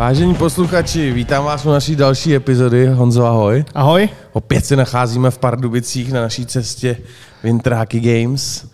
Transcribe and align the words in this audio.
Vážení 0.00 0.34
posluchači, 0.34 1.12
vítám 1.12 1.44
vás 1.44 1.66
u 1.66 1.70
naší 1.70 1.96
další 1.96 2.34
epizody. 2.34 2.86
Honzo, 2.86 3.26
ahoj. 3.26 3.64
Ahoj. 3.74 4.08
Opět 4.32 4.66
se 4.66 4.76
nacházíme 4.76 5.30
v 5.30 5.38
Pardubicích 5.38 6.12
na 6.12 6.20
naší 6.20 6.46
cestě 6.46 6.96
Winter 7.42 7.74
Hockey 7.74 8.00
Games 8.00 8.66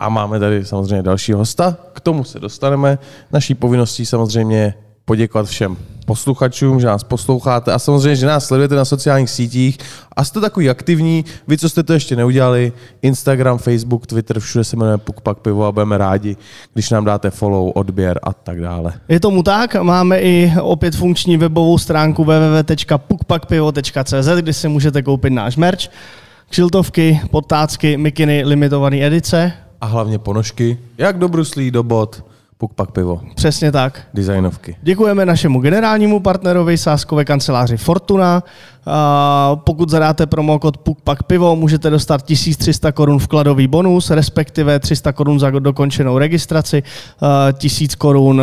a 0.00 0.08
máme 0.08 0.38
tady 0.38 0.64
samozřejmě 0.64 1.02
další 1.02 1.32
hosta. 1.32 1.76
K 1.92 2.00
tomu 2.00 2.24
se 2.24 2.40
dostaneme. 2.40 2.98
Naší 3.32 3.54
povinností 3.54 4.06
samozřejmě 4.06 4.74
poděkovat 5.06 5.46
všem 5.46 5.76
posluchačům, 6.06 6.80
že 6.80 6.86
nás 6.86 7.04
posloucháte 7.04 7.72
a 7.72 7.78
samozřejmě, 7.78 8.16
že 8.16 8.26
nás 8.26 8.46
sledujete 8.46 8.74
na 8.74 8.84
sociálních 8.84 9.30
sítích 9.30 9.78
a 10.16 10.24
jste 10.24 10.40
takový 10.40 10.70
aktivní. 10.70 11.24
Vy, 11.48 11.58
co 11.58 11.68
jste 11.68 11.82
to 11.82 11.92
ještě 11.92 12.16
neudělali, 12.16 12.72
Instagram, 13.02 13.58
Facebook, 13.58 14.06
Twitter, 14.06 14.40
všude 14.40 14.64
se 14.64 14.76
jmenuje 14.76 14.98
Pukpak 14.98 15.38
Pivo 15.38 15.64
a 15.64 15.72
budeme 15.72 15.98
rádi, 15.98 16.36
když 16.74 16.90
nám 16.90 17.04
dáte 17.04 17.30
follow, 17.30 17.72
odběr 17.74 18.20
a 18.22 18.32
tak 18.32 18.60
dále. 18.60 18.92
Je 19.08 19.20
tomu 19.20 19.42
tak, 19.42 19.74
máme 19.74 20.20
i 20.20 20.52
opět 20.60 20.96
funkční 20.96 21.36
webovou 21.36 21.78
stránku 21.78 22.24
www.pukpakpivo.cz, 22.24 24.28
kde 24.38 24.52
si 24.52 24.68
můžete 24.68 25.02
koupit 25.02 25.30
náš 25.30 25.56
merch, 25.56 25.88
kšiltovky, 26.50 27.20
potácky, 27.30 27.96
mikiny, 27.96 28.42
limitované 28.44 29.06
edice. 29.06 29.52
A 29.80 29.86
hlavně 29.86 30.18
ponožky, 30.18 30.78
jak 30.98 31.18
do 31.18 31.28
bruslí, 31.28 31.70
do 31.70 31.82
bot, 31.82 32.24
Pukpak 32.58 32.90
Pivo, 32.90 33.20
Přesně 33.34 33.72
tak. 33.72 34.02
designovky. 34.14 34.76
Děkujeme 34.82 35.26
našemu 35.26 35.60
generálnímu 35.60 36.20
partnerovi 36.20 36.78
sáskové 36.78 37.24
kanceláři 37.24 37.76
Fortuna. 37.76 38.42
A 38.86 39.56
pokud 39.64 39.88
zadáte 39.88 40.26
promokód 40.26 40.78
PUKPAK 40.78 41.22
pivo, 41.22 41.56
můžete 41.56 41.90
dostat 41.90 42.22
1300 42.22 42.92
korun 42.92 43.18
vkladový 43.18 43.66
bonus, 43.66 44.10
respektive 44.10 44.78
300 44.78 45.12
korun 45.12 45.40
za 45.40 45.50
dokončenou 45.50 46.18
registraci, 46.18 46.82
a 47.20 47.52
1000 47.52 47.94
korun 47.94 48.42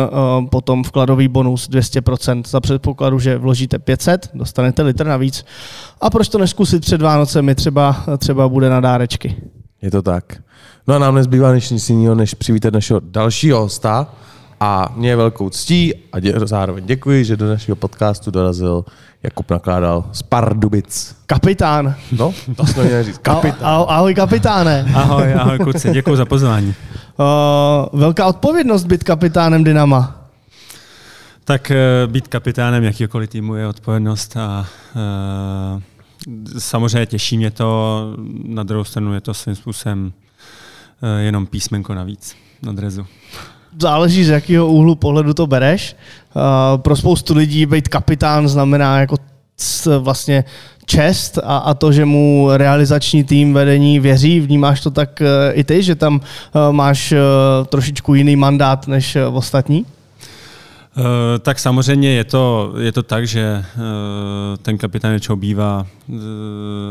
potom 0.50 0.84
vkladový 0.84 1.28
bonus 1.28 1.70
200% 1.70 2.42
za 2.46 2.60
předpokladu, 2.60 3.18
že 3.18 3.38
vložíte 3.38 3.78
500, 3.78 4.30
dostanete 4.34 4.82
litr 4.82 5.06
navíc. 5.06 5.44
A 6.00 6.10
proč 6.10 6.28
to 6.28 6.38
neskusit 6.38 6.80
před 6.80 7.02
Vánocemi, 7.02 7.54
třeba, 7.54 7.96
třeba 8.18 8.48
bude 8.48 8.70
na 8.70 8.80
dárečky. 8.80 9.36
Je 9.84 9.90
to 9.90 10.02
tak. 10.02 10.24
No 10.86 10.94
a 10.94 10.98
nám 10.98 11.14
nezbývá 11.14 11.52
než 11.52 11.70
nic 11.70 11.90
jiného, 11.90 12.14
než 12.14 12.34
přivítat 12.34 12.74
našeho 12.74 13.00
dalšího 13.04 13.60
hosta. 13.60 14.06
A 14.60 14.92
mě 14.96 15.08
je 15.08 15.16
velkou 15.16 15.50
ctí 15.50 15.94
a 16.12 16.20
dě, 16.20 16.34
zároveň 16.44 16.86
děkuji, 16.86 17.24
že 17.24 17.36
do 17.36 17.48
našeho 17.48 17.76
podcastu 17.76 18.30
dorazil 18.30 18.84
Jakub 19.22 19.50
Nakládal 19.50 20.04
z 20.12 20.22
Pardubic. 20.22 21.16
Kapitán. 21.26 21.94
No, 22.12 22.34
to 22.56 22.66
jsme 22.66 22.84
měli 22.84 23.04
říct. 23.04 23.18
Kapitán. 23.18 23.68
Ahoj, 23.68 23.86
ahoj 23.88 24.14
kapitáne. 24.14 24.86
Ahoj, 24.94 25.34
ahoj 25.34 25.58
kluci, 25.58 25.90
děkuji 25.90 26.16
za 26.16 26.24
pozvání. 26.24 26.74
Uh, 27.18 28.00
velká 28.00 28.26
odpovědnost 28.26 28.84
být 28.84 29.04
kapitánem 29.04 29.64
Dynama. 29.64 30.20
Tak 31.44 31.70
eh, 31.70 31.76
být 32.06 32.28
kapitánem 32.28 32.84
jakýkoliv 32.84 33.30
týmu 33.30 33.54
je 33.54 33.66
odpovědnost 33.66 34.36
a 34.36 34.66
uh, 35.76 35.82
samozřejmě 36.58 37.06
těší 37.06 37.36
mě 37.38 37.50
to, 37.50 38.00
na 38.44 38.62
druhou 38.62 38.84
stranu 38.84 39.14
je 39.14 39.20
to 39.20 39.34
svým 39.34 39.54
způsobem 39.54 40.12
uh, 41.02 41.20
jenom 41.20 41.46
písmenko 41.46 41.94
navíc 41.94 42.36
na 42.62 42.72
drezu. 42.72 43.06
záleží 43.80 44.24
z 44.24 44.28
jakého 44.28 44.66
úhlu 44.66 44.94
pohledu 44.94 45.34
to 45.34 45.46
bereš. 45.46 45.96
Uh, 46.34 46.42
pro 46.80 46.96
spoustu 46.96 47.34
lidí 47.34 47.66
být 47.66 47.88
kapitán 47.88 48.48
znamená 48.48 49.00
jako 49.00 49.16
vlastně 49.98 50.44
čest 50.86 51.38
a, 51.44 51.56
a 51.58 51.74
to, 51.74 51.92
že 51.92 52.04
mu 52.04 52.48
realizační 52.52 53.24
tým 53.24 53.54
vedení 53.54 54.00
věří. 54.00 54.40
Vnímáš 54.40 54.80
to 54.80 54.90
tak 54.90 55.20
uh, 55.20 55.58
i 55.58 55.64
ty, 55.64 55.82
že 55.82 55.94
tam 55.94 56.20
máš 56.70 57.14
trošičku 57.66 58.14
jiný 58.14 58.36
mandát 58.36 58.88
než 58.88 59.16
ostatní? 59.32 59.86
Uh, 60.96 61.04
tak 61.40 61.58
samozřejmě 61.58 62.10
je 62.10 62.24
to, 62.24 62.74
je 62.78 62.92
to 62.92 63.02
tak, 63.02 63.26
že 63.26 63.64
uh, 63.76 63.82
ten 64.62 64.78
kapitán 64.78 65.10
většinou 65.10 65.36
bývá, 65.36 65.86
uh, 66.08 66.16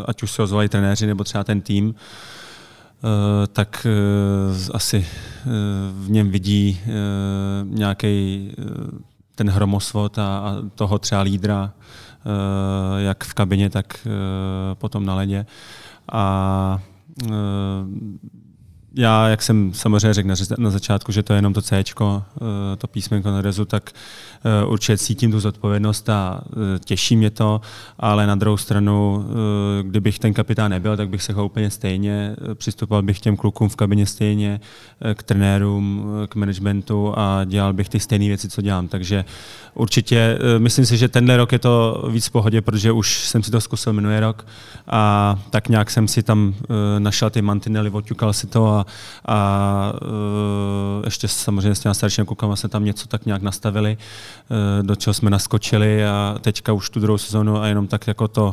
ať 0.06 0.24
už 0.24 0.32
se 0.32 0.44
ozvolají 0.44 0.70
trenéři 0.70 1.08
nebo 1.08 1.24
třeba 1.24 1.44
ten 1.44 1.62
tým, 1.62 1.96
tak 3.54 3.88
asi 4.74 5.08
v 5.92 6.10
něm 6.10 6.32
vidí 6.32 6.80
nějaký 7.64 8.52
ten 9.36 9.50
hromosvod 9.50 10.20
a, 10.20 10.38
a 10.38 10.56
toho 10.76 11.00
třeba 11.00 11.22
lídra, 11.22 11.74
jak 12.98 13.24
v 13.24 13.34
kabině, 13.34 13.70
tak 13.70 14.08
potom 14.74 15.06
na 15.06 15.16
ledě. 15.16 15.46
A 16.12 16.80
já, 18.96 19.28
jak 19.28 19.42
jsem 19.42 19.74
samozřejmě 19.74 20.14
řekl 20.14 20.30
na, 20.58 20.70
začátku, 20.70 21.12
že 21.12 21.24
to 21.24 21.34
je 21.34 21.38
jenom 21.38 21.54
to 21.54 21.62
C, 21.62 21.84
to 22.78 22.88
písmenko 22.92 23.32
na 23.32 23.42
rezu, 23.42 23.66
tak 23.66 23.92
určitě 24.68 24.98
cítím 24.98 25.32
tu 25.32 25.40
zodpovědnost 25.40 26.10
a 26.10 26.42
těší 26.86 27.16
mě 27.16 27.30
to, 27.30 27.62
ale 28.00 28.28
na 28.28 28.36
druhou 28.36 28.58
stranu, 28.58 29.26
kdybych 29.82 30.20
ten 30.20 30.34
kapitán 30.34 30.72
nebyl, 30.72 30.98
tak 30.98 31.10
bych 31.10 31.24
se 31.24 31.34
ho 31.34 31.46
úplně 31.46 31.70
stejně, 31.70 32.36
přistupoval 32.54 33.02
bych 33.02 33.20
k 33.20 33.22
těm 33.22 33.38
klukům 33.38 33.70
v 33.70 33.76
kabině 33.76 34.06
stejně, 34.06 34.60
k 35.14 35.24
trenérům, 35.24 36.12
k 36.30 36.36
managementu 36.36 37.14
a 37.18 37.44
dělal 37.46 37.74
bych 37.74 37.90
ty 37.90 38.00
stejné 38.00 38.28
věci, 38.28 38.50
co 38.50 38.62
dělám. 38.62 38.88
Takže 38.88 39.26
určitě 39.74 40.40
myslím 40.58 40.86
si, 40.86 40.98
že 40.98 41.08
tenhle 41.08 41.38
rok 41.38 41.52
je 41.52 41.60
to 41.60 42.04
víc 42.10 42.28
v 42.28 42.32
pohodě, 42.32 42.62
protože 42.62 42.92
už 42.92 43.28
jsem 43.28 43.44
si 43.44 43.52
to 43.52 43.62
zkusil 43.62 43.94
minulý 43.94 44.20
rok 44.20 44.48
a 44.88 45.36
tak 45.50 45.70
nějak 45.70 45.92
jsem 45.92 46.08
si 46.08 46.24
tam 46.24 46.56
našel 47.00 47.30
ty 47.30 47.42
mantinely, 47.42 47.90
oťukal 47.90 48.34
si 48.34 48.48
to 48.48 48.68
a 48.68 48.83
a 49.26 49.94
uh, 50.02 51.06
ještě 51.06 51.28
samozřejmě 51.28 51.76
s 51.76 51.80
těma 51.80 51.94
staršími 51.94 52.26
klukama 52.26 52.56
jsme 52.56 52.70
tam 52.70 52.86
něco 52.86 53.08
tak 53.08 53.26
nějak 53.26 53.42
nastavili, 53.42 53.98
uh, 53.98 54.88
do 54.88 54.96
čeho 54.96 55.14
jsme 55.14 55.30
naskočili 55.30 56.06
a 56.06 56.36
teďka 56.42 56.74
už 56.74 56.90
tu 56.90 57.00
druhou 57.00 57.18
sezónu 57.18 57.62
a 57.62 57.68
jenom 57.68 57.88
tak 57.88 58.08
jako 58.08 58.28
to 58.28 58.46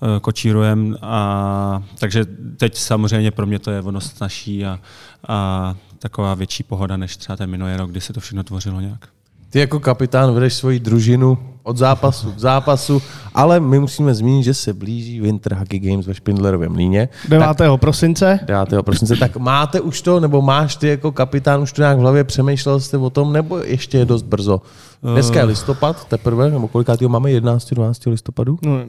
uh, 0.00 0.08
kočírujem. 0.20 0.96
A, 1.02 1.82
takže 1.98 2.24
teď 2.56 2.76
samozřejmě 2.78 3.30
pro 3.30 3.46
mě 3.46 3.58
to 3.58 3.70
je 3.70 3.82
ono 3.82 4.00
snažší 4.00 4.66
a, 4.66 4.80
a 5.28 5.74
taková 5.98 6.34
větší 6.34 6.62
pohoda 6.62 6.96
než 6.96 7.16
třeba 7.16 7.36
ten 7.36 7.50
minulý 7.50 7.76
rok, 7.76 7.90
kdy 7.90 8.00
se 8.00 8.12
to 8.12 8.20
všechno 8.20 8.42
tvořilo 8.42 8.80
nějak. 8.80 9.08
Ty 9.50 9.58
jako 9.58 9.80
kapitán 9.80 10.34
vedeš 10.34 10.54
svoji 10.54 10.80
družinu 10.80 11.55
od 11.66 11.76
zápasu 11.76 12.32
k 12.32 12.38
zápasu, 12.38 13.02
ale 13.34 13.60
my 13.60 13.78
musíme 13.78 14.14
zmínit, 14.14 14.42
že 14.42 14.54
se 14.54 14.72
blíží 14.72 15.20
Winter 15.20 15.54
Hockey 15.54 15.78
Games 15.78 16.06
ve 16.06 16.14
Špindlerovém 16.14 16.72
mlíně. 16.72 17.08
9. 17.28 17.46
Tak, 17.56 17.80
prosince. 17.80 18.40
9. 18.44 18.82
prosince. 18.82 19.16
Tak 19.16 19.36
máte 19.36 19.80
už 19.80 20.02
to, 20.02 20.20
nebo 20.20 20.42
máš 20.42 20.76
ty 20.76 20.88
jako 20.88 21.12
kapitán 21.12 21.62
už 21.62 21.72
to 21.72 21.82
nějak 21.82 21.98
v 21.98 22.00
hlavě, 22.00 22.24
přemýšlel 22.24 22.80
jste 22.80 22.98
o 22.98 23.10
tom, 23.10 23.32
nebo 23.32 23.58
ještě 23.58 23.98
je 23.98 24.04
dost 24.04 24.22
brzo? 24.22 24.60
Dneska 25.02 25.38
je 25.38 25.44
listopad 25.44 26.04
teprve, 26.04 26.50
nebo 26.50 26.68
kolikátýho 26.68 27.08
máme? 27.08 27.30
11. 27.30 27.74
12. 27.74 28.06
listopadu? 28.06 28.58
No, 28.62 28.80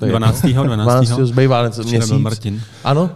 to 0.00 0.06
12. 0.06 0.42
12. 0.42 0.84
12. 0.84 1.08
zbývá 1.26 1.62
měsíc. 1.62 2.10
Martin. 2.10 2.62
Ano? 2.84 3.10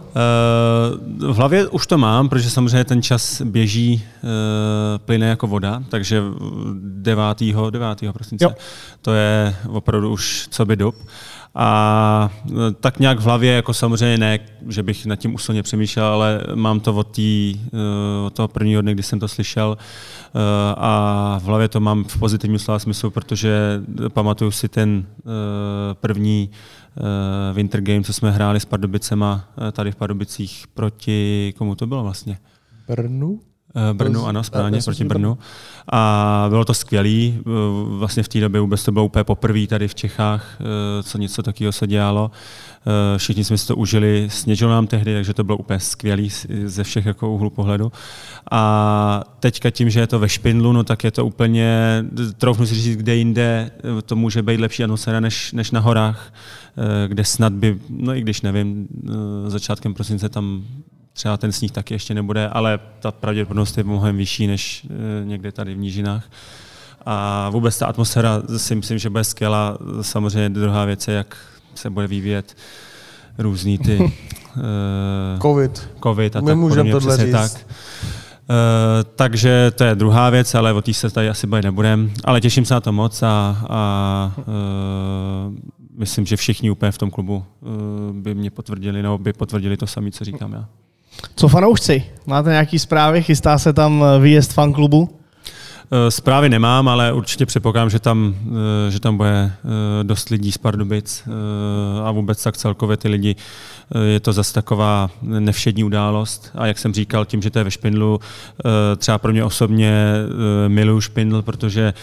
Uh, 1.19 1.33
v 1.33 1.35
hlavě 1.35 1.67
už 1.67 1.87
to 1.87 1.97
mám, 1.97 2.29
protože 2.29 2.49
samozřejmě 2.49 2.83
ten 2.83 3.01
čas 3.01 3.41
běží, 3.41 4.03
uh, 4.23 4.29
plyne 4.97 5.27
jako 5.27 5.47
voda, 5.47 5.83
takže 5.89 6.21
9. 6.81 7.43
9. 7.69 8.13
prosince. 8.13 8.45
Jo. 8.45 8.51
To 9.01 9.13
je 9.13 9.55
opravdu 9.67 10.11
už 10.11 10.47
co 10.51 10.65
by 10.65 10.75
dub. 10.75 10.95
A 11.61 12.31
tak 12.79 12.99
nějak 12.99 13.19
v 13.19 13.23
hlavě, 13.23 13.53
jako 13.53 13.73
samozřejmě 13.73 14.17
ne, 14.17 14.39
že 14.67 14.83
bych 14.83 15.05
nad 15.05 15.15
tím 15.15 15.35
úsilně 15.35 15.63
přemýšlel, 15.63 16.05
ale 16.05 16.41
mám 16.55 16.79
to 16.79 16.93
od, 16.93 17.11
tý, 17.11 17.59
od 18.25 18.33
toho 18.33 18.47
prvního 18.47 18.81
dne, 18.81 18.93
kdy 18.93 19.03
jsem 19.03 19.19
to 19.19 19.27
slyšel 19.27 19.77
a 20.77 21.39
v 21.39 21.43
hlavě 21.43 21.67
to 21.67 21.79
mám 21.79 22.03
v 22.03 22.19
pozitivním 22.19 22.59
slova 22.59 22.79
smyslu, 22.79 23.11
protože 23.11 23.81
pamatuju 24.09 24.51
si 24.51 24.67
ten 24.67 25.05
první 25.93 26.49
Winter 27.53 27.81
Game, 27.81 28.03
co 28.03 28.13
jsme 28.13 28.31
hráli 28.31 28.59
s 28.59 28.65
Pardubicema 28.65 29.45
tady 29.71 29.91
v 29.91 29.95
Pardubicích 29.95 30.65
proti, 30.73 31.53
komu 31.57 31.75
to 31.75 31.87
bylo 31.87 32.03
vlastně? 32.03 32.37
Brnu? 32.87 33.39
Brnu, 33.93 34.25
ano, 34.25 34.43
správně, 34.43 34.79
proti 34.85 35.03
Brnu. 35.03 35.37
A 35.91 36.45
bylo 36.49 36.65
to 36.65 36.73
skvělé. 36.73 37.33
Vlastně 37.85 38.23
v 38.23 38.27
té 38.27 38.39
době 38.39 38.61
vůbec 38.61 38.83
to 38.83 38.91
bylo 38.91 39.05
úplně 39.05 39.23
poprvé 39.23 39.67
tady 39.67 39.87
v 39.87 39.95
Čechách, 39.95 40.57
co 41.03 41.17
něco 41.17 41.43
takového 41.43 41.71
se 41.71 41.87
dělalo. 41.87 42.31
Všichni 43.17 43.43
jsme 43.43 43.57
si 43.57 43.67
to 43.67 43.75
užili, 43.75 44.27
sněžilo 44.31 44.71
nám 44.71 44.87
tehdy, 44.87 45.13
takže 45.13 45.33
to 45.33 45.43
bylo 45.43 45.57
úplně 45.57 45.79
skvělé 45.79 46.23
ze 46.65 46.83
všech 46.83 47.05
jako 47.05 47.31
úhlu 47.31 47.49
pohledu. 47.49 47.91
A 48.51 49.23
teďka 49.39 49.69
tím, 49.69 49.89
že 49.89 49.99
je 49.99 50.07
to 50.07 50.19
ve 50.19 50.29
Špindlu, 50.29 50.73
no 50.73 50.83
tak 50.83 51.03
je 51.03 51.11
to 51.11 51.25
úplně, 51.25 52.05
troufnu 52.37 52.65
si 52.65 52.75
říct, 52.75 52.97
kde 52.97 53.15
jinde 53.15 53.71
to 54.05 54.15
může 54.15 54.41
být 54.41 54.59
lepší 54.59 54.83
atmosféra 54.83 55.19
než, 55.19 55.51
než 55.51 55.71
na 55.71 55.79
horách, 55.79 56.33
kde 57.07 57.25
snad 57.25 57.53
by, 57.53 57.79
no 57.89 58.15
i 58.15 58.21
když 58.21 58.41
nevím, 58.41 58.87
začátkem 59.47 59.93
prosince 59.93 60.29
tam 60.29 60.63
třeba 61.19 61.37
ten 61.37 61.51
sníh 61.51 61.71
taky 61.71 61.93
ještě 61.93 62.13
nebude, 62.13 62.47
ale 62.47 62.79
ta 62.99 63.11
pravděpodobnost 63.11 63.77
je 63.77 63.83
mnohem 63.83 64.17
vyšší 64.17 64.47
než 64.47 64.87
někde 65.23 65.51
tady 65.51 65.73
v 65.73 65.77
nížinách. 65.77 66.31
A 67.05 67.49
vůbec 67.49 67.77
ta 67.77 67.87
atmosféra 67.87 68.41
si 68.57 68.75
myslím, 68.75 68.97
že 68.97 69.09
bude 69.09 69.23
skvělá. 69.23 69.77
Samozřejmě 70.01 70.49
druhá 70.49 70.85
věc 70.85 71.07
je, 71.07 71.13
jak 71.13 71.37
se 71.75 71.89
bude 71.89 72.07
vyvíjet 72.07 72.57
různý 73.37 73.77
ty... 73.77 73.99
COVID. 75.41 75.89
COVID 76.03 76.35
a 76.35 76.41
My 76.41 76.47
tak 76.47 76.57
můžeme 76.57 76.91
tohle 76.91 77.17
říct. 77.17 77.31
tak. 77.31 77.51
takže 79.15 79.71
to 79.75 79.83
je 79.83 79.95
druhá 79.95 80.29
věc, 80.29 80.55
ale 80.55 80.73
o 80.73 80.81
té 80.81 80.93
se 80.93 81.09
tady 81.09 81.29
asi 81.29 81.47
bavit 81.47 81.63
nebudem. 81.63 82.11
Ale 82.23 82.41
těším 82.41 82.65
se 82.65 82.73
na 82.73 82.81
to 82.81 82.91
moc 82.91 83.23
a, 83.23 83.65
a 83.69 84.33
uh, 84.37 84.43
myslím, 85.97 86.25
že 86.25 86.37
všichni 86.37 86.71
úplně 86.71 86.91
v 86.91 86.97
tom 86.97 87.11
klubu 87.11 87.43
uh, 87.61 87.71
by 88.15 88.35
mě 88.35 88.51
potvrdili, 88.51 89.03
nebo 89.03 89.17
by 89.17 89.33
potvrdili 89.33 89.77
to 89.77 89.87
samé, 89.87 90.11
co 90.11 90.25
říkám 90.25 90.53
já. 90.53 90.67
Co 91.35 91.47
fanoušci? 91.47 92.03
Máte 92.25 92.49
nějaký 92.49 92.79
zprávy? 92.79 93.23
Chystá 93.23 93.57
se 93.57 93.73
tam 93.73 94.05
výjezd 94.19 94.53
fanklubu? 94.53 95.19
Eh, 95.91 96.11
zprávy 96.11 96.49
nemám, 96.49 96.87
ale 96.87 97.13
určitě 97.13 97.45
předpokládám, 97.45 97.89
že 97.89 97.99
tam, 97.99 98.35
eh, 98.87 98.91
že 98.91 98.99
tam 98.99 99.17
bude 99.17 99.51
eh, 99.51 100.03
dost 100.03 100.29
lidí 100.29 100.51
z 100.51 100.57
Pardubic 100.57 101.23
a 102.03 102.11
vůbec 102.11 102.43
tak 102.43 102.57
celkově 102.57 102.97
ty 102.97 103.07
lidi. 103.07 103.35
Je 104.05 104.19
to 104.19 104.33
zase 104.33 104.53
taková 104.53 105.09
nevšední 105.21 105.83
událost 105.83 106.51
a 106.55 106.67
jak 106.67 106.79
jsem 106.79 106.93
říkal, 106.93 107.25
tím, 107.25 107.41
že 107.41 107.49
to 107.49 107.59
je 107.59 107.63
ve 107.63 107.71
Špindlu, 107.71 108.19
třeba 108.97 109.17
pro 109.17 109.31
mě 109.31 109.43
osobně 109.43 110.13
miluju 110.67 111.01
Špindl, 111.01 111.41
protože 111.41 111.93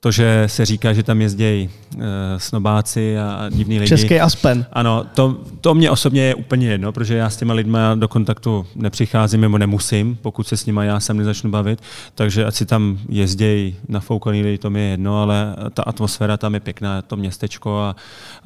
to, 0.00 0.10
že 0.10 0.44
se 0.46 0.66
říká, 0.66 0.92
že 0.92 1.02
tam 1.02 1.20
jezdí 1.20 1.70
uh, 1.94 2.02
snobáci 2.36 3.18
a 3.18 3.48
divní 3.50 3.78
lidi. 3.78 3.88
Český 3.88 4.20
Aspen. 4.20 4.66
Ano, 4.72 5.06
to, 5.14 5.40
to 5.60 5.74
mě 5.74 5.90
osobně 5.90 6.22
je 6.22 6.34
úplně 6.34 6.68
jedno, 6.68 6.92
protože 6.92 7.16
já 7.16 7.30
s 7.30 7.36
těma 7.36 7.54
lidmi 7.54 7.78
do 7.94 8.08
kontaktu 8.08 8.66
nepřicházím 8.74 9.40
nebo 9.40 9.58
nemusím, 9.58 10.18
pokud 10.22 10.48
se 10.48 10.56
s 10.56 10.66
nimi 10.66 10.80
já 10.84 11.00
sám 11.00 11.16
nezačnu 11.16 11.50
bavit. 11.50 11.82
Takže 12.14 12.44
ať 12.44 12.54
si 12.54 12.66
tam 12.66 12.98
jezdí 13.08 13.76
na 13.88 14.00
foukaný 14.00 14.42
lidi, 14.42 14.58
to 14.58 14.70
mi 14.70 14.80
je 14.80 14.86
jedno, 14.86 15.22
ale 15.22 15.56
ta 15.74 15.82
atmosféra 15.82 16.36
tam 16.36 16.54
je 16.54 16.60
pěkná, 16.60 17.02
to 17.02 17.16
městečko 17.16 17.78
a, 17.78 17.96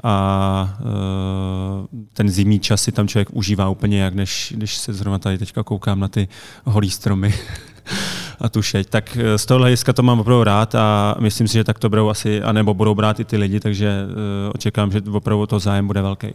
a 0.03 0.77
uh, 0.81 2.01
ten 2.13 2.29
zimní 2.29 2.61
čas 2.61 2.83
si 2.83 2.93
tam 2.93 3.09
člověk 3.09 3.29
užívá 3.33 3.69
úplně 3.69 4.03
jak, 4.03 4.15
než 4.15 4.53
když 4.57 4.77
se 4.77 4.93
zrovna 4.93 5.19
tady 5.19 5.39
teďka 5.39 5.63
koukám 5.63 6.01
na 6.01 6.09
ty 6.09 6.29
holý 6.65 6.91
stromy. 6.91 7.35
a 8.41 8.49
tu 8.49 8.63
šeť. 8.63 8.91
Tak 8.91 9.17
eh, 9.17 9.39
z 9.39 9.47
toho 9.47 9.59
hlediska 9.59 9.93
to 9.93 10.03
mám 10.03 10.21
opravdu 10.21 10.45
rád 10.45 10.75
a 10.75 11.15
myslím 11.21 11.49
si, 11.49 11.55
že 11.55 11.65
tak 11.65 11.79
to 11.79 11.89
budou 11.89 12.09
asi, 12.09 12.43
anebo 12.43 12.75
budou 12.75 12.95
brát 12.95 13.21
i 13.21 13.25
ty 13.25 13.37
lidi, 13.37 13.61
takže 13.61 14.07
uh, 14.07 14.53
očekávám, 14.55 14.93
že 14.93 15.01
opravdu 15.13 15.47
to 15.47 15.59
zájem 15.59 15.87
bude 15.87 16.03
velký. 16.03 16.29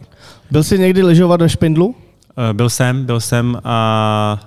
Byl 0.50 0.64
jsi 0.64 0.78
někdy 0.78 1.02
lyžovat 1.02 1.36
do 1.36 1.48
Špindlu? 1.48 1.86
Uh, 1.86 1.94
byl 2.52 2.70
jsem, 2.70 3.04
byl 3.04 3.20
jsem 3.20 3.60
a 3.64 4.40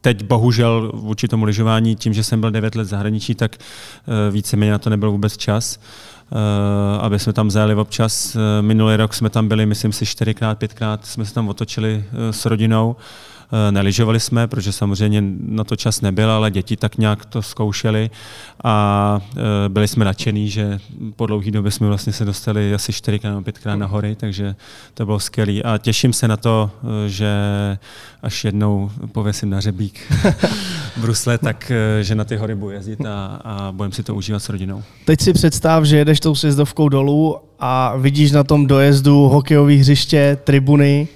teď 0.00 0.24
bohužel 0.24 0.92
vůči 0.94 1.28
tomu 1.28 1.44
lyžování, 1.44 1.96
tím, 1.96 2.12
že 2.12 2.24
jsem 2.24 2.40
byl 2.40 2.50
9 2.50 2.74
let 2.74 2.84
zahraničí, 2.84 3.34
tak 3.34 3.56
víceméně 4.30 4.72
na 4.72 4.78
to 4.78 4.90
nebyl 4.90 5.10
vůbec 5.10 5.36
čas. 5.36 5.78
Uh, 6.32 6.38
aby 7.04 7.18
jsme 7.18 7.32
tam 7.32 7.50
zajeli 7.50 7.74
občas. 7.74 8.36
Minulý 8.60 8.96
rok 8.96 9.14
jsme 9.14 9.30
tam 9.30 9.48
byli, 9.48 9.66
myslím 9.66 9.92
si, 9.92 10.06
čtyřikrát, 10.06 10.58
pětkrát 10.58 11.06
jsme 11.06 11.24
se 11.24 11.34
tam 11.34 11.48
otočili 11.48 12.04
uh, 12.12 12.18
s 12.30 12.46
rodinou. 12.46 12.90
Uh, 12.90 12.96
Eh, 12.96 13.31
neližovali 13.70 14.20
jsme, 14.20 14.46
protože 14.46 14.72
samozřejmě 14.72 15.22
na 15.40 15.64
to 15.64 15.76
čas 15.76 16.00
nebyl, 16.00 16.30
ale 16.30 16.50
děti 16.50 16.76
tak 16.76 16.98
nějak 16.98 17.24
to 17.24 17.42
zkoušeli 17.42 18.10
a 18.64 19.20
eh, 19.36 19.68
byli 19.68 19.88
jsme 19.88 20.04
nadšení, 20.04 20.50
že 20.50 20.78
po 21.16 21.26
dlouhé 21.26 21.50
době 21.50 21.70
jsme 21.70 21.86
vlastně 21.86 22.12
se 22.12 22.24
dostali 22.24 22.74
asi 22.74 22.92
čtyřikrát 22.92 23.30
nebo 23.30 23.42
pětkrát 23.42 23.78
na 23.78 23.86
hory, 23.86 24.14
takže 24.14 24.54
to 24.94 25.06
bylo 25.06 25.20
skvělé. 25.20 25.62
A 25.62 25.78
těším 25.78 26.12
se 26.12 26.28
na 26.28 26.36
to, 26.36 26.70
eh, 26.82 27.08
že 27.08 27.28
až 28.22 28.44
jednou 28.44 28.90
pověsím 29.12 29.50
na 29.50 29.60
řebík 29.60 30.00
v 30.96 31.00
Brusle, 31.00 31.38
tak 31.38 31.72
že 32.00 32.14
na 32.14 32.24
ty 32.24 32.36
hory 32.36 32.54
budu 32.54 32.70
jezdit 32.70 33.06
a, 33.06 33.40
a 33.44 33.72
budeme 33.72 33.94
si 33.94 34.02
to 34.02 34.14
užívat 34.14 34.42
s 34.42 34.48
rodinou. 34.48 34.82
Teď 35.04 35.20
si 35.20 35.32
představ, 35.32 35.84
že 35.84 35.96
jedeš 35.96 36.20
tou 36.20 36.34
sjezdovkou 36.34 36.88
dolů 36.88 37.36
a 37.60 37.96
vidíš 37.96 38.32
na 38.32 38.44
tom 38.44 38.66
dojezdu 38.66 39.28
hokejové 39.28 39.74
hřiště, 39.74 40.38
tribuny, 40.44 41.08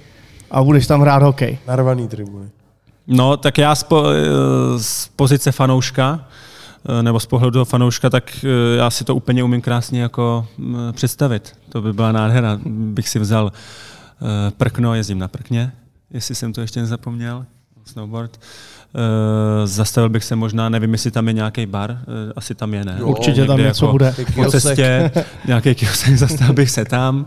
a 0.51 0.63
budeš 0.63 0.87
tam 0.87 1.01
hrát 1.01 1.23
hokej. 1.23 1.57
Narvaný 1.67 2.07
tribuny. 2.07 2.49
No, 3.07 3.37
tak 3.37 3.57
já 3.57 3.75
z, 3.75 3.83
po, 3.83 4.03
z 4.77 5.07
pozice 5.07 5.51
fanouška, 5.51 6.27
eh, 6.99 7.03
nebo 7.03 7.19
z 7.19 7.25
pohledu 7.25 7.65
fanouška, 7.65 8.09
tak 8.09 8.45
eh, 8.45 8.77
já 8.77 8.89
si 8.89 9.03
to 9.03 9.15
úplně 9.15 9.43
umím 9.43 9.61
krásně 9.61 10.01
jako 10.01 10.47
představit. 10.91 11.57
To 11.69 11.81
by 11.81 11.93
byla 11.93 12.11
nádhera. 12.11 12.59
Bych 12.65 13.09
si 13.09 13.19
vzal 13.19 13.51
eh, 13.51 14.51
prkno, 14.51 14.95
jezdím 14.95 15.19
na 15.19 15.27
prkně, 15.27 15.71
jestli 16.11 16.35
jsem 16.35 16.53
to 16.53 16.61
ještě 16.61 16.79
nezapomněl, 16.79 17.45
snowboard. 17.85 18.37
Uh, 18.37 18.43
zastavil 19.65 20.09
bych 20.09 20.23
se 20.23 20.35
možná, 20.35 20.69
nevím, 20.69 20.91
jestli 20.91 21.11
tam 21.11 21.27
je 21.27 21.33
nějaký 21.33 21.65
bar, 21.65 21.91
uh, 21.91 21.97
asi 22.35 22.55
tam 22.55 22.73
je, 22.73 22.85
ne? 22.85 22.95
Jo, 22.99 23.07
Určitě 23.07 23.45
tam 23.45 23.57
něco 23.57 23.85
jako 23.85 23.91
bude. 23.91 24.15
Po 24.35 24.45
cestě, 24.45 25.11
nějaký 25.47 25.75
kiosek, 25.75 26.17
zastavil 26.17 26.53
bych 26.53 26.69
se 26.69 26.85
tam, 26.85 27.25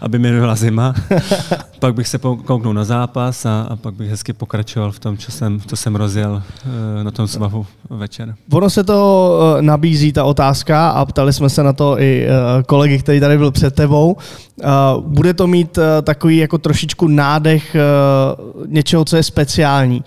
aby 0.00 0.18
mi 0.18 0.30
nebyla 0.30 0.54
zima. 0.54 0.94
pak 1.78 1.94
bych 1.94 2.08
se 2.08 2.18
kouknul 2.18 2.74
na 2.74 2.84
zápas 2.84 3.46
a, 3.46 3.66
a 3.70 3.76
pak 3.76 3.94
bych 3.94 4.10
hezky 4.10 4.32
pokračoval 4.32 4.92
v 4.92 4.98
tom, 4.98 5.16
co 5.16 5.32
jsem, 5.32 5.60
co 5.60 5.76
jsem 5.76 5.96
rozjel 5.96 6.32
uh, 6.32 7.04
na 7.04 7.10
tom 7.10 7.28
svahu 7.28 7.66
večer. 7.90 8.34
Ono 8.52 8.70
se 8.70 8.84
to 8.84 9.38
uh, 9.56 9.62
nabízí, 9.62 10.12
ta 10.12 10.24
otázka, 10.24 10.90
a 10.90 11.04
ptali 11.04 11.32
jsme 11.32 11.50
se 11.50 11.62
na 11.62 11.72
to 11.72 12.00
i 12.00 12.26
uh, 12.26 12.62
kolegy, 12.62 12.98
který 12.98 13.20
tady 13.20 13.38
byl 13.38 13.50
před 13.50 13.74
tebou. 13.74 14.12
Uh, 14.12 15.04
bude 15.04 15.34
to 15.34 15.46
mít 15.46 15.78
uh, 15.78 15.84
takový 16.02 16.36
jako 16.36 16.58
trošičku 16.58 17.08
nádech 17.08 17.76
uh, 17.76 18.66
něčeho, 18.66 19.04
co 19.04 19.16
je 19.16 19.22
speciální. 19.22 20.04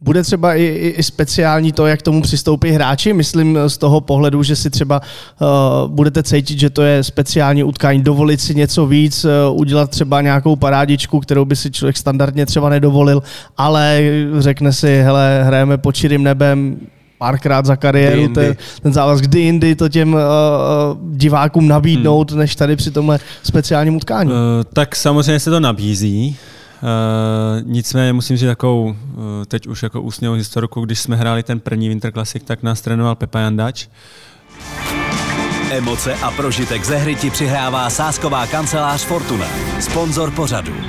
Bude 0.00 0.22
třeba 0.22 0.54
i, 0.54 0.62
i, 0.62 0.88
i 0.88 1.02
speciální 1.02 1.72
to, 1.72 1.86
jak 1.86 2.02
tomu 2.02 2.22
přistoupí 2.22 2.70
hráči? 2.70 3.12
Myslím 3.12 3.58
z 3.66 3.78
toho 3.78 4.00
pohledu, 4.00 4.42
že 4.42 4.56
si 4.56 4.70
třeba 4.70 5.00
uh, 5.40 5.48
budete 5.90 6.22
cítit, 6.22 6.58
že 6.58 6.70
to 6.70 6.82
je 6.82 7.04
speciální 7.04 7.64
utkání, 7.64 8.02
dovolit 8.02 8.40
si 8.40 8.54
něco 8.54 8.86
víc, 8.86 9.24
uh, 9.24 9.30
udělat 9.60 9.90
třeba 9.90 10.20
nějakou 10.20 10.56
parádičku, 10.56 11.20
kterou 11.20 11.44
by 11.44 11.56
si 11.56 11.70
člověk 11.70 11.96
standardně 11.96 12.46
třeba 12.46 12.68
nedovolil, 12.68 13.22
ale 13.56 14.02
řekne 14.38 14.72
si, 14.72 15.02
hele, 15.02 15.42
hrajeme 15.44 15.78
pod 15.78 15.92
čirým 15.92 16.22
nebem, 16.22 16.76
párkrát 17.18 17.66
za 17.66 17.76
kariéru, 17.76 18.28
ten, 18.28 18.56
ten 18.82 18.92
závaz, 18.92 19.20
kdy 19.20 19.40
jindy 19.40 19.74
to 19.74 19.88
těm 19.88 20.14
uh, 20.14 20.20
divákům 21.16 21.68
nabídnout, 21.68 22.30
hmm. 22.30 22.40
než 22.40 22.56
tady 22.56 22.76
při 22.76 22.90
tomhle 22.90 23.18
speciálním 23.42 23.96
utkání. 23.96 24.30
Uh, 24.30 24.36
tak 24.72 24.96
samozřejmě 24.96 25.40
se 25.40 25.50
to 25.50 25.60
nabízí. 25.60 26.36
Uh, 26.82 27.62
nicméně 27.62 28.12
musím 28.12 28.36
říct 28.36 28.48
takovou, 28.48 28.84
uh, 28.84 28.94
teď 29.48 29.66
už 29.66 29.82
jako 29.82 30.02
úsměvou 30.02 30.34
historiku, 30.34 30.80
když 30.80 31.00
jsme 31.00 31.16
hráli 31.16 31.42
ten 31.42 31.60
první 31.60 31.88
Winter 31.88 32.12
Classic, 32.12 32.42
tak 32.46 32.62
nás 32.62 32.80
trénoval 32.80 33.14
Pepa 33.14 33.38
Jandač. 33.38 33.86
Emoce 35.70 36.14
a 36.14 36.30
prožitek 36.30 36.84
ze 36.84 36.96
hry 36.96 37.14
ti 37.14 37.30
přihrává 37.30 37.90
sásková 37.90 38.46
kancelář 38.46 39.04
Fortuna, 39.04 39.46
sponzor 39.80 40.30
pořadu. 40.30 40.72
Uh, 40.72 40.84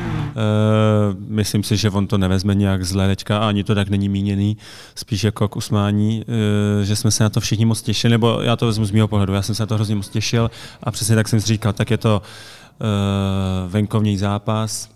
myslím 1.27 1.63
si, 1.63 1.77
že 1.77 1.89
on 1.89 2.07
to 2.07 2.17
nevezme 2.17 2.55
nějak 2.55 2.85
zle 2.85 3.07
teďka 3.07 3.37
a 3.37 3.47
ani 3.47 3.63
to 3.63 3.75
tak 3.75 3.89
není 3.89 4.09
míněný, 4.09 4.57
spíš 4.95 5.23
jako 5.23 5.47
k 5.47 5.55
usmání, 5.55 6.23
uh, 6.27 6.83
že 6.83 6.95
jsme 6.95 7.11
se 7.11 7.23
na 7.23 7.29
to 7.29 7.39
všichni 7.39 7.65
moc 7.65 7.81
těšili, 7.81 8.11
nebo 8.11 8.41
já 8.41 8.55
to 8.55 8.65
vezmu 8.65 8.85
z 8.85 8.91
mého 8.91 9.07
pohledu, 9.07 9.33
já 9.33 9.41
jsem 9.41 9.55
se 9.55 9.63
na 9.63 9.67
to 9.67 9.75
hrozně 9.75 9.95
moc 9.95 10.09
těšil 10.09 10.51
a 10.83 10.91
přesně 10.91 11.15
tak 11.15 11.27
jsem 11.27 11.41
si 11.41 11.47
říkal, 11.47 11.73
tak 11.73 11.91
je 11.91 11.97
to 11.97 12.21
uh, 12.21 13.71
venkovní 13.71 14.17
zápas, 14.17 14.89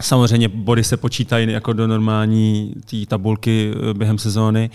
Samozřejmě 0.00 0.48
body 0.48 0.84
se 0.84 0.96
počítají 0.96 1.52
jako 1.52 1.72
do 1.72 1.86
normální 1.86 2.74
té 2.90 2.96
tabulky 3.08 3.72
eh, 3.74 3.94
během 3.94 4.18
sezóny, 4.18 4.70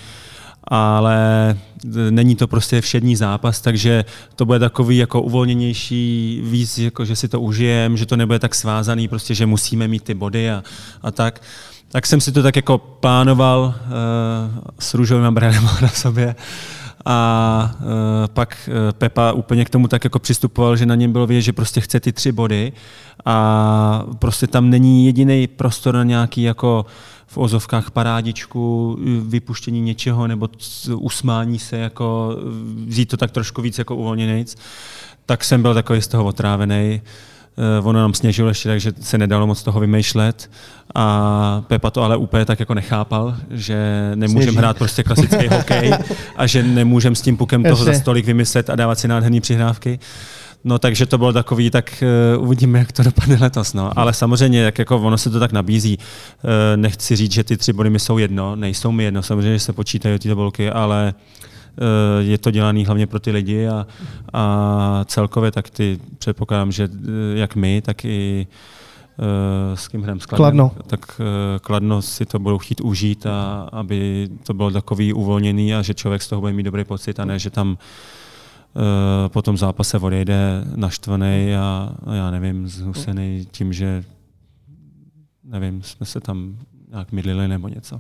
ale 0.63 1.49
eh, 1.85 2.11
není 2.11 2.35
to 2.35 2.47
prostě 2.47 2.81
všední 2.81 3.15
zápas, 3.15 3.61
takže 3.61 4.05
to 4.35 4.45
bude 4.45 4.59
takový 4.59 4.97
jako 4.97 5.21
uvolněnější, 5.21 6.41
víc, 6.43 6.77
jako 6.77 7.05
že 7.05 7.15
si 7.15 7.27
to 7.27 7.41
užijem, 7.41 7.97
že 7.97 8.05
to 8.05 8.17
nebude 8.17 8.39
tak 8.39 8.55
svázaný, 8.55 9.07
prostě, 9.07 9.35
že 9.35 9.45
musíme 9.45 9.87
mít 9.87 10.03
ty 10.03 10.13
body 10.13 10.51
a, 10.51 10.63
a 11.01 11.11
tak. 11.11 11.41
Tak 11.91 12.05
jsem 12.05 12.21
si 12.21 12.31
to 12.31 12.43
tak 12.43 12.55
jako 12.55 12.77
plánoval 12.77 13.61
uh, 13.63 14.61
s 14.79 14.93
růžovým 14.93 15.25
ambrenem 15.25 15.63
na 15.81 15.89
sobě. 15.89 16.35
A 17.05 17.75
uh, 17.79 17.87
pak 18.33 18.69
uh, 18.69 18.73
Pepa 18.91 19.31
úplně 19.31 19.65
k 19.65 19.69
tomu 19.69 19.87
tak 19.87 20.03
jako 20.03 20.19
přistupoval, 20.19 20.75
že 20.75 20.85
na 20.85 20.95
něm 20.95 21.11
bylo 21.11 21.27
vidět, 21.27 21.41
že 21.41 21.53
prostě 21.53 21.81
chce 21.81 21.99
ty 21.99 22.11
tři 22.13 22.31
body 22.31 22.73
a 23.25 24.05
prostě 24.19 24.47
tam 24.47 24.69
není 24.69 25.05
jediný 25.05 25.47
prostor 25.47 25.95
na 25.95 26.03
nějaký 26.03 26.41
jako 26.41 26.85
v 27.27 27.37
ozovkách 27.37 27.91
parádičku, 27.91 28.97
vypuštění 29.21 29.81
něčeho 29.81 30.27
nebo 30.27 30.49
usmání 30.95 31.59
se, 31.59 31.77
jako 31.77 32.37
vzít 32.85 33.05
to 33.05 33.17
tak 33.17 33.31
trošku 33.31 33.61
víc 33.61 33.77
jako 33.77 33.95
uvolněnejc, 33.95 34.55
tak 35.25 35.43
jsem 35.43 35.61
byl 35.61 35.73
takový 35.73 36.01
z 36.01 36.07
toho 36.07 36.25
otrávený. 36.25 37.01
Ono 37.83 37.99
nám 37.99 38.13
sněžilo 38.13 38.49
ještě, 38.49 38.69
takže 38.69 38.93
se 39.01 39.17
nedalo 39.17 39.47
moc 39.47 39.63
toho 39.63 39.79
vymýšlet. 39.79 40.49
A 40.95 41.63
Pepa 41.67 41.91
to 41.91 42.03
ale 42.03 42.17
úplně 42.17 42.45
tak 42.45 42.59
jako 42.59 42.73
nechápal, 42.73 43.35
že 43.49 44.11
nemůžeme 44.15 44.57
hrát 44.57 44.77
prostě 44.77 45.03
klasický 45.03 45.47
hokej 45.51 45.91
a 46.35 46.47
že 46.47 46.63
nemůžeme 46.63 47.15
s 47.15 47.21
tím 47.21 47.37
pukem 47.37 47.63
toho 47.63 47.83
za 47.83 47.93
stolik 47.93 48.25
vymyslet 48.25 48.69
a 48.69 48.75
dávat 48.75 48.99
si 48.99 49.07
nádherné 49.07 49.41
přihrávky. 49.41 49.99
No 50.63 50.79
takže 50.79 51.05
to 51.05 51.17
bylo 51.17 51.33
takový, 51.33 51.69
tak 51.69 52.03
uh, 52.37 52.43
uvidíme, 52.43 52.79
jak 52.79 52.91
to 52.91 53.03
dopadne 53.03 53.37
letos. 53.41 53.73
No. 53.73 53.99
Ale 53.99 54.13
samozřejmě, 54.13 54.61
jak 54.61 54.79
jako 54.79 54.97
ono 54.97 55.17
se 55.17 55.29
to 55.29 55.39
tak 55.39 55.51
nabízí, 55.51 55.97
uh, 55.97 56.51
nechci 56.75 57.15
říct, 57.15 57.31
že 57.31 57.43
ty 57.43 57.57
tři 57.57 57.73
body 57.73 57.89
mi 57.89 57.99
jsou 57.99 58.17
jedno, 58.17 58.55
nejsou 58.55 58.91
mi 58.91 59.03
jedno, 59.03 59.23
samozřejmě, 59.23 59.53
že 59.53 59.59
se 59.59 59.73
počítají 59.73 60.19
ty 60.19 60.29
tabulky, 60.29 60.69
ale 60.69 61.13
uh, 61.15 61.50
je 62.19 62.37
to 62.37 62.51
dělané 62.51 62.85
hlavně 62.85 63.07
pro 63.07 63.19
ty 63.19 63.31
lidi 63.31 63.67
a, 63.67 63.87
a 64.33 65.05
celkově 65.05 65.51
tak 65.51 65.69
ty 65.69 65.99
předpokládám, 66.17 66.71
že 66.71 66.89
jak 67.33 67.55
my, 67.55 67.81
tak 67.81 68.05
i 68.05 68.47
s 69.75 69.87
kým 69.87 70.03
hrem 70.03 70.19
s 70.19 70.25
Kladnem, 70.25 70.37
Kladno. 70.37 70.71
tak 70.87 71.21
Kladno 71.61 72.01
si 72.01 72.25
to 72.25 72.39
budou 72.39 72.57
chtít 72.57 72.81
užít 72.81 73.25
a 73.25 73.69
aby 73.71 74.29
to 74.43 74.53
bylo 74.53 74.71
takový 74.71 75.13
uvolněný 75.13 75.75
a 75.75 75.81
že 75.81 75.93
člověk 75.93 76.21
z 76.21 76.27
toho 76.27 76.41
bude 76.41 76.53
mít 76.53 76.63
dobrý 76.63 76.83
pocit 76.83 77.19
a 77.19 77.25
ne, 77.25 77.39
že 77.39 77.49
tam 77.49 77.77
po 79.27 79.41
tom 79.41 79.57
zápase 79.57 79.99
odejde 79.99 80.63
naštvaný 80.75 81.55
a, 81.55 81.95
a 82.05 82.13
já 82.13 82.31
nevím, 82.31 82.67
zhusený 82.67 83.47
tím, 83.51 83.73
že 83.73 84.03
nevím, 85.43 85.83
jsme 85.83 86.05
se 86.05 86.19
tam 86.19 86.57
nějak 86.91 87.11
mydlili 87.11 87.47
nebo 87.47 87.67
něco. 87.67 87.97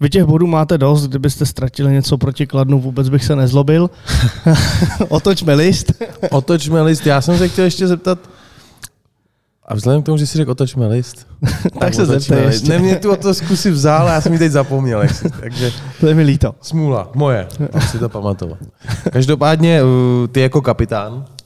Vy 0.00 0.10
těch 0.10 0.24
bodů 0.24 0.46
máte 0.46 0.78
dost, 0.78 1.06
kdybyste 1.06 1.46
ztratili 1.46 1.92
něco 1.92 2.18
proti 2.18 2.46
Kladnu, 2.46 2.80
vůbec 2.80 3.08
bych 3.08 3.24
se 3.24 3.36
nezlobil. 3.36 3.90
Otočme 5.08 5.54
list. 5.54 5.92
Otočme 6.30 6.82
list. 6.82 7.06
Já 7.06 7.20
jsem 7.20 7.38
se 7.38 7.48
chtěl 7.48 7.64
ještě 7.64 7.86
zeptat, 7.86 8.18
a 9.64 9.74
vzhledem 9.74 10.02
k 10.02 10.06
tomu, 10.06 10.18
že 10.18 10.26
jsi 10.26 10.38
řekl 10.38 10.50
otočme 10.50 10.86
list, 10.86 11.26
tak 11.80 11.94
se 11.94 12.06
zeptej 12.06 12.44
ještě. 12.44 12.68
Ne, 12.68 12.78
mě 12.78 12.96
tu 12.96 13.12
otázku 13.12 13.56
si 13.56 13.70
vzal 13.70 14.06
já 14.06 14.20
jsem 14.20 14.32
ji 14.32 14.38
teď 14.38 14.52
zapomněl. 14.52 15.02
Takže 15.40 15.72
to 16.00 16.06
je 16.06 16.14
mi 16.14 16.22
líto. 16.22 16.54
Smůla, 16.60 17.10
moje, 17.14 17.48
mám 17.72 17.82
si 17.82 17.98
to 17.98 18.08
pamatovat. 18.08 18.58
Každopádně 19.12 19.80
ty 20.32 20.40
jako 20.40 20.62
kapitán 20.62 21.24
Eh, 21.24 21.37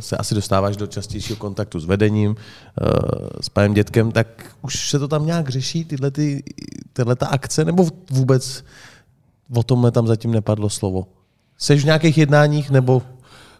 se 0.00 0.16
asi 0.16 0.34
dostáváš 0.34 0.76
do 0.76 0.86
častějšího 0.86 1.36
kontaktu 1.36 1.80
s 1.80 1.84
vedením, 1.84 2.36
eh, 2.36 2.86
s 3.40 3.48
panem 3.48 3.74
dětkem, 3.74 4.12
tak 4.12 4.26
už 4.62 4.90
se 4.90 4.98
to 4.98 5.08
tam 5.08 5.26
nějak 5.26 5.48
řeší, 5.48 5.84
tyhle, 5.84 6.10
ty, 6.10 6.42
tyhle 6.92 7.16
ta 7.16 7.26
akce, 7.26 7.64
nebo 7.64 7.88
vůbec 8.10 8.64
o 9.54 9.62
tomhle 9.62 9.90
tam 9.90 10.06
zatím 10.06 10.32
nepadlo 10.32 10.70
slovo? 10.70 11.06
Jsi 11.58 11.76
v 11.76 11.84
nějakých 11.84 12.18
jednáních, 12.18 12.70
nebo 12.70 13.02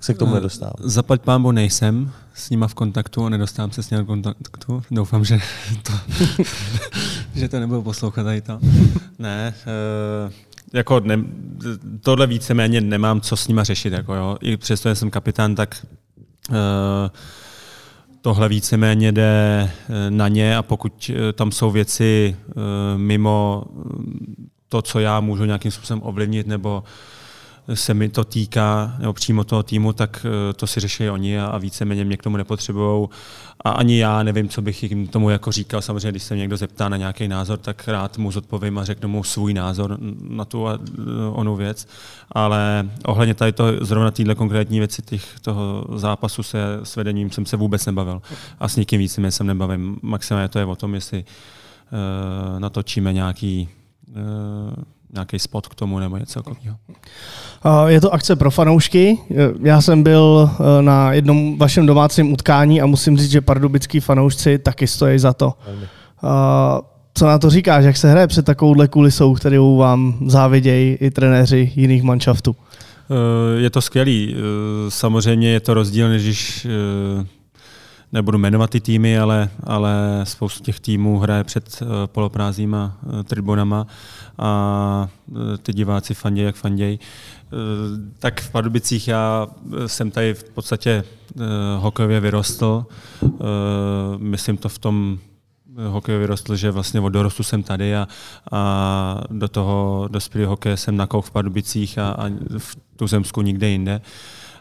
se 0.01 0.15
k 0.15 0.19
tomu 0.19 0.33
eh, 0.33 0.35
nedostává? 0.35 0.73
Zaplať 0.81 1.23
pámbu 1.23 1.53
nejsem 1.53 2.13
s 2.35 2.51
nima 2.51 2.69
v 2.69 2.75
kontaktu 2.75 3.25
a 3.25 3.29
nedostávám 3.29 3.73
se 3.73 3.83
s 3.83 3.91
nimi 3.91 4.03
v 4.03 4.07
kontaktu. 4.07 4.83
Doufám, 4.91 5.25
že 5.25 5.39
to, 5.83 5.93
že 7.35 7.49
to 7.49 7.61
nebudu 7.61 7.83
poslouchat 7.83 8.25
tady 8.25 8.41
to. 8.41 8.61
Ne, 9.19 9.55
jako 10.77 11.01
ne, 11.01 11.19
tohle 12.01 12.27
víceméně 12.27 12.81
nemám 12.81 13.21
co 13.21 13.37
s 13.37 13.49
nima 13.49 13.65
řešit. 13.65 13.93
Jako 13.93 14.15
jo. 14.15 14.37
I 14.41 14.57
přesto, 14.57 14.89
že 14.89 14.95
jsem 14.95 15.11
kapitán, 15.11 15.55
tak 15.55 15.87
uh, 16.51 16.57
tohle 18.21 18.49
víceméně 18.49 19.13
jde 19.13 19.71
eh, 19.71 20.11
na 20.11 20.29
ně 20.29 20.57
a 20.57 20.63
pokud 20.63 21.11
eh, 21.15 21.33
tam 21.33 21.53
jsou 21.53 21.71
věci 21.71 22.37
mimo 22.97 23.65
to, 24.69 24.83
co 24.83 25.01
já 25.01 25.21
můžu 25.21 25.45
nějakým 25.45 25.71
způsobem 25.71 26.03
ovlivnit 26.03 26.47
nebo 26.47 26.85
se 27.75 27.95
mi 27.95 28.09
to 28.09 28.25
týká, 28.25 28.97
nebo 28.99 29.13
přímo 29.13 29.45
toho 29.45 29.63
týmu, 29.63 29.93
tak 29.93 30.27
eh, 30.27 30.53
to 30.53 30.67
si 30.67 30.81
řeší 30.81 31.11
oni 31.11 31.41
a, 31.41 31.47
a 31.47 31.59
víceméně 31.59 32.05
mě 32.05 32.17
k 32.17 32.23
tomu 32.23 32.37
nepotřebují. 32.37 33.09
A 33.65 33.71
ani 33.71 33.99
já 33.99 34.23
nevím, 34.23 34.49
co 34.49 34.63
bych 34.63 34.83
jim 34.83 35.07
tomu 35.07 35.31
jako 35.31 35.53
říkal. 35.53 35.83
Samozřejmě, 35.83 36.11
když 36.11 36.23
se 36.23 36.37
někdo 36.37 36.57
zeptá 36.57 36.89
na 36.89 36.97
nějaký 36.97 37.29
názor, 37.29 37.59
tak 37.59 37.89
rád 37.89 38.19
mu 38.19 38.33
zodpovím 38.33 38.79
a 38.79 38.85
řeknu 38.85 39.09
mu 39.09 39.25
svůj 39.25 39.55
názor 39.55 39.99
na 40.29 40.45
tu 40.45 40.69
a 40.69 40.79
eh, 40.99 41.03
onu 41.33 41.57
věc. 41.57 41.89
Ale 42.33 42.91
ohledně 43.05 43.35
tady 43.35 43.53
to, 43.53 43.65
zrovna 43.81 44.11
téhle 44.11 44.35
konkrétní 44.35 44.79
věci 44.79 45.03
těch, 45.03 45.41
toho 45.41 45.85
zápasu 45.95 46.43
se 46.43 46.59
s 46.83 46.97
vedením 46.97 47.31
jsem 47.31 47.47
se 47.47 47.57
vůbec 47.57 47.87
nebavil. 47.87 48.23
A 48.61 48.69
s 48.69 48.77
nikým 48.77 48.99
víc 48.99 49.19
jsem 49.29 49.47
nebavím. 49.47 49.99
Maximálně 50.03 50.49
to 50.49 50.59
je 50.59 50.65
o 50.65 50.77
tom, 50.77 50.95
jestli 50.95 51.25
uh, 51.25 52.61
natočíme 52.61 53.13
nějaký 53.13 53.69
uh, 54.09 54.85
nějaký 55.17 55.39
spot 55.39 55.67
k 55.67 55.75
tomu 55.75 55.99
nebo 55.99 56.17
něco 56.17 56.43
takového. 56.43 56.77
Je 57.87 58.01
to 58.01 58.15
akce 58.15 58.37
pro 58.37 58.51
fanoušky. 58.51 59.19
Já 59.63 59.81
jsem 59.81 60.03
byl 60.03 60.51
e, 60.51 60.83
na 60.83 61.13
jednom 61.13 61.59
vašem 61.59 61.87
domácím 61.87 62.33
utkání 62.33 62.83
a 62.83 62.87
musím 62.87 63.19
říct, 63.19 63.31
že 63.31 63.41
pardubický 63.41 64.01
fanoušci 64.01 64.59
taky 64.59 64.87
stojí 64.87 65.19
za 65.19 65.33
to. 65.33 65.55
Co 67.15 67.27
na 67.27 67.39
to 67.39 67.51
říkáš, 67.51 67.85
jak 67.85 67.97
se 67.97 68.11
hraje 68.11 68.27
před 68.27 68.45
takovouhle 68.45 68.89
kulisou, 68.89 69.35
kterou 69.35 69.77
vám 69.77 70.19
závidějí 70.27 70.95
i 70.95 71.11
trenéři 71.11 71.73
jiných 71.77 72.03
manšaftů? 72.03 72.57
E, 72.57 73.61
je 73.61 73.71
to 73.71 73.81
skvělý. 73.81 74.35
E, 74.35 74.41
samozřejmě 74.91 75.49
je 75.51 75.61
to 75.61 75.75
rozdíl, 75.75 76.09
než 76.09 76.23
když 76.23 76.67
nebudu 78.13 78.39
jmenovat 78.39 78.71
ty 78.71 78.81
týmy, 78.81 79.19
ale, 79.19 79.51
ale 79.65 80.21
spoustu 80.25 80.65
těch 80.65 80.81
týmů 80.81 81.19
hraje 81.19 81.45
před 81.45 81.83
poloprázdnýma 82.07 82.97
tribunama 83.25 83.87
a 84.39 85.09
e, 85.55 85.59
ty 85.59 85.73
diváci 85.73 86.15
fandějí, 86.15 86.47
jak 86.47 86.57
fandějí. 86.57 87.01
Tak 88.19 88.41
v 88.41 88.51
Pardubicích 88.51 89.09
já 89.09 89.47
jsem 89.87 90.11
tady 90.11 90.35
v 90.35 90.45
podstatě 90.45 91.05
hokejově 91.79 92.21
vyrostl. 92.21 92.87
Myslím 94.19 94.57
to 94.57 94.69
v 94.69 94.79
tom 94.79 95.19
hokej 95.89 96.19
vyrostl, 96.19 96.57
že 96.57 96.71
vlastně 96.71 97.01
od 97.01 97.09
dorostu 97.09 97.43
jsem 97.43 97.63
tady 97.63 97.97
a, 97.97 98.09
a 98.53 99.21
do 99.31 99.49
toho 99.49 100.09
dospělého 100.11 100.51
hokeje 100.51 100.77
jsem 100.77 100.97
nakouk 100.97 101.25
v 101.25 101.31
Pardubicích 101.31 101.99
a, 101.99 102.11
a 102.11 102.29
v 102.59 102.77
Tuzemsku 102.97 103.43
nikde 103.43 103.69
jinde. 103.69 104.01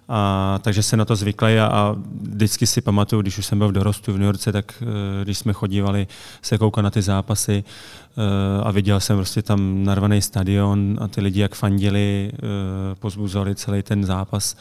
A, 0.09 0.59
takže 0.61 0.83
se 0.83 0.97
na 0.97 1.05
to 1.05 1.15
zvykli 1.15 1.59
a, 1.59 1.65
a 1.65 1.95
vždycky 2.21 2.67
si 2.67 2.81
pamatuju, 2.81 3.21
když 3.21 3.37
už 3.37 3.45
jsem 3.45 3.57
byl 3.57 3.67
v 3.67 3.71
dorostu 3.71 4.13
v 4.13 4.17
New 4.17 4.25
Yorkce, 4.25 4.51
tak 4.51 4.83
když 5.23 5.37
jsme 5.37 5.53
chodívali 5.53 6.07
se 6.41 6.57
koukat 6.57 6.83
na 6.83 6.89
ty 6.89 7.01
zápasy, 7.01 7.63
Eh, 8.17 8.61
a 8.63 8.71
viděl 8.71 8.99
jsem 8.99 9.17
prostě 9.17 9.41
tam 9.41 9.83
narvaný 9.83 10.21
stadion 10.21 10.97
a 11.01 11.07
ty 11.07 11.21
lidi, 11.21 11.41
jak 11.41 11.55
fandili, 11.55 12.31
eh, 12.33 12.39
pozbuzovali 12.95 13.55
celý 13.55 13.83
ten 13.83 14.05
zápas 14.05 14.55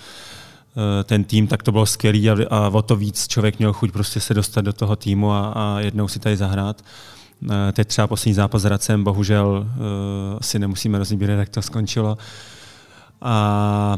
eh, 0.76 1.04
ten 1.04 1.24
tým, 1.24 1.46
tak 1.46 1.62
to 1.62 1.72
bylo 1.72 1.86
skvělé 1.86 2.46
a, 2.46 2.56
a 2.56 2.68
o 2.68 2.82
to 2.82 2.96
víc 2.96 3.28
člověk 3.28 3.58
měl 3.58 3.72
chuť 3.72 3.92
prostě 3.92 4.20
se 4.20 4.34
dostat 4.34 4.60
do 4.60 4.72
toho 4.72 4.96
týmu 4.96 5.32
a, 5.32 5.52
a 5.56 5.80
jednou 5.80 6.08
si 6.08 6.18
tady 6.18 6.36
zahrát. 6.36 6.84
Teď 7.72 7.88
třeba 7.88 8.06
poslední 8.06 8.34
zápas 8.34 8.62
s 8.62 8.64
Racem, 8.64 9.04
bohužel 9.04 9.66
asi 10.38 10.58
nemusíme 10.58 10.98
rozbírat, 10.98 11.38
jak 11.38 11.48
to 11.48 11.62
skončilo. 11.62 12.18
A, 13.23 13.97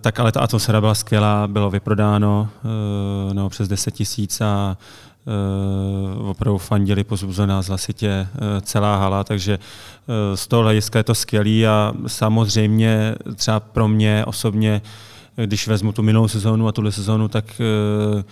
tak 0.00 0.20
ale 0.20 0.32
ta 0.32 0.40
atmosféra 0.40 0.80
byla 0.80 0.94
skvělá, 0.94 1.46
bylo 1.46 1.70
vyprodáno 1.70 2.48
no, 3.32 3.48
přes 3.48 3.68
10 3.68 3.90
tisíc 3.90 4.40
a 4.40 4.76
uh, 5.26 6.28
opravdu 6.28 6.58
fandili, 6.58 7.04
pozbuzo 7.04 7.46
nás 7.46 7.66
hlasitě 7.66 8.28
uh, 8.34 8.60
celá 8.60 8.96
hala, 8.96 9.24
takže 9.24 9.58
uh, 9.58 10.36
z 10.36 10.46
toho 10.46 10.62
hlediska 10.62 10.98
je 10.98 11.04
to 11.04 11.14
skvělý 11.14 11.66
a 11.66 11.92
samozřejmě 12.06 13.14
třeba 13.34 13.60
pro 13.60 13.88
mě 13.88 14.24
osobně, 14.24 14.82
když 15.46 15.68
vezmu 15.68 15.92
tu 15.92 16.02
minulou 16.02 16.28
sezónu 16.28 16.68
a 16.68 16.72
tuhle 16.72 16.92
sezónu, 16.92 17.28
tak 17.28 17.44
uh, 18.14 18.22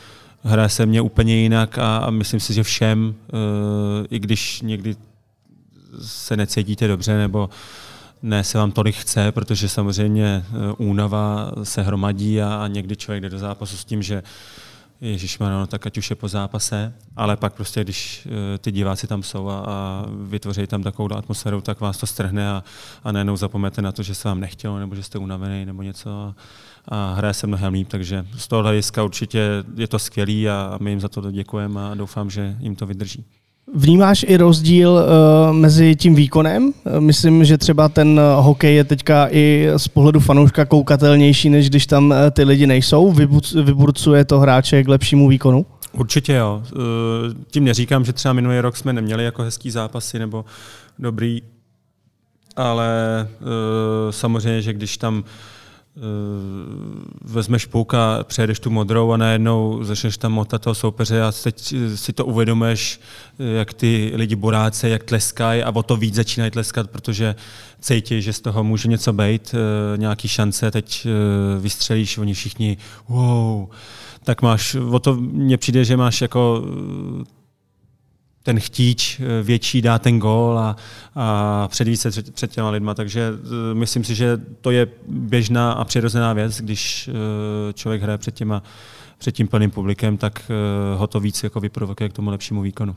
hraje 0.43 0.69
se 0.69 0.87
mě 0.87 1.01
úplně 1.01 1.37
jinak 1.37 1.79
a, 1.79 1.97
a 1.97 2.11
myslím 2.11 2.41
si, 2.41 2.55
že 2.55 2.63
všem, 2.63 3.15
uh, 3.33 4.07
i 4.11 4.19
když 4.19 4.63
někdy 4.63 4.97
se 6.01 6.37
necítíte 6.37 6.89
dobře 6.89 7.19
nebo 7.19 7.51
ne 8.25 8.45
se 8.45 8.59
vám 8.59 8.73
tolik 8.73 8.97
chce, 8.97 9.33
protože 9.33 9.69
samozřejmě 9.69 10.45
únava 10.79 11.53
se 11.63 11.83
hromadí 11.83 12.43
a, 12.43 12.67
někdy 12.67 12.97
člověk 12.97 13.23
jde 13.23 13.31
do 13.31 13.39
zápasu 13.39 13.77
s 13.77 13.85
tím, 13.85 14.03
že 14.03 14.23
Ježíš 15.01 15.39
no, 15.39 15.67
tak 15.67 15.87
ať 15.87 15.99
už 15.99 16.11
je 16.11 16.17
po 16.17 16.29
zápase, 16.29 16.95
ale 17.17 17.37
pak 17.37 17.55
prostě, 17.55 17.85
když 17.85 18.27
uh, 18.27 18.33
ty 18.59 18.73
diváci 18.73 19.07
tam 19.07 19.23
jsou 19.23 19.49
a, 19.49 19.59
a 19.59 20.05
vytvoří 20.23 20.67
tam 20.67 20.83
takovou 20.83 21.13
atmosféru, 21.13 21.61
tak 21.61 21.81
vás 21.81 21.99
to 21.99 22.07
strhne 22.07 22.51
a, 22.51 22.65
a 23.05 23.13
najednou 23.13 23.37
zapomenete 23.37 23.83
na 23.83 23.93
to, 23.93 24.03
že 24.03 24.15
se 24.15 24.29
vám 24.29 24.41
nechtělo, 24.41 24.79
nebo 24.79 24.95
že 24.95 25.03
jste 25.03 25.19
unavený, 25.19 25.65
nebo 25.65 25.83
něco 25.83 26.11
a, 26.11 26.35
a 26.89 27.15
hraje 27.15 27.35
se 27.35 27.47
mnohem 27.47 27.73
líp, 27.73 27.89
takže 27.89 28.27
z 28.37 28.49
toho 28.49 28.63
hlediska 28.63 29.03
určitě 29.05 29.65
je 29.77 29.89
to 29.89 29.99
skvělý 29.99 30.49
a 30.49 30.79
my 30.81 30.91
jim 30.91 31.01
za 31.01 31.09
to 31.09 31.31
děkujeme 31.31 31.91
a 31.91 31.95
doufám, 31.95 32.31
že 32.31 32.57
jim 32.61 32.77
to 32.77 32.87
vydrží. 32.87 33.25
Vnímáš 33.75 34.25
i 34.29 34.37
rozdíl 34.37 34.91
uh, 34.91 35.57
mezi 35.57 35.97
tím 35.97 36.15
výkonem? 36.15 36.73
Myslím, 36.99 37.45
že 37.45 37.59
třeba 37.59 37.89
ten 37.89 38.21
hokej 38.37 38.75
je 38.75 38.85
teďka 38.85 39.29
i 39.31 39.69
z 39.77 39.89
pohledu 39.89 40.21
fanouška 40.21 40.65
koukatelnější, 40.65 41.51
než 41.51 41.71
když 41.71 41.87
tam 41.87 42.15
ty 42.31 42.45
lidi 42.45 42.67
nejsou. 42.67 43.13
Vyburcuje 43.65 44.25
to 44.25 44.39
hráče 44.39 44.85
k 44.85 44.89
lepšímu 44.89 45.29
výkonu? 45.29 45.67
Určitě 45.93 46.33
jo. 46.33 46.63
Tím 47.51 47.65
neříkám, 47.65 48.05
že 48.05 48.13
třeba 48.13 48.33
minulý 48.33 48.61
rok 48.61 48.77
jsme 48.77 48.93
neměli 48.93 49.25
jako 49.25 49.43
hezký 49.43 49.71
zápasy 49.71 50.19
nebo 50.19 50.45
dobrý, 50.99 51.43
ale 52.57 52.89
samozřejmě, 54.11 54.63
že 54.63 54.73
když 54.73 54.99
tam 54.99 55.25
Eh, 55.25 55.54
vezmeš 57.25 57.67
puk 57.67 57.95
a 57.95 58.25
přejedeš 58.25 58.61
tu 58.61 58.71
modrou 58.71 59.13
a 59.13 59.17
najednou 59.17 59.85
začneš 59.85 60.19
tam 60.19 60.33
motat 60.33 60.63
toho 60.63 60.75
soupeře 60.75 61.23
a 61.23 61.33
teď 61.33 61.75
si 61.95 62.13
to 62.13 62.25
uvědomeš, 62.25 63.01
jak 63.39 63.75
ty 63.75 64.13
lidi 64.15 64.37
boráce, 64.37 64.89
jak 64.89 65.05
tleskají 65.05 65.63
a 65.63 65.71
o 65.75 65.83
to 65.83 65.97
víc 65.97 66.15
začínají 66.15 66.51
tleskat, 66.51 66.91
protože 66.91 67.35
cítí, 67.81 68.23
že 68.23 68.33
z 68.33 68.41
toho 68.41 68.65
může 68.65 68.89
něco 68.89 69.13
být, 69.13 69.55
eh, 69.55 69.99
nějaký 69.99 70.29
šance, 70.29 70.71
teď 70.71 71.07
eh, 71.07 71.61
vystřelíš, 71.61 72.19
oni 72.19 72.35
všichni 72.35 72.77
wow, 73.09 73.67
tak 74.25 74.43
máš, 74.43 74.75
o 74.75 74.99
to 74.99 75.15
mně 75.15 75.57
přijde, 75.57 75.85
že 75.85 75.97
máš 75.97 76.21
jako 76.21 76.65
ten 78.45 78.61
chtíč 78.61 79.21
eh, 79.21 79.43
větší 79.43 79.83
dá 79.83 79.99
ten 79.99 80.19
gól 80.19 80.59
a, 80.59 80.77
a 81.15 81.69
předvíc 81.69 82.01
se 82.01 82.23
před 82.23 82.51
těma 82.51 82.71
lidma. 82.71 82.95
Takže 82.95 83.31
uh, 83.31 83.39
myslím 83.73 84.05
si, 84.05 84.15
že 84.15 84.41
to 84.61 84.71
je 84.71 84.87
běžná 85.09 85.73
a 85.73 85.85
přirozená 85.85 86.33
věc, 86.33 86.61
když 86.61 87.09
uh, 87.09 87.73
člověk 87.73 88.03
hraje 88.03 88.19
před 88.19 88.35
těma 88.35 88.63
před 89.19 89.33
tím 89.33 89.49
plným 89.49 89.71
publikem, 89.71 90.17
tak 90.17 90.51
ho 90.97 91.07
to 91.07 91.21
víc 91.21 91.43
jako 91.43 91.61
vyprovokuje 91.61 92.09
k 92.09 92.13
tomu 92.13 92.31
lepšímu 92.31 92.63
výkonu. 92.63 92.97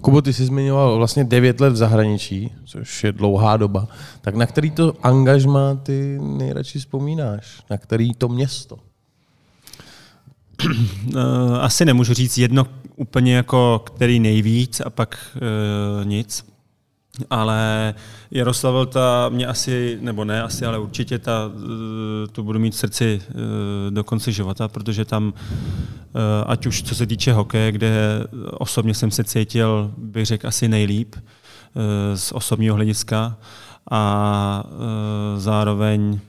Kubo, 0.00 0.22
ty 0.22 0.32
jsi 0.32 0.44
zmiňoval 0.44 0.96
vlastně 0.96 1.24
9 1.24 1.60
let 1.60 1.70
v 1.70 1.76
zahraničí, 1.76 2.52
což 2.64 3.04
je 3.04 3.12
dlouhá 3.12 3.56
doba. 3.56 3.88
Tak 4.20 4.34
na 4.34 4.46
který 4.46 4.70
to 4.70 4.94
angažma 5.02 5.74
ty 5.74 6.18
nejradši 6.22 6.78
vzpomínáš? 6.78 7.62
Na 7.70 7.76
který 7.76 8.14
to 8.14 8.28
město? 8.28 8.76
Asi 11.60 11.84
nemůžu 11.84 12.14
říct 12.14 12.38
jedno 12.38 12.66
úplně 13.02 13.36
jako 13.36 13.82
který 13.84 14.20
nejvíc 14.20 14.80
a 14.80 14.90
pak 14.90 15.18
uh, 15.36 16.06
nic. 16.06 16.52
Ale 17.30 17.94
Jaroslav 18.30 18.88
ta 18.88 19.28
mě 19.28 19.46
asi, 19.46 19.98
nebo 20.00 20.24
ne 20.24 20.42
asi, 20.42 20.66
ale 20.66 20.78
určitě 20.78 21.18
ta, 21.18 21.50
eh, 21.54 22.26
tu 22.26 22.42
budu 22.42 22.58
mít 22.58 22.74
v 22.74 22.76
srdci 22.76 23.22
do 23.90 24.04
konce 24.04 24.32
života, 24.32 24.68
protože 24.68 25.04
tam, 25.04 25.32
ať 26.46 26.66
už 26.66 26.82
co 26.82 26.94
se 26.94 27.06
týče 27.06 27.32
hokeje, 27.32 27.72
kde 27.72 28.24
osobně 28.52 28.94
jsem 28.94 29.10
se 29.10 29.24
cítil, 29.24 29.92
bych 29.96 30.26
řekl, 30.26 30.48
asi 30.48 30.68
nejlíp 30.68 31.16
z 32.14 32.32
osobního 32.32 32.76
hlediska 32.76 33.36
a 33.90 34.64
zároveň 35.36 36.20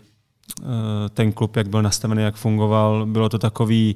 ten 1.13 1.31
klub, 1.31 1.55
jak 1.55 1.67
byl 1.67 1.81
nastavený, 1.81 2.23
jak 2.23 2.35
fungoval, 2.35 3.05
bylo 3.05 3.29
to 3.29 3.39
takový, 3.39 3.95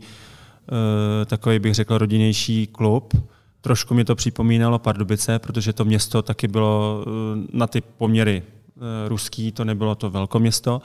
takový 1.25 1.59
bych 1.59 1.73
řekl 1.73 1.97
rodinnější 1.97 2.67
klub. 2.67 3.13
Trošku 3.61 3.93
mi 3.93 4.05
to 4.05 4.15
připomínalo 4.15 4.79
Pardubice, 4.79 5.39
protože 5.39 5.73
to 5.73 5.85
město 5.85 6.21
taky 6.21 6.47
bylo 6.47 7.05
eh, 7.07 7.47
na 7.53 7.67
ty 7.67 7.81
poměry 7.81 8.43
eh, 8.45 9.09
ruský, 9.09 9.51
to 9.51 9.65
nebylo 9.65 9.95
to 9.95 10.09
velkoměsto, 10.09 10.81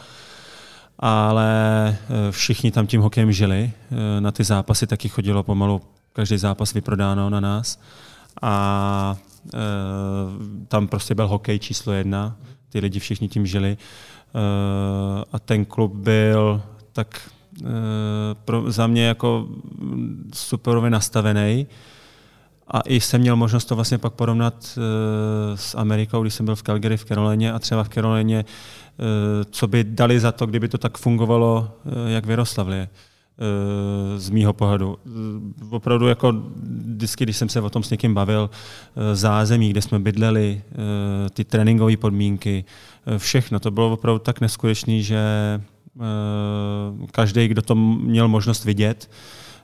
ale 0.99 1.97
všichni 2.31 2.71
tam 2.71 2.87
tím 2.87 3.01
hokejem 3.01 3.33
žili. 3.33 3.73
Na 4.21 4.31
ty 4.31 4.45
zápasy 4.45 4.87
taky 4.87 5.09
chodilo 5.09 5.43
pomalu 5.43 5.81
každý 6.13 6.39
zápas 6.39 6.75
vyprodáno 6.75 7.31
na 7.31 7.41
nás. 7.41 7.81
A 8.43 9.17
tam 10.69 10.89
prostě 10.89 11.15
byl 11.15 11.29
hokej 11.29 11.59
číslo 11.59 11.93
jedna, 11.93 12.37
ty 12.69 12.81
lidi 12.81 12.99
všichni 12.99 13.29
tím 13.29 13.47
žili. 13.47 13.77
A 15.33 15.39
ten 15.39 15.65
klub 15.65 15.95
byl 15.95 16.63
tak 16.93 17.31
Eh, 17.42 17.42
pro, 18.45 18.73
za 18.73 18.87
mě 18.87 19.05
jako 19.05 19.49
superově 20.35 20.91
nastavený. 20.91 21.67
A 22.69 22.81
i 22.81 23.01
jsem 23.01 23.21
měl 23.21 23.37
možnost 23.37 23.65
to 23.65 23.75
vlastně 23.75 23.99
pak 23.99 24.13
porovnat 24.13 24.55
uh, 24.77 24.83
s 25.55 25.75
Amerikou, 25.75 26.23
když 26.23 26.35
jsem 26.35 26.47
byl 26.47 26.57
v 26.57 26.63
Calgary 26.63 26.97
v 26.97 27.05
Carolině 27.05 27.53
a 27.53 27.59
třeba 27.59 27.85
v 27.85 27.89
Carolině, 27.89 28.45
uh, 28.45 29.05
co 29.51 29.69
by 29.69 29.85
dali 29.85 30.21
za 30.21 30.33
to, 30.33 30.47
kdyby 30.47 30.69
to 30.69 30.79
tak 30.79 30.99
fungovalo, 30.99 31.71
jak 32.07 32.27
v 32.27 32.31
Jaroslavě 32.31 32.89
z 34.17 34.31
mýho 34.31 34.53
pohledu. 34.53 34.99
Opravdu 35.71 36.09
jako 36.09 36.33
vždycky, 36.63 37.25
když 37.25 37.37
jsem 37.37 37.49
se 37.49 37.61
o 37.61 37.71
tom 37.71 37.83
s 37.83 37.91
někým 37.91 38.15
bavil, 38.15 38.51
zázemí, 39.13 39.71
kde 39.71 39.83
jsme 39.83 39.99
bydleli, 39.99 40.63
ty 41.33 41.45
tréninkové 41.45 41.97
podmínky, 41.97 42.65
všechno, 43.17 43.61
to 43.61 43.71
bylo 43.71 43.93
opravdu 43.93 44.19
tak 44.19 44.41
neskutečný, 44.41 45.03
že 45.03 45.21
Eh, 45.82 45.82
každý, 47.13 47.49
kdo 47.49 47.63
to 47.63 47.75
měl 47.75 48.29
možnost 48.29 48.65
vidět. 48.65 49.11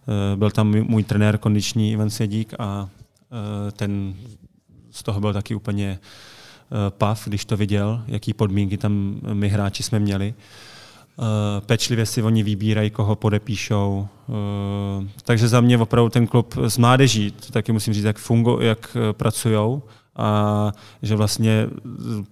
Eh, 0.08 0.36
byl 0.36 0.50
tam 0.50 0.74
můj 0.82 1.04
trenér 1.04 1.38
kondiční 1.38 1.92
Ivan 1.92 2.10
Sedík 2.10 2.54
a 2.58 2.88
eh, 3.68 3.72
ten 3.72 4.14
z 4.90 5.02
toho 5.02 5.20
byl 5.20 5.32
taky 5.32 5.54
úplně 5.54 5.98
pav, 6.88 7.28
když 7.28 7.44
to 7.44 7.56
viděl, 7.56 8.02
jaký 8.06 8.34
podmínky 8.34 8.76
tam 8.76 9.20
my 9.32 9.48
hráči 9.48 9.82
jsme 9.82 9.98
měli. 9.98 10.34
Pečlivě 11.66 12.06
si 12.06 12.22
oni 12.22 12.42
vybírají, 12.42 12.90
koho 12.90 13.16
podepíšou. 13.16 14.08
Takže 15.22 15.48
za 15.48 15.60
mě 15.60 15.78
opravdu 15.78 16.10
ten 16.10 16.26
klub 16.26 16.54
z 16.66 16.78
mládeží, 16.78 17.30
to 17.30 17.52
taky 17.52 17.72
musím 17.72 17.94
říct, 17.94 18.04
jak, 18.04 18.18
fungo, 18.18 18.60
jak 18.60 18.96
pracují 19.12 19.80
a 20.18 20.72
že 21.02 21.16
vlastně 21.16 21.66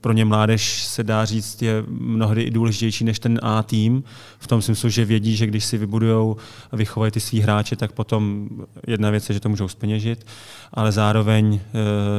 pro 0.00 0.12
ně 0.12 0.24
mládež 0.24 0.84
se 0.84 1.04
dá 1.04 1.24
říct 1.24 1.62
je 1.62 1.84
mnohdy 1.88 2.42
i 2.42 2.50
důležitější 2.50 3.04
než 3.04 3.18
ten 3.18 3.40
A 3.42 3.62
tým, 3.62 4.04
v 4.38 4.46
tom 4.46 4.62
smyslu, 4.62 4.88
že 4.88 5.04
vědí, 5.04 5.36
že 5.36 5.46
když 5.46 5.64
si 5.64 5.78
vybudují 5.78 6.36
a 6.70 6.76
vychovají 6.76 7.12
ty 7.12 7.20
svý 7.20 7.40
hráče, 7.40 7.76
tak 7.76 7.92
potom 7.92 8.48
jedna 8.86 9.10
věc 9.10 9.28
je, 9.28 9.32
že 9.32 9.40
to 9.40 9.48
můžou 9.48 9.68
speněžit, 9.68 10.26
ale 10.74 10.92
zároveň 10.92 11.60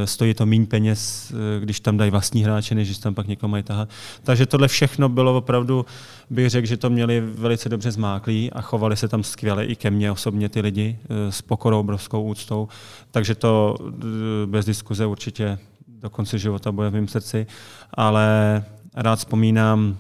e, 0.04 0.08
stojí 0.08 0.34
to 0.34 0.46
méně 0.46 0.66
peněz, 0.66 1.32
e, 1.32 1.60
když 1.60 1.80
tam 1.80 1.98
dají 1.98 2.12
vlastní 2.12 2.44
hráče, 2.44 2.76
než 2.76 2.88
když 2.88 2.98
tam 2.98 3.14
pak 3.14 3.28
někoho 3.28 3.50
mají 3.50 3.64
tahat. 3.64 3.90
Takže 4.24 4.46
tohle 4.46 4.68
všechno 4.68 5.10
bylo 5.10 5.38
opravdu, 5.38 5.86
bych 6.30 6.50
řekl, 6.50 6.68
že 6.68 6.78
to 6.78 6.90
měli 6.90 7.22
velice 7.22 7.70
dobře 7.70 7.92
zmáklí 7.92 8.52
a 8.52 8.62
chovali 8.62 8.98
se 8.98 9.08
tam 9.08 9.24
skvěle 9.24 9.66
i 9.66 9.76
ke 9.76 9.92
mně 9.92 10.12
osobně 10.12 10.50
ty 10.50 10.62
lidi 10.62 11.00
e, 11.10 11.32
s 11.32 11.42
pokorou, 11.42 11.80
obrovskou 11.80 12.24
úctou. 12.24 12.68
Takže 13.12 13.36
to 13.36 13.76
bez 14.46 14.66
diskuze 14.66 15.06
určitě 15.06 15.57
do 16.02 16.10
konce 16.10 16.38
života 16.38 16.72
bude 16.72 16.90
v 16.90 16.94
mém 16.94 17.08
srdci, 17.08 17.48
ale 17.94 18.64
rád 18.96 19.16
vzpomínám, 19.16 19.98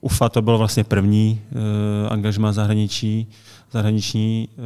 UFA 0.00 0.28
to 0.28 0.42
bylo 0.42 0.58
vlastně 0.58 0.84
první 0.84 1.40
uh, 1.50 2.12
angažma 2.12 2.52
zahraničí, 2.52 3.28
zahraniční, 3.72 4.48
uh, 4.58 4.64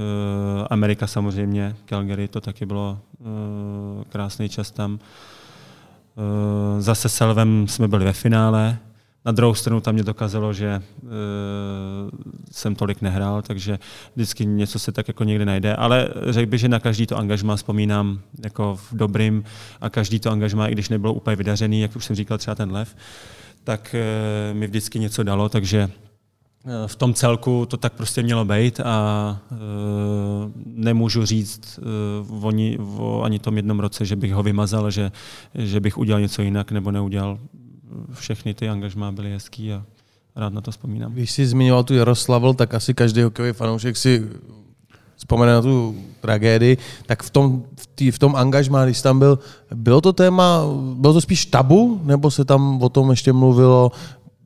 Amerika 0.71 1.07
samozřejmě, 1.07 1.77
Calgary, 1.85 2.29
to 2.29 2.41
taky 2.41 2.67
bylo 2.67 2.99
uh, 3.19 3.27
krásný 4.09 4.49
čas 4.49 4.71
tam. 4.71 4.93
Uh, 4.93 6.81
zase 6.81 7.09
s 7.09 7.15
Selvem 7.15 7.69
jsme 7.69 7.89
byli 7.89 8.05
ve 8.05 8.13
finále, 8.13 8.79
na 9.25 9.33
druhou 9.33 9.55
stranu 9.55 9.81
tam 9.81 9.95
mě 9.95 10.03
dokázalo, 10.03 10.53
že 10.53 10.83
uh, 11.03 11.11
jsem 12.53 12.75
tolik 12.75 13.03
nehrál, 13.03 13.43
takže 13.43 13.79
vždycky 14.15 14.47
něco 14.47 14.79
se 14.79 14.93
tak 14.93 15.09
jako 15.09 15.25
někde 15.25 15.45
najde. 15.45 15.77
Ale 15.77 16.09
řekl 16.29 16.51
bych, 16.51 16.61
že 16.61 16.69
na 16.69 16.81
každý 16.81 17.07
to 17.07 17.17
angažma 17.17 17.57
vzpomínám 17.57 18.21
jako 18.45 18.77
v 18.77 18.93
dobrým 18.93 19.45
a 19.81 19.91
každý 19.91 20.21
to 20.21 20.31
angažma, 20.31 20.69
i 20.69 20.73
když 20.73 20.89
nebylo 20.89 21.15
úplně 21.15 21.37
vydařený, 21.37 21.81
jak 21.81 21.97
už 21.97 22.05
jsem 22.05 22.17
říkal, 22.17 22.39
třeba 22.39 22.55
ten 22.55 22.73
lev, 22.73 22.97
tak 23.65 23.95
uh, 24.53 24.57
mi 24.57 24.67
vždycky 24.67 24.99
něco 24.99 25.23
dalo, 25.23 25.49
takže 25.49 25.91
uh, 26.65 26.73
v 26.87 26.97
tom 26.97 27.15
celku 27.15 27.67
to 27.67 27.77
tak 27.77 27.93
prostě 27.93 28.23
mělo 28.23 28.45
být 28.45 28.81
a 28.81 29.39
uh, 29.51 29.59
nemůžu 30.67 31.27
říct 31.27 31.81
uh, 32.29 32.47
o, 32.47 32.53
o 32.99 33.23
ani 33.23 33.39
tom 33.39 33.57
jednom 33.57 33.81
roce, 33.81 34.05
že 34.05 34.17
bych 34.17 34.33
ho 34.33 34.43
vymazal, 34.43 34.91
že, 34.91 35.13
že 35.55 35.81
bych 35.81 35.99
udělal 35.99 36.21
něco 36.21 36.43
jinak 36.43 36.73
nebo 36.73 36.91
neudělal 36.91 37.39
všechny 38.13 38.55
ty 38.55 38.69
angažmá 38.69 39.13
byly 39.13 39.33
hezký 39.33 39.73
a 39.73 39.85
rád 40.37 40.53
na 40.53 40.61
to 40.61 40.71
vzpomínám. 40.71 41.13
Když 41.13 41.31
jsi 41.31 41.47
zmiňoval 41.47 41.85
tu 41.85 41.95
Jaroslavl, 41.95 42.55
tak 42.55 42.75
asi 42.75 42.95
každý 42.95 43.23
hokejový 43.23 43.53
fanoušek 43.53 43.97
si 43.97 44.29
vzpomene 45.17 45.53
na 45.53 45.63
tu 45.63 45.97
tragédii, 46.21 46.79
tak 47.07 47.23
v 47.23 47.31
tom, 47.31 47.63
v, 47.77 47.87
tý, 47.87 48.11
v 48.11 48.19
tom 48.19 48.37
angažmá, 48.37 48.85
když 48.85 49.03
tam 49.03 49.19
byl, 49.19 49.39
bylo 49.75 50.01
to 50.01 50.13
téma, 50.13 50.63
bylo 50.95 51.13
to 51.13 51.21
spíš 51.21 51.47
tabu, 51.47 52.01
nebo 52.05 52.31
se 52.31 52.45
tam 52.45 52.83
o 52.83 52.89
tom 52.89 53.11
ještě 53.11 53.33
mluvilo, 53.33 53.93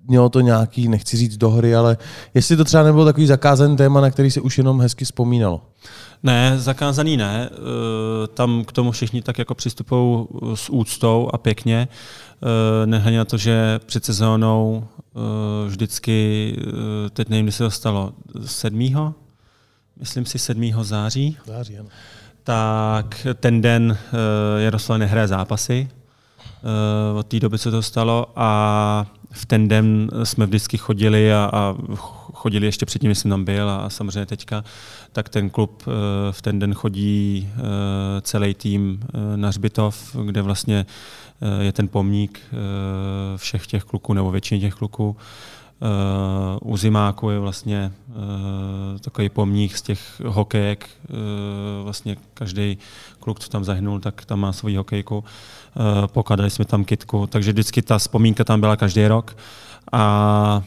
mělo 0.07 0.29
to 0.29 0.41
nějaký, 0.41 0.89
nechci 0.89 1.17
říct 1.17 1.37
do 1.37 1.51
hry, 1.51 1.75
ale 1.75 1.97
jestli 2.35 2.57
to 2.57 2.65
třeba 2.65 2.83
nebylo 2.83 3.05
takový 3.05 3.27
zakázaný 3.27 3.77
téma, 3.77 4.01
na 4.01 4.11
který 4.11 4.31
se 4.31 4.41
už 4.41 4.59
jenom 4.59 4.81
hezky 4.81 5.05
vzpomínalo. 5.05 5.61
Ne, 6.23 6.59
zakázaný 6.59 7.17
ne. 7.17 7.51
Eh, 7.53 8.27
tam 8.27 8.65
k 8.65 8.73
tomu 8.73 8.91
všichni 8.91 9.23
tak 9.23 9.39
jako 9.39 9.55
přistupují 9.55 10.27
s 10.55 10.71
úctou 10.71 11.31
a 11.33 11.39
pěkně. 11.39 11.89
Eh, 12.43 12.87
nehledě 12.87 13.19
na 13.19 13.25
to, 13.25 13.37
že 13.37 13.81
před 13.87 14.05
sezónou 14.05 14.89
eh, 14.99 15.69
vždycky, 15.69 16.57
teď 17.13 17.29
nevím, 17.29 17.45
kdy 17.45 17.53
se 17.53 17.65
to 17.65 17.71
stalo, 17.71 18.13
7. 18.45 19.15
Myslím 19.97 20.27
si 20.27 20.39
7. 20.39 20.73
září. 20.83 21.37
Září, 21.47 21.79
ano. 21.79 21.89
Tak 22.43 23.27
ten 23.35 23.61
den 23.61 23.99
Jaroslav 24.59 24.99
nehraje 24.99 25.29
zápasy. 25.29 25.89
Od 27.15 27.27
té 27.27 27.41
doby 27.41 27.59
se 27.59 27.71
to 27.71 27.83
stalo 27.83 28.27
a 28.37 29.07
v 29.31 29.47
ten 29.47 29.69
den 29.69 30.11
jsme 30.25 30.47
vždycky 30.47 30.79
chodili 30.79 31.35
a, 31.35 31.51
a 31.53 31.77
chodili 32.33 32.67
ještě 32.67 32.87
předtím, 32.87 33.15
jsem 33.15 33.31
tam 33.31 33.45
byl 33.45 33.71
a, 33.71 33.77
a 33.77 33.91
samozřejmě 33.91 34.27
teďka, 34.27 34.65
tak 35.13 35.29
ten 35.29 35.51
klub 35.51 35.83
v 36.31 36.43
ten 36.43 36.59
den 36.59 36.75
chodí 36.75 37.49
celý 38.23 38.55
tým 38.55 39.01
na 39.37 39.51
Řbitov, 39.51 40.17
kde 40.25 40.43
vlastně 40.43 40.87
je 41.61 41.73
ten 41.73 41.89
pomník 41.89 42.41
uh, 42.53 42.59
všech 43.37 43.67
těch 43.67 43.85
kluků 43.85 44.13
nebo 44.13 44.31
většině 44.31 44.61
těch 44.61 44.75
kluků. 44.75 45.17
Uh, 46.63 46.73
u 46.73 46.77
Zimáku 46.77 47.31
je 47.31 47.39
vlastně 47.39 47.93
takový 49.01 49.29
pomník 49.29 49.77
z 49.77 49.83
těch 49.83 50.21
hokejek. 50.27 50.89
Vlastně 51.83 52.17
každý 52.35 52.79
kluk, 53.21 53.41
co 53.41 53.49
tam 53.49 53.65
zahynul, 53.65 54.01
tak 54.01 54.25
tam 54.25 54.41
má 54.41 54.53
svoji 54.53 54.77
hokejku. 54.77 55.25
Pokladali 56.07 56.51
jsme 56.51 56.65
tam 56.65 56.85
kitku, 56.85 57.27
takže 57.27 57.53
vždycky 57.53 57.83
ta 57.83 57.99
vzpomínka 57.99 58.45
tam 58.45 58.61
byla 58.61 58.77
každý 58.77 59.07
rok. 59.07 59.37
A 59.93 60.63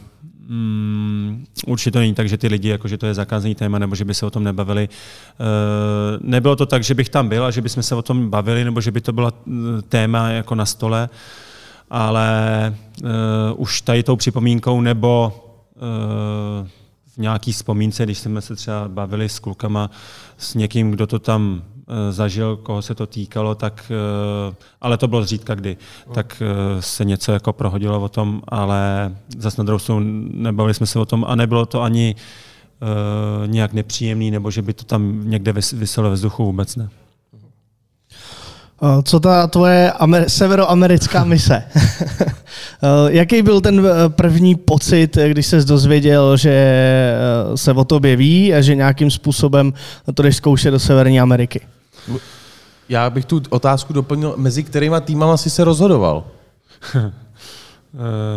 Mm, 0.49 1.45
určitě 1.67 1.91
to 1.91 1.99
není 1.99 2.13
tak, 2.13 2.29
že 2.29 2.37
ty 2.37 2.47
lidi, 2.47 2.69
jako 2.69 2.87
že 2.87 2.97
to 2.97 3.05
je 3.05 3.13
zakázaný 3.13 3.55
téma, 3.55 3.79
nebo 3.79 3.95
že 3.95 4.05
by 4.05 4.13
se 4.13 4.25
o 4.25 4.29
tom 4.29 4.43
nebavili. 4.43 4.89
Uh, 5.39 5.47
nebylo 6.21 6.55
to 6.55 6.65
tak, 6.65 6.83
že 6.83 6.93
bych 6.93 7.09
tam 7.09 7.29
byl 7.29 7.45
a 7.45 7.51
že 7.51 7.61
bychom 7.61 7.83
se 7.83 7.95
o 7.95 8.01
tom 8.01 8.29
bavili, 8.29 8.63
nebo 8.63 8.81
že 8.81 8.91
by 8.91 9.01
to 9.01 9.13
bylo 9.13 9.31
téma 9.89 10.29
jako 10.29 10.55
na 10.55 10.65
stole. 10.65 11.09
Ale 11.89 12.75
uh, 13.03 13.09
už 13.55 13.81
tady 13.81 14.03
tou 14.03 14.15
připomínkou 14.15 14.81
nebo 14.81 15.33
uh, 16.61 16.67
v 17.17 17.19
nějaký 17.19 17.51
vzpomínce, 17.51 18.03
když 18.03 18.17
jsme 18.17 18.41
se 18.41 18.55
třeba 18.55 18.87
bavili 18.87 19.29
s 19.29 19.39
klukama, 19.39 19.91
s 20.37 20.53
někým, 20.53 20.91
kdo 20.91 21.07
to 21.07 21.19
tam 21.19 21.61
eh, 21.61 21.76
zažil, 22.09 22.57
koho 22.57 22.81
se 22.81 22.95
to 22.95 23.07
týkalo, 23.07 23.55
tak, 23.55 23.91
eh, 23.91 24.55
ale 24.81 24.97
to 24.97 25.07
bylo 25.07 25.23
zřídka 25.23 25.55
kdy, 25.55 25.77
tak 26.13 26.41
eh, 26.41 26.81
se 26.81 27.05
něco 27.05 27.31
jako 27.31 27.53
prohodilo 27.53 28.01
o 28.01 28.09
tom, 28.09 28.41
ale 28.47 29.11
zase 29.37 29.61
na 29.61 29.63
druhou 29.63 29.79
stranu 29.79 30.01
nebavili 30.31 30.73
jsme 30.73 30.85
se 30.85 30.99
o 30.99 31.05
tom 31.05 31.25
a 31.27 31.35
nebylo 31.35 31.65
to 31.65 31.81
ani 31.81 32.15
nějak 33.45 33.73
nepříjemný, 33.73 34.31
nebo 34.31 34.51
že 34.51 34.61
by 34.61 34.73
to 34.73 34.83
tam 34.83 35.29
někde 35.29 35.53
vyselo 35.73 36.09
ve 36.09 36.15
vzduchu 36.15 36.45
vůbec 36.45 36.75
ne. 36.75 36.89
Co 39.03 39.19
ta 39.19 39.47
tvoje 39.47 39.91
amer- 39.99 40.25
severoamerická 40.25 41.23
mise? 41.23 41.63
Jaký 43.07 43.41
byl 43.41 43.61
ten 43.61 43.87
první 44.07 44.55
pocit, 44.55 45.17
když 45.27 45.47
se 45.47 45.63
dozvěděl, 45.63 46.37
že 46.37 46.75
se 47.55 47.73
o 47.73 47.83
tobě 47.83 48.15
ví 48.15 48.53
a 48.53 48.61
že 48.61 48.75
nějakým 48.75 49.11
způsobem 49.11 49.73
to 50.13 50.23
jdeš 50.23 50.35
zkoušet 50.35 50.71
do 50.71 50.79
Severní 50.79 51.19
Ameriky? 51.19 51.61
Já 52.89 53.09
bych 53.09 53.25
tu 53.25 53.41
otázku 53.49 53.93
doplnil, 53.93 54.33
mezi 54.37 54.63
kterýma 54.63 54.99
týmama 54.99 55.37
jsi 55.37 55.49
se 55.49 55.63
rozhodoval? 55.63 56.23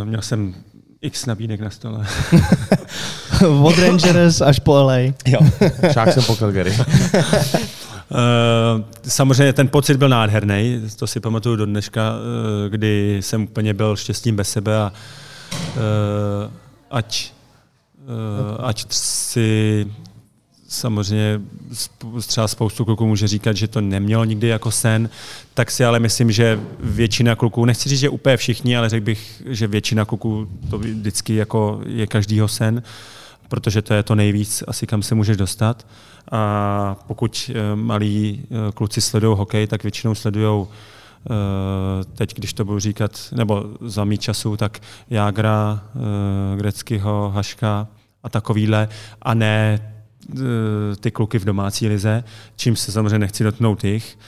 Měl 0.04 0.22
jsem 0.22 0.54
x 1.00 1.26
nabídek 1.26 1.60
na 1.60 1.70
stole. 1.70 2.06
Od 3.62 3.78
Rangers 3.78 4.40
až 4.40 4.58
po 4.58 4.74
LA. 4.74 4.98
Jo. 5.26 5.40
Šák 5.92 6.12
jsem 6.12 6.22
po 6.22 6.36
Calgary. 6.36 6.70
Uh, 6.70 6.76
samozřejmě 9.08 9.52
ten 9.52 9.68
pocit 9.68 9.96
byl 9.96 10.08
nádherný, 10.08 10.82
to 10.98 11.06
si 11.06 11.20
pamatuju 11.20 11.56
do 11.56 11.66
dneška, 11.66 12.12
uh, 12.12 12.68
kdy 12.68 13.18
jsem 13.20 13.42
úplně 13.42 13.74
byl 13.74 13.96
štěstím 13.96 14.36
bez 14.36 14.50
sebe 14.50 14.76
a 14.76 14.92
ať, 16.90 17.32
ať 18.58 18.84
si 18.92 19.86
samozřejmě 20.70 21.40
třeba 22.26 22.48
spoustu 22.48 22.84
kluků 22.84 23.06
může 23.06 23.28
říkat, 23.28 23.56
že 23.56 23.68
to 23.68 23.80
nemělo 23.80 24.24
nikdy 24.24 24.48
jako 24.48 24.70
sen, 24.70 25.10
tak 25.54 25.70
si 25.70 25.84
ale 25.84 26.00
myslím, 26.00 26.32
že 26.32 26.60
většina 26.80 27.34
kluků, 27.34 27.64
nechci 27.64 27.88
říct, 27.88 27.98
že 27.98 28.08
úplně 28.08 28.36
všichni, 28.36 28.76
ale 28.76 28.88
řekl 28.88 29.04
bych, 29.04 29.42
že 29.46 29.66
většina 29.66 30.04
kluků 30.04 30.48
to 30.70 30.78
vždycky 30.78 31.34
jako 31.34 31.80
je 31.86 32.06
každýho 32.06 32.48
sen, 32.48 32.82
protože 33.48 33.82
to 33.82 33.94
je 33.94 34.02
to 34.02 34.14
nejvíc 34.14 34.64
asi, 34.66 34.86
kam 34.86 35.02
se 35.02 35.14
můžeš 35.14 35.36
dostat. 35.36 35.86
A 36.32 36.96
pokud 37.06 37.50
eh, 37.54 37.76
malí 37.76 38.42
eh, 38.44 38.72
kluci 38.72 39.00
sledují 39.00 39.38
hokej, 39.38 39.66
tak 39.66 39.82
většinou 39.82 40.14
sledují 40.14 40.66
eh, 40.66 42.04
teď, 42.04 42.34
když 42.34 42.52
to 42.52 42.64
budu 42.64 42.78
říkat, 42.78 43.18
nebo 43.32 43.64
za 43.80 44.04
mý 44.04 44.18
času, 44.18 44.56
tak 44.56 44.78
Jágra, 45.10 45.84
Greckého, 46.56 47.30
Haška 47.34 47.88
a 48.22 48.28
takovýhle, 48.28 48.88
a 49.22 49.34
ne 49.34 49.80
ty 51.00 51.10
kluky 51.10 51.38
v 51.38 51.44
domácí 51.44 51.88
lize, 51.88 52.24
čím 52.56 52.76
se 52.76 52.92
samozřejmě 52.92 53.18
nechci 53.18 53.44
dotknout 53.44 53.84
jich. 53.84 54.18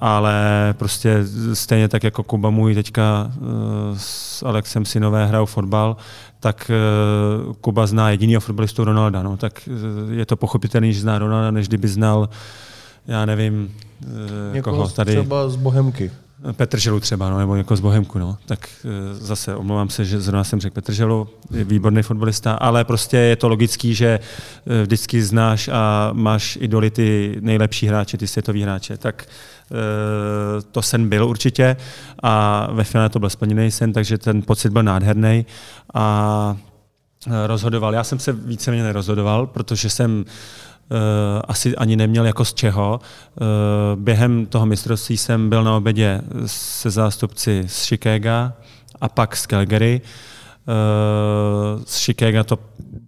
Ale 0.00 0.74
prostě 0.78 1.24
stejně 1.52 1.88
tak 1.88 2.04
jako 2.04 2.22
Kuba 2.22 2.50
můj 2.50 2.74
teďka 2.74 3.32
s 3.96 4.42
Alexem 4.42 4.84
Synové 4.84 5.26
hrajou 5.26 5.46
fotbal, 5.46 5.96
tak 6.40 6.70
Kuba 7.60 7.86
zná 7.86 8.10
jedinýho 8.10 8.40
fotbalistu 8.40 8.84
Ronalda. 8.84 9.22
No, 9.22 9.36
tak 9.36 9.68
je 10.10 10.26
to 10.26 10.36
pochopitelný, 10.36 10.92
že 10.92 11.00
zná 11.00 11.18
Ronalda, 11.18 11.50
než 11.50 11.68
kdyby 11.68 11.88
znal, 11.88 12.28
já 13.06 13.26
nevím, 13.26 13.74
uh, 14.54 14.60
koho 14.60 14.88
tady. 14.88 15.12
třeba 15.12 15.48
z 15.48 15.56
Bohemky. 15.56 16.10
Petr 16.52 16.78
Želu 16.78 17.00
třeba, 17.00 17.30
no, 17.30 17.38
nebo 17.38 17.56
jako 17.56 17.76
z 17.76 17.80
Bohemku. 17.80 18.18
No. 18.18 18.38
Tak 18.46 18.68
zase 19.12 19.54
omlouvám 19.54 19.90
se, 19.90 20.04
že 20.04 20.20
zrovna 20.20 20.44
jsem 20.44 20.60
řekl 20.60 20.74
Petr 20.74 20.92
Želu, 20.92 21.28
je 21.50 21.64
výborný 21.64 22.02
fotbalista, 22.02 22.52
ale 22.52 22.84
prostě 22.84 23.16
je 23.16 23.36
to 23.36 23.48
logický, 23.48 23.94
že 23.94 24.20
vždycky 24.82 25.22
znáš 25.22 25.68
a 25.72 26.10
máš 26.12 26.58
idoly 26.60 26.90
ty 26.90 27.36
nejlepší 27.40 27.86
hráče, 27.86 28.18
ty 28.18 28.26
světoví 28.26 28.62
hráče. 28.62 28.96
Tak 28.96 29.26
Eh, 29.70 30.62
to 30.72 30.82
sen 30.82 31.08
byl 31.08 31.28
určitě 31.28 31.76
a 32.22 32.66
ve 32.72 32.84
finále 32.84 33.08
to 33.08 33.18
byl 33.18 33.30
splněný 33.30 33.70
sen, 33.70 33.92
takže 33.92 34.18
ten 34.18 34.42
pocit 34.42 34.72
byl 34.72 34.82
nádherný 34.82 35.46
a 35.94 36.56
eh, 37.26 37.46
rozhodoval. 37.46 37.94
Já 37.94 38.04
jsem 38.04 38.18
se 38.18 38.32
víceméně 38.32 38.82
nerozhodoval, 38.82 39.46
protože 39.46 39.90
jsem 39.90 40.18
uh, 40.20 40.24
asi 41.44 41.76
ani 41.76 41.96
neměl 41.96 42.26
jako 42.26 42.44
z 42.44 42.54
čeho. 42.54 43.00
Uh, 43.00 43.46
během 44.02 44.46
toho 44.46 44.66
mistrovství 44.66 45.16
jsem 45.16 45.48
byl 45.48 45.64
na 45.64 45.76
obědě 45.76 46.20
se 46.46 46.90
zástupci 46.90 47.64
z 47.66 47.86
Chicaga 47.86 48.52
a 49.00 49.08
pak 49.08 49.36
z 49.36 49.46
Calgary. 49.46 50.00
Uh, 50.04 51.82
z 51.84 52.04
Chicago 52.04 52.44
to 52.44 52.58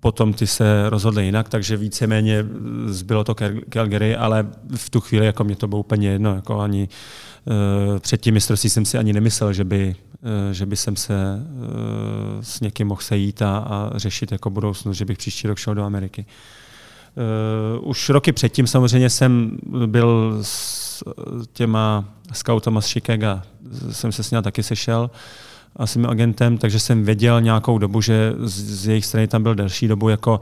potom 0.00 0.32
ty 0.32 0.46
se 0.46 0.90
rozhodli 0.90 1.24
jinak, 1.24 1.48
takže 1.48 1.76
víceméně 1.76 2.46
zbylo 2.86 3.24
to 3.24 3.34
Calgary, 3.72 4.16
ale 4.16 4.46
v 4.76 4.90
tu 4.90 5.00
chvíli 5.00 5.26
jako 5.26 5.44
mě 5.44 5.56
to 5.56 5.68
bylo 5.68 5.80
úplně 5.80 6.08
jedno. 6.08 6.34
Jako 6.34 6.60
ani, 6.60 6.88
před 7.98 8.20
tím 8.20 8.34
mistrovství 8.34 8.70
jsem 8.70 8.84
si 8.84 8.98
ani 8.98 9.12
nemyslel, 9.12 9.52
že 9.52 9.64
by, 9.64 9.96
že 10.52 10.66
by 10.66 10.76
jsem 10.76 10.96
se 10.96 11.14
s 12.40 12.60
někým 12.60 12.86
mohl 12.86 13.00
sejít 13.00 13.42
a, 13.42 13.58
a 13.58 13.90
řešit 13.94 14.32
jako 14.32 14.50
budoucnost, 14.50 14.96
že 14.96 15.04
bych 15.04 15.18
příští 15.18 15.48
rok 15.48 15.58
šel 15.58 15.74
do 15.74 15.84
Ameriky. 15.84 16.26
Uh, 17.80 17.88
už 17.88 18.08
roky 18.08 18.32
předtím 18.32 18.66
samozřejmě 18.66 19.10
jsem 19.10 19.58
byl 19.86 20.38
s 20.42 20.80
těma 21.52 22.04
scoutama 22.32 22.80
z 22.80 22.86
Chicago, 22.86 23.40
jsem 23.90 24.12
se 24.12 24.22
s 24.22 24.30
ním 24.30 24.42
taky 24.42 24.62
sešel. 24.62 25.10
A 25.76 25.86
s 25.86 25.96
mým 25.96 26.06
agentem, 26.06 26.58
takže 26.58 26.80
jsem 26.80 27.04
věděl 27.04 27.40
nějakou 27.40 27.78
dobu, 27.78 28.00
že 28.00 28.34
z, 28.38 28.80
z 28.80 28.86
jejich 28.88 29.06
strany 29.06 29.28
tam 29.28 29.42
byl 29.42 29.54
delší 29.54 29.88
dobu, 29.88 30.08
jako 30.08 30.40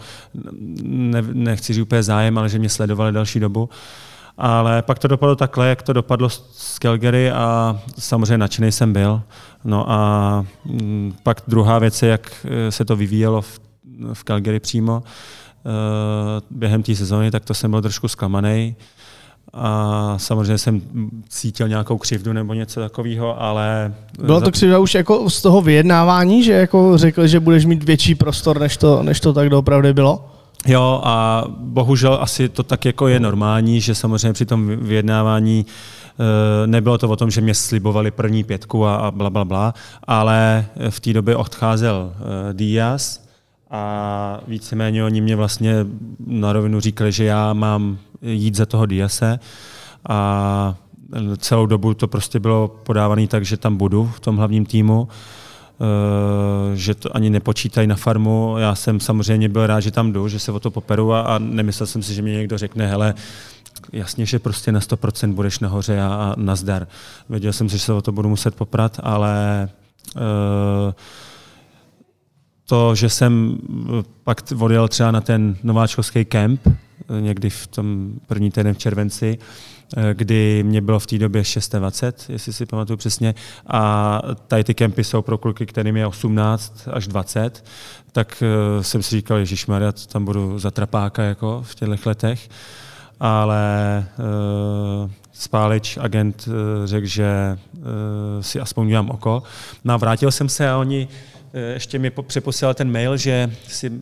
ne, 0.82 1.22
nechci 1.22 1.72
říct 1.72 1.82
úplně 1.82 2.02
zájem, 2.02 2.38
ale 2.38 2.48
že 2.48 2.58
mě 2.58 2.68
sledovali 2.68 3.12
další 3.12 3.40
dobu. 3.40 3.68
Ale 4.38 4.82
pak 4.82 4.98
to 4.98 5.08
dopadlo 5.08 5.36
takhle, 5.36 5.68
jak 5.68 5.82
to 5.82 5.92
dopadlo 5.92 6.28
z 6.28 6.78
Calgary 6.78 7.30
a 7.30 7.78
samozřejmě 7.98 8.38
nadšený 8.38 8.72
jsem 8.72 8.92
byl. 8.92 9.22
No 9.64 9.90
a 9.90 10.46
mm, 10.64 11.14
pak 11.22 11.42
druhá 11.48 11.78
věc 11.78 12.02
je, 12.02 12.08
jak 12.08 12.46
eh, 12.48 12.72
se 12.72 12.84
to 12.84 12.96
vyvíjelo 12.96 13.42
v, 13.42 13.60
v 14.12 14.24
Calgary 14.24 14.60
přímo 14.60 15.02
během 16.50 16.82
té 16.82 16.94
sezóny, 16.94 17.30
tak 17.30 17.44
to 17.44 17.54
jsem 17.54 17.70
byl 17.70 17.82
trošku 17.82 18.08
zklamaný 18.08 18.76
a 19.54 20.14
samozřejmě 20.16 20.58
jsem 20.58 20.82
cítil 21.28 21.68
nějakou 21.68 21.98
křivdu 21.98 22.32
nebo 22.32 22.54
něco 22.54 22.80
takového, 22.80 23.42
ale... 23.42 23.94
Byla 24.22 24.40
to 24.40 24.50
křivda 24.50 24.78
už 24.78 24.94
jako 24.94 25.30
z 25.30 25.42
toho 25.42 25.60
vyjednávání, 25.60 26.44
že 26.44 26.52
jako 26.52 26.98
řekl, 26.98 27.26
že 27.26 27.40
budeš 27.40 27.64
mít 27.64 27.84
větší 27.84 28.14
prostor, 28.14 28.60
než 28.60 28.76
to, 28.76 29.02
než 29.02 29.20
to 29.20 29.32
tak 29.32 29.48
doopravdy 29.48 29.92
bylo? 29.92 30.30
Jo, 30.66 31.00
a 31.04 31.44
bohužel 31.48 32.18
asi 32.20 32.48
to 32.48 32.62
tak 32.62 32.84
jako 32.84 33.08
je 33.08 33.20
normální, 33.20 33.80
že 33.80 33.94
samozřejmě 33.94 34.32
při 34.32 34.46
tom 34.46 34.76
vyjednávání 34.76 35.66
eh, 35.66 36.66
nebylo 36.66 36.98
to 36.98 37.08
o 37.08 37.16
tom, 37.16 37.30
že 37.30 37.40
mě 37.40 37.54
slibovali 37.54 38.10
první 38.10 38.44
pětku 38.44 38.86
a, 38.86 38.96
a 38.96 39.10
bla, 39.10 39.30
bla, 39.30 39.44
bla, 39.44 39.74
ale 40.06 40.66
v 40.90 41.00
té 41.00 41.12
době 41.12 41.36
odcházel 41.36 42.12
eh, 42.12 42.54
Díaz, 42.54 43.27
a 43.70 44.40
víceméně 44.48 45.04
oni 45.04 45.20
mě 45.20 45.36
vlastně 45.36 45.86
na 46.26 46.52
rovinu 46.52 46.80
říkali, 46.80 47.12
že 47.12 47.24
já 47.24 47.52
mám 47.52 47.98
jít 48.22 48.54
za 48.54 48.66
toho 48.66 48.86
Diase 48.86 49.38
a 50.08 50.74
celou 51.36 51.66
dobu 51.66 51.94
to 51.94 52.08
prostě 52.08 52.40
bylo 52.40 52.68
podávané 52.68 53.26
tak, 53.26 53.44
že 53.44 53.56
tam 53.56 53.76
budu 53.76 54.10
v 54.14 54.20
tom 54.20 54.36
hlavním 54.36 54.66
týmu, 54.66 55.08
eh, 55.08 56.76
že 56.76 56.94
to 56.94 57.16
ani 57.16 57.30
nepočítají 57.30 57.86
na 57.86 57.96
farmu. 57.96 58.54
Já 58.58 58.74
jsem 58.74 59.00
samozřejmě 59.00 59.48
byl 59.48 59.66
rád, 59.66 59.80
že 59.80 59.90
tam 59.90 60.12
jdu, 60.12 60.28
že 60.28 60.38
se 60.38 60.52
o 60.52 60.60
to 60.60 60.70
poperu 60.70 61.12
a, 61.12 61.20
a 61.20 61.38
nemyslel 61.38 61.86
jsem 61.86 62.02
si, 62.02 62.14
že 62.14 62.22
mi 62.22 62.30
někdo 62.30 62.58
řekne, 62.58 62.86
hele, 62.86 63.14
jasně, 63.92 64.26
že 64.26 64.38
prostě 64.38 64.72
na 64.72 64.80
100% 64.80 65.32
budeš 65.32 65.58
nahoře 65.58 66.00
a, 66.00 66.06
a 66.06 66.34
nazdar. 66.36 66.86
Věděl 67.28 67.52
jsem 67.52 67.68
si, 67.68 67.78
že 67.78 67.84
se 67.84 67.92
o 67.92 68.02
to 68.02 68.12
budu 68.12 68.28
muset 68.28 68.54
poprat, 68.54 69.00
ale 69.02 69.68
uh, 70.16 70.92
to, 72.68 72.94
že 72.94 73.08
jsem 73.08 73.58
eh, 73.98 74.02
pak 74.24 74.42
odjel 74.58 74.88
třeba 74.88 75.10
na 75.10 75.20
ten 75.20 75.56
nováčkovský 75.62 76.24
kemp, 76.24 76.60
eh, 76.66 77.20
někdy 77.20 77.50
v 77.50 77.66
tom 77.66 78.12
první 78.26 78.50
týden 78.50 78.74
v 78.74 78.78
červenci, 78.78 79.38
eh, 79.96 80.14
kdy 80.14 80.62
mě 80.62 80.80
bylo 80.80 80.98
v 80.98 81.06
té 81.06 81.18
době 81.18 81.42
26, 81.78 82.30
jestli 82.30 82.52
si 82.52 82.66
pamatuju 82.66 82.96
přesně, 82.96 83.34
a 83.66 84.22
tady 84.46 84.64
ty 84.64 84.74
kempy 84.74 85.04
jsou 85.04 85.22
pro 85.22 85.38
kluky, 85.38 85.66
kterým 85.66 85.96
je 85.96 86.06
18 86.06 86.88
až 86.92 87.06
20, 87.06 87.64
tak 88.12 88.42
jsem 88.80 89.02
si 89.02 89.16
říkal, 89.16 89.38
Ježíš 89.38 89.66
Maria, 89.66 89.92
tam 89.92 90.24
budu 90.24 90.58
za 90.58 90.70
trapáka 90.70 91.22
jako 91.22 91.62
v 91.66 91.74
těchto 91.74 92.08
letech, 92.08 92.48
ale 93.20 94.06
uh, 94.18 95.10
Spálič, 95.32 95.98
agent, 96.00 96.48
uh, 96.48 96.54
řekl, 96.86 97.06
že 97.06 97.58
uh, 97.76 97.82
si 98.40 98.60
aspoň 98.60 98.86
udělám 98.86 99.10
oko. 99.10 99.42
No 99.84 99.94
a 99.94 99.96
vrátil 99.96 100.30
jsem 100.30 100.48
se 100.48 100.70
a 100.70 100.78
oni 100.78 101.08
ještě 101.52 101.98
mi 101.98 102.10
přeposílal 102.10 102.74
ten 102.74 102.92
mail, 102.92 103.16
že 103.16 103.52
si 103.68 103.92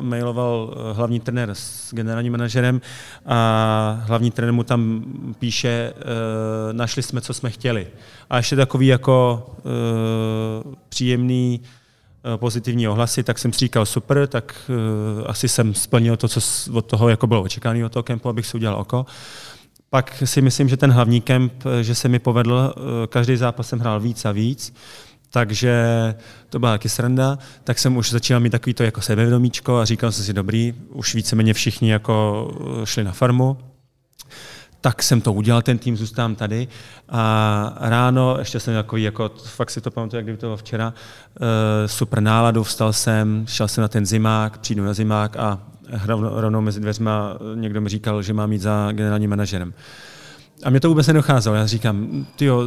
mailoval 0.00 0.74
eh, 0.74 0.94
hlavní 0.94 1.20
trenér 1.20 1.50
s 1.52 1.94
generálním 1.94 2.32
manažerem 2.32 2.80
a 3.26 4.02
hlavní 4.06 4.30
trenér 4.30 4.52
mu 4.52 4.62
tam 4.62 5.04
píše, 5.38 5.68
eh, 5.96 6.72
našli 6.72 7.02
jsme, 7.02 7.20
co 7.20 7.34
jsme 7.34 7.50
chtěli. 7.50 7.86
A 8.30 8.36
ještě 8.36 8.56
takový 8.56 8.86
jako 8.86 9.46
příjemný 10.88 11.60
eh, 12.34 12.36
pozitivní 12.36 12.88
ohlasy, 12.88 13.22
tak 13.22 13.38
jsem 13.38 13.52
si 13.52 13.58
říkal 13.58 13.86
super, 13.86 14.26
tak 14.26 14.70
asi 15.26 15.48
jsem 15.48 15.74
splnil 15.74 16.16
to, 16.16 16.28
co 16.28 16.40
od 16.72 16.86
toho 16.86 17.08
jako 17.08 17.26
bylo 17.26 17.42
očekávané 17.42 17.84
od 17.84 17.92
toho 17.92 18.02
kempu, 18.02 18.28
abych 18.28 18.46
si 18.46 18.56
udělal 18.56 18.80
oko. 18.80 19.06
Pak 19.90 20.22
si 20.24 20.42
myslím, 20.42 20.68
že 20.68 20.76
ten 20.76 20.90
hlavní 20.90 21.20
kemp, 21.20 21.52
že 21.80 21.94
se 21.94 22.08
mi 22.08 22.18
povedl, 22.18 22.74
každý 23.08 23.36
zápas 23.36 23.68
jsem 23.68 23.78
hrál 23.78 24.00
víc 24.00 24.24
a 24.24 24.32
víc, 24.32 24.74
takže 25.30 25.74
to 26.48 26.58
byla 26.58 26.72
taky 26.72 26.88
sranda, 26.88 27.38
tak 27.64 27.78
jsem 27.78 27.96
už 27.96 28.10
začínal 28.10 28.40
mít 28.40 28.50
takový 28.50 28.74
to 28.74 28.82
jako 28.82 29.00
sebevědomíčko 29.00 29.78
a 29.78 29.84
říkal 29.84 30.12
jsem 30.12 30.24
si, 30.24 30.32
dobrý, 30.32 30.74
už 30.88 31.14
víceméně 31.14 31.54
všichni 31.54 31.90
jako 31.90 32.48
šli 32.84 33.04
na 33.04 33.12
farmu, 33.12 33.56
tak 34.80 35.02
jsem 35.02 35.20
to 35.20 35.32
udělal, 35.32 35.62
ten 35.62 35.78
tým 35.78 35.96
zůstám 35.96 36.34
tady. 36.34 36.68
A 37.08 37.74
ráno, 37.80 38.36
ještě 38.38 38.60
jsem 38.60 38.74
takový, 38.74 39.02
jako, 39.02 39.30
fakt 39.44 39.70
si 39.70 39.80
to 39.80 39.90
pamatuju, 39.90 40.18
jak 40.18 40.24
kdyby 40.24 40.38
to 40.38 40.46
bylo 40.46 40.56
včera, 40.56 40.94
uh, 41.40 41.46
super 41.86 42.20
náladu, 42.20 42.62
vstal 42.62 42.92
jsem, 42.92 43.44
šel 43.48 43.68
jsem 43.68 43.82
na 43.82 43.88
ten 43.88 44.06
zimák, 44.06 44.58
přijdu 44.58 44.84
na 44.84 44.94
zimák 44.94 45.36
a 45.36 45.58
rovnou 46.34 46.60
mezi 46.60 46.80
dveřma 46.80 47.36
někdo 47.54 47.80
mi 47.80 47.88
říkal, 47.88 48.22
že 48.22 48.32
mám 48.32 48.52
jít 48.52 48.58
za 48.58 48.92
generálním 48.92 49.30
manažerem. 49.30 49.74
A 50.64 50.70
mě 50.70 50.80
to 50.80 50.88
vůbec 50.88 51.06
nedocházelo. 51.06 51.56
Já 51.56 51.66
říkám, 51.66 52.26
ty 52.36 52.44
jo, 52.44 52.62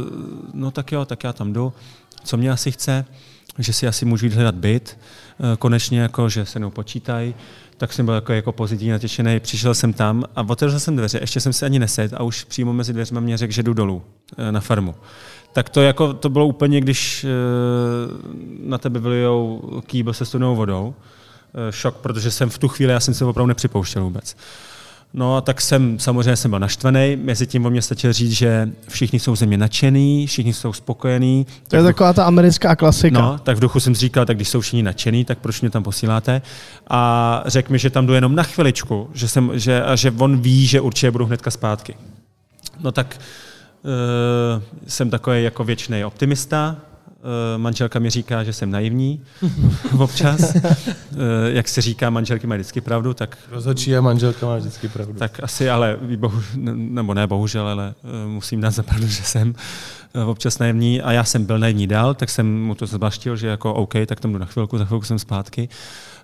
no 0.52 0.70
tak 0.70 0.92
jo, 0.92 1.04
tak 1.04 1.24
já 1.24 1.32
tam 1.32 1.52
jdu. 1.52 1.72
Co 2.24 2.36
mě 2.36 2.50
asi 2.50 2.72
chce, 2.72 3.04
že 3.58 3.72
si 3.72 3.88
asi 3.88 4.04
můžu 4.04 4.26
jít 4.26 4.34
hledat 4.34 4.54
byt, 4.54 4.98
eh, 4.98 5.56
konečně 5.56 6.00
jako, 6.00 6.28
že 6.28 6.46
se 6.46 6.58
mnou 6.58 6.70
počítají 6.70 7.34
tak 7.76 7.92
jsem 7.92 8.06
byl 8.06 8.14
jako, 8.14 8.32
jako 8.32 8.52
pozitivně 8.52 8.92
natěšený. 8.92 9.40
Přišel 9.40 9.74
jsem 9.74 9.92
tam 9.92 10.24
a 10.36 10.42
otevřel 10.48 10.80
jsem 10.80 10.96
dveře, 10.96 11.18
ještě 11.20 11.40
jsem 11.40 11.52
se 11.52 11.66
ani 11.66 11.78
nesed 11.78 12.12
a 12.14 12.22
už 12.22 12.44
přímo 12.44 12.72
mezi 12.72 12.92
dveřmi 12.92 13.20
mě 13.20 13.36
řekl, 13.36 13.52
že 13.52 13.62
jdu 13.62 13.74
dolů 13.74 14.02
eh, 14.38 14.52
na 14.52 14.60
farmu. 14.60 14.94
Tak 15.52 15.68
to, 15.68 15.82
jako, 15.82 16.14
to 16.14 16.28
bylo 16.28 16.46
úplně, 16.46 16.80
když 16.80 17.24
eh, 17.24 17.28
na 18.58 18.78
tebe 18.78 19.00
vylijou 19.00 19.62
kýbl 19.86 20.12
se 20.12 20.24
studenou 20.24 20.56
vodou. 20.56 20.94
Šok, 21.70 21.96
protože 21.96 22.30
jsem 22.30 22.50
v 22.50 22.58
tu 22.58 22.68
chvíli, 22.68 22.92
já 22.92 23.00
jsem 23.00 23.14
se 23.14 23.24
opravdu 23.24 23.48
nepřipouštěl 23.48 24.02
vůbec. 24.02 24.36
No 25.16 25.36
a 25.36 25.40
tak 25.40 25.60
jsem, 25.60 25.98
samozřejmě 25.98 26.36
jsem 26.36 26.50
byl 26.50 26.60
naštvaný, 26.60 27.16
mezi 27.16 27.46
tím 27.46 27.66
o 27.66 27.70
mě 27.70 27.82
stačil 27.82 28.12
říct, 28.12 28.32
že 28.32 28.68
všichni 28.88 29.20
jsou 29.20 29.36
ze 29.36 29.46
mě 29.46 29.58
nadšený, 29.58 30.26
všichni 30.26 30.52
jsou 30.52 30.72
spokojení. 30.72 31.46
To 31.68 31.76
je 31.76 31.82
duchu, 31.82 31.92
taková 31.92 32.12
ta 32.12 32.24
americká 32.24 32.76
klasika. 32.76 33.20
No, 33.20 33.38
tak 33.38 33.56
v 33.56 33.60
duchu 33.60 33.80
jsem 33.80 33.94
říkal, 33.94 34.26
tak 34.26 34.36
když 34.36 34.48
jsou 34.48 34.60
všichni 34.60 34.82
nadšený, 34.82 35.24
tak 35.24 35.38
proč 35.38 35.60
mě 35.60 35.70
tam 35.70 35.82
posíláte? 35.82 36.42
A 36.90 37.42
řekl 37.46 37.72
mi, 37.72 37.78
že 37.78 37.90
tam 37.90 38.06
jdu 38.06 38.14
jenom 38.14 38.34
na 38.34 38.42
chviličku, 38.42 39.10
že, 39.14 39.28
jsem, 39.28 39.50
že, 39.54 39.82
a 39.82 39.96
že 39.96 40.10
on 40.18 40.40
ví, 40.40 40.66
že 40.66 40.80
určitě 40.80 41.10
budu 41.10 41.26
hnedka 41.26 41.50
zpátky. 41.50 41.96
No 42.80 42.92
tak 42.92 43.20
uh, 43.82 44.62
jsem 44.86 45.10
takový 45.10 45.44
jako 45.44 45.64
věčný 45.64 46.04
optimista, 46.04 46.76
manželka 47.56 47.98
mi 47.98 48.10
říká, 48.10 48.44
že 48.44 48.52
jsem 48.52 48.70
naivní 48.70 49.22
občas. 49.98 50.54
Eh, 50.54 50.66
jak 51.46 51.68
se 51.68 51.82
říká, 51.82 52.10
manželky 52.10 52.46
mají 52.46 52.58
vždycky 52.58 52.80
pravdu, 52.80 53.14
tak... 53.14 53.38
Rozhodčí 53.50 53.96
a 53.96 54.00
manželka 54.00 54.46
má 54.46 54.56
vždycky 54.56 54.88
pravdu. 54.88 55.18
Tak 55.18 55.40
asi, 55.42 55.70
ale 55.70 55.98
bohu, 56.16 56.42
nebo 56.74 57.14
ne 57.14 57.26
bohužel, 57.26 57.68
ale 57.68 57.94
eh, 58.04 58.26
musím 58.26 58.60
dát 58.60 58.70
za 58.70 58.82
pravdu, 58.82 59.06
že 59.06 59.22
jsem 59.22 59.54
občas 60.26 60.58
naivní 60.58 61.02
a 61.02 61.12
já 61.12 61.24
jsem 61.24 61.44
byl 61.44 61.58
naivní 61.58 61.86
dál, 61.86 62.14
tak 62.14 62.30
jsem 62.30 62.64
mu 62.64 62.74
to 62.74 62.86
zbaštil, 62.86 63.36
že 63.36 63.46
jako 63.46 63.74
OK, 63.74 63.94
tak 64.06 64.20
tam 64.20 64.32
jdu 64.32 64.38
na 64.38 64.46
chvilku, 64.46 64.78
za 64.78 64.84
chvilku 64.84 65.04
jsem 65.04 65.18
zpátky. 65.18 65.68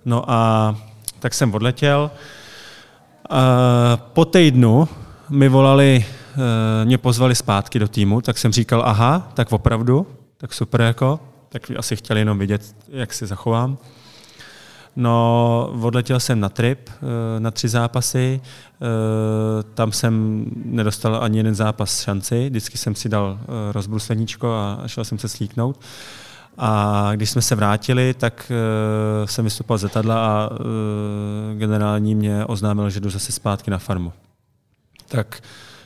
No 0.04 0.30
a 0.30 0.76
tak 1.18 1.34
jsem 1.34 1.54
odletěl. 1.54 2.10
Po 3.96 4.24
týdnu 4.24 4.88
mi 5.30 5.48
volali, 5.48 6.04
mě 6.84 6.98
pozvali 6.98 7.34
zpátky 7.34 7.78
do 7.78 7.88
týmu, 7.88 8.20
tak 8.20 8.38
jsem 8.38 8.52
říkal, 8.52 8.82
aha, 8.86 9.30
tak 9.34 9.52
opravdu, 9.52 10.06
tak 10.40 10.54
super 10.54 10.80
jako, 10.80 11.20
tak 11.48 11.62
asi 11.76 11.96
chtěli 11.96 12.20
jenom 12.20 12.38
vidět, 12.38 12.76
jak 12.88 13.14
se 13.14 13.26
zachovám. 13.26 13.78
No, 14.96 15.72
odletěl 15.82 16.20
jsem 16.20 16.40
na 16.40 16.48
trip 16.48 16.88
eh, 16.88 17.40
na 17.40 17.50
tři 17.50 17.68
zápasy, 17.68 18.40
eh, 18.44 19.62
tam 19.74 19.92
jsem 19.92 20.44
nedostal 20.64 21.18
ani 21.22 21.38
jeden 21.38 21.54
zápas 21.54 22.02
šanci, 22.02 22.48
vždycky 22.50 22.78
jsem 22.78 22.94
si 22.94 23.08
dal 23.08 23.38
eh, 23.42 23.72
rozbrusleníčko 23.72 24.52
a 24.52 24.82
šel 24.86 25.04
jsem 25.04 25.18
se 25.18 25.28
slíknout. 25.28 25.80
A 26.58 27.10
když 27.14 27.30
jsme 27.30 27.42
se 27.42 27.54
vrátili, 27.54 28.14
tak 28.14 28.52
jsem 29.24 29.44
vystupoval 29.44 29.78
z 29.78 29.82
letadla 29.82 30.26
a 30.26 30.50
generální 31.54 32.14
mě 32.14 32.44
oznámil, 32.44 32.90
že 32.90 33.00
jdu 33.00 33.10
zase 33.10 33.32
zpátky 33.32 33.70
na 33.70 33.78
farmu. 33.78 34.12
Tak 35.08 35.42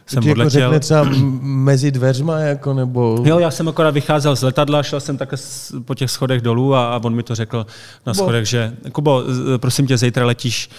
jsem 0.06 0.22
Ti 0.22 0.28
jako 0.28 0.48
řekne 0.48 0.80
třeba 0.80 1.06
mezi 1.40 1.90
dveřma, 1.90 2.38
jako, 2.38 2.74
nebo... 2.74 3.22
Jo, 3.24 3.38
já 3.38 3.50
jsem 3.50 3.68
akorát 3.68 3.90
vycházel 3.90 4.36
z 4.36 4.42
letadla, 4.42 4.82
šel 4.82 5.00
jsem 5.00 5.16
také 5.16 5.36
po 5.84 5.94
těch 5.94 6.10
schodech 6.10 6.40
dolů 6.40 6.74
a, 6.74 6.94
a 6.94 7.00
on 7.04 7.14
mi 7.14 7.22
to 7.22 7.34
řekl 7.34 7.66
na 8.06 8.14
schodech, 8.14 8.46
že 8.46 8.72
Kubo, 8.92 9.22
prosím 9.56 9.86
tě, 9.86 9.98
zítra 9.98 10.26
letíš 10.26 10.70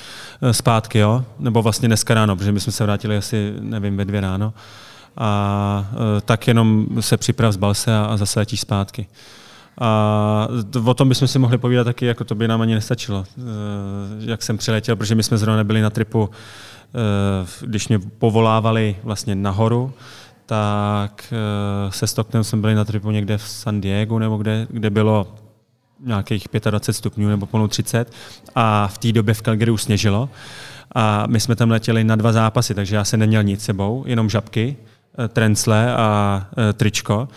eh, 0.41 0.53
zpátky, 0.53 0.99
jo? 0.99 1.25
Nebo 1.39 1.61
vlastně 1.61 1.87
dneska 1.87 2.13
ráno, 2.13 2.35
protože 2.35 2.51
my 2.51 2.59
jsme 2.59 2.71
se 2.71 2.83
vrátili 2.83 3.17
asi, 3.17 3.53
nevím, 3.59 3.97
ve 3.97 4.05
dvě 4.05 4.21
ráno. 4.21 4.53
A 5.17 5.89
eh, 5.93 6.21
tak 6.21 6.47
jenom 6.47 6.87
se 6.99 7.17
připrav, 7.17 7.53
zbal 7.53 7.73
se 7.73 7.97
a, 7.97 8.05
a 8.05 8.17
zase 8.17 8.39
letíš 8.39 8.61
zpátky. 8.61 9.07
A 9.81 10.47
o 10.85 10.93
tom 10.93 11.09
bychom 11.09 11.27
si 11.27 11.39
mohli 11.39 11.57
povídat 11.57 11.85
taky, 11.85 12.05
jako 12.05 12.23
to 12.23 12.35
by 12.35 12.47
nám 12.47 12.61
ani 12.61 12.73
nestačilo, 12.73 13.23
eh, 13.37 13.41
jak 14.19 14.43
jsem 14.43 14.57
přiletěl, 14.57 14.95
protože 14.95 15.15
my 15.15 15.23
jsme 15.23 15.37
zrovna 15.37 15.57
nebyli 15.57 15.81
na 15.81 15.89
tripu 15.89 16.29
když 17.61 17.87
mě 17.87 17.99
povolávali 17.99 18.95
vlastně 19.03 19.35
nahoru, 19.35 19.93
tak 20.45 21.33
eh, 21.33 21.91
se 21.91 22.07
Stocktonem 22.07 22.43
jsme 22.43 22.61
byli 22.61 22.75
na 22.75 22.85
tripu 22.85 23.11
někde 23.11 23.37
v 23.37 23.47
San 23.47 23.81
Diego, 23.81 24.19
nebo 24.19 24.37
kde, 24.37 24.67
kde 24.69 24.89
bylo 24.89 25.35
nějakých 25.99 26.47
25 26.69 26.93
stupňů 26.93 27.29
nebo 27.29 27.45
plnou 27.45 27.67
30 27.67 28.13
a 28.55 28.87
v 28.87 28.97
té 28.97 29.11
době 29.11 29.33
v 29.33 29.41
Calgary 29.41 29.71
už 29.71 29.83
sněžilo 29.83 30.29
a 30.95 31.27
my 31.27 31.39
jsme 31.39 31.55
tam 31.55 31.71
letěli 31.71 32.03
na 32.03 32.15
dva 32.15 32.31
zápasy, 32.31 32.73
takže 32.73 32.95
já 32.95 33.03
jsem 33.03 33.19
neměl 33.19 33.43
nic 33.43 33.63
sebou, 33.63 34.03
jenom 34.07 34.29
žabky, 34.29 34.77
eh, 35.19 35.27
trencle 35.27 35.95
a 35.95 36.47
tričko. 36.73 37.27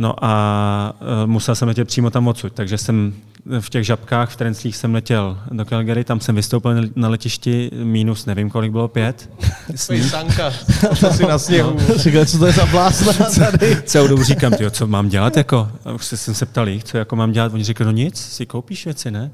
No 0.00 0.24
a 0.24 0.92
musel 1.26 1.54
jsem 1.54 1.68
letět 1.68 1.88
přímo 1.88 2.10
tam 2.10 2.28
odsud, 2.28 2.52
takže 2.52 2.78
jsem 2.78 3.14
v 3.60 3.70
těch 3.70 3.84
žabkách, 3.84 4.30
v 4.30 4.36
trenclích 4.36 4.76
jsem 4.76 4.94
letěl 4.94 5.38
do 5.50 5.64
Calgary, 5.64 6.04
tam 6.04 6.20
jsem 6.20 6.34
vystoupil 6.34 6.74
na 6.96 7.08
letišti 7.08 7.70
minus, 7.82 8.26
nevím 8.26 8.50
kolik 8.50 8.72
bylo, 8.72 8.88
pět. 8.88 9.30
Sanka, 9.76 10.50
si 11.10 11.26
na 11.26 11.38
sněhu. 11.38 11.76
Říkal, 11.96 12.24
co 12.24 12.38
to 12.38 12.46
je 12.46 12.52
za 12.52 12.66
blázna 12.66 13.12
tady? 13.50 13.82
Celou 13.82 14.08
dobu 14.08 14.24
říkám, 14.24 14.52
tyjo, 14.52 14.70
co 14.70 14.86
mám 14.86 15.08
dělat, 15.08 15.36
jako? 15.36 15.68
A 15.84 15.92
už 15.92 16.04
jsem 16.04 16.34
se 16.34 16.46
ptal 16.46 16.68
jich, 16.68 16.84
co 16.84 16.98
jako 16.98 17.16
mám 17.16 17.32
dělat. 17.32 17.54
Oni 17.54 17.64
říkali, 17.64 17.86
no 17.86 17.92
nic, 17.92 18.18
si 18.18 18.46
koupíš 18.46 18.84
věci, 18.84 19.10
ne? 19.10 19.30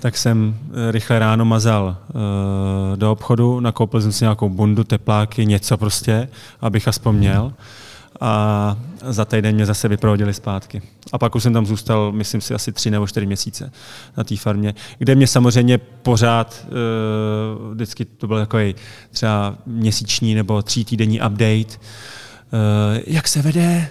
tak 0.00 0.16
jsem 0.16 0.56
eh, 0.88 0.92
rychle 0.92 1.18
ráno 1.18 1.44
mazal 1.44 1.96
uh, 2.08 2.96
do 2.96 3.12
obchodu, 3.12 3.60
nakoupil 3.60 4.00
jsem 4.00 4.12
si 4.12 4.24
nějakou 4.24 4.48
bundu, 4.48 4.84
tepláky, 4.84 5.46
něco 5.46 5.76
prostě, 5.76 6.28
abych 6.60 6.88
aspoň 6.88 7.16
měl 7.16 7.52
a 8.20 8.76
za 9.02 9.24
týden 9.24 9.54
mě 9.54 9.66
zase 9.66 9.88
vyprovodili 9.88 10.34
zpátky. 10.34 10.82
A 11.12 11.18
pak 11.18 11.34
už 11.34 11.42
jsem 11.42 11.52
tam 11.52 11.66
zůstal, 11.66 12.12
myslím 12.12 12.40
si, 12.40 12.54
asi 12.54 12.72
tři 12.72 12.90
nebo 12.90 13.06
čtyři 13.06 13.26
měsíce 13.26 13.72
na 14.16 14.24
té 14.24 14.36
farmě, 14.36 14.74
kde 14.98 15.14
mě 15.14 15.26
samozřejmě 15.26 15.78
pořád, 15.78 16.66
uh, 16.66 17.74
vždycky 17.74 18.04
to 18.04 18.26
byl 18.26 18.38
takový 18.38 18.74
třeba 19.10 19.56
měsíční 19.66 20.34
nebo 20.34 20.62
tří 20.62 20.84
týdenní 20.84 21.20
update, 21.20 21.76
uh, 21.76 23.00
jak 23.06 23.28
se 23.28 23.42
vede, 23.42 23.88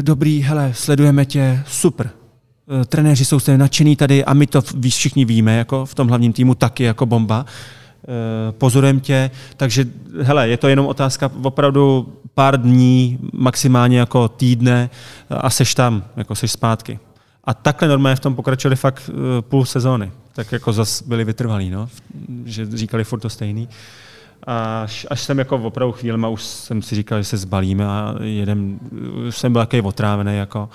dobrý, 0.00 0.42
hele, 0.42 0.72
sledujeme 0.74 1.24
tě, 1.24 1.62
super. 1.66 2.10
Uh, 2.66 2.84
trenéři 2.84 3.24
jsou 3.24 3.40
se 3.40 3.58
nadšený 3.58 3.96
tady 3.96 4.24
a 4.24 4.34
my 4.34 4.46
to 4.46 4.62
všichni 4.88 5.24
víme, 5.24 5.56
jako 5.56 5.86
v 5.86 5.94
tom 5.94 6.08
hlavním 6.08 6.32
týmu 6.32 6.54
taky 6.54 6.84
jako 6.84 7.06
bomba. 7.06 7.46
Eh, 8.08 8.52
pozorujeme 8.52 9.00
tě, 9.00 9.30
takže 9.56 9.84
hele, 10.22 10.48
je 10.48 10.56
to 10.56 10.68
jenom 10.68 10.86
otázka 10.86 11.30
opravdu 11.42 12.12
pár 12.34 12.60
dní, 12.60 13.18
maximálně 13.32 13.98
jako 13.98 14.28
týdne 14.28 14.90
a 15.30 15.50
seš 15.50 15.74
tam, 15.74 16.04
jako 16.16 16.34
seš 16.34 16.52
zpátky. 16.52 16.98
A 17.44 17.54
takhle 17.54 17.88
normálně 17.88 18.16
v 18.16 18.20
tom 18.20 18.34
pokračovali 18.34 18.76
fakt 18.76 19.10
eh, 19.12 19.42
půl 19.42 19.64
sezóny. 19.64 20.12
Tak 20.32 20.52
jako 20.52 20.72
zas 20.72 21.02
byli 21.02 21.24
vytrvalí, 21.24 21.70
no? 21.70 21.88
že 22.44 22.66
říkali 22.74 23.04
furt 23.04 23.20
to 23.20 23.30
stejný. 23.30 23.68
Až, 24.46 25.06
až 25.10 25.20
jsem 25.20 25.38
jako 25.38 25.56
opravdu 25.56 25.92
chvílema 25.92 26.28
už 26.28 26.42
jsem 26.42 26.82
si 26.82 26.94
říkal, 26.94 27.18
že 27.18 27.24
se 27.24 27.36
zbalíme 27.36 27.86
a 27.86 28.14
jedem, 28.22 28.80
už 29.28 29.38
jsem 29.38 29.52
byl 29.52 29.62
takový 29.62 29.82
otrávený, 29.82 30.36
jako, 30.36 30.68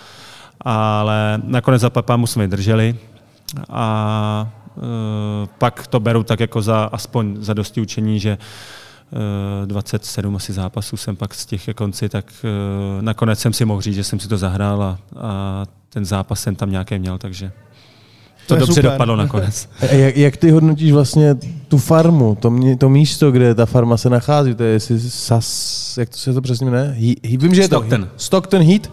ale 0.62 1.42
nakonec 1.44 1.82
za 1.82 1.90
papámu 1.90 2.28
jsme 2.28 2.44
vydrželi 2.44 2.96
a 3.70 4.48
Eh, 4.48 4.65
pak 5.58 5.88
to 5.88 6.00
beru 6.00 6.24
tak 6.24 6.40
jako 6.40 6.62
za 6.62 6.84
aspoň 6.84 7.36
za 7.40 7.54
dosti 7.54 7.82
učení, 7.82 8.20
že 8.20 8.38
27 9.66 10.34
eh, 10.34 10.36
asi 10.36 10.54
zápasů 10.54 10.98
jsem 10.98 11.16
pak 11.16 11.34
z 11.34 11.46
těch 11.46 11.70
konci, 11.76 12.10
tak 12.10 12.26
eh, 12.44 13.02
nakonec 13.02 13.40
jsem 13.40 13.54
si 13.54 13.66
mohl 13.66 13.82
říct, 13.82 13.96
že 13.96 14.04
jsem 14.04 14.20
si 14.20 14.28
to 14.28 14.38
zahrál 14.38 14.84
a, 14.84 14.98
a 15.18 15.66
ten 15.90 16.06
zápas 16.06 16.42
jsem 16.42 16.56
tam 16.56 16.72
nějaké 16.72 17.00
měl, 17.00 17.18
takže 17.18 17.52
to, 18.48 18.54
to 18.54 18.60
dobře 18.60 18.74
super. 18.74 18.92
dopadlo 18.92 19.16
nakonec. 19.16 19.70
A 19.82 19.94
jak, 19.94 20.18
jak 20.18 20.38
ty 20.38 20.52
hodnotíš 20.52 20.92
vlastně 20.92 21.36
tu 21.68 21.78
farmu, 21.78 22.38
to, 22.40 22.50
mě, 22.50 22.78
to 22.78 22.90
místo, 22.90 23.32
kde 23.32 23.56
ta 23.56 23.66
farma 23.66 23.98
se 23.98 24.10
nachází, 24.10 24.56
to 24.56 24.64
je 24.64 24.70
jestli 24.70 25.00
SAS, 25.00 25.98
jak 25.98 26.10
to 26.10 26.18
se 26.18 26.34
to 26.34 26.42
přesně 26.42 26.66
jmenuje? 26.66 26.96
Vím, 27.24 27.56
že 27.56 27.62
je 27.62 27.68
Stockton. 27.68 28.04
to 28.04 28.10
Stockton 28.18 28.62
Heat? 28.62 28.92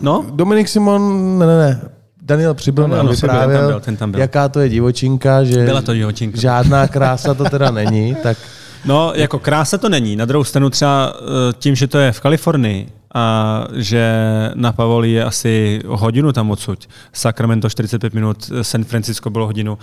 No? 0.00 0.26
Dominik 0.32 0.68
Simon, 0.68 1.38
ne, 1.38 1.46
ne, 1.46 1.58
ne, 1.58 1.80
Daniel 2.28 2.54
Přibyl 2.54 2.88
nám 2.88 3.08
vyprávěl, 3.08 3.48
ten 3.48 3.58
tam 3.58 3.66
byl, 3.70 3.80
ten 3.80 3.96
tam 3.96 4.10
byl. 4.10 4.20
jaká 4.20 4.48
to 4.48 4.60
je 4.60 4.68
divočinka, 4.68 5.44
že 5.44 5.64
Byla 5.64 5.82
to 5.82 5.94
divočinka. 5.94 6.40
žádná 6.40 6.88
krása 6.88 7.34
to 7.34 7.44
teda 7.44 7.70
není, 7.70 8.14
tak 8.22 8.36
No, 8.84 9.12
jako 9.14 9.38
krása 9.38 9.78
to 9.78 9.88
není. 9.88 10.16
Na 10.16 10.24
druhou 10.24 10.44
stranu 10.44 10.70
třeba 10.70 11.12
eh, 11.20 11.52
tím, 11.58 11.74
že 11.74 11.86
to 11.86 11.98
je 11.98 12.12
v 12.12 12.20
Kalifornii 12.20 12.88
a 13.14 13.64
že 13.74 14.12
na 14.54 14.72
Pavoli 14.72 15.10
je 15.10 15.24
asi 15.24 15.80
hodinu 15.86 16.32
tam 16.32 16.50
odsud, 16.50 16.86
Sacramento 17.12 17.70
45 17.70 18.14
minut, 18.14 18.50
San 18.62 18.84
Francisco 18.84 19.30
bylo 19.30 19.46
hodinu, 19.46 19.78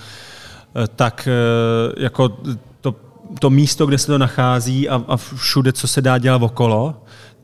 eh, 0.76 0.88
tak 0.96 1.28
eh, 1.32 1.94
jako 2.04 2.30
to, 2.82 2.96
to 3.40 3.50
místo, 3.50 3.86
kde 3.86 3.98
se 3.98 4.08
to 4.08 4.18
nachází 4.18 4.90
a, 4.90 5.02
a 5.08 5.18
všude, 5.18 5.74
co 5.74 5.88
se 5.88 6.02
dá 6.02 6.18
dělat 6.18 6.42
okolo, 6.42 6.94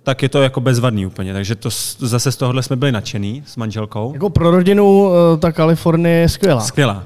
tak 0.04 0.24
je 0.24 0.30
to 0.30 0.42
jako 0.42 0.62
bezvadný 0.62 1.06
úplně. 1.06 1.34
Takže 1.34 1.56
to, 1.56 1.70
zase 2.00 2.32
z 2.32 2.36
tohohle 2.36 2.64
jsme 2.64 2.76
byli 2.76 2.92
nadšený 2.92 3.44
s 3.46 3.56
manželkou. 3.56 4.14
Jako 4.14 4.30
pro 4.30 4.52
rodinu 4.52 5.12
eh, 5.14 5.38
ta 5.38 5.52
Kalifornie 5.52 6.16
je 6.16 6.30
skvělá. 6.30 6.62
Skvělá, 6.62 7.04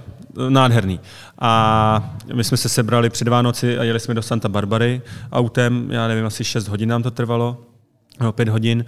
nádherný. 0.50 1.00
A 1.40 2.16
my 2.34 2.44
jsme 2.44 2.58
se 2.58 2.70
sebrali 2.70 3.10
před 3.10 3.28
Vánoci 3.28 3.78
a 3.78 3.84
jeli 3.84 4.00
jsme 4.00 4.14
do 4.14 4.22
Santa 4.22 4.50
Barbary 4.50 5.02
autem, 5.32 5.88
já 5.92 6.08
nevím, 6.08 6.26
asi 6.26 6.44
6 6.44 6.68
hodin 6.68 6.90
nám 6.90 7.04
to 7.04 7.12
trvalo, 7.12 7.58
no 8.20 8.32
5 8.32 8.50
hodin 8.50 8.86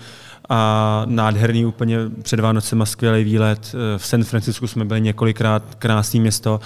a 0.49 1.03
nádherný 1.05 1.65
úplně 1.65 1.97
před 2.21 2.39
Vánocema 2.39 2.85
skvělý 2.85 3.23
výlet. 3.23 3.75
V 3.97 4.05
San 4.05 4.23
Francisku 4.23 4.67
jsme 4.67 4.85
byli 4.85 5.01
několikrát, 5.01 5.63
krásné 5.79 6.19
město. 6.19 6.59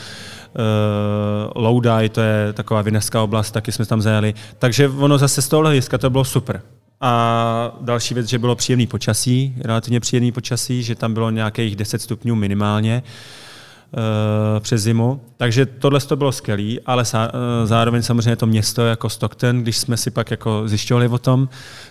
Uh, 1.56 1.64
Lodi, 1.64 2.10
to 2.10 2.22
je 2.22 2.54
taková 2.54 2.82
vineská 2.82 3.22
oblast, 3.22 3.52
taky 3.52 3.72
jsme 3.72 3.86
tam 3.86 4.02
zajeli. 4.02 4.34
Takže 4.60 4.90
ono 4.90 5.18
zase 5.18 5.42
z 5.42 5.48
tohohle 5.48 5.70
hlediska 5.70 5.98
to 5.98 6.10
bylo 6.10 6.26
super. 6.26 6.62
A 7.02 7.78
další 7.82 8.14
věc, 8.14 8.28
že 8.28 8.40
bylo 8.40 8.56
příjemný 8.56 8.88
počasí, 8.88 9.54
relativně 9.62 10.00
příjemný 10.00 10.32
počasí, 10.32 10.84
že 10.84 10.96
tam 10.96 11.14
bylo 11.14 11.32
nějakých 11.32 11.76
10 11.76 12.02
stupňů 12.02 12.36
minimálně 12.36 13.04
eh, 13.06 14.60
přes 14.60 14.82
zimu. 14.82 15.22
Takže 15.38 15.66
tohle 15.66 16.00
to 16.00 16.16
bylo 16.16 16.32
skvělé, 16.32 16.76
ale 16.86 17.04
eh, 17.14 17.28
zároveň 17.68 18.04
samozřejmě 18.04 18.36
to 18.36 18.46
město 18.46 18.86
jako 18.86 19.10
Stockton, 19.10 19.62
když 19.62 19.78
jsme 19.78 19.98
si 19.98 20.12
pak 20.12 20.32
jako 20.32 20.64
zjišťovali 20.66 21.08
o 21.08 21.18
tom 21.18 21.50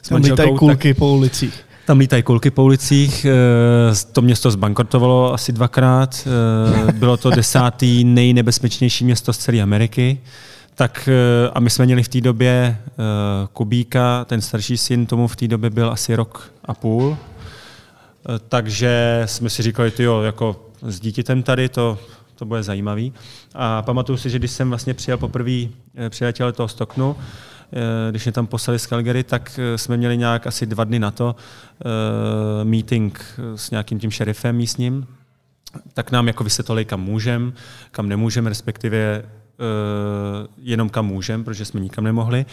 Tam 0.08 0.16
lítají 0.16 0.30
manželkou, 0.30 0.52
tak 0.52 0.58
kulky 0.58 0.94
po 0.94 1.08
ulicích. 1.12 1.64
tam 1.86 1.98
lítají 1.98 2.22
kulky 2.22 2.50
po 2.50 2.64
ulicích, 2.64 3.24
eh, 3.24 3.94
to 4.12 4.22
město 4.22 4.50
zbankrotovalo 4.50 5.34
asi 5.34 5.52
dvakrát, 5.52 6.28
bylo 6.92 7.16
to 7.16 7.30
desátý 7.30 8.04
nejnebezpečnější 8.04 9.04
město 9.04 9.32
z 9.32 9.38
celé 9.38 9.60
Ameriky. 9.60 10.18
Tak 10.80 11.08
eh, 11.08 11.50
a 11.54 11.60
my 11.60 11.70
jsme 11.70 11.86
měli 11.86 12.02
v 12.02 12.08
té 12.08 12.20
době 12.20 12.78
eh, 12.88 12.94
Kubíka, 13.52 14.24
ten 14.24 14.40
starší 14.40 14.76
syn 14.76 15.06
tomu 15.06 15.28
v 15.28 15.36
té 15.36 15.48
době 15.48 15.70
byl 15.70 15.90
asi 15.90 16.14
rok 16.14 16.52
a 16.64 16.74
půl. 16.74 17.16
Eh, 17.16 18.38
Takže 18.48 19.22
jsme 19.26 19.50
si 19.50 19.62
říkali, 19.62 19.90
ty 19.90 20.02
jo, 20.02 20.22
jako 20.22 20.70
s 20.82 21.00
dítětem 21.00 21.42
tady 21.42 21.68
to, 21.68 21.98
to 22.34 22.44
bude 22.44 22.62
zajímavý. 22.62 23.12
A 23.54 23.82
pamatuju 23.82 24.18
si, 24.18 24.30
že 24.30 24.38
když 24.38 24.50
jsem 24.50 24.68
vlastně 24.68 24.94
přijel 24.94 25.18
poprvé, 25.18 25.68
do 26.38 26.52
toho 26.52 26.68
Stocknu, 26.68 27.16
eh, 27.72 28.10
když 28.10 28.24
mě 28.24 28.32
tam 28.32 28.46
poslali 28.46 28.78
z 28.78 28.86
Calgary, 28.86 29.24
tak 29.24 29.60
jsme 29.76 29.96
měli 29.96 30.16
nějak 30.16 30.46
asi 30.46 30.66
dva 30.66 30.84
dny 30.84 30.98
na 30.98 31.10
to 31.10 31.36
meeting 32.64 33.24
s 33.54 33.70
nějakým 33.70 33.98
tím 33.98 34.10
šerifem 34.10 34.56
místním, 34.56 35.06
tak 35.94 36.10
nám 36.10 36.26
jako 36.26 36.44
vysvětlili, 36.44 36.84
kam 36.84 37.00
můžem, 37.00 37.52
kam 37.90 38.08
nemůžem, 38.08 38.46
respektive 38.46 39.22
jenom 40.62 40.88
kam 40.88 41.06
můžem, 41.06 41.44
protože 41.44 41.64
jsme 41.64 41.80
nikam 41.80 42.04
nemohli. 42.04 42.46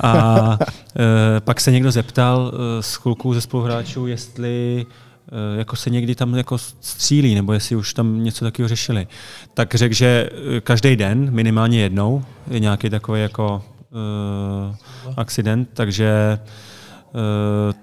A 0.00 0.34
uh, 0.58 1.06
pak 1.40 1.60
se 1.60 1.70
někdo 1.70 1.90
zeptal 1.90 2.52
uh, 2.54 2.60
z 2.80 2.96
kluků 2.96 3.34
ze 3.34 3.40
spoluhráčů, 3.40 4.06
jestli 4.06 4.86
uh, 4.86 5.58
jako 5.58 5.76
se 5.76 5.90
někdy 5.90 6.14
tam 6.14 6.34
jako 6.34 6.58
střílí, 6.58 7.34
nebo 7.34 7.52
jestli 7.52 7.76
už 7.76 7.94
tam 7.94 8.24
něco 8.24 8.44
takového 8.44 8.68
řešili. 8.68 9.06
Tak 9.54 9.74
řekl, 9.74 9.94
že 9.94 10.30
uh, 10.32 10.60
každý 10.60 10.96
den, 10.96 11.30
minimálně 11.30 11.80
jednou, 11.80 12.24
je 12.50 12.60
nějaký 12.60 12.90
takový 12.90 13.20
jako 13.20 13.64
uh, 13.90 15.14
accident, 15.16 15.68
takže 15.74 16.38
Eh, 16.38 16.38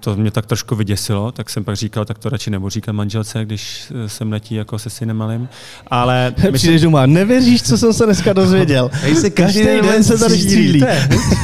to 0.00 0.16
mě 0.16 0.30
tak 0.30 0.46
trošku 0.46 0.76
vyděsilo, 0.76 1.32
tak 1.32 1.50
jsem 1.50 1.64
pak 1.64 1.76
říkal, 1.76 2.04
tak 2.04 2.18
to 2.18 2.28
radši 2.28 2.50
nebudu 2.50 2.70
říkat 2.70 2.92
manželce, 2.92 3.44
když 3.44 3.92
eh, 4.04 4.08
jsem 4.08 4.32
letí 4.32 4.54
jako 4.54 4.78
se 4.78 4.90
synem 4.90 5.16
malým. 5.16 5.48
Ale 5.86 6.34
myslím, 6.36 6.52
Přijdeš 6.52 6.82
doma, 6.82 7.06
nevěříš, 7.06 7.62
co 7.62 7.78
jsem 7.78 7.92
se 7.92 8.04
dneska 8.04 8.32
dozvěděl. 8.42 8.90
Se 9.20 9.30
Každý 9.30 9.64
den 9.64 10.04
se 10.04 10.18
tady 10.18 10.38
střílí. 10.38 10.84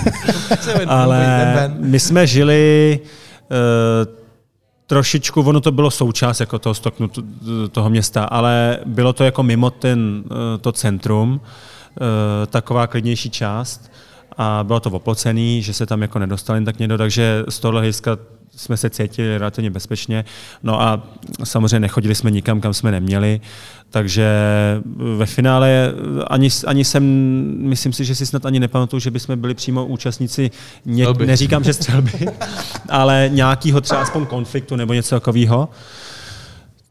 ale 0.87 1.74
my 1.79 2.01
jsme 2.01 2.27
žili 2.27 3.01
uh, 3.03 4.14
trošičku, 4.87 5.40
ono 5.42 5.61
to 5.61 5.72
bylo 5.72 5.90
součást 5.90 6.40
jako 6.40 6.59
toho 6.59 6.74
stoknu 6.74 7.11
toho 7.72 7.90
města, 7.90 8.24
ale 8.24 8.79
bylo 8.87 9.12
to 9.12 9.24
jako 9.24 9.42
mimo 9.42 9.70
ten, 9.70 10.24
eh, 10.27 10.59
to 10.59 10.72
centrum, 10.72 11.33
uh, 11.33 12.07
taková 12.46 12.87
klidnější 12.87 13.31
část 13.31 13.90
a 14.38 14.64
bylo 14.64 14.81
to 14.81 14.90
oplocený, 14.90 15.62
že 15.62 15.72
se 15.72 15.87
tam 15.87 16.03
jako 16.03 16.18
nedostal 16.18 16.64
tak 16.64 16.79
někdo, 16.79 16.98
takže 16.98 17.44
z 17.48 17.59
tohle 17.59 17.81
hlediska 17.81 18.18
jsme 18.57 18.77
se 18.77 18.90
cítili 18.90 19.38
relativně 19.38 19.70
bezpečně. 19.70 20.24
No 20.62 20.83
a 20.83 21.03
samozřejmě 21.44 21.81
nechodili 21.81 22.14
jsme 22.14 22.31
nikam, 22.31 22.61
kam 22.61 22.74
jsme 22.74 22.90
neměli, 22.90 23.40
takže 23.90 24.29
ve 25.16 25.27
finále 25.27 25.92
ani, 26.27 26.48
ani 26.66 26.85
jsem, 26.85 27.05
myslím 27.59 27.92
si, 27.92 28.05
že 28.05 28.14
si 28.14 28.27
snad 28.27 28.46
ani 28.46 28.61
nepamatuju, 28.61 29.01
že 29.01 29.11
bychom 29.11 29.40
byli 29.40 29.55
přímo 29.55 29.87
účastníci, 29.87 30.51
ně, 30.85 31.07
neříkám, 31.27 31.64
že 31.64 31.72
střelby, 31.72 32.12
ale 32.88 33.31
nějakého 33.33 33.81
třeba 33.81 34.01
aspoň 34.01 34.27
konfliktu 34.27 34.77
nebo 34.77 34.92
něco 34.92 35.16
takového. 35.16 35.68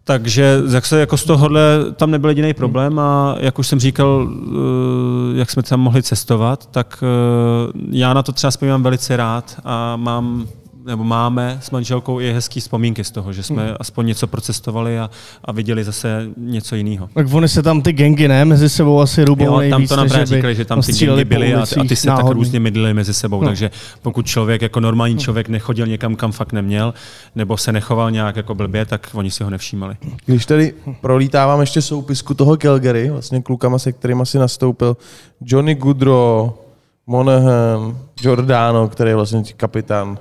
Takže 0.07 0.61
zase 0.65 0.99
jako 0.99 1.17
z 1.17 1.23
tohohle 1.23 1.61
tam 1.95 2.11
nebyl 2.11 2.29
jediný 2.29 2.53
problém 2.53 2.99
a 2.99 3.35
jak 3.39 3.59
už 3.59 3.67
jsem 3.67 3.79
říkal, 3.79 4.29
eh, 4.29 5.37
jak 5.39 5.51
jsme 5.51 5.63
tam 5.63 5.79
mohli 5.79 6.03
cestovat, 6.03 6.65
tak 6.65 7.03
eh, 7.03 7.71
já 7.91 8.13
na 8.13 8.23
to 8.23 8.31
třeba 8.31 8.51
vzpomínám 8.51 8.83
velice 8.83 9.17
rád 9.17 9.59
a 9.63 9.95
mám 9.95 10.47
nebo 10.87 11.03
máme 11.03 11.57
s 11.61 11.71
manželkou 11.71 12.19
i 12.19 12.33
hezký 12.33 12.59
vzpomínky 12.59 13.03
z 13.03 13.11
toho, 13.11 13.33
že 13.33 13.43
jsme 13.43 13.73
aspoň 13.79 14.05
něco 14.05 14.27
procestovali 14.27 14.99
a, 14.99 15.09
a 15.45 15.51
viděli 15.51 15.83
zase 15.83 16.27
něco 16.37 16.75
jiného. 16.75 17.09
Tak 17.13 17.27
oni 17.33 17.47
se 17.47 17.63
tam 17.63 17.81
ty 17.81 17.91
gengy, 17.93 18.27
ne, 18.27 18.45
mezi 18.45 18.69
sebou 18.69 19.01
asi 19.01 19.25
rubou 19.25 19.61
Jo, 19.61 19.69
tam 19.69 19.87
to 19.87 19.95
nám 19.95 20.07
by 20.07 20.25
říkali, 20.25 20.55
že 20.55 20.65
tam 20.65 20.81
ty 20.81 21.07
po 21.07 21.25
byly 21.25 21.55
a, 21.55 21.61
a 21.61 21.83
ty 21.87 21.95
se 21.95 22.05
tak 22.07 22.17
náhodně. 22.17 22.33
různě 22.33 22.59
mydlili 22.59 22.93
mezi 22.93 23.13
sebou, 23.13 23.41
No. 23.41 23.47
takže 23.47 23.71
pokud 24.01 24.25
člověk 24.25 24.61
jako 24.61 24.79
normální 24.79 25.17
člověk 25.17 25.49
nechodil 25.49 25.87
někam, 25.87 26.15
kam 26.15 26.31
fakt 26.31 26.53
neměl, 26.53 26.93
nebo 27.35 27.57
se 27.57 27.71
nechoval 27.71 28.11
nějak 28.11 28.35
jako 28.35 28.55
blbě, 28.55 28.85
tak 28.85 29.09
oni 29.13 29.31
si 29.31 29.43
ho 29.43 29.49
nevšímali. 29.49 29.95
Když 30.25 30.45
tady 30.45 30.73
prolítávám 31.01 31.61
ještě 31.61 31.81
soupisku 31.81 32.33
toho 32.33 32.57
Calgary, 32.57 33.09
vlastně 33.09 33.41
klukama, 33.41 33.79
se 33.79 33.91
kterým 33.91 34.21
asi 34.21 34.37
nastoupil, 34.39 34.97
Johnny 35.41 35.75
Goodrow, 35.75 36.51
Monahan, 37.07 37.97
Giordano, 38.21 38.87
který 38.87 39.09
je 39.11 39.15
vlastně 39.15 39.43
kapitán 39.57 40.17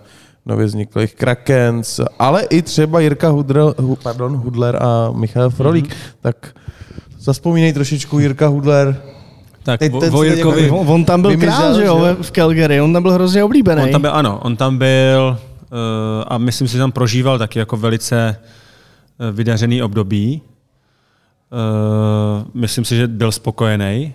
nově 0.46 0.66
vzniklých 0.66 1.14
Krakens, 1.14 2.00
ale 2.18 2.42
i 2.42 2.62
třeba 2.62 3.00
Jirka 3.00 3.28
Hudrel, 3.28 3.74
hu, 3.78 3.96
pardon, 3.96 4.36
Hudler 4.36 4.82
a 4.82 5.10
Michal 5.12 5.50
Frolík. 5.50 5.88
Mm-hmm. 5.88 6.14
Tak 6.20 6.54
zaspomínej 7.18 7.72
trošičku 7.72 8.18
Jirka 8.18 8.46
Hudler. 8.46 8.96
Tak 9.62 9.80
Teď 9.80 9.92
Vojirkovi- 9.92 10.54
teď 10.54 10.64
jako- 10.64 10.78
On, 10.78 10.88
on 10.90 11.04
tam 11.04 11.22
byl 11.22 11.36
král, 11.36 11.74
že 11.74 11.84
jo, 11.84 12.16
v 12.22 12.30
Calgary, 12.30 12.80
on 12.80 12.92
tam 12.92 13.02
byl 13.02 13.12
hrozně 13.12 13.44
oblíbený. 13.44 13.82
On 13.82 13.90
tam 13.90 14.00
byl, 14.00 14.14
ano, 14.14 14.38
on 14.42 14.56
tam 14.56 14.78
byl 14.78 15.38
uh, 15.38 15.76
a 16.28 16.38
myslím 16.38 16.68
si, 16.68 16.72
že 16.72 16.78
tam 16.78 16.92
prožíval 16.92 17.38
taky 17.38 17.58
jako 17.58 17.76
velice 17.76 18.36
uh, 19.18 19.36
vydařený 19.36 19.82
období. 19.82 20.42
Uh, 21.50 22.46
myslím 22.54 22.84
si, 22.84 22.96
že 22.96 23.06
byl 23.06 23.32
spokojený 23.32 24.14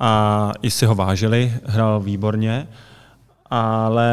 a 0.00 0.52
i 0.62 0.70
si 0.70 0.86
ho 0.86 0.94
vážili, 0.94 1.52
hrál 1.64 2.00
výborně, 2.00 2.68
ale 3.50 4.10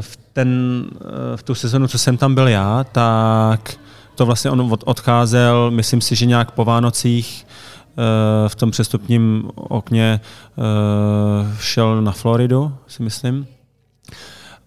v, 0.00 0.18
ten, 0.32 0.84
eh, 1.00 1.36
v 1.36 1.42
tu 1.42 1.54
sezonu, 1.54 1.88
co 1.88 1.98
jsem 1.98 2.16
tam 2.16 2.34
byl 2.34 2.48
já, 2.48 2.84
tak 2.92 3.74
to 4.14 4.26
vlastně 4.26 4.50
on 4.50 4.60
od, 4.60 4.82
odcházel, 4.86 5.70
myslím 5.70 6.00
si, 6.00 6.16
že 6.16 6.26
nějak 6.26 6.50
po 6.50 6.64
Vánocích 6.64 7.46
eh, 7.46 8.48
v 8.48 8.54
tom 8.54 8.70
přestupním 8.70 9.50
okně 9.54 10.20
eh, 10.20 11.56
šel 11.60 12.02
na 12.02 12.12
Floridu, 12.12 12.72
si 12.86 13.02
myslím. 13.02 13.46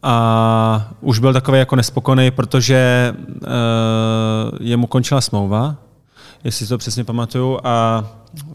A 0.07 0.91
už 1.01 1.19
byl 1.19 1.33
takový 1.33 1.59
jako 1.59 1.75
nespokojený, 1.75 2.31
protože 2.31 3.13
uh, 3.41 3.47
jemu 4.59 4.87
končila 4.87 5.21
smlouva, 5.21 5.75
jestli 6.43 6.65
si 6.65 6.69
to 6.69 6.77
přesně 6.77 7.03
pamatuju, 7.03 7.59
a 7.63 8.03
uh, 8.33 8.51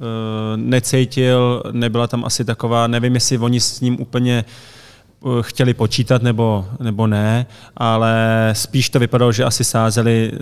necítil, 0.57 1.63
nebyla 1.73 2.07
tam 2.07 2.25
asi 2.25 2.45
taková, 2.45 2.87
nevím, 2.87 3.15
jestli 3.15 3.39
oni 3.39 3.61
s 3.61 3.81
ním 3.81 4.01
úplně 4.01 4.45
chtěli 5.41 5.75
počítat 5.75 6.23
nebo, 6.23 6.67
nebo 6.81 7.07
ne, 7.07 7.47
ale 7.77 8.15
spíš 8.53 8.91
to 8.91 8.99
vypadalo, 8.99 9.33
že 9.33 9.45
asi 9.45 9.65
sázeli, 9.65 10.33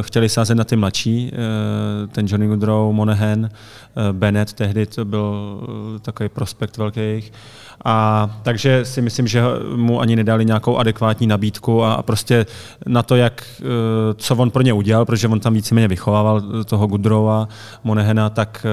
chtěli 0.00 0.28
sázet 0.28 0.54
na 0.54 0.64
ty 0.64 0.76
mladší, 0.76 1.32
ten 2.12 2.26
Johnny 2.28 2.46
Goodrow, 2.46 2.92
Monahan, 2.92 3.48
Bennett, 4.12 4.52
tehdy 4.52 4.86
to 4.86 5.04
byl 5.04 5.60
takový 6.02 6.28
prospekt 6.28 6.76
velký. 6.76 7.22
A 7.84 8.30
takže 8.42 8.84
si 8.84 9.02
myslím, 9.02 9.26
že 9.26 9.42
mu 9.76 10.00
ani 10.00 10.16
nedali 10.16 10.44
nějakou 10.44 10.76
adekvátní 10.76 11.26
nabídku 11.26 11.84
a, 11.84 11.94
a 11.94 12.02
prostě 12.02 12.46
na 12.86 13.02
to, 13.02 13.16
jak, 13.16 13.44
co 14.16 14.36
on 14.36 14.50
pro 14.50 14.62
ně 14.62 14.72
udělal, 14.72 15.04
protože 15.04 15.28
on 15.28 15.40
tam 15.40 15.54
víceméně 15.54 15.88
vychovával 15.88 16.40
toho 16.64 16.86
Goodrowa, 16.86 17.48
Monehena, 17.84 18.30
tak 18.30 18.66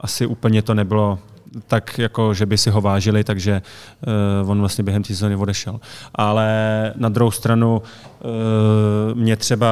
asi 0.00 0.26
úplně 0.26 0.62
to 0.62 0.74
nebylo 0.74 1.18
tak, 1.66 1.98
jako, 1.98 2.34
že 2.34 2.46
by 2.46 2.58
si 2.58 2.70
ho 2.70 2.80
vážili, 2.80 3.24
takže 3.24 3.62
uh, 4.42 4.50
on 4.50 4.60
vlastně 4.60 4.84
během 4.84 5.02
té 5.02 5.08
sezóny 5.08 5.36
odešel. 5.36 5.80
Ale 6.14 6.48
na 6.96 7.08
druhou 7.08 7.30
stranu 7.30 7.82
uh, 7.82 8.30
mě 9.14 9.36
třeba 9.36 9.68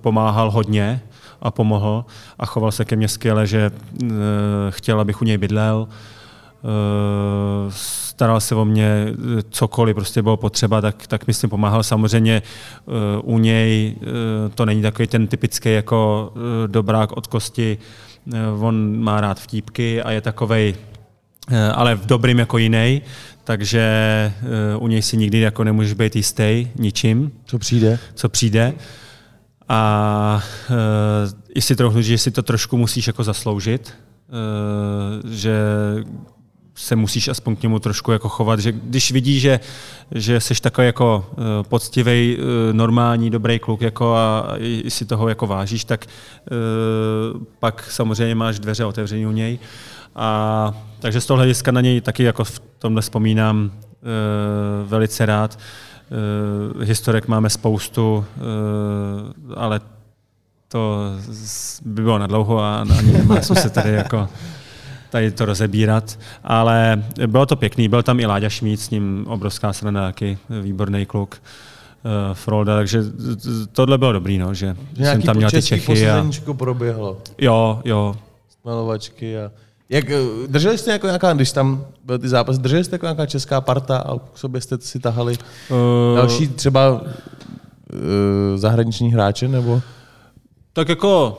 pomáhal 0.00 0.50
hodně 0.50 1.00
a 1.42 1.50
pomohl 1.50 2.04
a 2.38 2.46
choval 2.46 2.72
se 2.72 2.84
ke 2.84 2.96
mně 2.96 3.08
skvěle, 3.08 3.46
že 3.46 3.70
uh, 4.02 4.08
chtěl, 4.70 5.00
abych 5.00 5.22
u 5.22 5.24
něj 5.24 5.38
bydlel, 5.38 5.88
uh, 6.62 7.72
staral 8.18 8.40
se 8.40 8.54
o 8.54 8.64
mě 8.64 9.14
cokoliv 9.50 9.94
prostě 9.94 10.22
bylo 10.22 10.36
potřeba, 10.36 10.80
tak, 10.80 11.06
tak 11.06 11.26
mi 11.26 11.34
s 11.34 11.40
tím 11.40 11.50
pomáhal. 11.50 11.82
Samozřejmě 11.82 12.42
uh, 13.22 13.34
u 13.34 13.38
něj 13.38 13.94
uh, 13.96 14.02
to 14.54 14.66
není 14.66 14.82
takový 14.82 15.08
ten 15.08 15.26
typický 15.26 15.72
jako 15.72 16.32
dobrák 16.66 17.12
od 17.16 17.26
kosti, 17.26 17.78
on 18.60 18.98
má 18.98 19.20
rád 19.20 19.40
vtípky 19.40 20.02
a 20.02 20.10
je 20.10 20.20
takovej 20.20 20.74
ale 21.74 21.94
v 21.94 22.06
dobrým 22.06 22.38
jako 22.38 22.58
jiný, 22.58 23.02
takže 23.44 23.82
u 24.78 24.88
něj 24.88 25.02
si 25.02 25.16
nikdy 25.16 25.38
jako 25.38 25.64
nemůžeš 25.64 25.92
být 25.92 26.16
jistý 26.16 26.68
ničím. 26.78 27.32
Co 27.44 27.58
přijde? 27.58 27.98
Co 28.14 28.28
přijde. 28.28 28.74
A 29.68 30.42
uh, 30.70 30.76
i 31.54 31.60
si 31.60 31.76
trochu, 31.76 32.00
že 32.00 32.18
si 32.18 32.30
to 32.30 32.42
trošku 32.42 32.76
musíš 32.76 33.06
jako 33.06 33.24
zasloužit, 33.24 33.94
uh, 34.28 35.30
že 35.30 35.60
se 36.78 36.96
musíš 36.96 37.28
aspoň 37.28 37.56
k 37.56 37.62
němu 37.62 37.78
trošku 37.78 38.12
jako 38.12 38.28
chovat, 38.28 38.60
že 38.60 38.72
když 38.72 39.12
vidíš, 39.12 39.42
že, 39.42 39.60
že 40.10 40.40
jsi 40.40 40.62
takový 40.62 40.86
jako 40.86 41.26
uh, 41.30 41.44
poctivý, 41.68 42.36
uh, 42.36 42.44
normální, 42.72 43.30
dobrý 43.30 43.58
kluk 43.58 43.80
jako 43.80 44.14
a 44.14 44.54
si 44.88 45.04
toho 45.04 45.28
jako 45.28 45.46
vážíš, 45.46 45.84
tak 45.84 46.06
uh, 46.06 47.42
pak 47.58 47.90
samozřejmě 47.90 48.34
máš 48.34 48.58
dveře 48.58 48.84
otevřené 48.84 49.26
u 49.26 49.30
něj. 49.30 49.58
A 50.16 50.72
takže 50.98 51.20
z 51.20 51.26
toho 51.26 51.36
hlediska 51.36 51.70
na 51.70 51.80
něj 51.80 52.00
taky 52.00 52.22
jako 52.22 52.44
v 52.44 52.60
tomhle 52.78 53.02
vzpomínám 53.02 53.70
velice 54.86 55.26
rád. 55.26 55.58
Historek 56.82 57.28
máme 57.28 57.50
spoustu, 57.50 58.24
ale 59.56 59.80
to 60.68 60.98
by 61.84 62.02
bylo 62.02 62.18
na 62.18 62.26
dlouho 62.26 62.60
a 62.60 62.86
ani 62.98 63.12
nemá 63.12 63.40
se 63.40 63.70
tady 63.70 63.90
jako 63.90 64.28
tady 65.10 65.30
to 65.30 65.44
rozebírat, 65.44 66.18
ale 66.44 67.04
bylo 67.26 67.46
to 67.46 67.56
pěkný, 67.56 67.88
byl 67.88 68.02
tam 68.02 68.20
i 68.20 68.26
Láďa 68.26 68.48
Šmíd, 68.48 68.80
s 68.80 68.90
ním 68.90 69.24
obrovská 69.28 69.72
strana, 69.72 70.06
jaký 70.06 70.38
výborný 70.62 71.06
kluk. 71.06 71.42
Uh, 72.04 72.34
Frolda, 72.34 72.76
takže 72.76 73.02
tohle 73.72 73.98
bylo 73.98 74.12
dobrý, 74.12 74.38
no, 74.38 74.54
že 74.54 74.76
Nějaký 74.96 75.20
jsem 75.20 75.26
tam 75.26 75.36
měl 75.36 75.50
ty 75.50 75.62
Čechy. 75.62 76.10
A... 76.10 76.26
proběhlo. 76.52 77.18
Jo, 77.38 77.80
jo. 77.84 78.16
Malovačky 78.64 79.38
a... 79.38 79.50
Jak, 79.88 80.10
eh, 80.10 80.16
drželi 80.46 80.78
jste 80.78 80.92
jako 80.92 81.06
nějaká, 81.06 81.32
když 81.32 81.52
tam 81.52 81.86
byl 82.04 82.18
ty 82.18 82.28
zápasy, 82.28 82.60
drželi 82.60 82.84
jste 82.84 82.94
jako 82.94 83.06
nějaká 83.06 83.26
česká 83.26 83.60
parta 83.60 83.98
a 83.98 84.18
k 84.18 84.38
sobě 84.38 84.60
jste 84.60 84.78
si 84.78 84.98
tahali 84.98 85.36
uh, 85.70 86.16
další 86.16 86.48
třeba 86.48 86.90
uh, 86.90 87.00
zahraniční 88.56 89.12
hráče, 89.12 89.48
nebo? 89.48 89.82
Tak 90.78 90.88
jako 90.88 91.38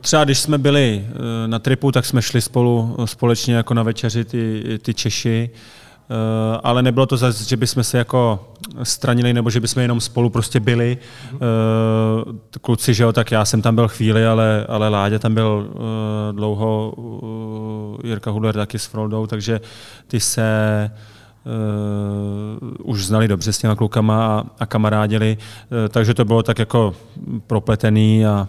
třeba 0.00 0.24
když 0.24 0.38
jsme 0.38 0.58
byli 0.58 1.06
na 1.46 1.58
tripu, 1.58 1.92
tak 1.92 2.06
jsme 2.06 2.22
šli 2.22 2.40
spolu 2.40 2.96
společně 3.04 3.54
jako 3.54 3.74
na 3.74 3.82
večeři 3.82 4.24
ty, 4.24 4.64
ty 4.82 4.94
Češi. 4.94 5.50
Eh, 5.50 6.58
ale 6.62 6.82
nebylo 6.82 7.06
to 7.06 7.16
zase, 7.16 7.44
že 7.44 7.56
bychom 7.56 7.84
se 7.84 7.98
jako 7.98 8.52
stranili, 8.82 9.32
nebo 9.32 9.50
že 9.50 9.60
bychom 9.60 9.82
jenom 9.82 10.00
spolu 10.00 10.30
prostě 10.30 10.60
byli. 10.60 10.98
Kluci, 12.60 12.94
že 12.94 13.02
jo, 13.02 13.12
tak 13.12 13.30
já 13.30 13.44
jsem 13.44 13.62
tam 13.62 13.74
byl 13.74 13.88
chvíli, 13.88 14.26
ale, 14.26 14.66
ale 14.68 14.88
Láďa 14.88 15.18
tam 15.18 15.34
byl 15.34 15.68
uh, 15.68 15.80
dlouho, 16.32 16.92
uh, 16.96 17.98
Jirka 18.04 18.30
Hudler 18.30 18.54
taky 18.54 18.78
s 18.78 18.86
Froldou, 18.86 19.26
takže 19.26 19.60
ty 20.06 20.20
se 20.20 20.90
uh, 22.62 22.90
už 22.90 23.06
znali 23.06 23.28
dobře 23.28 23.52
s 23.52 23.58
těma 23.58 23.74
klukama 23.74 24.26
a, 24.26 24.44
a 24.58 24.66
kamarádili, 24.66 25.36
uh, 25.38 25.88
takže 25.88 26.14
to 26.14 26.24
bylo 26.24 26.42
tak 26.42 26.58
jako 26.58 26.94
propletený 27.46 28.26
a, 28.26 28.48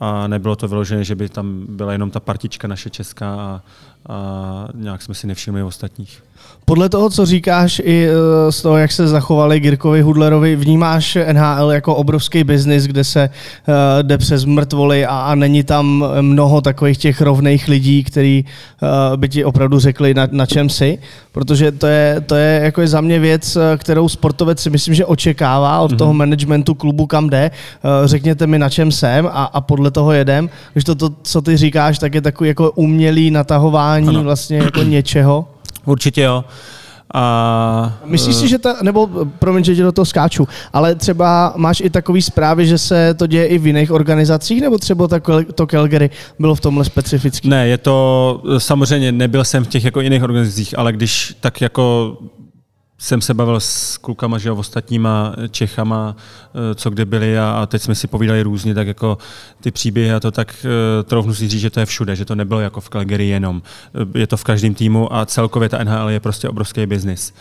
a 0.00 0.26
nebylo 0.26 0.56
to 0.56 0.68
vyložené, 0.68 1.04
že 1.04 1.14
by 1.14 1.28
tam 1.28 1.66
byla 1.68 1.92
jenom 1.92 2.10
ta 2.10 2.20
partička 2.20 2.68
naše 2.68 2.90
česká 2.90 3.34
a, 3.34 3.62
a 4.08 4.68
nějak 4.74 5.02
jsme 5.02 5.14
si 5.14 5.26
nevšimli 5.26 5.62
ostatních. 5.62 6.22
Podle 6.68 6.88
toho, 6.88 7.10
co 7.10 7.26
říkáš, 7.26 7.82
i 7.84 8.08
e, 8.08 8.52
z 8.52 8.62
toho, 8.62 8.76
jak 8.76 8.92
se 8.92 9.08
zachovali 9.08 9.60
Girkovi 9.60 10.02
Hudlerovi, 10.02 10.56
vnímáš 10.56 11.18
NHL 11.32 11.72
jako 11.72 11.94
obrovský 11.94 12.44
biznis, 12.44 12.84
kde 12.86 13.04
se 13.04 13.30
uh, 13.68 13.74
jde 14.02 14.18
přes 14.18 14.44
mrtvoly 14.44 15.06
a, 15.06 15.18
a 15.18 15.34
není 15.34 15.64
tam 15.64 16.04
mnoho 16.20 16.60
takových 16.60 16.98
těch 16.98 17.20
rovných 17.20 17.68
lidí, 17.68 18.04
kteří 18.04 18.44
uh, 18.82 19.16
by 19.16 19.28
ti 19.28 19.44
opravdu 19.44 19.78
řekli, 19.78 20.14
na, 20.14 20.28
na 20.30 20.46
čem 20.46 20.68
jsi, 20.68 20.98
protože 21.32 21.72
to 21.72 21.86
je, 21.86 22.20
to 22.26 22.34
je 22.34 22.60
jako 22.64 22.86
za 22.86 23.00
mě 23.00 23.18
věc, 23.18 23.58
kterou 23.76 24.08
sportovec 24.08 24.60
si 24.60 24.70
myslím, 24.70 24.94
že 24.94 25.06
očekává 25.06 25.80
od 25.80 25.92
mm-hmm. 25.92 25.96
toho 25.96 26.14
managementu 26.14 26.74
klubu, 26.74 27.06
kam 27.06 27.30
jde. 27.30 27.50
Uh, 27.84 28.06
řekněte 28.06 28.46
mi, 28.46 28.58
na 28.58 28.70
čem 28.70 28.92
jsem 28.92 29.26
a, 29.26 29.44
a 29.44 29.60
podle 29.60 29.90
toho 29.90 30.12
jedem. 30.12 30.50
Když 30.72 30.84
to, 30.84 30.94
to, 30.94 31.10
co 31.22 31.42
ty 31.42 31.56
říkáš, 31.56 31.98
tak 31.98 32.14
je 32.14 32.20
takový 32.20 32.48
jako 32.48 32.70
umělý 32.70 33.30
natahování 33.30 34.08
ano. 34.08 34.22
vlastně 34.22 34.56
jako 34.56 34.82
něčeho. 34.82 35.46
Určitě 35.86 36.22
jo. 36.22 36.44
A, 37.14 37.98
Myslíš 38.04 38.36
si, 38.36 38.48
že 38.48 38.58
ta, 38.58 38.76
nebo 38.82 39.08
promiň, 39.38 39.64
že 39.64 39.82
do 39.82 39.92
toho 39.92 40.04
skáču, 40.04 40.48
ale 40.72 40.94
třeba 40.94 41.54
máš 41.56 41.80
i 41.80 41.90
takový 41.90 42.22
zprávy, 42.22 42.66
že 42.66 42.78
se 42.78 43.14
to 43.14 43.26
děje 43.26 43.46
i 43.46 43.58
v 43.58 43.66
jiných 43.66 43.92
organizacích, 43.92 44.60
nebo 44.60 44.78
třeba 44.78 45.08
to 45.54 45.66
Calgary 45.66 46.10
bylo 46.38 46.54
v 46.54 46.60
tomhle 46.60 46.84
specifický? 46.84 47.48
Ne, 47.48 47.68
je 47.68 47.78
to, 47.78 48.42
samozřejmě 48.58 49.12
nebyl 49.12 49.44
jsem 49.44 49.64
v 49.64 49.68
těch 49.68 49.84
jako 49.84 50.00
jiných 50.00 50.22
organizacích, 50.22 50.78
ale 50.78 50.92
když 50.92 51.36
tak 51.40 51.60
jako 51.60 52.16
jsem 52.98 53.20
se 53.20 53.34
bavil 53.34 53.60
s 53.60 53.96
klukama, 53.96 54.38
že 54.38 54.48
jo, 54.48 54.56
ostatníma 54.56 55.34
Čechama, 55.50 56.16
eh, 56.16 56.74
co 56.74 56.90
kde 56.90 57.04
byli 57.04 57.38
a, 57.38 57.50
a 57.50 57.66
teď 57.66 57.82
jsme 57.82 57.94
si 57.94 58.06
povídali 58.06 58.42
různě, 58.42 58.74
tak 58.74 58.86
jako 58.86 59.18
ty 59.60 59.70
příběhy 59.70 60.12
a 60.12 60.20
to 60.20 60.30
tak 60.30 60.56
uh, 60.64 61.08
trochu 61.08 61.34
si 61.34 61.48
říct, 61.48 61.60
že 61.60 61.70
to 61.70 61.80
je 61.80 61.86
všude, 61.86 62.16
že 62.16 62.24
to 62.24 62.34
nebylo 62.34 62.60
jako 62.60 62.80
v 62.80 62.88
Calgary 62.88 63.28
jenom. 63.28 63.62
Eh, 63.94 64.18
je 64.18 64.26
to 64.26 64.36
v 64.36 64.44
každém 64.44 64.74
týmu 64.74 65.14
a 65.14 65.26
celkově 65.26 65.68
ta 65.68 65.84
NHL 65.84 66.10
je 66.10 66.20
prostě 66.20 66.48
obrovský 66.48 66.86
biznis. 66.86 67.34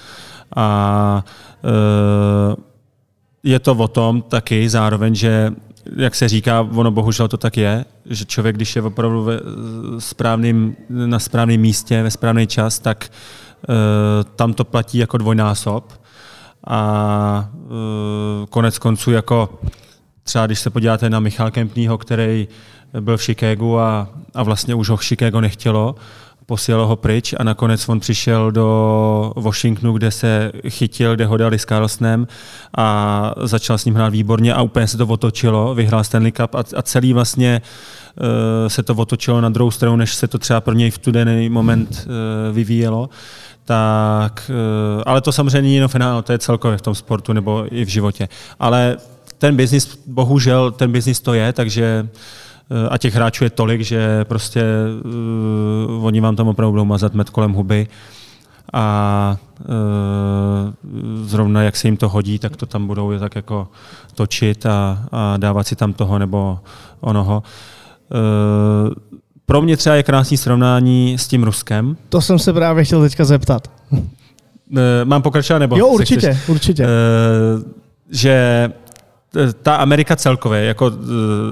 A 0.56 1.24
je 3.44 3.60
to 3.60 3.76
o 3.76 3.88
tom 3.88 4.22
taky 4.22 4.70
zároveň, 4.70 5.16
že 5.16 5.54
jak 5.96 6.16
se 6.16 6.30
říká, 6.30 6.62
ono 6.62 6.92
bohužel 6.92 7.28
to 7.28 7.38
tak 7.38 7.58
je, 7.58 7.86
že 8.06 8.26
člověk, 8.26 8.56
když 8.56 8.76
je 8.76 8.82
opravdu 8.82 9.24
ve 9.24 9.40
správným, 10.00 10.76
na 10.90 11.20
správném 11.20 11.62
místě, 11.62 12.04
ve 12.04 12.12
správný 12.12 12.48
čas, 12.48 12.80
tak 12.80 13.10
uh, 13.10 13.45
Eh, 13.45 13.45
tam 14.36 14.54
to 14.54 14.66
platí 14.66 14.98
jako 14.98 15.18
dvojnásob. 15.18 15.94
A 16.68 17.50
eh, 17.54 18.46
konec 18.50 18.78
konců 18.78 19.12
jako 19.12 19.60
třeba 20.24 20.46
když 20.46 20.60
se 20.60 20.70
podíváte 20.70 21.10
na 21.10 21.20
Michal 21.20 21.52
Kempnýho, 21.52 21.98
který 21.98 22.48
byl 23.00 23.18
v 23.18 23.24
Chicagu 23.24 23.80
a, 23.80 24.08
a 24.34 24.44
vlastně 24.44 24.76
už 24.76 24.90
ho 24.90 24.98
Chicago 24.98 25.42
nechtělo, 25.42 25.96
posílalo 26.46 26.88
ho 26.88 26.96
pryč 26.96 27.34
a 27.38 27.44
nakonec 27.44 27.90
on 27.90 28.00
přišel 28.00 28.52
do 28.52 29.34
Washingtonu, 29.36 29.94
kde 29.94 30.12
se 30.12 30.52
chytil, 30.70 31.16
kde 31.16 31.26
ho 31.26 31.38
dali 31.38 31.60
s 31.60 31.66
Carlsonem 31.66 32.28
a 32.78 33.34
začal 33.44 33.78
s 33.78 33.86
ním 33.86 33.96
hrát 33.96 34.10
výborně 34.10 34.54
a 34.54 34.62
úplně 34.62 34.88
se 34.88 34.98
to 34.98 35.08
otočilo, 35.08 35.76
vyhrál 35.76 36.04
Stanley 36.04 36.32
Cup 36.32 36.56
a, 36.56 36.64
a 36.76 36.82
celý 36.82 37.14
vlastně 37.14 37.62
se 38.68 38.84
to 38.84 38.96
otočilo 38.96 39.42
na 39.42 39.50
druhou 39.50 39.72
stranu, 39.72 39.96
než 39.96 40.16
se 40.16 40.28
to 40.28 40.38
třeba 40.38 40.62
pro 40.62 40.74
něj 40.74 40.92
v 40.92 40.98
tu 40.98 41.12
daný 41.12 41.50
moment 41.50 42.08
uh, 42.08 42.56
vyvíjelo 42.56 43.10
tak, 43.66 44.52
eh, 44.54 45.04
ale 45.06 45.22
to 45.22 45.32
samozřejmě 45.32 45.62
není 45.62 45.76
jenom 45.76 45.90
finál, 45.90 46.22
to 46.22 46.32
je 46.32 46.38
celkově 46.38 46.78
v 46.78 46.82
tom 46.82 46.96
sportu 46.96 47.34
nebo 47.34 47.66
i 47.72 47.86
v 47.86 47.88
životě. 47.88 48.30
Ale 48.60 48.98
ten 49.38 49.56
biznis, 49.56 50.00
bohužel 50.08 50.72
ten 50.72 50.92
biznis 50.92 51.20
to 51.22 51.34
je, 51.34 51.54
takže 51.54 52.08
eh, 52.72 52.90
a 52.90 52.98
těch 52.98 53.16
hráčů 53.16 53.44
je 53.44 53.50
tolik, 53.50 53.82
že 53.82 54.26
prostě 54.26 54.64
uh, 55.98 56.06
oni 56.06 56.22
vám 56.22 56.36
tam 56.36 56.48
opravdu 56.48 56.72
budou 56.72 56.86
mazat 56.86 57.14
med 57.14 57.30
kolem 57.30 57.54
huby 57.54 57.88
a 58.74 59.38
uh, 59.60 59.66
zrovna 61.26 61.64
jak 61.64 61.76
se 61.76 61.88
jim 61.88 61.98
to 61.98 62.10
hodí, 62.10 62.40
tak 62.40 62.58
to 62.58 62.66
tam 62.66 62.88
budou 62.88 63.20
tak 63.20 63.36
jako 63.36 63.68
točit 64.16 64.66
a, 64.66 65.06
a 65.12 65.38
dávat 65.38 65.68
si 65.68 65.76
tam 65.76 65.94
toho 65.94 66.20
nebo 66.20 66.60
onoho. 67.02 67.38
Uh, 67.38 67.76
pro 69.46 69.62
mě 69.62 69.78
třeba 69.78 69.96
je 69.96 70.04
krásný 70.04 70.38
srovnání 70.38 71.18
s 71.20 71.28
tím 71.28 71.44
Ruskem. 71.44 71.98
To 72.10 72.22
jsem 72.22 72.40
se 72.40 72.54
právě 72.54 72.84
chtěl 72.84 73.02
teďka 73.02 73.26
zeptat. 73.26 73.72
Eh, 74.78 75.06
mám 75.06 75.22
pokračovat 75.22 75.60
nebo? 75.60 75.78
Jo, 75.78 75.88
určitě, 75.88 76.20
chceš- 76.34 76.50
určitě. 76.50 76.84
Eh, 76.84 76.88
že 78.12 78.72
eh, 79.38 79.54
ta 79.54 79.76
Amerika 79.76 80.16
celkově, 80.16 80.64
jako 80.64 80.92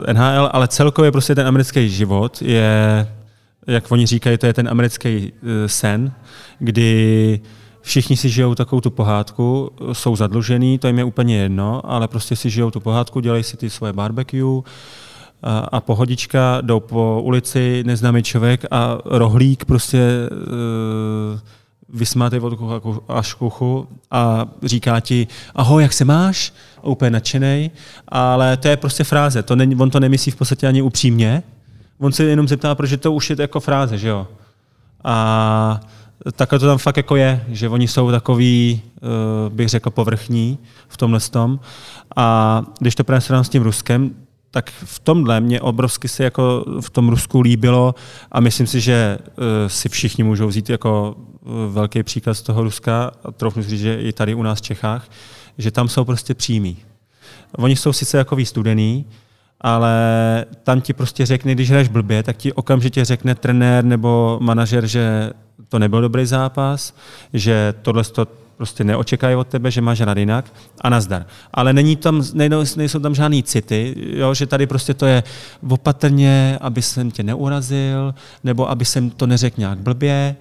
eh, 0.10 0.14
NHL, 0.14 0.50
ale 0.54 0.68
celkově 0.68 1.12
prostě 1.12 1.36
ten 1.36 1.48
americký 1.48 1.90
život 1.90 2.42
je, 2.42 3.08
jak 3.68 3.92
oni 3.92 4.06
říkají, 4.06 4.38
to 4.38 4.46
je 4.46 4.54
ten 4.54 4.68
americký 4.70 5.34
eh, 5.44 5.70
sen, 5.70 6.12
kdy 6.60 7.40
všichni 7.82 8.18
si 8.18 8.30
žijou 8.30 8.56
takovou 8.56 8.82
tu 8.82 8.90
pohádku, 8.92 9.72
jsou 9.94 10.16
zadlužený, 10.16 10.80
to 10.80 10.88
jim 10.88 10.98
je 10.98 11.04
úplně 11.04 11.38
jedno, 11.38 11.82
ale 11.92 12.08
prostě 12.08 12.36
si 12.36 12.50
žijou 12.50 12.72
tu 12.72 12.80
pohádku, 12.80 13.20
dělají 13.20 13.44
si 13.44 13.58
ty 13.58 13.70
svoje 13.70 13.94
barbecue 13.94 14.62
a, 15.44 15.60
a 15.60 15.82
pohodička, 15.82 16.62
jdou 16.62 16.80
po 16.80 17.22
ulici, 17.24 17.84
neznámý 17.86 18.24
člověk 18.24 18.66
a 18.72 18.98
rohlík 19.06 19.66
prostě 19.66 20.30
uh, 20.32 21.40
vysmátej 21.90 22.40
od 22.40 22.56
kuchu 22.56 23.04
až 23.08 23.34
kuchu 23.34 23.88
a 24.12 24.46
říká 24.64 25.00
ti, 25.00 25.28
ahoj, 25.56 25.84
jak 25.84 25.94
se 25.94 26.06
máš? 26.06 26.54
A 26.78 26.84
úplně 26.84 27.12
nadšenej, 27.12 27.72
ale 28.08 28.58
to 28.58 28.68
je 28.68 28.78
prostě 28.78 29.04
fráze, 29.04 29.44
to 29.44 29.56
není, 29.56 29.76
on 29.76 29.90
to 29.90 30.00
nemyslí 30.00 30.32
v 30.32 30.36
podstatě 30.36 30.68
ani 30.68 30.82
upřímně, 30.82 31.44
on 32.00 32.12
se 32.12 32.24
jenom 32.24 32.48
zeptá, 32.48 32.76
protože 32.76 32.98
to 32.98 33.12
už 33.12 33.30
je 33.30 33.36
jako 33.40 33.60
fráze, 33.60 33.98
že 33.98 34.08
jo? 34.08 34.28
A 35.04 35.80
takhle 36.32 36.60
to 36.60 36.66
tam 36.66 36.78
fakt 36.78 36.98
jako 36.98 37.16
je, 37.16 37.46
že 37.48 37.70
oni 37.70 37.88
jsou 37.88 38.12
takový, 38.12 38.82
eh, 38.86 39.50
bych 39.50 39.70
řekl, 39.70 39.90
povrchní 39.90 40.58
v 40.88 40.98
tomhle 40.98 41.20
tom. 41.20 41.60
A 42.16 42.62
když 42.80 42.96
to 42.96 43.04
právě 43.04 43.44
s 43.44 43.50
tím 43.50 43.64
Ruskem, 43.64 44.12
tak 44.54 44.70
v 44.70 45.00
tomhle 45.00 45.42
mě 45.42 45.62
obrovsky 45.62 46.08
se 46.08 46.24
jako 46.24 46.66
v 46.82 46.90
tom 46.90 47.10
Rusku 47.10 47.42
líbilo 47.42 47.96
a 48.32 48.40
myslím 48.40 48.68
si, 48.68 48.82
že 48.82 49.18
eh, 49.18 49.70
si 49.70 49.90
všichni 49.90 50.24
můžou 50.24 50.48
vzít 50.48 50.70
jako 50.70 51.16
eh, 51.18 51.50
velký 51.70 52.04
příklad 52.04 52.34
z 52.34 52.42
toho 52.42 52.64
Ruska 52.64 53.12
a 53.24 53.52
si 53.64 53.70
říct, 53.70 53.82
že 53.82 54.02
i 54.02 54.14
tady 54.14 54.34
u 54.36 54.44
nás 54.44 54.60
v 54.60 54.62
Čechách, 54.62 55.10
že 55.58 55.72
tam 55.72 55.90
jsou 55.90 56.06
prostě 56.06 56.34
přímí. 56.34 56.78
Oni 57.58 57.76
jsou 57.76 57.94
sice 57.94 58.18
jako 58.18 58.46
studený, 58.46 59.06
ale 59.62 59.96
tam 60.64 60.82
ti 60.82 60.94
prostě 60.94 61.26
řekne, 61.26 61.56
když 61.56 61.70
hraješ 61.70 61.88
blbě, 61.88 62.24
tak 62.24 62.38
ti 62.38 62.54
okamžitě 62.54 63.06
řekne 63.06 63.36
trenér 63.36 63.86
nebo 63.86 64.38
manažer, 64.42 64.86
že 64.86 65.32
to 65.70 65.80
nebyl 65.80 66.02
dobrý 66.02 66.26
zápas, 66.26 66.96
že 67.34 67.74
tohle 67.82 68.04
to 68.04 68.28
prostě 68.58 68.84
neočekají 68.84 69.36
od 69.36 69.48
tebe, 69.48 69.72
že 69.72 69.82
máš 69.82 70.02
hrát 70.02 70.18
jinak 70.18 70.46
a 70.82 70.90
nazdar. 70.90 71.26
Ale 71.54 71.74
není 71.74 71.96
tam, 71.96 72.24
nejsou, 72.34 72.78
nejsou 72.78 73.00
tam 73.00 73.16
žádný 73.16 73.44
city, 73.44 73.96
jo, 73.98 74.34
že 74.34 74.48
tady 74.48 74.68
prostě 74.68 74.94
to 74.94 75.06
je 75.06 75.24
opatrně, 75.70 76.58
aby 76.62 76.82
jsem 76.82 77.12
tě 77.12 77.24
neurazil, 77.24 78.16
nebo 78.44 78.70
aby 78.70 78.86
jsem 78.86 79.10
to 79.10 79.28
neřekl 79.28 79.60
nějak 79.60 79.78
blbě. 79.80 80.36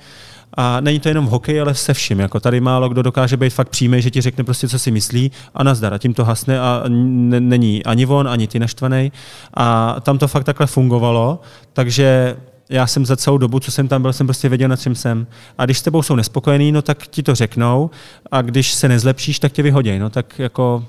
A 0.54 0.80
není 0.80 1.00
to 1.00 1.08
jenom 1.08 1.26
v 1.26 1.30
hokeji, 1.30 1.60
ale 1.60 1.74
se 1.74 1.94
vším. 1.94 2.20
Jako 2.20 2.40
tady 2.40 2.60
málo 2.60 2.88
kdo 2.88 3.02
dokáže 3.02 3.36
být 3.36 3.50
fakt 3.50 3.68
přímý, 3.68 4.02
že 4.02 4.10
ti 4.10 4.20
řekne 4.20 4.44
prostě, 4.44 4.68
co 4.68 4.78
si 4.78 4.90
myslí 4.90 5.30
a 5.54 5.62
nazdar. 5.64 5.94
A 5.94 5.98
tím 5.98 6.14
to 6.14 6.24
hasne 6.24 6.60
a 6.60 6.82
n- 6.86 7.48
není 7.48 7.84
ani 7.84 8.06
on, 8.06 8.28
ani 8.28 8.46
ty 8.46 8.58
naštvaný. 8.58 9.12
A 9.54 9.96
tam 10.00 10.18
to 10.18 10.28
fakt 10.28 10.44
takhle 10.44 10.66
fungovalo, 10.66 11.40
takže 11.72 12.36
já 12.70 12.86
jsem 12.86 13.06
za 13.06 13.16
celou 13.16 13.38
dobu, 13.38 13.60
co 13.60 13.70
jsem 13.70 13.88
tam 13.88 14.02
byl, 14.02 14.12
jsem 14.12 14.26
prostě 14.26 14.48
věděl, 14.48 14.68
na 14.68 14.76
čem 14.76 14.94
jsem. 14.94 15.26
A 15.58 15.64
když 15.64 15.78
s 15.78 15.82
tebou 15.82 16.02
jsou 16.02 16.14
nespokojení, 16.14 16.72
no 16.72 16.82
tak 16.82 17.06
ti 17.06 17.22
to 17.22 17.34
řeknou. 17.34 17.90
A 18.30 18.42
když 18.42 18.72
se 18.72 18.88
nezlepšíš, 18.88 19.38
tak 19.38 19.52
tě 19.52 19.62
vyhodí. 19.62 19.98
No 19.98 20.10
tak 20.10 20.38
jako 20.38 20.84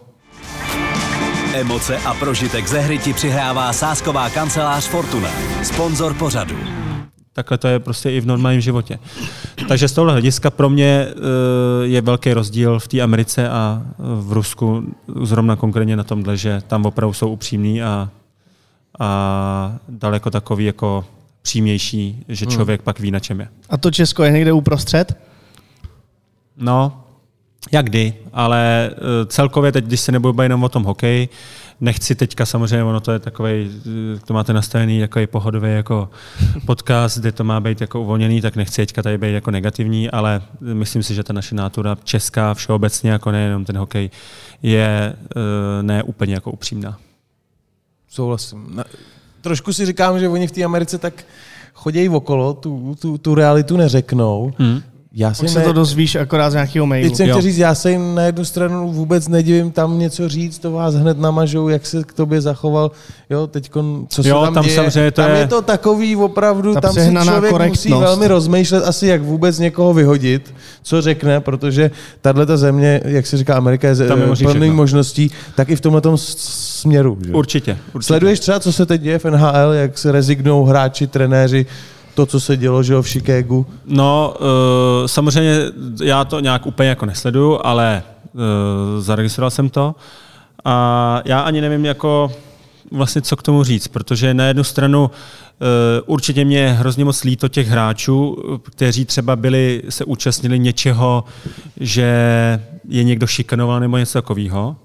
Emoce 1.54 1.98
a 1.98 2.14
prožitek 2.14 2.68
ze 2.68 2.80
hry 2.80 2.98
ti 2.98 3.14
přihrává 3.14 3.74
sásková 3.74 4.30
kancelář 4.30 4.88
Fortuna. 4.88 5.30
Sponzor 5.64 6.14
pořadu. 6.14 6.56
Takhle 7.34 7.58
to 7.58 7.68
je 7.68 7.80
prostě 7.80 8.12
i 8.12 8.22
v 8.22 8.26
normálním 8.26 8.62
životě. 8.62 9.00
Takže 9.68 9.88
z 9.88 9.92
tohle 9.92 10.12
hlediska 10.14 10.50
pro 10.50 10.70
mě 10.70 11.08
eh, 11.08 11.14
je 11.82 12.02
velký 12.02 12.34
rozdíl 12.34 12.80
v 12.80 12.88
té 12.88 13.02
Americe 13.02 13.50
a 13.50 13.84
v 13.98 14.34
Rusku, 14.34 14.84
zrovna 15.22 15.56
konkrétně 15.56 15.96
na 15.96 16.04
tomhle, 16.04 16.38
že 16.38 16.62
tam 16.68 16.86
opravdu 16.86 17.14
jsou 17.14 17.30
upřímní 17.30 17.84
a, 17.84 18.10
a 19.00 19.76
daleko 19.90 20.32
takový 20.32 20.66
jako 20.66 21.06
přímější, 21.44 22.26
že 22.28 22.46
člověk 22.46 22.82
pak 22.82 23.00
ví, 23.00 23.12
na 23.12 23.20
čem 23.20 23.40
je. 23.40 23.48
A 23.70 23.78
to 23.78 23.92
Česko 23.92 24.24
je 24.24 24.32
někde 24.32 24.54
uprostřed? 24.54 25.18
No, 26.58 27.04
jak 27.72 27.86
kdy, 27.86 28.14
ale 28.34 28.92
eh, 28.92 29.26
celkově 29.26 29.72
teď, 29.72 29.86
když 29.86 30.00
se 30.00 30.12
nebudu 30.12 30.34
bavit 30.34 30.46
jenom 30.46 30.64
o 30.64 30.70
tom 30.70 30.84
hokeji, 30.84 31.30
nechci 31.82 32.16
teďka 32.16 32.46
samozřejmě, 32.46 32.84
ono 32.84 33.00
to 33.00 33.12
je 33.12 33.20
takový, 33.20 33.82
to 34.26 34.34
máte 34.34 34.54
nastavený 34.54 35.00
jako 35.00 35.20
pohodový 35.26 35.74
jako 35.74 36.10
podcast, 36.66 37.18
kde 37.18 37.32
to 37.32 37.44
má 37.44 37.60
být 37.60 37.82
jako 37.82 38.02
uvolněný, 38.02 38.42
tak 38.42 38.56
nechci 38.56 38.76
teďka 38.76 39.02
tady 39.02 39.18
být 39.18 39.32
jako 39.34 39.52
negativní, 39.52 40.12
ale 40.12 40.42
myslím 40.60 41.04
si, 41.04 41.16
že 41.16 41.24
ta 41.24 41.34
naše 41.34 41.56
nátura 41.56 41.98
česká 42.04 42.54
všeobecně, 42.54 43.12
jako 43.12 43.32
nejenom 43.32 43.66
ten 43.66 43.78
hokej, 43.78 44.10
je 44.62 45.14
eh, 45.16 45.84
ne 45.84 46.04
úplně 46.04 46.34
jako 46.34 46.52
upřímná. 46.52 46.98
Souhlasím. 48.10 48.84
Trošku 49.44 49.74
si 49.74 49.86
říkám, 49.86 50.20
že 50.20 50.30
oni 50.30 50.48
v 50.48 50.52
té 50.52 50.64
Americe 50.64 50.98
tak 50.98 51.26
chodějí 51.74 52.10
okolo, 52.10 52.54
tu, 52.54 52.96
tu, 53.00 53.18
tu 53.18 53.36
realitu 53.36 53.78
neřeknou. 53.78 54.54
Hmm. 54.58 54.82
Já 55.16 55.34
Pak 55.40 55.50
se 55.50 55.62
to 55.62 55.74
dozvíš 55.74 56.16
akorát 56.16 56.50
z 56.50 56.54
nějakého 56.54 56.86
mailu. 56.86 57.10
Teď 57.10 57.18
jsem 57.18 57.28
chtěl 57.28 57.42
říct, 57.42 57.58
já 57.58 57.76
se 57.76 57.92
jim 57.92 58.16
na 58.16 58.24
jednu 58.24 58.46
stranu 58.46 58.92
vůbec 58.94 59.28
nedivím 59.28 59.72
tam 59.72 60.00
něco 60.00 60.30
říct, 60.30 60.60
to 60.60 60.72
vás 60.72 60.96
hned 60.96 61.20
namažou, 61.20 61.70
jak 61.70 61.86
se 61.86 62.04
k 62.04 62.14
tobě 62.14 62.42
zachoval, 62.42 62.92
jo, 63.30 63.48
teď 63.48 63.72
co 64.08 64.24
se 64.24 64.30
Jo, 64.30 64.42
tam, 64.46 64.54
tam 64.54 64.64
děje. 64.66 64.76
samozřejmě 64.76 65.12
to 65.12 65.22
tam 65.22 65.32
je... 65.32 65.38
je- 65.38 65.48
to 65.48 65.62
takový 65.62 66.16
opravdu, 66.16 66.74
Ta 66.74 66.82
tam 66.82 66.94
si 66.94 67.00
člověk 67.24 67.34
musí 67.34 67.50
korektnost. 67.50 68.02
velmi 68.02 68.28
rozmýšlet 68.28 68.84
asi, 68.84 69.08
jak 69.08 69.22
vůbec 69.22 69.60
někoho 69.60 69.94
vyhodit, 69.94 70.54
co 70.84 71.02
řekne, 71.02 71.40
protože 71.42 71.92
tahle 72.22 72.46
ta 72.46 72.58
země, 72.58 73.02
jak 73.06 73.26
se 73.28 73.38
říká, 73.38 73.56
Amerika 73.56 73.88
je 73.88 73.96
plný 74.44 74.70
možností, 74.70 75.32
tak 75.56 75.70
i 75.70 75.76
v 75.76 75.82
tomhle 75.82 76.02
směru. 76.16 77.18
Že? 77.26 77.34
Určitě, 77.34 77.78
určitě. 77.94 78.08
Sleduješ 78.08 78.40
třeba, 78.40 78.60
co 78.60 78.74
se 78.74 78.86
teď 78.86 79.02
děje 79.02 79.20
v 79.20 79.26
NHL, 79.26 79.72
jak 79.74 79.98
se 79.98 80.12
rezignou 80.12 80.64
hráči, 80.66 81.08
trenéři, 81.08 81.66
to, 82.16 82.26
co 82.26 82.40
se 82.40 82.58
dělo 82.58 82.84
že 82.84 82.94
jo, 82.94 83.02
v 83.02 83.08
Chicagu. 83.08 83.66
No, 83.86 84.36
uh, 84.40 84.46
samozřejmě 85.06 85.60
já 86.04 86.26
to 86.26 86.40
nějak 86.40 86.66
úplně 86.66 86.90
jako 86.90 87.06
nesleduju, 87.06 87.60
ale 87.64 88.04
uh, 88.34 88.42
zaregistroval 89.00 89.52
jsem 89.52 89.70
to. 89.70 89.96
A 90.66 91.22
já 91.26 91.40
ani 91.40 91.62
nevím, 91.62 91.86
jako 91.86 92.32
vlastně 92.92 93.22
co 93.22 93.36
k 93.36 93.44
tomu 93.44 93.64
říct, 93.64 93.88
protože 93.88 94.34
na 94.34 94.46
jednu 94.46 94.64
stranu 94.64 95.04
uh, 95.04 95.10
určitě 96.06 96.46
mě 96.46 96.74
hrozně 96.74 97.06
moc 97.06 97.24
líto 97.24 97.48
těch 97.48 97.68
hráčů, 97.68 98.38
kteří 98.64 99.06
třeba 99.06 99.36
byli, 99.36 99.82
se 99.90 100.06
účastnili 100.06 100.60
něčeho, 100.60 101.24
že 101.80 102.10
je 102.88 103.04
někdo 103.04 103.28
šikanoval 103.28 103.80
nebo 103.80 103.98
něco 103.98 104.22
takového. 104.22 104.76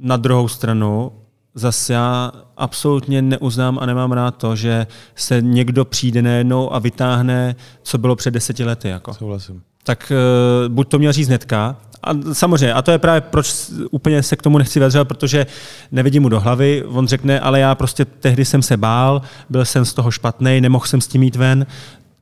Na 0.00 0.16
druhou 0.16 0.48
stranu, 0.48 1.12
zase 1.56 1.92
já 1.92 2.32
absolutně 2.56 3.22
neuznám 3.22 3.78
a 3.78 3.86
nemám 3.86 4.12
rád 4.12 4.30
to, 4.30 4.56
že 4.56 4.86
se 5.14 5.42
někdo 5.42 5.84
přijde 5.84 6.22
najednou 6.22 6.74
a 6.74 6.78
vytáhne, 6.78 7.56
co 7.82 7.98
bylo 7.98 8.16
před 8.16 8.30
deseti 8.30 8.64
lety. 8.64 8.88
Jako. 8.88 9.14
Souhlasím. 9.14 9.62
Tak 9.84 10.12
uh, 10.12 10.72
buď 10.72 10.88
to 10.88 10.98
měl 10.98 11.12
říct 11.12 11.28
hnedka, 11.28 11.76
a 12.02 12.10
samozřejmě, 12.32 12.72
a 12.72 12.82
to 12.82 12.90
je 12.90 12.98
právě 12.98 13.20
proč 13.20 13.54
úplně 13.90 14.22
se 14.22 14.36
k 14.36 14.42
tomu 14.42 14.58
nechci 14.58 14.78
vyjadřovat, 14.78 15.08
protože 15.08 15.46
nevidím 15.92 16.22
mu 16.22 16.28
do 16.28 16.40
hlavy, 16.40 16.84
on 16.84 17.08
řekne, 17.08 17.40
ale 17.40 17.60
já 17.60 17.74
prostě 17.74 18.04
tehdy 18.04 18.44
jsem 18.44 18.62
se 18.62 18.76
bál, 18.76 19.22
byl 19.50 19.64
jsem 19.64 19.84
z 19.84 19.94
toho 19.94 20.10
špatný, 20.10 20.60
nemohl 20.60 20.86
jsem 20.86 21.00
s 21.00 21.08
tím 21.08 21.22
jít 21.22 21.36
ven, 21.36 21.66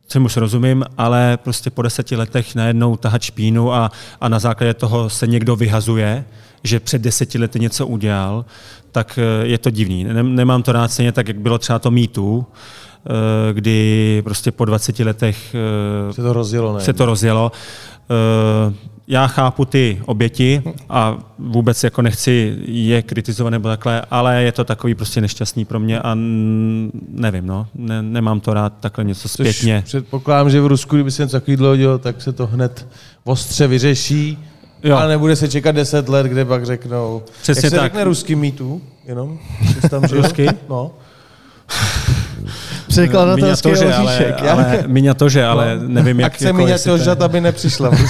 čemu 0.09 0.25
už 0.25 0.37
rozumím, 0.37 0.85
ale 0.99 1.39
prostě 1.43 1.71
po 1.71 1.83
deseti 1.83 2.17
letech 2.17 2.55
najednou 2.55 2.97
tahat 2.97 3.23
špínu 3.23 3.75
a, 3.75 3.91
a 4.21 4.29
na 4.29 4.39
základě 4.39 4.75
toho 4.75 5.11
se 5.11 5.27
někdo 5.27 5.57
vyhazuje, 5.57 6.25
že 6.65 6.81
před 6.81 7.03
deseti 7.03 7.39
lety 7.39 7.61
něco 7.61 7.87
udělal, 7.87 8.45
tak 8.95 9.19
eh, 9.19 9.47
je 9.47 9.59
to 9.59 9.71
divný. 9.71 10.05
Nem- 10.05 10.35
Nemám 10.35 10.63
to 10.63 10.73
rád 10.73 10.89
stejně 10.93 11.13
tak, 11.13 11.29
jak 11.29 11.39
bylo 11.39 11.59
třeba 11.59 11.79
to 11.79 11.91
mýtu, 11.91 12.47
kdy 13.53 14.21
prostě 14.25 14.53
po 14.53 14.65
20 14.65 14.99
letech 14.99 15.55
eh, 16.09 16.13
Se 16.13 16.23
to 16.23 16.33
rozjelo, 16.33 16.75
ne? 16.75 16.81
se 16.81 16.93
to 16.93 17.07
rozjelo. 17.07 17.53
Eh, 18.11 18.75
Já 19.07 19.27
chápu 19.27 19.65
ty 19.65 20.01
oběti 20.07 20.63
a 20.89 21.19
vůbec 21.39 21.85
jako 21.85 22.03
nechci 22.03 22.57
je 22.65 23.03
kritizovat 23.03 23.51
nebo 23.51 23.69
takhle, 23.69 24.03
ale 24.11 24.43
je 24.43 24.53
to 24.53 24.65
takový 24.65 24.95
prostě 24.95 25.21
nešťastný 25.21 25.65
pro 25.65 25.81
mě 25.81 26.01
a 26.01 26.15
nevím, 27.09 27.47
no, 27.47 27.67
ne, 27.75 28.03
nemám 28.03 28.41
to 28.41 28.55
rád 28.55 28.73
takhle 28.81 29.05
něco 29.05 29.29
zpětně. 29.29 29.83
Což 29.83 29.89
předpokládám, 29.89 30.51
že 30.51 30.61
v 30.61 30.67
Rusku, 30.67 30.97
kdyby 30.97 31.11
se 31.11 31.23
něco 31.23 31.41
takového 31.41 31.77
dělo, 31.77 31.99
tak 31.99 32.23
se 32.23 32.33
to 32.33 32.47
hned 32.47 32.87
ostře 33.25 33.67
vyřeší. 33.67 34.39
Jo. 34.85 34.97
Ale 34.97 35.09
nebude 35.09 35.37
se 35.37 35.49
čekat 35.49 35.73
10 35.73 36.09
let, 36.09 36.27
kde 36.27 36.45
pak 36.45 36.67
řeknou. 36.67 37.23
Přesně 37.43 37.67
jak 37.67 37.71
se 37.71 37.77
tak. 37.77 37.85
řekne 37.85 38.05
ruský 38.05 38.35
mýtu, 38.35 38.83
jenom? 39.05 39.39
Tam? 39.91 40.03
Rusky? 40.11 40.49
No. 40.69 40.91
Překladatelský 42.89 43.69
Miniatuře, 43.69 43.95
ale, 43.95 44.51
ale, 44.51 44.85
miniatuře, 44.87 45.45
ale 45.45 45.79
nevím, 45.87 46.21
jak 46.21 46.33
Akce 46.33 46.47
jako, 46.47 46.67
jestli 46.67 47.05
to 47.17 47.25
aby 47.25 47.41
nepřišla. 47.41 47.91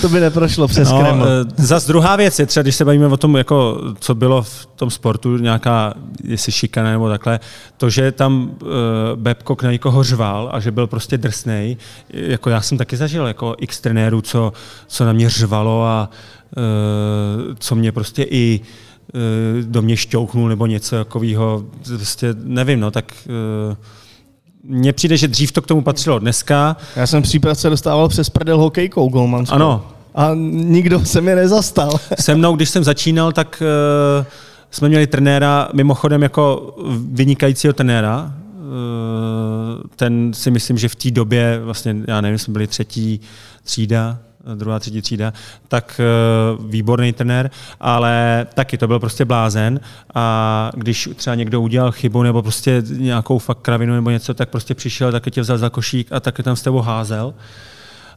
To 0.00 0.08
by 0.08 0.20
neprošlo 0.20 0.68
přes 0.68 0.90
no, 0.90 1.00
Kreml. 1.00 1.24
Eh, 1.24 1.66
zas 1.66 1.86
druhá 1.86 2.16
věc 2.16 2.38
je 2.38 2.46
třeba, 2.46 2.62
když 2.62 2.76
se 2.76 2.84
bavíme 2.84 3.06
o 3.06 3.16
tom, 3.16 3.36
jako, 3.36 3.80
co 4.00 4.14
bylo 4.14 4.42
v 4.42 4.66
tom 4.76 4.90
sportu, 4.90 5.36
nějaká, 5.36 5.94
jestli 6.24 6.52
šikana 6.52 6.90
nebo 6.90 7.08
takhle, 7.08 7.40
to, 7.76 7.90
že 7.90 8.12
tam 8.12 8.50
uh, 8.62 8.68
Babcock 9.14 9.62
na 9.62 9.72
někoho 9.72 10.02
řval 10.02 10.48
a 10.52 10.60
že 10.60 10.70
byl 10.70 10.86
prostě 10.86 11.18
drsnej, 11.18 11.76
jako 12.10 12.50
já 12.50 12.60
jsem 12.60 12.78
taky 12.78 12.96
zažil 12.96 13.26
jako 13.26 13.54
x 13.58 13.80
trenérů, 13.80 14.20
co, 14.20 14.52
co 14.86 15.04
na 15.04 15.12
mě 15.12 15.30
řvalo 15.30 15.84
a 15.84 16.10
uh, 16.56 17.54
co 17.58 17.74
mě 17.74 17.92
prostě 17.92 18.22
i 18.22 18.60
uh, 18.60 18.66
do 19.62 19.82
mě 19.82 19.96
šťouchnul 19.96 20.48
nebo 20.48 20.66
něco 20.66 20.96
takového, 20.96 21.64
prostě 21.96 22.34
nevím, 22.42 22.80
no, 22.80 22.90
tak 22.90 23.12
uh, 23.70 23.76
mně 24.62 24.92
přijde, 24.92 25.16
že 25.16 25.28
dřív 25.28 25.52
to 25.52 25.62
k 25.62 25.66
tomu 25.66 25.82
patřilo. 25.82 26.18
Dneska... 26.18 26.76
Já 26.96 27.06
jsem 27.06 27.22
případ 27.22 27.58
se 27.58 27.70
dostával 27.70 28.08
přes 28.08 28.30
prdel 28.30 28.58
hokejkou 28.58 29.08
golmanskou. 29.08 29.54
Ano. 29.54 29.86
A 30.14 30.30
nikdo 30.52 31.04
se 31.04 31.20
mě 31.20 31.34
nezastal. 31.34 31.90
Se 32.20 32.34
mnou, 32.34 32.56
když 32.56 32.70
jsem 32.70 32.84
začínal, 32.84 33.32
tak 33.32 33.62
uh, 34.20 34.26
jsme 34.70 34.88
měli 34.88 35.06
trenéra, 35.06 35.68
mimochodem 35.72 36.22
jako 36.22 36.76
vynikajícího 37.12 37.72
trenéra. 37.72 38.34
Uh, 38.58 39.82
ten 39.96 40.32
si 40.34 40.50
myslím, 40.50 40.78
že 40.78 40.88
v 40.88 40.94
té 40.94 41.10
době, 41.10 41.60
vlastně, 41.64 41.96
já 42.08 42.20
nevím, 42.20 42.38
jsme 42.38 42.52
byli 42.52 42.66
třetí 42.66 43.20
třída, 43.64 44.18
druhá, 44.54 44.78
třetí 44.78 45.02
třída, 45.02 45.32
tak 45.68 46.00
uh, 46.58 46.66
výborný 46.70 47.12
trenér, 47.12 47.50
ale 47.80 48.46
taky 48.54 48.78
to 48.78 48.86
byl 48.86 48.98
prostě 48.98 49.24
blázen 49.24 49.80
a 50.14 50.70
když 50.74 51.08
třeba 51.16 51.34
někdo 51.36 51.60
udělal 51.60 51.92
chybu 51.92 52.22
nebo 52.22 52.42
prostě 52.42 52.82
nějakou 52.88 53.38
fakt 53.38 53.58
kravinu 53.58 53.94
nebo 53.94 54.10
něco, 54.10 54.34
tak 54.34 54.48
prostě 54.48 54.74
přišel, 54.74 55.12
taky 55.12 55.30
tě 55.30 55.40
vzal 55.40 55.58
za 55.58 55.70
košík 55.70 56.12
a 56.12 56.20
taky 56.20 56.42
tam 56.42 56.56
s 56.56 56.62
tebou 56.62 56.80
házel. 56.80 57.34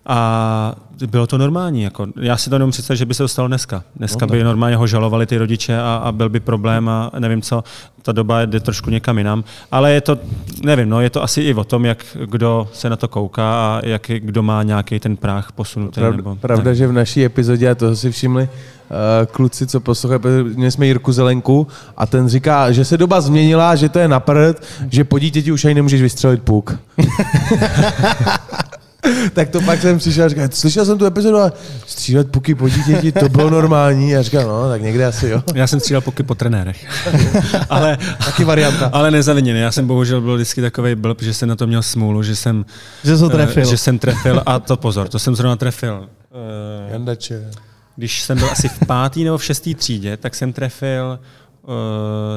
A 0.06 0.76
bylo 1.08 1.28
to 1.28 1.38
normální. 1.38 1.84
Jako, 1.84 2.08
já 2.20 2.38
si 2.38 2.50
to 2.50 2.60
nemůžu 2.60 2.72
představit, 2.72 2.98
že 2.98 3.06
by 3.06 3.14
se 3.14 3.24
to 3.24 3.28
stalo 3.28 3.48
dneska. 3.48 3.84
Dneska 3.96 4.26
no, 4.26 4.32
by 4.32 4.44
normálně 4.44 4.76
ho 4.76 4.88
žalovali 4.88 5.26
ty 5.26 5.38
rodiče 5.38 5.80
a, 5.80 6.02
a 6.04 6.12
byl 6.12 6.30
by 6.30 6.40
problém 6.40 6.90
a 6.90 7.12
nevím 7.20 7.42
co. 7.42 7.64
Ta 8.02 8.12
doba 8.12 8.46
jde 8.46 8.60
trošku 8.60 8.90
někam 8.90 9.18
jinam. 9.18 9.44
Ale 9.72 9.92
je 9.92 10.02
to, 10.02 10.18
nevím, 10.64 10.90
no, 10.90 11.02
je 11.02 11.10
to 11.10 11.24
asi 11.24 11.42
i 11.42 11.54
o 11.54 11.64
tom, 11.64 11.86
jak 11.86 12.18
kdo 12.26 12.70
se 12.74 12.90
na 12.90 12.96
to 12.96 13.08
kouká 13.08 13.44
a 13.44 13.82
jak 13.86 14.02
kdo 14.20 14.44
má 14.44 14.64
nějaký 14.64 15.00
ten 15.00 15.18
práh 15.18 15.52
posunutý. 15.52 16.02
Pravda, 16.02 16.18
nebo, 16.18 16.36
pravda 16.36 16.74
že 16.74 16.88
v 16.88 16.94
naší 16.94 17.26
epizodě, 17.26 17.70
a 17.70 17.76
toho 17.76 17.96
si 17.96 18.12
všimli, 18.12 18.44
uh, 18.44 19.26
kluci, 19.32 19.68
co 19.68 19.80
poslouchají, 19.80 20.44
měli 20.44 20.72
jsme 20.72 20.88
Jirku 20.88 21.12
Zelenku 21.12 21.68
a 21.98 22.06
ten 22.06 22.30
říká, 22.30 22.72
že 22.72 22.86
se 22.86 22.98
doba 22.98 23.22
změnila, 23.22 23.76
že 23.76 23.90
to 23.90 24.00
je 24.00 24.08
na 24.08 24.20
prd, 24.20 24.64
že 24.90 25.04
po 25.04 25.20
dítěti 25.20 25.52
už 25.52 25.66
ani 25.66 25.74
nemůžeš 25.74 26.02
vystřelit 26.02 26.44
puk. 26.44 26.80
tak 29.34 29.50
to 29.50 29.62
pak 29.62 29.82
jsem 29.82 29.98
přišel 29.98 30.26
a 30.26 30.30
říkal, 30.30 30.48
slyšel 30.52 30.86
jsem 30.86 30.98
tu 30.98 31.06
epizodu 31.06 31.38
a 31.38 31.54
střílet 31.86 32.32
puky 32.32 32.56
po 32.56 32.70
dítěti, 32.70 33.12
to 33.12 33.30
bylo 33.30 33.50
normální. 33.50 34.16
A 34.16 34.22
říkal, 34.22 34.48
no, 34.48 34.70
tak 34.70 34.82
někde 34.82 35.06
asi 35.06 35.30
jo. 35.30 35.44
Já 35.56 35.68
jsem 35.68 35.80
střílel 35.80 36.02
puky 36.02 36.24
po 36.24 36.36
trenérech. 36.36 36.88
ale, 37.70 37.98
Taky 38.26 38.44
varianta. 38.44 38.90
Ale 38.94 39.12
nezaviněný. 39.12 39.60
Já 39.60 39.72
jsem 39.72 39.88
bohužel 39.88 40.22
byl 40.22 40.36
vždycky 40.36 40.62
takový 40.62 40.96
blb, 40.96 41.22
že 41.22 41.34
jsem 41.34 41.50
na 41.50 41.56
to 41.56 41.68
měl 41.68 41.84
smůlu, 41.84 42.24
že 42.24 42.36
jsem, 42.36 42.66
že, 43.04 43.18
to 43.18 43.30
trefil. 43.30 43.66
že 43.66 43.78
jsem 43.78 44.00
trefil 44.00 44.44
a 44.46 44.60
to 44.60 44.78
pozor, 44.78 45.08
to 45.08 45.20
jsem 45.20 45.36
zrovna 45.36 45.56
trefil. 45.56 46.10
Uh, 46.32 46.92
Jandače. 46.92 47.52
Když 47.96 48.22
jsem 48.22 48.38
byl 48.38 48.50
asi 48.52 48.70
v 48.70 48.80
pátý 48.88 49.24
nebo 49.24 49.38
v 49.38 49.44
šestý 49.44 49.76
třídě, 49.76 50.18
tak 50.18 50.36
jsem 50.36 50.54
trefil 50.54 51.20
uh, 51.64 51.70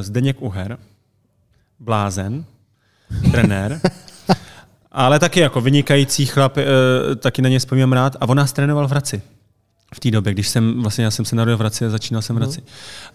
Zdeněk 0.00 0.42
Uher, 0.42 0.78
blázen, 1.80 2.44
trenér. 3.30 3.80
Ale 4.94 5.18
taky 5.18 5.40
jako 5.40 5.60
vynikající 5.60 6.26
chlap, 6.26 6.58
e, 6.58 6.64
taky 7.16 7.42
na 7.42 7.48
ně 7.48 7.58
vzpomínám 7.58 7.92
rád. 7.92 8.16
A 8.20 8.28
on 8.28 8.36
nás 8.36 8.52
trénoval 8.52 8.88
v 8.88 8.90
Hradci. 8.90 9.22
V 9.94 10.00
té 10.00 10.10
době, 10.10 10.32
když 10.32 10.48
jsem, 10.48 10.82
vlastně 10.82 11.04
já 11.04 11.10
jsem 11.10 11.24
se 11.24 11.36
narodil 11.36 11.56
v 11.56 11.60
Hradci 11.60 11.86
a 11.86 11.90
začínal 11.90 12.22
jsem 12.22 12.36
v 12.36 12.38
Hradci. 12.38 12.60
Mm. 12.60 12.66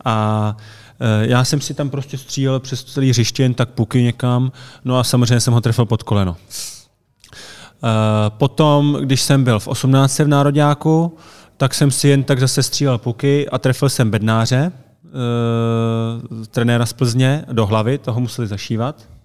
A 0.05 0.57
e, 0.99 1.27
já 1.27 1.43
jsem 1.43 1.61
si 1.61 1.73
tam 1.73 1.89
prostě 1.89 2.17
střílel 2.17 2.59
přes 2.59 2.83
celý 2.83 3.09
hřiště, 3.09 3.43
jen 3.43 3.53
tak 3.53 3.69
puky 3.69 4.03
někam, 4.03 4.51
no 4.85 4.99
a 4.99 5.03
samozřejmě 5.03 5.39
jsem 5.39 5.53
ho 5.53 5.61
trefil 5.61 5.85
pod 5.85 6.03
koleno. 6.03 6.37
E, 6.39 8.29
potom, 8.29 8.97
když 9.01 9.21
jsem 9.21 9.43
byl 9.43 9.59
v 9.59 9.67
18. 9.67 10.19
v 10.19 10.27
Národňáku, 10.27 11.17
tak 11.57 11.73
jsem 11.73 11.91
si 11.91 12.07
jen 12.07 12.23
tak 12.23 12.39
zase 12.39 12.63
střílel 12.63 12.97
puky 12.97 13.49
a 13.49 13.57
trefil 13.57 13.89
jsem 13.89 14.11
bednáře, 14.11 14.71
e, 14.71 14.71
trenéra 16.45 16.85
z 16.85 16.93
Plzně, 16.93 17.45
do 17.51 17.65
hlavy, 17.65 17.97
toho 17.97 18.19
museli 18.19 18.47
zašívat. 18.47 19.18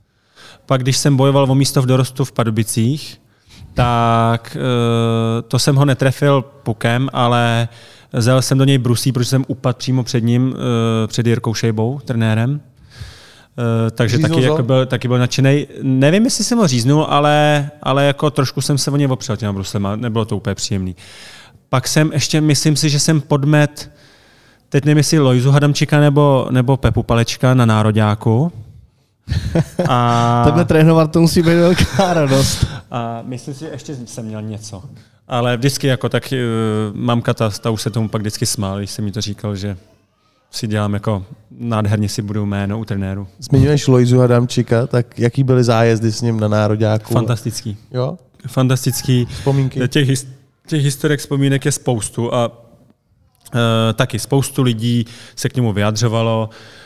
Pak, 0.66 0.82
když 0.82 0.96
jsem 0.96 1.16
bojoval 1.16 1.50
o 1.50 1.54
místo 1.54 1.82
v 1.82 1.86
dorostu 1.86 2.24
v 2.24 2.32
Pardubicích, 2.32 3.20
tak 3.74 4.56
eh, 4.56 5.42
to 5.42 5.58
jsem 5.58 5.76
ho 5.76 5.84
netrefil 5.84 6.42
pukem, 6.42 7.08
ale 7.12 7.68
zel 8.12 8.42
jsem 8.42 8.58
do 8.58 8.64
něj 8.64 8.78
brusí, 8.78 9.12
protože 9.12 9.28
jsem 9.28 9.44
upadl 9.48 9.78
přímo 9.78 10.02
před 10.04 10.20
ním, 10.24 10.54
eh, 10.56 11.06
před 11.06 11.26
Jirkou 11.26 11.54
Šejbou, 11.54 12.00
trenérem. 12.04 12.60
Uh, 13.58 13.90
takže 13.90 14.18
taky, 14.18 14.42
jako 14.42 14.62
byl, 14.62 14.86
taky 14.86 15.08
byl 15.08 15.18
nadšený. 15.18 15.66
Nevím, 15.82 16.24
jestli 16.24 16.44
jsem 16.44 16.58
ho 16.58 16.66
říznul, 16.66 17.06
ale, 17.08 17.70
ale 17.82 18.04
jako 18.04 18.30
trošku 18.30 18.60
jsem 18.60 18.78
se 18.78 18.90
o 18.90 18.96
něj 18.96 19.06
opřel 19.06 19.36
těma 19.36 19.52
bruslema. 19.52 19.96
Nebylo 19.96 20.24
to 20.24 20.36
úplně 20.36 20.54
příjemný. 20.54 20.96
Pak 21.68 21.88
jsem 21.88 22.12
ještě, 22.12 22.40
myslím 22.40 22.76
si, 22.76 22.88
že 22.88 23.00
jsem 23.00 23.20
podmet, 23.20 23.92
teď 24.68 24.84
nevím, 24.84 24.98
jestli 24.98 25.18
Lojzu 25.18 25.50
Hadamčika 25.50 26.00
nebo, 26.00 26.48
nebo 26.50 26.76
Pepu 26.76 27.02
Palečka 27.02 27.54
na 27.54 27.66
Nároďáku. 27.66 28.52
A... 29.88 30.42
Takhle 30.44 30.64
trénovat 30.64 31.12
to 31.12 31.20
musí 31.20 31.42
být 31.42 31.54
velká 31.54 32.14
radost. 32.14 32.66
A 32.90 33.22
myslím 33.24 33.54
si, 33.54 33.60
že 33.60 33.66
ještě 33.72 33.96
jsem 34.06 34.24
měl 34.24 34.42
něco. 34.42 34.82
Ale 35.28 35.56
vždycky 35.56 35.86
jako 35.86 36.08
tak 36.08 36.32
uh, 36.32 36.96
mamka, 36.96 37.34
ta, 37.34 37.50
ta 37.50 37.70
už 37.70 37.82
se 37.82 37.90
tomu 37.90 38.08
pak 38.08 38.20
vždycky 38.20 38.46
smál, 38.46 38.78
když 38.78 38.90
jsem 38.90 39.04
mi 39.04 39.12
to 39.12 39.20
říkal, 39.20 39.56
že 39.56 39.76
si 40.50 40.66
dělám 40.66 40.94
jako 40.94 41.24
nádherně 41.50 42.08
si 42.08 42.22
budou 42.22 42.46
jméno 42.46 42.78
u 42.78 42.84
trenéru. 42.84 43.26
Zmiňuješ 43.38 43.86
Lojzu 43.86 44.22
Adamčika, 44.22 44.86
tak 44.86 45.18
jaký 45.18 45.44
byly 45.44 45.64
zájezdy 45.64 46.12
s 46.12 46.22
ním 46.22 46.40
na 46.40 46.48
nároďáku? 46.48 47.14
Fantastický. 47.14 47.76
Jo? 47.90 48.18
Fantastický. 48.46 49.26
Vzpomínky? 49.26 49.88
Těch, 49.88 50.08
těch 50.66 50.82
historiek 50.82 51.20
vzpomínek 51.20 51.64
je 51.64 51.72
spoustu 51.72 52.34
a 52.34 52.48
uh, 52.48 53.60
taky 53.94 54.18
spoustu 54.18 54.62
lidí 54.62 55.06
se 55.36 55.48
k 55.48 55.56
němu 55.56 55.72
vyjadřovalo. 55.72 56.48
Uh, 56.48 56.54
Eh, 56.54 56.83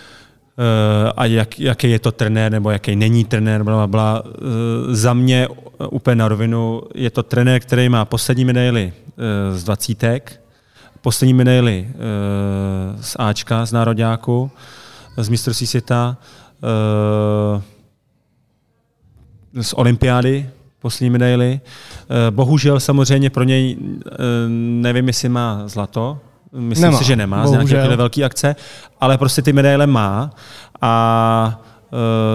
a 1.16 1.24
jak, 1.24 1.60
jaký 1.60 1.90
je 1.90 1.98
to 1.98 2.12
trenér 2.12 2.52
nebo 2.52 2.70
jaký 2.70 2.96
není 2.96 3.24
trenér, 3.24 3.62
bla, 3.62 3.86
bla. 3.86 4.22
Eh, 4.26 4.94
za 4.94 5.14
mě 5.14 5.48
úplně 5.90 6.16
na 6.16 6.28
rovinu 6.28 6.82
je 6.94 7.10
to 7.10 7.22
trenér, 7.22 7.60
který 7.60 7.88
má 7.88 8.04
poslední 8.04 8.44
medaily 8.44 8.92
eh, 8.92 9.58
z 9.58 9.64
dvacítek, 9.64 10.40
poslední 11.00 11.34
medaily 11.34 11.88
z 13.00 13.16
Ačka, 13.18 13.66
z 13.66 13.72
nároďáku, 13.72 14.50
z 15.16 15.28
mistrovství 15.28 15.66
světa, 15.66 16.16
z 19.60 19.72
olympiády, 19.72 20.50
poslední 20.80 21.10
medaily. 21.10 21.60
Bohužel 22.30 22.80
samozřejmě 22.80 23.30
pro 23.30 23.44
něj 23.44 23.76
nevím, 24.48 25.06
jestli 25.06 25.28
má 25.28 25.62
zlato, 25.66 26.20
Myslím 26.52 26.82
nemá, 26.82 26.98
si, 26.98 27.04
že 27.04 27.16
nemá 27.16 27.42
bohužel. 27.42 27.66
z 27.66 27.70
nějaké 27.70 27.96
velké 27.96 28.24
akce, 28.24 28.56
ale 29.00 29.18
prostě 29.18 29.42
ty 29.42 29.52
medaile 29.52 29.86
má. 29.86 30.30
A 30.80 31.60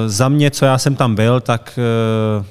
e, 0.06 0.10
za 0.10 0.30
mě, 0.30 0.52
co 0.52 0.66
já 0.66 0.78
jsem 0.78 0.96
tam 0.96 1.16
byl, 1.16 1.40
tak 1.40 1.80
e, 1.80 2.46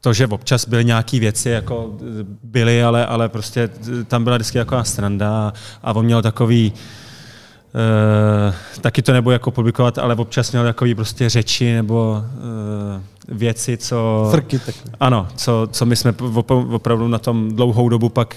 to, 0.00 0.12
že 0.12 0.26
občas 0.26 0.68
byly 0.68 0.84
nějaké 0.84 1.20
věci, 1.20 1.50
jako 1.50 1.92
byly, 2.42 2.82
ale, 2.82 3.06
ale 3.06 3.28
prostě 3.28 3.70
tam 4.06 4.24
byla 4.24 4.36
vždycky 4.36 4.58
jako 4.58 4.84
stranda 4.84 5.30
a, 5.30 5.52
a 5.82 5.92
on 5.92 6.04
měl 6.04 6.22
takový, 6.22 6.72
e, 7.74 8.80
taky 8.80 9.02
to 9.02 9.12
nebudu 9.12 9.32
jako 9.32 9.50
publikovat, 9.50 9.98
ale 9.98 10.14
občas 10.14 10.52
měl 10.52 10.64
takový 10.64 10.94
prostě 10.94 11.28
řeči 11.28 11.72
nebo 11.72 12.22
e, 12.22 13.34
věci, 13.34 13.76
co... 13.76 14.28
Frky 14.30 14.58
tak. 14.58 14.74
Ano, 15.00 15.28
co, 15.36 15.68
co 15.72 15.86
my 15.86 15.96
jsme 15.96 16.14
opravdu 16.48 17.08
na 17.08 17.18
tom 17.18 17.56
dlouhou 17.56 17.88
dobu 17.88 18.08
pak 18.08 18.36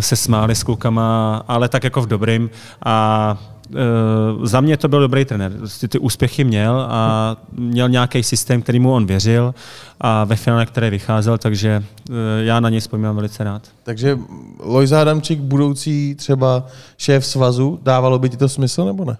se 0.00 0.16
smáli 0.16 0.54
s 0.54 0.62
klukama, 0.62 1.36
ale 1.48 1.68
tak 1.68 1.84
jako 1.84 2.02
v 2.02 2.06
dobrým. 2.06 2.50
A 2.84 3.36
e, 3.70 4.46
za 4.46 4.60
mě 4.60 4.76
to 4.76 4.88
byl 4.88 5.00
dobrý 5.00 5.24
trenér. 5.24 5.52
Ty, 5.80 5.88
ty 5.88 5.98
úspěchy 5.98 6.44
měl 6.44 6.86
a 6.90 7.36
měl 7.52 7.88
nějaký 7.88 8.22
systém, 8.22 8.62
který 8.62 8.80
mu 8.80 8.94
on 8.94 9.06
věřil 9.06 9.54
a 10.00 10.24
ve 10.24 10.36
finále, 10.36 10.66
které 10.66 10.90
vycházel, 10.90 11.38
takže 11.38 11.84
e, 12.10 12.44
já 12.44 12.60
na 12.60 12.68
něj 12.68 12.80
vzpomínám 12.80 13.16
velice 13.16 13.44
rád. 13.44 13.62
Takže 13.82 14.18
Lojza 14.58 15.00
Adamčík, 15.00 15.40
budoucí 15.40 16.14
třeba 16.14 16.66
šéf 16.98 17.26
svazu, 17.26 17.78
dávalo 17.82 18.18
by 18.18 18.28
ti 18.30 18.36
to 18.36 18.48
smysl 18.48 18.84
nebo 18.84 19.04
ne? 19.04 19.16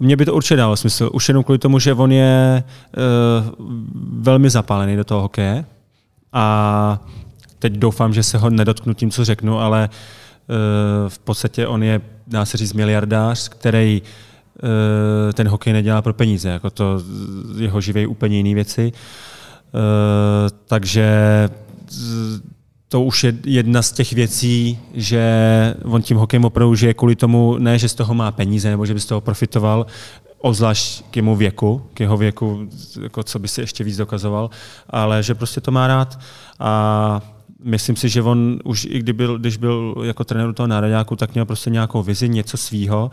Mně 0.00 0.16
by 0.16 0.24
to 0.24 0.34
určitě 0.34 0.56
dalo 0.56 0.76
smysl. 0.76 1.10
Už 1.12 1.28
jenom 1.28 1.44
kvůli 1.44 1.58
tomu, 1.58 1.78
že 1.78 1.94
on 1.94 2.12
je 2.12 2.64
uh, 3.48 3.64
velmi 4.22 4.50
zapálený 4.50 4.96
do 4.96 5.04
toho 5.04 5.20
hokeje 5.20 5.64
a 6.32 7.00
teď 7.58 7.72
doufám, 7.72 8.14
že 8.14 8.22
se 8.22 8.38
ho 8.38 8.50
nedotknu 8.50 8.94
tím, 8.94 9.10
co 9.10 9.24
řeknu, 9.24 9.60
ale 9.60 9.88
uh, 9.88 9.94
v 11.08 11.18
podstatě 11.18 11.66
on 11.66 11.82
je, 11.82 12.00
dá 12.26 12.44
se 12.44 12.56
říct, 12.56 12.72
miliardář, 12.72 13.48
který 13.48 14.02
uh, 14.02 15.32
ten 15.32 15.48
hokej 15.48 15.72
nedělá 15.72 16.02
pro 16.02 16.14
peníze, 16.14 16.48
jako 16.48 16.70
to 16.70 17.02
jeho 17.58 17.80
živí 17.80 18.06
úplně 18.06 18.36
jiné 18.36 18.54
věci. 18.54 18.92
Uh, 18.92 19.80
takže 20.66 21.08
to 22.88 23.02
už 23.02 23.24
je 23.24 23.34
jedna 23.44 23.82
z 23.82 23.92
těch 23.92 24.12
věcí, 24.12 24.78
že 24.94 25.24
on 25.84 26.02
tím 26.02 26.16
hokejem 26.16 26.44
opravdu 26.44 26.74
žije 26.74 26.94
kvůli 26.94 27.16
tomu, 27.16 27.58
ne, 27.58 27.78
že 27.78 27.88
z 27.88 27.94
toho 27.94 28.14
má 28.14 28.32
peníze 28.32 28.70
nebo 28.70 28.86
že 28.86 28.94
by 28.94 29.00
z 29.00 29.06
toho 29.06 29.20
profitoval, 29.20 29.86
obzvlášť 30.38 31.04
k 31.10 31.16
jeho 31.16 31.36
věku, 31.36 31.82
k 31.94 32.00
jeho 32.00 32.16
věku, 32.16 32.68
jako 33.02 33.22
co 33.22 33.38
by 33.38 33.48
si 33.48 33.60
ještě 33.60 33.84
víc 33.84 33.96
dokazoval, 33.96 34.50
ale 34.90 35.22
že 35.22 35.34
prostě 35.34 35.60
to 35.60 35.70
má 35.70 35.86
rád 35.86 36.18
a 36.58 37.20
myslím 37.64 37.96
si, 37.96 38.08
že 38.08 38.22
on 38.22 38.58
už 38.64 38.84
i 38.90 38.98
kdy 38.98 39.12
byl, 39.12 39.38
když 39.38 39.56
byl 39.56 39.94
jako 40.02 40.24
trenér 40.24 40.52
toho 40.52 40.66
nároďáku, 40.66 41.16
tak 41.16 41.34
měl 41.34 41.44
prostě 41.44 41.70
nějakou 41.70 42.02
vizi, 42.02 42.28
něco 42.28 42.56
svýho, 42.56 43.10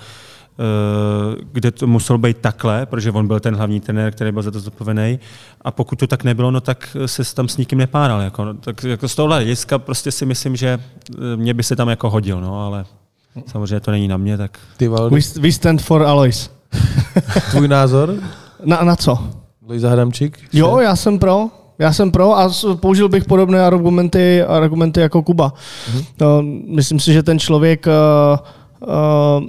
eh, 0.59 1.41
kde 1.51 1.71
to 1.71 1.87
muselo 1.87 2.17
být 2.19 2.37
takhle, 2.37 2.85
protože 2.85 3.11
on 3.11 3.27
byl 3.27 3.39
ten 3.39 3.55
hlavní 3.55 3.79
trenér, 3.79 4.11
který 4.11 4.31
byl 4.31 4.41
za 4.43 4.51
to 4.51 4.59
zodpovědný. 4.59 5.19
A 5.61 5.71
pokud 5.71 5.99
to 5.99 6.07
tak 6.07 6.23
nebylo, 6.23 6.51
no 6.51 6.61
tak 6.61 6.97
se 7.05 7.35
tam 7.35 7.47
s 7.47 7.57
nikým 7.57 7.79
nepáral. 7.79 8.21
Jako, 8.21 8.45
no, 8.45 8.53
tak 8.53 8.83
jako 8.83 9.07
z 9.07 9.15
tohohle 9.15 9.37
hlediska 9.37 9.79
prostě 9.79 10.11
si 10.11 10.25
myslím, 10.25 10.55
že 10.55 10.79
eh, 11.09 11.37
mě 11.37 11.53
by 11.53 11.63
se 11.63 11.75
tam 11.75 11.89
jako 11.89 12.09
hodil, 12.09 12.41
no, 12.41 12.65
ale 12.65 12.85
samozřejmě 13.47 13.79
to 13.79 13.91
není 13.91 14.07
na 14.07 14.17
mě, 14.17 14.37
tak... 14.37 14.59
Ty 14.77 14.87
Valdy, 14.87 15.15
We, 15.15 15.41
we 15.41 15.51
stand 15.51 15.81
for 15.81 16.03
Alois. 16.03 16.49
tvůj 17.51 17.67
názor? 17.67 18.15
Na, 18.65 18.81
na 18.83 18.95
co? 18.95 19.29
Lojza 19.67 19.89
Hadamčík? 19.89 20.39
Jo, 20.53 20.79
já 20.79 20.95
jsem 20.95 21.19
pro. 21.19 21.49
Já 21.81 21.93
jsem 21.93 22.11
pro 22.11 22.37
a 22.37 22.49
použil 22.75 23.09
bych 23.09 23.25
podobné 23.25 23.65
argumenty, 23.65 24.43
argumenty 24.43 24.99
jako 24.99 25.23
Kuba. 25.23 25.53
Mm-hmm. 25.53 26.63
Myslím 26.67 26.99
si, 26.99 27.13
že 27.13 27.23
ten 27.23 27.39
člověk 27.39 27.87
eh, 27.87 27.91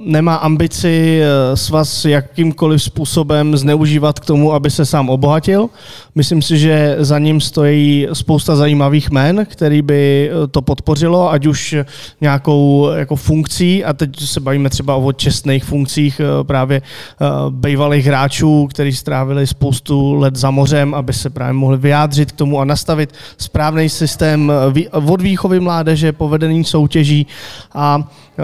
nemá 0.05 0.35
ambici 0.35 1.21
eh, 1.23 1.57
svaz 1.57 2.05
jakýmkoliv 2.05 2.83
způsobem 2.83 3.57
zneužívat 3.57 4.21
k 4.21 4.25
tomu, 4.25 4.53
aby 4.53 4.71
se 4.71 4.87
sám 4.87 5.11
obohatil. 5.11 5.69
Myslím 6.15 6.43
si, 6.43 6.59
že 6.59 6.97
za 6.99 7.19
ním 7.19 7.41
stojí 7.41 8.09
spousta 8.13 8.57
zajímavých 8.57 9.11
men, 9.11 9.47
který 9.49 9.83
by 9.83 10.31
eh, 10.31 10.47
to 10.47 10.63
podpořilo, 10.63 11.31
ať 11.31 11.47
už 11.47 11.75
nějakou 12.21 12.89
jako 12.97 13.17
funkcí, 13.17 13.85
a 13.85 13.93
teď 13.93 14.21
se 14.21 14.41
bavíme 14.41 14.71
třeba 14.71 14.97
o 14.97 15.13
čestných 15.13 15.65
funkcích 15.65 16.21
eh, 16.21 16.45
právě 16.45 16.83
eh, 16.83 17.27
bývalých 17.51 18.07
hráčů, 18.07 18.67
kteří 18.67 18.93
strávili 18.93 19.47
spoustu 19.47 20.15
let 20.15 20.37
za 20.37 20.51
mořem, 20.51 20.95
aby 20.95 21.13
se 21.13 21.31
právě 21.31 21.53
mohli 21.53 21.79
vyjádřit 21.79 22.33
k 22.33 22.37
tomu 22.37 22.61
a 22.61 22.65
nastavit 22.65 23.15
správný 23.39 23.89
systém 23.89 24.53
eh, 24.85 24.89
od 24.89 25.21
výchovy 25.23 25.61
mládeže, 25.61 26.13
povedený 26.13 26.65
soutěží. 26.65 27.27
A 27.75 28.09
eh, 28.39 28.43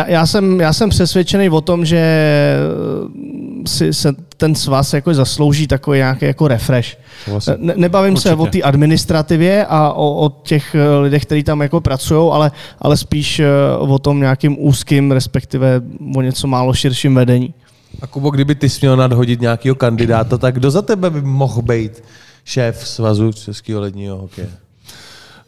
já, 0.00 0.08
já, 0.08 0.26
jsem, 0.26 0.60
já 0.60 0.72
jsem 0.72 0.90
přesvědčený 0.90 1.50
o 1.50 1.60
tom, 1.60 1.84
že 1.84 1.96
eh, 1.96 3.68
si 3.68 3.94
se 3.94 4.12
ten 4.36 4.54
svaz 4.54 4.92
jako 4.94 5.14
zaslouží 5.14 5.66
takový 5.66 5.98
nějaký 5.98 6.24
jako 6.24 6.48
refresh. 6.48 6.96
Souhlasím. 7.24 7.54
Ne, 7.58 7.74
nebavím 7.76 8.14
Určitě. 8.14 8.28
se 8.28 8.34
o 8.34 8.46
té 8.46 8.62
administrativě 8.62 9.66
a 9.68 9.92
o, 9.92 10.26
o 10.26 10.28
těch 10.28 10.74
eh, 10.74 10.96
lidech, 10.96 11.22
kteří 11.22 11.42
tam 11.42 11.60
jako 11.60 11.80
pracují, 11.80 12.30
ale, 12.32 12.50
ale 12.78 12.96
spíš 12.96 13.40
eh, 13.40 13.46
o 13.78 13.98
tom 13.98 14.20
nějakým 14.20 14.56
úzkým, 14.58 15.12
respektive 15.12 15.82
o 16.16 16.22
něco 16.22 16.46
málo 16.46 16.74
širším 16.74 17.14
vedení. 17.14 17.54
A 18.02 18.06
Kubo, 18.06 18.30
kdyby 18.30 18.54
ty 18.54 18.68
jsi 18.68 18.78
měl 18.80 18.96
nadhodit 18.96 19.40
nějakého 19.40 19.74
kandidáta, 19.74 20.38
tak 20.38 20.54
kdo 20.54 20.70
za 20.70 20.82
tebe 20.82 21.10
by 21.10 21.22
mohl 21.22 21.62
být 21.62 22.02
šéf 22.44 22.88
svazu 22.88 23.32
českého 23.32 23.80
ledního 23.80 24.16
hokeje? 24.16 24.48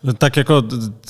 No, 0.05 0.12
Tak 0.12 0.36
jako 0.36 0.62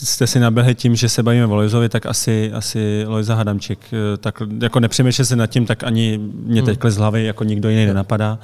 jste 0.03 0.27
si 0.27 0.41
naběhli 0.41 0.75
tím, 0.75 0.97
že 0.97 1.09
se 1.09 1.23
bavíme 1.23 1.47
o 1.47 1.55
Lojzovi, 1.55 1.89
tak 1.89 2.07
asi, 2.07 2.53
asi 2.53 3.05
Lojza 3.07 3.35
Hadamčík. 3.35 3.79
Eh, 3.93 4.17
Tak 4.17 4.43
jako 4.63 4.81
nepřemýšlel 4.81 5.27
se 5.27 5.37
nad 5.37 5.47
tím, 5.47 5.67
tak 5.67 5.85
ani 5.85 6.19
mě 6.19 6.63
teď 6.63 6.79
z 6.89 6.97
hlavy 6.97 7.25
jako 7.25 7.45
nikdo 7.45 7.69
jiný 7.69 7.87
nenapadá. 7.87 8.39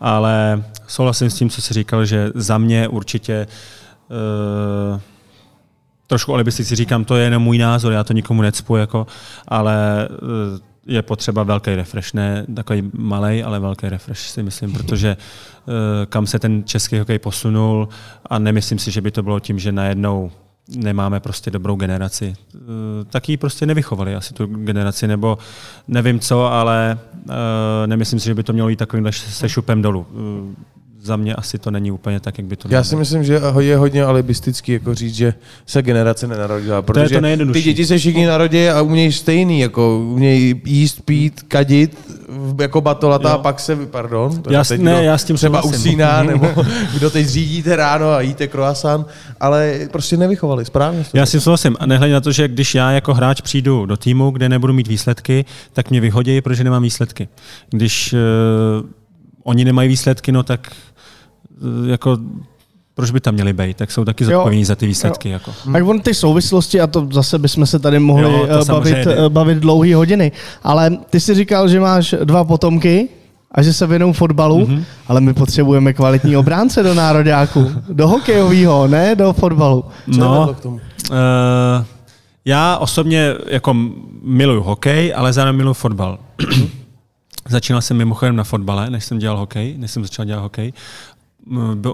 Ale 0.00 0.64
souhlasím 0.86 1.30
s 1.30 1.34
tím, 1.34 1.50
co 1.50 1.62
jsi 1.62 1.74
říkal, 1.74 2.04
že 2.04 2.30
za 2.34 2.58
mě 2.58 2.88
určitě 2.88 3.46
uh, 4.94 5.00
trošku 6.06 6.34
alibisticky 6.34 6.74
říkám, 6.74 7.04
to 7.04 7.16
je 7.16 7.24
jenom 7.24 7.42
můj 7.42 7.58
názor, 7.58 7.92
já 7.92 8.04
to 8.04 8.12
nikomu 8.12 8.42
necpu, 8.42 8.76
jako, 8.76 9.06
ale 9.48 10.08
eh, 10.10 10.58
je 10.86 11.02
potřeba 11.02 11.42
velký 11.42 11.74
refresh, 11.74 12.14
ne 12.14 12.46
takový 12.54 12.90
malý, 12.92 13.42
ale 13.42 13.60
velký 13.60 13.88
refresh 13.88 14.20
si 14.20 14.42
myslím, 14.42 14.72
protože 14.72 15.16
eh, 15.16 16.06
kam 16.06 16.26
se 16.26 16.38
ten 16.38 16.64
český 16.64 16.98
hokej 16.98 17.18
posunul 17.18 17.88
a 18.26 18.38
nemyslím 18.38 18.78
si, 18.78 18.90
že 18.90 19.00
by 19.00 19.10
to 19.10 19.22
bylo 19.22 19.40
tím, 19.40 19.58
že 19.58 19.72
najednou 19.72 20.30
nemáme 20.76 21.20
prostě 21.20 21.50
dobrou 21.50 21.76
generaci. 21.76 22.34
Eh, 22.54 22.58
Tak 23.10 23.28
ji 23.28 23.36
prostě 23.36 23.66
nevychovali 23.66 24.14
asi 24.14 24.34
tu 24.34 24.46
generaci, 24.46 25.06
nebo 25.06 25.38
nevím 25.88 26.20
co, 26.20 26.46
ale 26.46 26.98
eh, 27.28 27.86
nemyslím 27.86 28.20
si, 28.20 28.26
že 28.26 28.34
by 28.34 28.42
to 28.42 28.52
mělo 28.52 28.68
jít 28.68 28.76
takovýmhle 28.76 29.12
se 29.12 29.48
šupem 29.48 29.82
dolů. 29.82 30.06
Za 31.04 31.16
mě 31.16 31.34
asi 31.34 31.58
to 31.58 31.70
není 31.70 31.90
úplně 31.92 32.20
tak, 32.20 32.38
jak 32.38 32.46
by 32.46 32.56
to 32.56 32.68
mělo 32.68 32.78
Já 32.80 32.84
si 32.84 32.96
myslím, 32.96 33.24
že 33.24 33.40
je 33.58 33.76
hodně 33.76 34.04
alibistický 34.04 34.72
jako 34.72 34.94
říct, 34.94 35.14
že 35.14 35.34
se 35.66 35.82
generace 35.82 36.26
nenarodila, 36.26 36.82
protože 36.82 37.14
to 37.14 37.20
nejjednodušší. 37.20 37.62
ty 37.62 37.68
děti 37.68 37.86
se 37.86 37.98
všichni 37.98 38.26
narodí 38.26 38.68
a 38.68 38.82
umějí 38.82 39.12
stejný, 39.12 39.60
jako 39.60 39.98
umějí 39.98 40.62
jíst, 40.64 41.00
pít, 41.04 41.42
kadit, 41.48 41.98
jako 42.60 42.80
batolata 42.80 43.28
Jo. 43.28 43.34
a 43.34 43.38
pak 43.38 43.60
se, 43.60 43.76
pardon, 43.76 44.42
to 44.42 44.52
Já 44.52 44.58
je 44.58 44.64
s- 44.64 44.68
teď 44.68 44.80
ne, 44.80 44.92
kdo 44.92 45.02
já 45.02 45.18
s 45.18 45.24
tím 45.24 45.36
třeba 45.36 45.62
souhlasím. 45.62 45.80
usíná, 45.90 46.22
nebo 46.22 46.50
kdo 46.94 47.10
teď 47.10 47.26
řídíte 47.26 47.76
ráno 47.76 48.10
a 48.10 48.20
jíte 48.20 48.46
croissant, 48.48 49.06
ale 49.40 49.78
prostě 49.92 50.16
nevychovali, 50.16 50.64
správně. 50.64 51.04
Já 51.14 51.22
to- 51.24 51.30
si 51.30 51.40
souhlasím. 51.40 51.76
A 51.80 51.86
nehledě 51.86 52.14
na 52.14 52.20
to, 52.20 52.32
že 52.32 52.48
když 52.48 52.74
já 52.74 52.90
jako 52.90 53.14
hráč 53.14 53.40
přijdu 53.40 53.86
do 53.86 53.96
týmu, 53.96 54.30
kde 54.30 54.48
nebudu 54.48 54.72
mít 54.72 54.88
výsledky, 54.88 55.44
tak 55.72 55.90
mě 55.90 56.00
vyhodí, 56.00 56.40
protože 56.40 56.64
nemám 56.64 56.82
výsledky. 56.82 57.28
Když 57.70 58.12
uh, 58.12 58.18
oni 59.42 59.64
nemají 59.64 59.88
výsledky, 59.88 60.32
no 60.32 60.42
tak 60.42 60.70
jako 61.86 62.18
proč 62.94 63.10
by 63.10 63.20
tam 63.20 63.34
měli 63.34 63.52
být? 63.52 63.76
Tak 63.76 63.90
jsou 63.90 64.04
taky 64.04 64.24
Jo. 64.24 64.30
zodpovědní 64.30 64.64
za 64.64 64.74
ty 64.76 64.86
výsledky. 64.86 65.28
Jako. 65.28 65.50
Hmm. 65.64 65.72
Tak 65.74 65.86
on 65.86 66.00
ty 66.00 66.14
souvislosti, 66.14 66.80
a 66.80 66.86
to 66.86 67.08
zase 67.12 67.38
bychom 67.38 67.66
se 67.66 67.78
tady 67.78 67.98
mohli 67.98 68.22
Jo, 68.24 68.46
jo, 68.50 68.64
bavit, 68.64 68.92
jde. 68.96 69.16
eh, 69.26 69.28
bavit 69.28 69.58
dlouhé 69.58 69.94
hodiny, 69.94 70.32
ale 70.62 70.90
ty 71.10 71.20
jsi 71.20 71.34
říkal, 71.34 71.68
že 71.68 71.80
máš 71.80 72.14
dva 72.24 72.44
potomky 72.44 73.08
a 73.52 73.62
že 73.62 73.72
se 73.72 73.86
věnou 73.86 74.12
fotbalu, 74.12 74.58
Mhm. 74.66 74.76
mm-hmm. 74.76 74.84
ale 75.08 75.20
my 75.20 75.34
potřebujeme 75.34 75.92
kvalitní 75.92 76.36
obránce 76.36 76.82
do 76.82 76.94
nároďáku, 76.94 77.70
do 77.88 78.08
hokejového, 78.08 78.88
ne 78.88 79.14
do 79.16 79.32
fotbalu. 79.32 79.84
Co 80.14 80.20
No, 80.20 80.54
k 80.54 80.60
tomu? 80.60 80.74
Uh, 81.10 81.16
já 82.44 82.76
osobně 82.76 83.34
jako 83.46 83.76
miluju 84.22 84.62
hokej, 84.62 85.12
ale 85.16 85.32
zároveň 85.32 85.56
miluju 85.56 85.74
fotbal. 85.74 86.18
Začínal 87.48 87.82
jsem 87.82 87.96
mimochodem 87.96 88.36
na 88.36 88.44
fotbale, 88.44 88.90
než 88.90 89.04
jsem 89.04 89.18
dělal 89.18 89.38
hokej, 89.38 89.74
než 89.78 89.90
jsem 89.90 90.02
začal 90.02 90.24
dělat 90.24 90.40
hokej. 90.42 90.72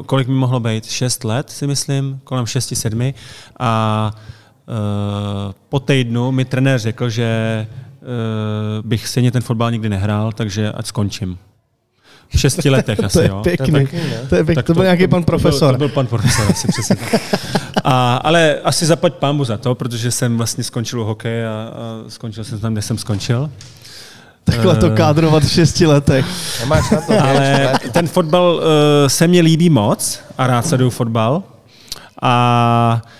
Kolik 0.06 0.28
mi 0.28 0.34
mohlo 0.34 0.60
být? 0.60 0.86
Šest 0.86 1.24
let, 1.24 1.50
si 1.50 1.66
myslím, 1.66 2.20
kolem 2.24 2.46
šesti, 2.46 2.76
sedmi. 2.76 3.14
A 3.60 4.10
uh, 4.66 5.52
po 5.68 5.80
týdnu 5.80 6.32
mi 6.32 6.44
trenér 6.44 6.78
řekl, 6.78 7.10
že 7.10 7.66
uh, 8.02 8.86
bych 8.86 9.08
stejně 9.08 9.30
ten 9.32 9.42
fotbal 9.42 9.70
nikdy 9.70 9.88
nehrál, 9.88 10.32
takže 10.32 10.72
ať 10.72 10.86
skončím. 10.86 11.38
V 12.28 12.40
šesti 12.40 12.70
letech 12.76 13.04
asi, 13.04 13.18
To 13.18 13.20
je 13.22 13.28
jo. 13.28 13.40
pěkný. 13.42 13.70
To 13.70 13.76
je 13.78 13.86
pěkný? 13.86 14.00
To, 14.28 14.34
je 14.34 14.44
pěkný. 14.44 14.54
Tak 14.54 14.66
to 14.66 14.74
byl 14.74 14.82
nějaký 14.82 15.06
pan 15.08 15.22
To 15.24 15.30
byl, 15.30 15.38
profesor. 15.38 15.72
to 15.74 15.78
byl 15.78 15.88
pan 15.88 16.06
profesor, 16.06 16.50
asi 16.50 16.68
přesně 16.68 16.96
tak. 16.96 17.20
A, 17.84 18.16
ale 18.16 18.60
asi 18.64 18.86
zaplať 18.86 19.14
pámbu 19.14 19.44
za 19.44 19.56
to, 19.56 19.74
protože 19.74 20.10
jsem 20.10 20.36
vlastně 20.36 20.64
skončil 20.64 21.00
u 21.00 21.04
hokeje 21.04 21.48
a, 21.48 21.50
a 21.52 22.04
skončil 22.08 22.44
jsem 22.44 22.60
tam, 22.60 22.72
kde 22.72 22.82
jsem 22.82 22.98
skončil. 22.98 23.50
Takhle 24.50 24.76
to 24.76 24.86
Eh, 24.86 24.96
kádrovat 24.96 25.42
v 25.42 25.50
šesti 25.50 25.86
letech. 25.86 26.26
Nemáš 26.60 26.90
na 26.90 27.00
to, 27.00 27.12
Ale 27.22 27.72
ten 27.92 28.08
fotbal 28.08 28.54
uh, 28.54 28.62
se 29.08 29.26
mně 29.26 29.40
líbí 29.40 29.70
moc 29.70 30.20
a 30.38 30.46
rád 30.46 30.66
sleduju 30.66 30.90
fotbal. 30.90 31.42
A 32.22 33.00
uh, 33.04 33.10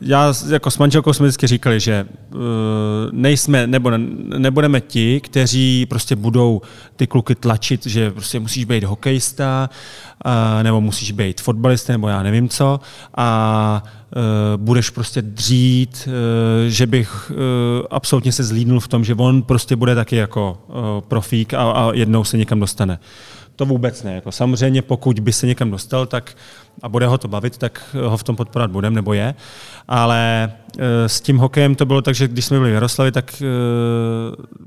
já 0.00 0.32
s- 0.32 0.50
jako 0.50 0.70
s 0.70 0.78
manželkou 0.78 1.12
jsme 1.12 1.26
vždycky 1.26 1.46
říkali, 1.46 1.80
že 1.80 2.06
uh, 2.34 2.40
nejsme, 3.12 3.66
nebo 3.66 3.90
ne, 3.90 3.98
nebudeme 4.38 4.80
ti, 4.80 5.20
kteří 5.20 5.86
prostě 5.86 6.16
budou 6.16 6.60
ty 6.96 7.06
kluky 7.06 7.34
tlačit, 7.34 7.86
že 7.86 8.10
prostě 8.10 8.40
musíš 8.40 8.64
být 8.64 8.84
hokejista, 8.84 9.70
uh, 10.26 10.62
nebo 10.62 10.80
musíš 10.80 11.12
být 11.12 11.40
fotbalista, 11.40 11.92
nebo 11.92 12.08
já 12.08 12.22
nevím 12.22 12.48
co. 12.48 12.80
A 13.16 13.82
budeš 14.56 14.90
prostě 14.90 15.22
dřít, 15.22 16.08
že 16.68 16.86
bych 16.86 17.32
absolutně 17.90 18.32
se 18.32 18.44
zlídnul 18.44 18.80
v 18.80 18.88
tom, 18.88 19.04
že 19.04 19.14
on 19.14 19.42
prostě 19.42 19.76
bude 19.76 19.94
taky 19.94 20.16
jako 20.16 20.58
profík 21.08 21.54
a 21.54 21.90
jednou 21.92 22.24
se 22.24 22.36
někam 22.36 22.60
dostane. 22.60 22.98
To 23.56 23.66
vůbec 23.66 24.02
ne. 24.02 24.14
Jako 24.14 24.32
samozřejmě, 24.32 24.82
pokud 24.82 25.20
by 25.20 25.32
se 25.32 25.46
někam 25.46 25.70
dostal 25.70 26.06
tak, 26.06 26.36
a 26.82 26.88
bude 26.88 27.06
ho 27.06 27.18
to 27.18 27.28
bavit, 27.28 27.58
tak 27.58 27.96
ho 28.04 28.16
v 28.16 28.22
tom 28.22 28.36
podporovat 28.36 28.70
budem, 28.70 28.94
nebo 28.94 29.12
je. 29.12 29.34
Ale 29.88 30.52
e, 30.78 31.08
s 31.08 31.20
tím 31.20 31.38
hokejem 31.38 31.74
to 31.74 31.86
bylo 31.86 32.02
tak, 32.02 32.14
že 32.14 32.28
když 32.28 32.44
jsme 32.44 32.58
byli 32.58 32.70
v 32.70 32.74
Jaroslavi, 32.74 33.12
tak 33.12 33.42
e, 33.42 33.46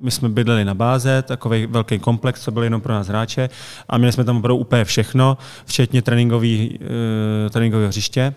my 0.02 0.12
jsme 0.12 0.30
bydleli 0.30 0.66
na 0.66 0.74
báze, 0.74 1.22
takový 1.22 1.66
velký 1.66 2.00
komplex, 2.00 2.42
co 2.42 2.52
byl 2.52 2.64
jenom 2.64 2.82
pro 2.82 2.94
nás 2.94 3.08
hráče 3.08 3.50
a 3.90 3.98
měli 3.98 4.12
jsme 4.12 4.24
tam 4.24 4.38
opravdu 4.38 4.58
úplně 4.58 4.86
všechno, 4.86 5.38
včetně 5.66 6.02
tréninkový, 6.02 6.80
e, 7.56 7.88
hřiště, 7.88 8.34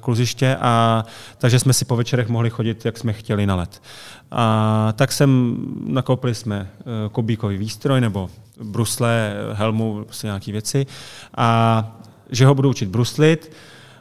kluziště 0.00 0.56
a 0.60 1.04
takže 1.38 1.58
jsme 1.58 1.72
si 1.72 1.84
po 1.84 1.96
večerech 1.96 2.28
mohli 2.28 2.50
chodit, 2.50 2.84
jak 2.84 2.98
jsme 2.98 3.12
chtěli 3.12 3.46
na 3.46 3.54
let. 3.54 3.82
A 4.30 4.92
tak 4.96 5.12
jsem, 5.12 5.56
nakoupili 5.86 6.34
jsme 6.34 6.68
kubíkový 7.12 7.56
výstroj 7.56 8.00
nebo 8.00 8.30
brusle, 8.62 9.34
helmu, 9.52 10.04
prostě 10.04 10.26
nějaké 10.26 10.52
věci 10.52 10.86
a 11.36 11.98
že 12.30 12.46
ho 12.46 12.54
budu 12.54 12.70
učit 12.70 12.88
bruslit 12.88 13.52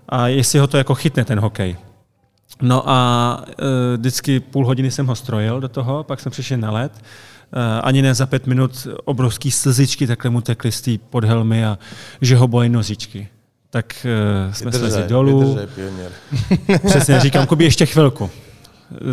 a 0.09 0.27
jestli 0.27 0.59
ho 0.59 0.67
to 0.67 0.77
jako 0.77 0.95
chytne 0.95 1.25
ten 1.25 1.39
hokej. 1.39 1.77
No 2.61 2.89
a 2.89 3.43
e, 3.49 3.97
vždycky 3.97 4.39
půl 4.39 4.65
hodiny 4.65 4.91
jsem 4.91 5.07
ho 5.07 5.15
strojil 5.15 5.59
do 5.59 5.67
toho, 5.69 6.03
pak 6.03 6.19
jsem 6.19 6.31
přišel 6.31 6.57
na 6.57 6.71
let. 6.71 6.91
E, 7.53 7.81
ani 7.81 8.01
ne 8.01 8.13
za 8.13 8.25
pět 8.25 8.47
minut 8.47 8.87
obrovský 9.05 9.51
slzičky 9.51 10.07
takhle 10.07 10.29
mu 10.29 10.41
tekly 10.41 10.71
z 10.71 10.81
té 10.81 10.91
podhelmy 11.09 11.65
a 11.65 11.77
že 12.21 12.35
ho 12.35 12.47
bolí 12.47 12.69
nožičky. 12.69 13.27
Tak 13.69 14.05
e, 14.05 14.53
jsme 14.53 14.65
Vydržej, 14.71 14.89
slezli 14.91 15.09
dolů. 15.09 15.55
vydržej. 15.55 16.79
Přesně, 16.85 17.19
říkám, 17.19 17.47
Kubi, 17.47 17.63
ještě 17.63 17.85
chvilku. 17.85 18.29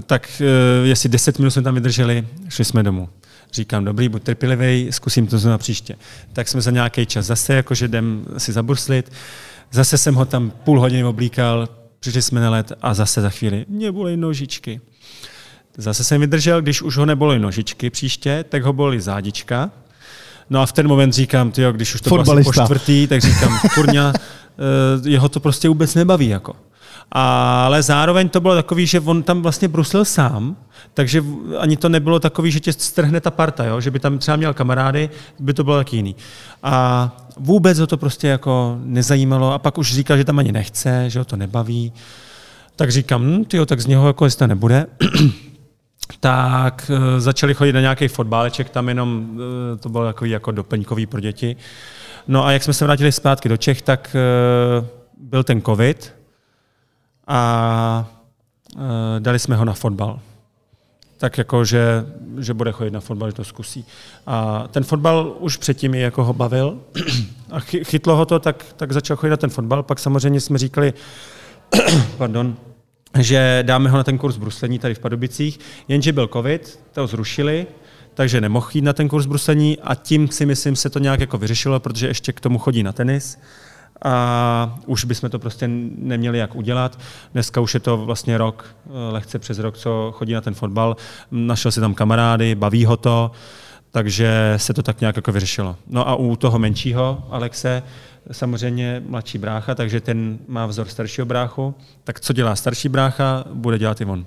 Tak 0.07 0.29
eh, 0.41 0.87
jestli 0.87 1.09
10 1.09 1.39
minut 1.39 1.51
jsme 1.51 1.63
tam 1.63 1.75
vydrželi, 1.75 2.29
šli 2.49 2.65
jsme 2.65 2.83
domů. 2.83 3.09
Říkám, 3.55 3.85
dobrý, 3.85 4.09
buď 4.09 4.23
trpělivý, 4.23 4.89
zkusím 4.91 5.27
to 5.27 5.39
znovu 5.39 5.59
příště. 5.59 5.97
Tak 6.33 6.49
jsme 6.49 6.61
za 6.61 6.71
nějaký 6.71 7.07
čas 7.07 7.27
zase, 7.27 7.55
jakože 7.55 7.85
jdem 7.85 8.25
si 8.39 8.53
zaburslit. 8.53 9.13
Zase 9.73 9.99
jsem 9.99 10.15
ho 10.15 10.25
tam 10.25 10.51
půl 10.51 10.81
hodiny 10.81 11.05
oblíkal, 11.05 11.69
přišli 12.01 12.23
jsme 12.23 12.41
na 12.41 12.51
let 12.51 12.73
a 12.83 12.95
zase 12.95 13.21
za 13.21 13.31
chvíli, 13.31 13.65
mě 13.69 13.93
bolí 13.93 14.17
nožičky. 14.17 14.81
Zase 15.77 16.05
jsem 16.05 16.21
vydržel, 16.21 16.63
když 16.63 16.83
už 16.83 16.97
ho 16.97 17.07
nebolí 17.07 17.39
nožičky 17.39 17.91
příště, 17.91 18.45
tak 18.49 18.63
ho 18.63 18.73
bolí 18.73 19.01
zádička. 19.01 19.71
No 20.51 20.61
a 20.61 20.67
v 20.67 20.73
ten 20.73 20.89
moment 20.89 21.13
říkám, 21.13 21.51
tyjo, 21.51 21.73
když 21.73 21.95
už 21.95 22.01
to 22.01 22.11
bylo 22.23 22.45
po 22.45 22.53
čtvrtý, 22.53 23.07
tak 23.07 23.21
říkám, 23.21 23.59
kurňa, 23.75 24.13
eh, 25.05 25.11
jeho 25.11 25.29
to 25.29 25.41
prostě 25.41 25.69
vůbec 25.69 25.95
nebaví. 25.95 26.29
Jako. 26.29 26.57
Ale 27.13 27.83
zároveň 27.83 28.29
to 28.29 28.41
bylo 28.41 28.55
takový, 28.55 28.87
že 28.87 29.01
on 29.01 29.23
tam 29.23 29.43
vlastně 29.43 29.69
bruslil 29.69 30.05
sám, 30.05 30.57
takže 30.95 31.25
ani 31.59 31.77
to 31.77 31.89
nebylo 31.89 32.21
takový, 32.21 32.51
že 32.51 32.61
tě 32.61 32.73
strhne 32.73 33.21
ta 33.21 33.31
parta, 33.31 33.65
jo? 33.65 33.81
že 33.81 33.91
by 33.91 34.01
tam 34.01 34.19
třeba 34.19 34.37
měl 34.37 34.55
kamarády, 34.55 35.11
by 35.41 35.55
to 35.55 35.65
bylo 35.65 35.77
taky 35.77 35.97
jiný. 35.97 36.17
A 36.63 37.17
vůbec 37.37 37.79
ho 37.79 37.87
to 37.87 37.97
prostě 37.97 38.29
jako 38.29 38.79
nezajímalo 38.85 39.53
a 39.53 39.59
pak 39.59 39.79
už 39.79 39.95
říkal, 39.95 40.17
že 40.17 40.25
tam 40.25 40.39
ani 40.39 40.53
nechce, 40.53 41.11
že 41.11 41.19
ho 41.19 41.25
to 41.25 41.37
nebaví. 41.37 41.93
Tak 42.77 42.93
říkám, 42.93 43.23
hm, 43.23 43.45
tyjo, 43.45 43.67
tak 43.67 43.81
z 43.81 43.87
něho 43.87 44.07
jako 44.07 44.25
jestli 44.25 44.39
to 44.39 44.47
nebude. 44.47 44.87
tak 46.21 46.91
eh, 46.95 47.21
začali 47.21 47.55
chodit 47.55 47.73
na 47.73 47.81
nějaký 47.81 48.09
fotbáleček, 48.09 48.71
tam 48.71 48.89
jenom 48.89 49.39
eh, 49.75 49.77
to 49.77 49.89
bylo 49.89 50.05
takový 50.05 50.31
jako 50.31 50.51
doplňkový 50.51 51.07
pro 51.07 51.21
děti. 51.21 51.57
No 52.29 52.47
a 52.47 52.53
jak 52.53 52.63
jsme 52.63 52.73
se 52.73 52.85
vrátili 52.85 53.13
zpátky 53.13 53.49
do 53.49 53.57
Čech, 53.57 53.83
tak 53.83 54.17
eh, 54.17 54.87
byl 55.19 55.45
ten 55.45 55.63
covid 55.63 56.15
a 57.27 58.11
eh, 58.77 59.21
dali 59.21 59.39
jsme 59.39 59.57
ho 59.57 59.65
na 59.65 59.73
fotbal. 59.73 60.21
Tak 61.19 61.39
jako, 61.39 61.65
že, 61.65 62.07
že 62.39 62.55
bude 62.55 62.73
chodit 62.73 62.91
na 62.91 63.01
fotbal, 63.01 63.31
že 63.31 63.37
to 63.37 63.45
zkusí. 63.45 63.85
A 64.27 64.69
ten 64.69 64.85
fotbal 64.85 65.37
už 65.39 65.57
předtím 65.57 65.95
i 65.95 66.01
jako 66.01 66.25
ho 66.25 66.33
bavil 66.33 66.79
a 67.51 67.61
chy- 67.61 67.85
chytlo 67.85 68.17
ho 68.17 68.27
to, 68.27 68.39
tak, 68.39 68.65
tak 68.77 68.93
začal 68.93 69.17
chodit 69.17 69.31
na 69.31 69.37
ten 69.37 69.51
fotbal. 69.51 69.83
Pak 69.83 69.99
samozřejmě 69.99 70.41
jsme 70.41 70.59
říkali, 70.59 70.93
pardon, 72.19 72.57
že 73.19 73.65
dáme 73.67 73.91
ho 73.91 73.97
na 73.97 74.05
ten 74.05 74.19
kurz 74.19 74.37
bruslení 74.37 74.79
tady 74.79 74.95
v 74.95 74.99
Padubicích, 74.99 75.61
jenže 75.89 76.13
byl 76.13 76.29
covid, 76.33 76.81
to 76.93 77.07
zrušili, 77.07 77.67
takže 78.15 78.41
nemohl 78.41 78.69
jít 78.75 78.83
na 78.83 78.93
ten 78.93 79.09
kurz 79.09 79.27
bruslení 79.27 79.79
a 79.83 79.95
tím 79.95 80.29
si 80.29 80.47
myslím 80.47 80.77
se 80.77 80.91
to 80.91 80.99
nějak 80.99 81.21
jako 81.21 81.39
vyřešilo, 81.39 81.81
protože 81.81 82.07
ještě 82.07 82.33
k 82.33 82.41
tomu 82.41 82.59
chodí 82.59 82.83
na 82.83 82.93
tenis 82.93 83.39
a 84.05 84.79
už 84.87 85.05
bychom 85.05 85.31
to 85.31 85.39
prostě 85.39 85.69
neměli 85.99 86.39
jak 86.39 86.55
udělat. 86.55 86.99
Dneska 87.33 87.61
už 87.61 87.75
je 87.75 87.81
to 87.81 87.97
vlastně 87.97 88.39
rok, 88.39 88.77
eh, 88.87 88.91
lehce 89.13 89.39
přes 89.39 89.59
rok, 89.59 89.79
co 89.79 90.13
chodí 90.15 90.33
na 90.33 90.41
ten 90.41 90.55
fotbal. 90.55 90.97
Našel 91.31 91.71
si 91.73 91.81
tam 91.81 91.95
kamarády, 91.95 92.55
baví 92.55 92.85
ho 92.85 92.97
to, 92.97 93.31
takže 93.91 94.55
se 94.57 94.75
to 94.75 94.83
tak 94.83 95.01
nějak 95.01 95.17
jako 95.17 95.33
vyřešilo. 95.33 95.77
No 95.87 96.09
a 96.09 96.15
u 96.15 96.37
toho 96.37 96.59
menšího, 96.59 97.27
Alexe, 97.31 97.83
samozřejmě 98.33 99.03
mladší 99.09 99.39
brácha, 99.39 99.75
takže 99.75 100.01
ten 100.01 100.39
má 100.49 100.67
vzor 100.67 100.87
staršího 100.87 101.27
bráchu. 101.27 101.75
Tak 102.05 102.21
co 102.21 102.33
dělá 102.33 102.57
starší 102.57 102.89
brácha, 102.89 103.45
bude 103.53 103.79
dělat 103.79 104.01
i 104.01 104.05
on. 104.05 104.27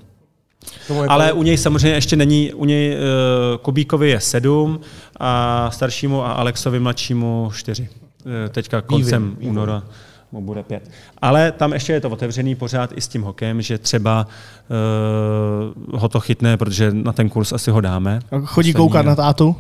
Ale 1.07 1.33
u 1.33 1.43
něj 1.43 1.57
samozřejmě 1.57 1.97
ještě 1.97 2.15
není, 2.15 2.53
u 2.53 2.65
něj 2.65 2.95
uh, 2.95 3.57
Kubíkovi 3.57 4.09
je 4.09 4.19
sedm 4.19 4.79
a 5.19 5.69
staršímu 5.73 6.23
a 6.23 6.31
Alexovi 6.31 6.79
mladšímu 6.79 7.51
čtyři. 7.55 7.89
Uh, 8.27 8.49
teďka 8.49 8.81
koncem 8.81 9.35
vývin. 9.39 9.49
února 9.49 9.83
mu 10.31 10.41
bude 10.41 10.63
pět. 10.63 10.91
Ale 11.21 11.51
tam 11.51 11.73
ještě 11.73 11.93
je 11.93 12.01
to 12.01 12.09
otevřený 12.09 12.55
pořád 12.55 12.93
i 12.95 13.01
s 13.01 13.07
tím 13.07 13.23
hokem, 13.23 13.61
že 13.61 13.77
třeba 13.77 14.27
uh, 15.87 15.99
ho 15.99 16.09
to 16.09 16.19
chytne, 16.19 16.57
protože 16.57 16.91
na 16.93 17.13
ten 17.13 17.29
kurz 17.29 17.51
asi 17.51 17.71
ho 17.71 17.81
dáme. 17.81 18.19
Chodí 18.29 18.45
Poslední, 18.45 18.73
koukat 18.73 19.05
na 19.05 19.15
tátu? 19.15 19.55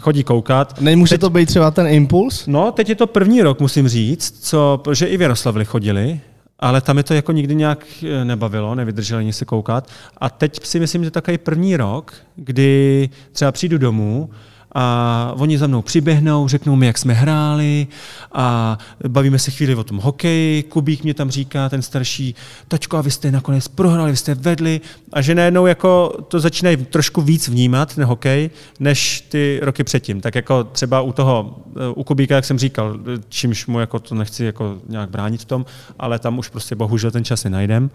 Chodí 0.00 0.24
koukat. 0.24 0.80
Nemůže 0.80 1.18
to 1.18 1.30
být 1.30 1.46
třeba 1.46 1.70
ten 1.70 1.86
impuls? 1.86 2.46
No, 2.46 2.72
teď 2.72 2.88
je 2.88 2.94
to 2.94 3.06
první 3.06 3.42
rok, 3.42 3.60
musím 3.60 3.88
říct, 3.88 4.38
co, 4.40 4.82
že 4.92 5.06
i 5.06 5.16
v 5.16 5.22
Jaroslavli 5.22 5.64
chodili, 5.64 6.20
ale 6.58 6.80
tam 6.80 6.96
je 6.96 7.02
to 7.02 7.14
jako 7.14 7.32
nikdy 7.32 7.54
nějak 7.54 7.86
eh, 8.02 8.24
nebavilo, 8.24 8.74
nevydrželi 8.74 9.20
ani 9.20 9.32
se 9.32 9.44
koukat. 9.44 9.88
A 10.18 10.30
teď 10.30 10.66
si 10.66 10.80
myslím, 10.80 11.04
že 11.04 11.10
takový 11.10 11.38
první 11.38 11.76
rok, 11.76 12.14
kdy 12.36 13.10
třeba 13.32 13.52
přijdu 13.52 13.78
domů 13.78 14.30
a 14.74 15.34
oni 15.36 15.58
za 15.58 15.66
mnou 15.66 15.82
přiběhnou, 15.82 16.48
řeknou 16.48 16.76
mi, 16.76 16.86
jak 16.86 16.98
jsme 16.98 17.14
hráli 17.14 17.86
a 18.32 18.78
bavíme 19.08 19.38
se 19.38 19.50
chvíli 19.50 19.74
o 19.74 19.84
tom 19.84 19.98
hokeji. 19.98 20.62
Kubík 20.62 21.04
mě 21.04 21.14
tam 21.14 21.30
říká, 21.30 21.68
ten 21.68 21.82
starší, 21.82 22.34
tačko, 22.68 22.96
a 22.96 23.00
vy 23.00 23.10
jste 23.10 23.30
nakonec 23.30 23.68
prohrali, 23.68 24.10
vy 24.10 24.16
jste 24.16 24.34
vedli 24.34 24.80
a 25.12 25.20
že 25.20 25.34
najednou 25.34 25.66
jako 25.66 26.12
to 26.28 26.40
začínají 26.40 26.76
trošku 26.76 27.20
víc 27.20 27.48
vnímat, 27.48 27.94
ten 27.94 28.04
hokej, 28.04 28.50
než 28.80 29.20
ty 29.20 29.60
roky 29.62 29.84
předtím. 29.84 30.20
Tak 30.20 30.34
jako 30.34 30.64
třeba 30.64 31.00
u 31.00 31.12
toho, 31.12 31.60
u 31.94 32.04
Kubíka, 32.04 32.34
jak 32.34 32.44
jsem 32.44 32.58
říkal, 32.58 32.98
čímž 33.28 33.66
mu 33.66 33.80
jako 33.80 33.98
to 33.98 34.14
nechci 34.14 34.44
jako 34.44 34.78
nějak 34.88 35.10
bránit 35.10 35.40
v 35.40 35.44
tom, 35.44 35.66
ale 35.98 36.18
tam 36.18 36.38
už 36.38 36.48
prostě 36.48 36.74
bohužel 36.74 37.10
ten 37.10 37.24
čas 37.24 37.44
nenajdem. 37.44 37.90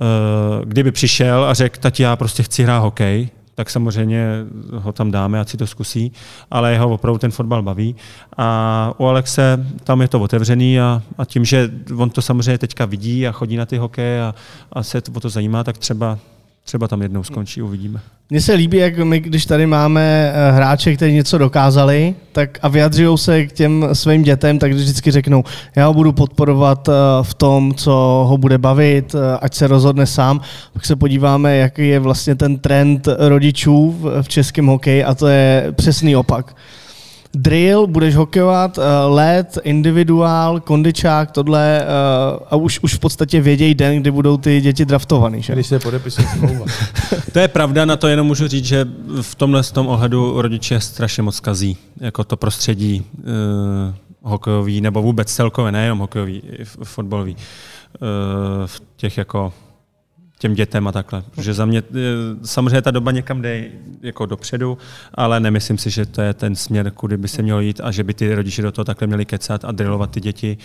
Eh, 0.00 0.64
Kdyby 0.64 0.92
přišel 0.92 1.44
a 1.44 1.54
řekl, 1.54 1.80
tati, 1.80 2.02
já 2.02 2.16
prostě 2.16 2.42
chci 2.42 2.62
hrát 2.62 2.78
hokej, 2.78 3.28
tak 3.54 3.70
samozřejmě 3.70 4.26
ho 4.72 4.92
tam 4.92 5.10
dáme, 5.10 5.40
ať 5.40 5.48
si 5.48 5.56
to 5.56 5.66
zkusí, 5.66 6.12
ale 6.50 6.72
jeho 6.72 6.90
opravdu 6.90 7.18
ten 7.18 7.30
fotbal 7.30 7.62
baví. 7.62 7.96
A 8.36 8.94
u 8.98 9.04
Alexe 9.04 9.66
tam 9.84 10.00
je 10.00 10.08
to 10.08 10.20
otevřený 10.20 10.80
a, 10.80 11.02
a 11.18 11.24
tím, 11.24 11.44
že 11.44 11.70
on 11.96 12.10
to 12.10 12.22
samozřejmě 12.22 12.58
teďka 12.58 12.84
vidí 12.84 13.26
a 13.26 13.32
chodí 13.32 13.56
na 13.56 13.66
ty 13.66 13.76
hokeje 13.76 14.22
a, 14.22 14.34
a 14.72 14.82
se 14.82 15.02
o 15.14 15.20
to 15.20 15.28
zajímá, 15.28 15.64
tak 15.64 15.78
třeba, 15.78 16.18
třeba 16.64 16.88
tam 16.88 17.02
jednou 17.02 17.22
skončí, 17.22 17.62
uvidíme. 17.62 18.00
Mně 18.30 18.40
se 18.40 18.52
líbí, 18.54 18.76
jak 18.76 18.98
my, 18.98 19.20
když 19.20 19.46
tady 19.46 19.66
máme 19.66 20.32
eh, 20.34 20.52
hráče, 20.52 20.96
kteří 20.96 21.12
něco 21.12 21.38
dokázali, 21.38 22.14
tak 22.32 22.58
a 22.62 22.68
vyjadřují 22.68 23.18
se 23.18 23.46
k 23.46 23.52
těm 23.52 23.88
svým 23.92 24.22
dětem, 24.22 24.58
tak 24.58 24.72
vždycky 24.72 25.10
řeknou, 25.10 25.44
já 25.76 25.86
ho 25.86 25.94
budu 25.94 26.12
podporovat 26.12 26.88
eh, 26.88 26.92
v 27.22 27.34
tom, 27.34 27.74
co 27.74 27.92
ho 28.28 28.38
bude 28.38 28.58
bavit, 28.58 29.14
eh, 29.14 29.38
ať 29.40 29.54
se 29.54 29.66
rozhodne 29.66 30.06
sám. 30.06 30.40
Pak 30.72 30.86
se 30.86 30.96
podíváme, 30.96 31.56
jaký 31.56 31.88
je 31.88 31.98
vlastně 31.98 32.34
ten 32.34 32.58
trend 32.58 33.08
rodičů 33.18 33.96
v, 34.00 34.22
v 34.22 34.28
českém 34.28 34.66
hokeji 34.66 35.04
a 35.04 35.14
to 35.14 35.26
je 35.26 35.72
přesný 35.76 36.16
opak. 36.16 36.56
Drill, 37.34 37.86
budeš 37.86 38.14
hokejovat, 38.16 38.78
eh, 38.78 38.82
let, 39.06 39.58
individuál, 39.62 40.60
kondičák, 40.60 41.30
tohle 41.30 41.80
eh, 41.82 41.86
a 42.50 42.56
už, 42.56 42.80
už 42.82 42.94
v 42.94 42.98
podstatě 42.98 43.40
vědějí 43.40 43.74
den, 43.74 44.00
kdy 44.00 44.10
budou 44.10 44.36
ty 44.36 44.60
děti 44.60 44.84
draftovaný. 44.84 45.42
Že? 45.42 45.52
Když 45.52 45.66
se 45.66 45.78
podepisuje 45.78 46.28
smlouva. 46.28 46.66
To 47.32 47.38
je 47.38 47.48
pravda, 47.48 47.84
na 47.84 47.96
to 47.96 48.08
jenom 48.08 48.26
můžu 48.26 48.48
říct, 48.48 48.64
že 48.64 48.86
v 49.22 49.34
tomhle 49.34 49.62
tom 49.62 49.88
ohledu 49.88 50.42
rodiče 50.42 50.80
strašně 50.80 51.22
moc 51.22 51.40
kazí, 51.40 51.76
jako 52.00 52.24
to 52.24 52.36
prostředí 52.36 53.04
uh, 53.18 53.24
hokejový, 54.22 54.80
nebo 54.80 55.02
vůbec 55.02 55.32
celkově, 55.32 55.72
nejenom 55.72 55.98
hokejový, 55.98 56.42
fotbalový, 56.84 57.36
uh, 57.36 58.66
v 58.66 58.82
těch 58.96 59.18
jako 59.18 59.52
těm 60.40 60.54
dětem 60.54 60.88
a 60.88 60.92
takhle. 60.92 61.22
Protože 61.30 61.54
za 61.54 61.64
mě 61.66 61.82
eh, 61.94 61.96
samozřejmě 62.44 62.82
ta 62.82 62.90
doba 62.90 63.10
někam 63.10 63.42
jde 63.42 63.64
jako 64.02 64.26
dopředu, 64.26 64.78
ale 65.14 65.40
nemyslím 65.40 65.78
si, 65.78 65.90
že 65.90 66.06
to 66.06 66.22
je 66.22 66.34
ten 66.34 66.56
směr, 66.56 66.90
kudy 66.90 67.16
by 67.16 67.28
se 67.28 67.42
mělo 67.42 67.60
jít 67.60 67.80
a 67.84 67.90
že 67.90 68.04
by 68.04 68.14
ty 68.14 68.34
rodiče 68.34 68.62
do 68.62 68.72
toho 68.72 68.84
takhle 68.84 69.06
měli 69.06 69.24
kecat 69.24 69.64
a 69.64 69.72
drillovat 69.72 70.10
ty 70.10 70.20
děti. 70.20 70.58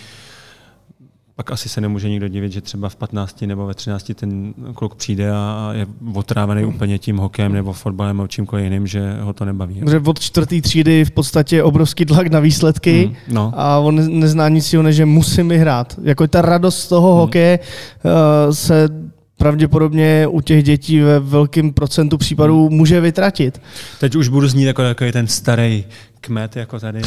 Pak 1.34 1.50
asi 1.52 1.68
se 1.68 1.80
nemůže 1.80 2.08
nikdo 2.08 2.28
divit, 2.28 2.52
že 2.52 2.60
třeba 2.60 2.88
v 2.88 2.96
15 2.96 3.42
nebo 3.42 3.66
ve 3.66 3.74
13 3.74 4.12
ten 4.14 4.54
kluk 4.74 4.94
přijde 4.94 5.30
a 5.30 5.70
je 5.72 5.86
otrávený 6.14 6.64
úplně 6.64 6.98
tím 6.98 7.16
hokejem 7.16 7.52
nebo 7.52 7.72
fotbalem 7.72 8.16
nebo 8.16 8.28
čímkoliv 8.28 8.64
jiným, 8.64 8.86
že 8.86 9.16
ho 9.20 9.32
to 9.32 9.44
nebaví. 9.44 9.80
Protože 9.80 10.00
od 10.06 10.18
čtvrtý 10.20 10.60
třídy 10.60 11.04
v 11.04 11.10
podstatě 11.10 11.62
obrovský 11.62 12.04
tlak 12.06 12.26
na 12.26 12.40
výsledky 12.40 13.06
Mm, 13.06 13.34
no. 13.34 13.52
a 13.56 13.78
on 13.78 13.96
ne- 13.96 14.08
nezná 14.08 14.48
nic 14.48 14.72
jiného, 14.72 14.82
než 14.82 14.96
že 14.96 15.04
musím 15.06 15.48
vyhrát. 15.48 15.94
Jako 16.02 16.26
ta 16.26 16.42
radost 16.42 16.78
z 16.78 16.88
toho 16.88 17.14
hokeje 17.14 17.58
uh, 17.58 18.10
se 18.54 18.88
pravděpodobně 19.36 20.26
u 20.26 20.40
těch 20.40 20.62
dětí 20.62 21.00
ve 21.00 21.20
velkém 21.20 21.72
procentu 21.72 22.18
případů 22.18 22.70
může 22.70 23.00
vytratit. 23.00 23.60
Teď 24.00 24.16
už 24.16 24.28
budu 24.28 24.48
znít 24.48 24.64
jako 24.64 24.82
takový 24.82 25.12
ten 25.12 25.26
starý 25.26 25.84
kmet 26.20 26.56
jako 26.56 26.80
tady, 26.80 27.02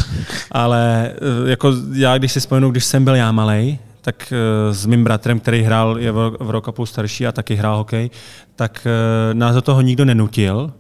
ale 0.52 1.12
eh, 1.12 1.50
jako 1.50 1.74
já, 1.94 2.18
když 2.18 2.32
si 2.32 2.40
vzpomenu, 2.40 2.72
když 2.72 2.86
jsem 2.86 3.04
byl 3.04 3.16
já 3.16 3.32
malej, 3.32 3.80
tak 4.02 4.34
eh, 4.34 4.74
s 4.74 4.86
mým 4.86 5.04
bratrem, 5.04 5.40
který 5.40 5.62
hrál, 5.62 6.00
je 6.00 6.12
v 6.12 6.50
rok 6.50 6.68
a 6.68 6.72
půl 6.72 6.86
starší 6.86 7.28
a 7.28 7.32
taky 7.32 7.56
hrál 7.56 7.78
hokej, 7.78 8.10
tak 8.56 8.88
eh, 8.88 9.34
nás 9.34 9.56
do 9.56 9.62
toho 9.62 9.82
nikdo 9.82 10.06
nenutil. 10.06 10.74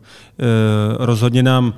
Rozhodně 0.99 1.43
nám 1.43 1.73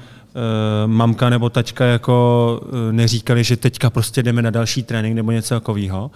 mamka 0.85 1.29
nebo 1.29 1.49
tačka 1.49 1.85
jako 1.85 2.61
neříkali, 2.91 3.43
že 3.43 3.57
teďka 3.57 3.89
prostě 3.89 4.23
jdeme 4.23 4.41
na 4.41 4.49
další 4.49 4.83
trénink 4.83 5.15
nebo 5.15 5.31
něco 5.31 5.55
takového. 5.55 6.11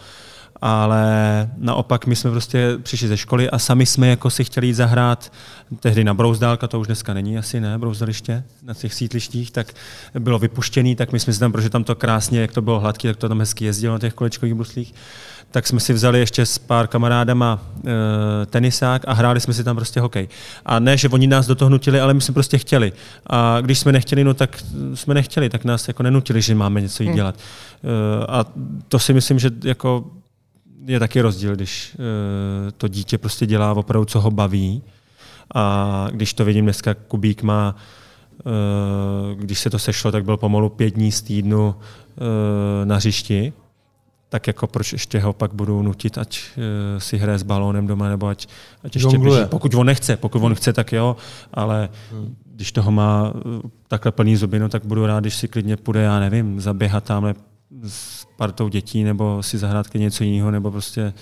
Ale 0.68 1.50
naopak 1.58 2.06
my 2.06 2.16
jsme 2.16 2.32
prostě 2.32 2.78
přišli 2.82 3.08
ze 3.08 3.18
školy 3.18 3.50
a 3.50 3.60
sami 3.60 3.86
jsme 3.86 4.08
jako 4.08 4.30
si 4.30 4.44
chtěli 4.44 4.68
jít 4.68 4.74
zahrát 4.74 5.32
tehdy 5.80 6.04
na 6.04 6.14
Brouzdálka, 6.14 6.68
to 6.68 6.80
už 6.80 6.88
dneska 6.88 7.14
není 7.14 7.38
asi, 7.38 7.60
ne, 7.62 7.78
Brouzdaliště, 7.78 8.44
na 8.64 8.74
těch 8.74 8.94
sídlištích, 8.94 9.52
tak 9.52 9.74
bylo 10.20 10.40
vypuštěný, 10.40 10.96
tak 10.96 11.12
my 11.12 11.20
jsme 11.20 11.34
si 11.34 11.40
tam, 11.40 11.52
protože 11.52 11.70
tam 11.70 11.84
to 11.84 11.96
krásně, 11.96 12.42
jak 12.42 12.52
to 12.52 12.62
bylo 12.62 12.80
hladký, 12.80 13.08
tak 13.08 13.18
to 13.18 13.30
tam 13.30 13.40
hezky 13.40 13.66
jezdilo 13.66 13.94
na 13.94 14.00
těch 14.00 14.14
kolečkových 14.14 14.54
bruslích, 14.54 14.94
tak 15.52 15.68
jsme 15.68 15.80
si 15.80 15.94
vzali 15.94 16.20
ještě 16.20 16.46
s 16.46 16.58
pár 16.58 16.88
kamarádama 16.88 17.60
e, 17.62 18.46
tenisák 18.46 19.02
a 19.08 19.14
hráli 19.14 19.42
jsme 19.42 19.54
si 19.54 19.64
tam 19.64 19.76
prostě 19.76 20.00
hokej. 20.00 20.28
A 20.66 20.80
ne, 20.80 20.98
že 20.98 21.10
oni 21.10 21.28
nás 21.28 21.48
do 21.48 21.56
toho 21.56 21.70
nutili, 21.70 22.00
ale 22.00 22.14
my 22.14 22.22
jsme 22.22 22.34
prostě 22.34 22.58
chtěli. 22.58 22.94
A 23.28 23.62
když 23.62 23.80
jsme 23.80 23.92
nechtěli, 23.92 24.24
no 24.24 24.34
tak 24.34 24.64
jsme 24.94 25.14
nechtěli, 25.14 25.50
tak 25.50 25.66
nás 25.66 25.88
jako 25.88 26.04
nenutili, 26.04 26.42
že 26.42 26.56
máme 26.56 26.82
něco 26.82 27.04
jít 27.04 27.08
hmm. 27.08 27.16
dělat. 27.16 27.36
E, 27.36 28.26
a 28.26 28.46
to 28.88 29.00
si 29.00 29.14
myslím, 29.14 29.40
že 29.40 29.52
jako 29.64 30.06
je 30.88 31.00
taky 31.00 31.22
rozdíl, 31.22 31.56
když 31.56 31.96
e, 31.96 32.72
to 32.72 32.88
dítě 32.88 33.18
prostě 33.18 33.46
dělá 33.46 33.74
opravdu, 33.74 34.06
co 34.06 34.22
ho 34.22 34.32
baví. 34.32 34.84
A 35.56 36.08
když 36.12 36.34
to 36.34 36.46
vidím 36.46 36.66
dneska, 36.66 36.94
Kubík 36.94 37.44
má 37.44 37.76
když 39.36 39.60
se 39.60 39.70
to 39.70 39.80
sešlo, 39.80 40.12
tak 40.12 40.26
byl 40.26 40.38
pomalu 40.38 40.70
pět 40.70 40.90
dní 40.90 41.12
z 41.12 41.22
týdnu 41.22 41.76
na 42.84 42.96
hřišti, 42.96 43.54
tak 44.30 44.48
jako 44.48 44.68
proč 44.68 44.94
ještě 44.94 45.20
ho 45.20 45.34
pak 45.34 45.54
budu 45.54 45.82
nutit, 45.82 46.18
ať 46.18 46.42
si 46.98 47.18
hraje 47.18 47.38
s 47.38 47.44
balónem 47.44 47.88
doma, 47.88 48.10
nebo 48.10 48.28
ať, 48.28 48.48
ať 48.84 48.96
ještě 48.96 49.18
běží. 49.18 49.46
Pokud 49.50 49.74
on 49.74 49.86
nechce, 49.88 50.18
pokud 50.18 50.44
on 50.44 50.56
chce, 50.56 50.74
tak 50.74 50.94
jo, 50.94 51.16
ale 51.54 51.90
hmm. 52.12 52.36
když 52.56 52.72
toho 52.72 52.92
má 52.92 53.34
takhle 53.88 54.12
plný 54.12 54.36
zuby, 54.36 54.60
no, 54.60 54.70
tak 54.70 54.86
budu 54.86 55.06
rád, 55.06 55.20
když 55.20 55.36
si 55.36 55.48
klidně 55.48 55.78
půjde, 55.78 56.02
já 56.02 56.20
nevím, 56.20 56.62
zaběhat 56.62 57.04
tamhle 57.04 57.34
s 57.88 58.25
partou 58.38 58.68
dětí, 58.68 59.04
nebo 59.04 59.44
si 59.44 59.58
zahrát 59.58 59.86
něco 59.94 60.24
jiného, 60.24 60.52
nebo 60.52 60.72
prostě... 60.72 61.14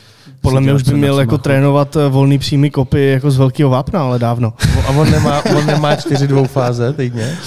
Podle 0.42 0.62
mě 0.62 0.74
už 0.74 0.84
by 0.84 0.94
měl 0.94 1.20
jako 1.20 1.38
trénovat 1.38 1.96
eh, 1.96 2.10
volný 2.10 2.38
přímý 2.38 2.70
kopy 2.70 3.06
jako 3.06 3.32
z 3.32 3.38
velkého 3.38 3.70
vápna, 3.70 4.02
ale 4.02 4.20
dávno. 4.20 4.54
A 4.88 4.90
on 4.90 5.12
nemá, 5.12 5.46
on 5.58 5.66
nemá 5.66 5.96
čtyři 5.96 6.28
dvoufáze 6.28 6.94
týdně? 6.94 7.38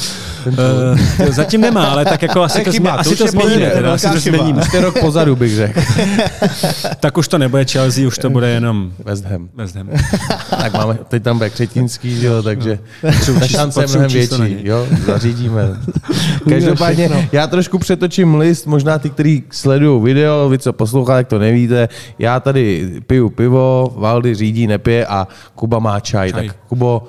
Uh, 0.46 1.30
zatím 1.30 1.60
nemá, 1.60 1.86
ale 1.86 2.04
tak 2.04 2.22
jako 2.22 2.42
asi 2.42 2.64
to, 2.64 2.72
chyba, 2.72 2.92
to, 2.92 3.00
asi 3.00 3.16
to 3.16 3.26
změníme. 3.26 3.70
Teda, 3.70 3.94
asi 3.94 4.10
to 4.10 4.20
změníme. 4.20 4.62
Už 4.62 4.74
rok 4.74 5.00
pozadu 5.00 5.36
bych 5.36 5.54
řekl. 5.54 5.80
tak 7.00 7.18
už 7.18 7.28
to 7.28 7.38
nebude 7.38 7.64
Chelsea, 7.64 8.06
už 8.06 8.18
to 8.18 8.30
bude 8.30 8.48
jenom 8.50 8.92
West 9.04 9.24
Ham. 9.24 9.48
West 9.54 9.76
Ham. 9.76 9.90
tak 10.50 10.72
máme, 10.72 10.98
teď 11.08 11.22
tam 11.22 11.38
bude 11.38 11.50
Křetínský, 11.50 12.22
jo, 12.22 12.42
takže 12.42 12.78
ta 13.40 13.46
šance 13.46 13.82
je 13.82 13.86
mnohem 13.86 14.10
větší. 14.10 14.58
Jo, 14.58 14.86
zařídíme. 15.06 15.62
Každopádně 16.48 17.28
já 17.32 17.46
trošku 17.46 17.78
přetočím 17.78 18.34
list, 18.34 18.66
možná 18.66 18.98
ty, 18.98 19.10
kteří 19.10 19.44
sledují 19.56 20.02
video, 20.02 20.48
vy 20.48 20.58
co 20.58 20.72
posloucháte, 20.72 21.18
jak 21.18 21.28
to 21.28 21.38
nevíte. 21.38 21.88
Já 22.18 22.40
tady 22.40 22.90
piju 23.06 23.30
pivo, 23.30 23.92
Valdy 23.96 24.34
řídí, 24.34 24.66
nepije 24.66 25.06
a 25.06 25.28
Kuba 25.54 25.78
má 25.78 26.00
čaj. 26.00 26.32
čaj. 26.32 26.46
Tak 26.46 26.56
Kubo, 26.68 27.02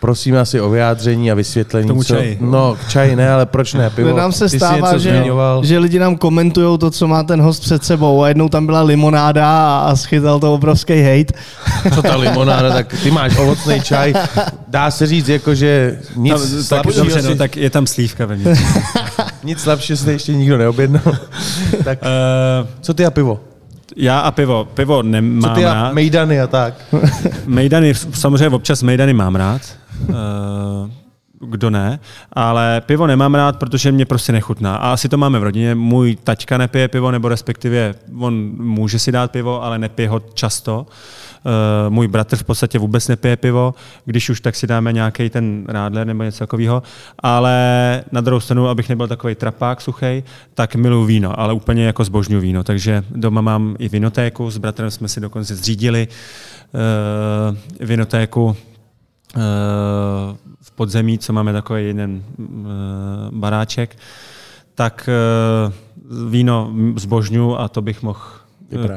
Prosím 0.00 0.36
asi 0.36 0.60
o 0.60 0.70
vyjádření 0.70 1.30
a 1.30 1.34
vysvětlení. 1.34 1.88
Tomu 1.88 2.02
co... 2.02 2.14
čaji. 2.14 2.38
No, 2.40 2.76
k 2.80 2.88
čaji 2.88 3.16
ne, 3.16 3.30
ale 3.30 3.46
proč 3.46 3.74
ne? 3.74 3.90
Pivo. 3.90 4.16
Nám 4.16 4.32
se 4.32 4.48
stává, 4.48 4.98
že, 4.98 5.24
že 5.62 5.78
lidi 5.78 5.98
nám 5.98 6.16
komentují 6.16 6.78
to, 6.78 6.90
co 6.90 7.08
má 7.08 7.22
ten 7.22 7.42
host 7.42 7.62
před 7.62 7.84
sebou. 7.84 8.22
A 8.22 8.28
jednou 8.28 8.48
tam 8.48 8.66
byla 8.66 8.82
limonáda 8.82 9.78
a 9.78 9.96
schytal 9.96 10.40
to 10.40 10.54
obrovský 10.54 11.02
hate. 11.02 11.34
Co 11.94 12.02
ta 12.02 12.16
limonáda? 12.16 12.70
Tak 12.70 12.94
ty 13.02 13.10
máš 13.10 13.36
ovocný 13.36 13.80
čaj. 13.80 14.14
Dá 14.68 14.90
se 14.90 15.06
říct, 15.06 15.28
jako, 15.28 15.54
že 15.54 15.98
nic 16.16 16.34
tam, 16.34 16.62
slabšího 16.62 17.04
dobře, 17.04 17.16
no, 17.16 17.22
si... 17.22 17.28
no, 17.28 17.36
tak 17.36 17.56
je 17.56 17.70
tam 17.70 17.86
slívka 17.86 18.26
ve 18.26 18.36
mně. 18.36 18.54
nic 19.44 19.60
slabšího 19.60 19.96
se 19.96 20.12
ještě 20.12 20.34
nikdo 20.34 20.58
neobjednal. 20.58 21.16
tak, 21.84 21.98
uh, 22.02 22.68
co 22.80 22.94
ty 22.94 23.06
a 23.06 23.10
pivo? 23.10 23.40
Já 23.96 24.20
a 24.20 24.30
pivo. 24.30 24.68
Pivo 24.74 25.02
nemám 25.02 25.50
Co 25.50 25.54
ty 25.54 25.66
a 25.66 25.74
rád. 25.74 25.92
mejdany 25.94 26.40
a 26.40 26.46
tak? 26.46 26.74
mejdany, 27.46 27.94
samozřejmě 27.94 28.48
občas 28.48 28.82
mejdany 28.82 29.12
mám 29.14 29.36
rád. 29.36 29.60
Uh, 30.08 30.14
kdo 31.40 31.70
ne, 31.70 32.00
ale 32.32 32.82
pivo 32.86 33.06
nemám 33.06 33.34
rád, 33.34 33.56
protože 33.56 33.92
mě 33.92 34.06
prostě 34.06 34.32
nechutná. 34.32 34.76
A 34.76 34.92
asi 34.92 35.08
to 35.08 35.16
máme 35.16 35.38
v 35.38 35.42
rodině. 35.42 35.74
Můj 35.74 36.16
taťka 36.24 36.58
nepije 36.58 36.88
pivo, 36.88 37.10
nebo 37.10 37.28
respektive 37.28 37.94
on 38.20 38.34
může 38.56 38.98
si 38.98 39.12
dát 39.12 39.30
pivo, 39.30 39.62
ale 39.62 39.78
nepije 39.78 40.08
ho 40.08 40.20
často. 40.34 40.80
Uh, 40.80 40.94
můj 41.88 42.08
bratr 42.08 42.36
v 42.36 42.44
podstatě 42.44 42.78
vůbec 42.78 43.08
nepije 43.08 43.36
pivo, 43.36 43.74
když 44.04 44.30
už 44.30 44.40
tak 44.40 44.54
si 44.56 44.66
dáme 44.66 44.92
nějaký 44.92 45.30
ten 45.30 45.64
rádler 45.68 46.06
nebo 46.06 46.22
něco 46.22 46.38
takového. 46.38 46.82
Ale 47.18 48.04
na 48.12 48.20
druhou 48.20 48.40
stranu, 48.40 48.68
abych 48.68 48.88
nebyl 48.88 49.08
takový 49.08 49.34
trapák 49.34 49.80
suchý, 49.80 50.24
tak 50.54 50.74
miluji 50.74 51.06
víno, 51.06 51.40
ale 51.40 51.52
úplně 51.52 51.84
jako 51.84 52.04
zbožňuji 52.04 52.40
víno. 52.40 52.64
Takže 52.64 53.04
doma 53.10 53.40
mám 53.40 53.76
i 53.78 53.88
vinotéku, 53.88 54.50
s 54.50 54.58
bratrem 54.58 54.90
jsme 54.90 55.08
si 55.08 55.20
dokonce 55.20 55.56
zřídili 55.56 56.08
uh, 56.10 57.56
vinotéku 57.86 58.56
v 60.62 60.70
podzemí, 60.74 61.18
co 61.18 61.32
máme 61.32 61.52
takový 61.52 61.86
jeden 61.86 62.22
baráček, 63.30 63.96
tak 64.74 65.08
víno 66.28 66.72
zbožňu 66.96 67.60
a 67.60 67.68
to 67.68 67.82
bych 67.82 68.02
mohl 68.02 68.20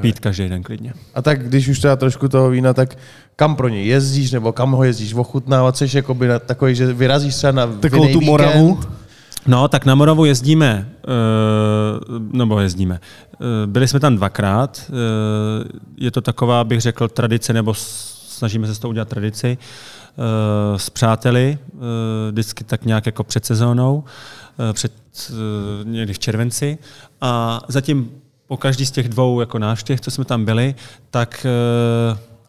pít 0.02 0.20
každý 0.20 0.50
den 0.50 0.64
klidně. 0.64 0.94
A 1.16 1.22
tak 1.22 1.48
když 1.48 1.68
už 1.68 1.80
teda 1.80 1.96
trošku 1.96 2.28
toho 2.28 2.50
vína, 2.50 2.74
tak 2.74 2.98
kam 3.36 3.56
pro 3.56 3.68
něj 3.68 3.88
jezdíš, 3.88 4.32
nebo 4.32 4.52
kam 4.52 4.72
ho 4.72 4.84
jezdíš 4.84 5.14
ochutnávat, 5.14 5.78
jsi 5.78 5.88
jakoby 5.94 6.28
na 6.28 6.40
takový, 6.40 6.76
že 6.76 6.94
vyrazíš 6.94 7.36
třeba 7.36 7.52
na 7.52 7.68
Takovou 7.68 8.14
tu 8.14 8.22
Moravu? 8.22 8.80
No, 9.48 9.68
tak 9.68 9.86
na 9.86 9.96
Moravu 9.96 10.26
jezdíme, 10.26 10.90
nebo 12.32 12.60
jezdíme. 12.60 13.00
Byli 13.66 13.88
jsme 13.88 14.00
tam 14.00 14.16
dvakrát. 14.16 14.92
Je 15.98 16.12
to 16.12 16.22
taková, 16.22 16.64
bych 16.64 16.82
řekl, 16.82 17.08
tradice, 17.08 17.54
nebo 17.54 17.74
snažíme 18.28 18.68
se 18.68 18.76
z 18.76 18.80
toho 18.80 18.90
udělat 18.90 19.08
tradici. 19.08 19.58
Eh, 20.20 20.80
s 20.80 20.90
přáteli, 20.90 21.58
eh, 21.62 22.32
vždycky 22.32 22.64
tak 22.64 22.86
nějak 22.86 23.06
jako 23.06 23.24
před 23.24 23.46
sezónou, 23.46 24.04
eh, 24.70 24.74
před, 24.74 24.94
někdy 25.84 26.14
v 26.14 26.20
červenci. 26.20 26.78
A 27.22 27.62
zatím 27.68 28.10
po 28.48 28.58
každý 28.58 28.86
z 28.86 28.92
těch 28.92 29.10
dvou 29.10 29.40
jako 29.40 29.60
návštěv, 29.60 30.02
co 30.02 30.12
jsme 30.12 30.26
tam 30.26 30.46
byli, 30.46 30.76
tak 31.12 31.46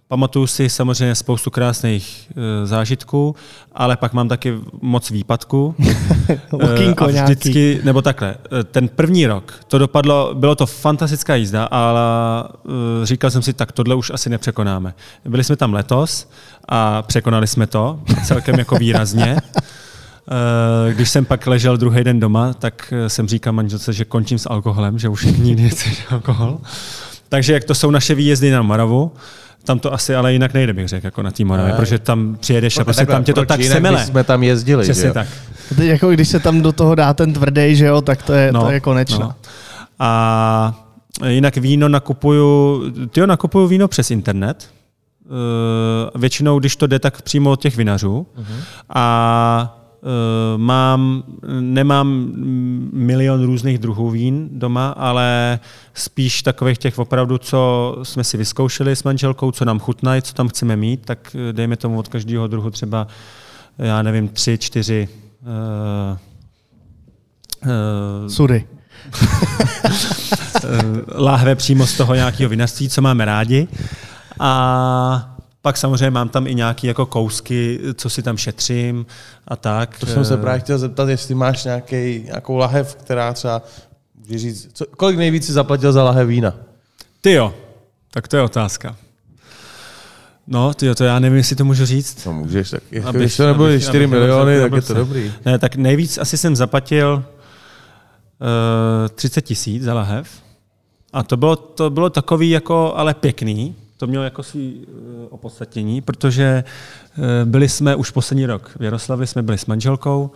Pamatuju 0.09 0.47
si 0.47 0.71
samozřejmě 0.71 1.15
spoustu 1.15 1.51
krásných 1.51 2.31
e, 2.31 2.67
zážitků, 2.67 3.37
ale 3.73 3.97
pak 3.97 4.13
mám 4.13 4.29
taky 4.29 4.55
moc 4.81 5.11
výpadků. 5.11 5.75
Okýnko 6.51 7.05
a 7.05 7.07
vždycky, 7.07 7.61
nějaký. 7.61 7.87
nebo 7.87 8.03
takhle, 8.03 8.35
ten 8.71 8.89
první 8.89 9.27
rok, 9.27 9.55
to 9.67 9.79
dopadlo, 9.79 10.35
bylo 10.35 10.55
to 10.55 10.67
fantastická 10.67 11.35
jízda, 11.35 11.65
ale 11.65 12.01
e, 13.03 13.07
říkal 13.07 13.31
jsem 13.31 13.43
si, 13.43 13.53
tak 13.53 13.73
tohle 13.73 13.95
už 13.95 14.11
asi 14.11 14.31
nepřekonáme. 14.31 14.95
Byli 15.25 15.45
jsme 15.45 15.57
tam 15.57 15.75
letos 15.75 16.31
a 16.69 17.03
překonali 17.03 17.47
jsme 17.47 17.67
to 17.67 18.01
celkem 18.25 18.59
jako 18.59 18.77
výrazně. 18.77 19.37
Eh, 20.31 20.95
když 20.95 21.11
jsem 21.11 21.25
pak 21.25 21.47
ležel 21.47 21.77
druhý 21.77 22.05
den 22.05 22.21
doma, 22.21 22.53
tak 22.53 22.93
eh, 22.97 23.09
jsem 23.09 23.29
říkal 23.29 23.53
manželce, 23.53 23.93
že 23.93 24.05
končím 24.05 24.39
s 24.39 24.51
alkoholem, 24.51 24.99
že 24.99 25.09
už 25.09 25.25
nikdy 25.39 25.63
nechci 25.63 25.97
alkohol. 26.11 26.59
Takže 27.29 27.53
jak 27.53 27.65
to 27.65 27.75
jsou 27.75 27.91
naše 27.91 28.15
výjezdy 28.15 28.51
na 28.51 28.63
Moravu, 28.63 29.13
tam 29.65 29.79
to 29.79 29.93
asi 29.93 30.15
ale 30.15 30.33
jinak 30.33 30.55
nejde, 30.55 30.73
bych 30.73 30.89
řekl, 30.89 31.07
jako 31.07 31.23
na 31.23 31.31
té 31.31 31.45
Moravě, 31.45 31.73
protože 31.73 31.99
tam 31.99 32.37
přijedeš 32.41 32.79
a 32.79 32.85
prostě 32.85 33.07
tam 33.07 33.25
tě 33.25 33.35
to 33.35 33.45
tak 33.45 33.65
semele. 33.65 34.05
jsme 34.07 34.25
tam 34.25 34.43
jezdili, 34.43 34.83
Přesně 34.83 35.03
že 35.03 35.09
jo? 35.09 35.15
tak. 35.15 35.29
Teď 35.77 35.87
jako 35.87 36.11
když 36.11 36.29
se 36.29 36.41
tam 36.41 36.63
do 36.63 36.73
toho 36.73 36.95
dá 36.95 37.15
ten 37.15 37.33
tvrdý, 37.33 37.77
že 37.77 37.87
jo, 37.87 38.01
tak 38.01 38.23
to 38.23 38.33
je, 38.33 38.53
no, 38.53 38.61
to 38.63 38.71
je 38.71 38.81
konečno. 38.81 39.19
No. 39.19 39.35
A 39.99 40.75
jinak 41.27 41.57
víno 41.57 41.89
nakupuju, 41.89 42.83
ty 43.11 43.27
nakupuju 43.27 43.67
víno 43.67 43.89
přes 43.89 44.11
internet, 44.11 44.69
Eh, 45.29 46.19
většinou, 46.19 46.59
když 46.59 46.77
to 46.77 46.87
jde, 46.87 46.99
tak 46.99 47.23
přímo 47.23 47.51
od 47.51 47.61
těch 47.61 47.77
vinařů. 47.77 48.27
Uh-huh. 48.39 48.61
A 48.95 49.78
mám, 50.57 51.23
nemám 51.61 52.33
milion 52.93 53.47
různých 53.47 53.79
druhů 53.79 54.11
vín 54.11 54.49
doma, 54.53 54.89
ale 54.89 55.59
spíš 55.95 56.43
takových 56.43 56.79
těch 56.79 56.99
opravdu, 56.99 57.39
co 57.39 57.97
jsme 58.03 58.25
si 58.25 58.37
vyzkoušeli 58.37 58.97
s 58.97 59.03
manželkou, 59.03 59.51
co 59.51 59.65
nám 59.65 59.79
chutnají, 59.79 60.23
co 60.23 60.35
tam 60.35 60.49
chceme 60.49 60.77
mít, 60.77 61.05
tak 61.05 61.37
eh, 61.51 61.53
dejme 61.53 61.77
tomu 61.77 61.99
od 61.99 62.09
každého 62.09 62.47
druhu 62.47 62.71
třeba, 62.71 63.07
já 63.79 64.03
nevím, 64.03 64.29
tři, 64.29 64.59
čtyři 64.59 65.09
uh, 65.43 66.19
uh, 67.65 68.29
Sudy. 68.29 68.65
láhve 71.19 71.55
přímo 71.55 71.87
z 71.87 71.97
toho 71.97 72.15
nějakého 72.15 72.51
vinařství, 72.51 72.89
co 72.89 73.03
máme 73.03 73.25
rádi. 73.25 73.69
A 74.41 75.38
pak 75.69 75.77
samozřejmě 75.77 76.11
mám 76.11 76.29
tam 76.29 76.47
i 76.47 76.55
nějaké 76.55 76.87
jako 76.87 77.07
kousky, 77.07 77.81
co 77.95 78.11
si 78.11 78.23
tam 78.23 78.37
šetřím 78.37 79.07
a 79.49 79.57
tak. 79.57 79.99
To 79.99 80.07
jsem 80.07 80.25
se 80.25 80.37
právě 80.37 80.61
chtěl 80.61 80.79
zeptat, 80.79 81.09
jestli 81.09 81.35
máš 81.35 81.65
nějaký, 81.65 82.23
nějakou 82.25 82.57
lahev, 82.57 82.95
která 82.95 83.33
třeba, 83.33 83.63
říct, 84.35 84.69
co, 84.73 84.87
kolik 84.97 85.17
nejvíc 85.17 85.47
si 85.47 85.53
zaplatil 85.53 85.93
za 85.93 86.03
lahev 86.05 86.29
vína? 86.29 86.55
Ty 87.21 87.33
jo, 87.33 87.55
tak 88.11 88.29
to 88.29 88.37
je 88.37 88.43
otázka. 88.43 88.97
No, 90.47 90.75
ty 90.75 90.95
to 90.95 91.05
já 91.05 91.19
nevím, 91.19 91.37
jestli 91.37 91.57
to 91.57 91.65
můžu 91.65 91.87
říct. 91.87 92.25
No 92.27 92.33
můžeš, 92.33 92.71
tak 92.71 92.83
abych, 93.05 93.23
když 93.23 93.37
to 93.37 93.47
nebyly 93.47 93.81
4 93.81 93.99
abych, 93.99 94.11
miliony, 94.11 94.61
abych, 94.61 94.71
tak 94.71 94.73
je 94.77 94.83
to 94.83 94.95
dobrý. 94.95 95.33
Ne, 95.45 95.59
tak 95.59 95.77
nejvíc 95.77 96.19
asi 96.19 96.39
jsem 96.39 96.57
zaplatil 96.57 97.15
uh, 97.15 99.09
30 99.15 99.41
tisíc 99.41 99.83
za 99.83 99.95
lahev. 99.95 100.29
A 101.13 101.23
to 101.23 101.37
bylo, 101.37 101.57
to 101.57 101.91
bylo 101.91 102.11
takový 102.11 102.51
jako, 102.51 102.93
ale 102.97 103.15
pěkný, 103.15 103.75
to 103.99 104.07
mělo 104.07 104.25
jako 104.25 104.43
svý 104.43 104.75
uh, 104.75 105.27
opodstatnění, 105.31 106.01
protože 106.01 106.65
uh, 107.19 107.25
byli 107.45 107.69
jsme 107.69 107.97
už 107.97 108.11
poslední 108.11 108.47
rok 108.47 108.71
v 108.79 108.83
Jaroslavě, 108.83 109.27
jsme 109.27 109.43
byli 109.43 109.59
s 109.59 109.67
manželkou, 109.67 110.31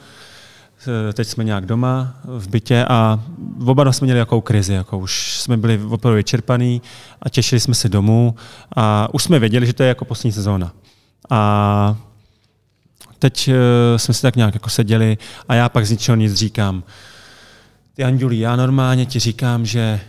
uh, 0.87 1.13
teď 1.13 1.29
jsme 1.29 1.45
nějak 1.45 1.67
doma 1.67 2.15
v 2.25 2.49
bytě 2.49 2.85
a 2.89 3.21
oba 3.67 3.93
jsme 3.93 4.05
měli 4.05 4.19
jakou 4.19 4.41
krizi, 4.41 4.73
jako 4.73 4.99
už 4.99 5.39
jsme 5.39 5.57
byli 5.57 5.81
opravdu 5.89 6.17
vyčerpaný 6.17 6.83
a 7.23 7.29
těšili 7.29 7.61
jsme 7.61 7.75
se 7.75 7.89
domů 7.89 8.35
a 8.77 9.09
už 9.15 9.23
jsme 9.23 9.39
věděli, 9.39 9.67
že 9.67 9.73
to 9.73 9.83
je 9.83 9.89
jako 9.89 10.05
poslední 10.05 10.33
sezóna. 10.33 10.73
A 11.31 11.97
teď 13.19 13.51
jsme 13.97 14.15
si 14.15 14.23
tak 14.23 14.37
nějak 14.37 14.55
jako 14.55 14.71
seděli 14.71 15.19
a 15.49 15.55
já 15.55 15.69
pak 15.69 15.87
z 15.87 15.91
ničeho 15.91 16.17
nic 16.17 16.35
říkám. 16.35 16.83
Ty 17.95 18.05
Andělí, 18.05 18.39
já 18.39 18.57
normálně 18.57 19.07
ti 19.07 19.19
říkám, 19.19 19.67
že 19.67 20.01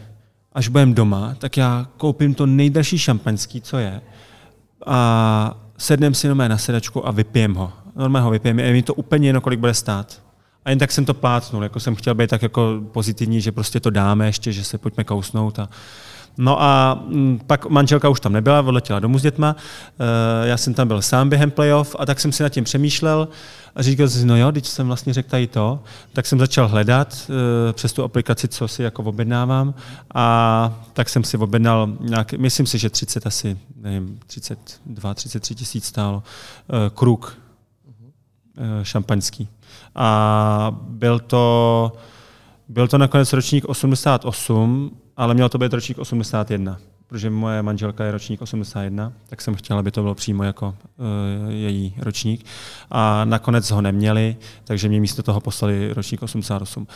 až 0.53 0.67
budem 0.67 0.93
doma, 0.93 1.35
tak 1.37 1.57
já 1.57 1.87
koupím 1.97 2.33
to 2.33 2.45
nejdražší 2.45 2.97
šampaňský, 2.97 3.61
co 3.61 3.77
je 3.77 4.01
a 4.85 5.57
sednem 5.77 6.13
si 6.13 6.27
na 6.27 6.57
sedačku 6.57 7.07
a 7.07 7.11
vypijem 7.11 7.55
ho. 7.55 7.73
Normálně 7.95 8.23
ho 8.23 8.31
vypijem, 8.31 8.59
je 8.59 8.73
mi 8.73 8.83
to 8.83 8.93
úplně 8.93 9.29
jedno, 9.29 9.41
kolik 9.41 9.59
bude 9.59 9.73
stát. 9.73 10.21
A 10.65 10.69
jen 10.69 10.79
tak 10.79 10.91
jsem 10.91 11.05
to 11.05 11.13
plácnul, 11.13 11.63
jako 11.63 11.79
jsem 11.79 11.95
chtěl 11.95 12.15
být 12.15 12.29
tak 12.29 12.41
jako 12.41 12.81
pozitivní, 12.91 13.41
že 13.41 13.51
prostě 13.51 13.79
to 13.79 13.89
dáme 13.89 14.25
ještě, 14.25 14.51
že 14.51 14.63
se 14.63 14.77
pojďme 14.77 15.03
kousnout. 15.03 15.59
A... 15.59 15.69
No 16.37 16.61
a 16.61 16.99
mm, 17.05 17.39
pak 17.47 17.65
manželka 17.65 18.09
už 18.09 18.19
tam 18.19 18.33
nebyla, 18.33 18.61
odletěla 18.61 18.99
domů 18.99 19.19
s 19.19 19.21
dětma, 19.21 19.55
eh, 19.99 20.47
já 20.47 20.57
jsem 20.57 20.73
tam 20.73 20.87
byl 20.87 21.01
sám 21.01 21.29
během 21.29 21.51
playoff 21.51 21.95
a 21.99 22.05
tak 22.05 22.19
jsem 22.19 22.31
si 22.31 22.43
nad 22.43 22.49
tím 22.49 22.63
přemýšlel, 22.63 23.27
a 23.75 23.81
říkal 23.81 24.09
jsem 24.09 24.21
si, 24.21 24.27
no 24.27 24.37
jo, 24.37 24.51
když 24.51 24.67
jsem 24.67 24.87
vlastně 24.87 25.13
řekl 25.13 25.29
tady 25.29 25.47
to, 25.47 25.83
tak 26.13 26.25
jsem 26.25 26.39
začal 26.39 26.67
hledat 26.67 27.29
uh, 27.29 27.35
přes 27.73 27.93
tu 27.93 28.03
aplikaci, 28.03 28.47
co 28.47 28.67
si 28.67 28.83
jako 28.83 29.03
objednávám 29.03 29.73
a 30.15 30.83
tak 30.93 31.09
jsem 31.09 31.23
si 31.23 31.37
objednal 31.37 31.89
nějak, 31.99 32.33
myslím 32.33 32.65
si, 32.65 32.77
že 32.77 32.89
30 32.89 33.27
asi, 33.27 33.57
nevím, 33.75 34.19
32, 34.27 35.13
33 35.13 35.55
tisíc 35.55 35.85
stálo, 35.85 36.23
uh, 36.67 36.75
kruk 36.95 37.37
šampaňský. 38.83 39.49
A 39.95 40.77
byl 40.81 41.19
to, 41.19 41.91
byl 42.69 42.87
to 42.87 42.97
nakonec 42.97 43.33
ročník 43.33 43.65
88, 43.65 44.91
ale 45.17 45.33
měl 45.33 45.49
to 45.49 45.57
být 45.57 45.73
ročník 45.73 45.97
81 45.97 46.77
protože 47.13 47.29
moje 47.29 47.63
manželka 47.63 48.03
je 48.03 48.11
ročník 48.11 48.41
81, 48.41 49.13
tak 49.29 49.41
jsem 49.41 49.55
chtěla, 49.55 49.79
aby 49.79 49.91
to 49.91 50.01
bylo 50.01 50.15
přímo 50.15 50.43
jako 50.43 50.67
uh, 50.67 51.51
její 51.51 51.95
ročník. 51.99 52.45
A 52.91 53.25
nakonec 53.25 53.71
ho 53.71 53.81
neměli, 53.81 54.35
takže 54.63 54.89
mě 54.89 54.99
místo 54.99 55.23
toho 55.23 55.41
poslali 55.41 55.93
ročník 55.93 56.23
88. 56.23 56.87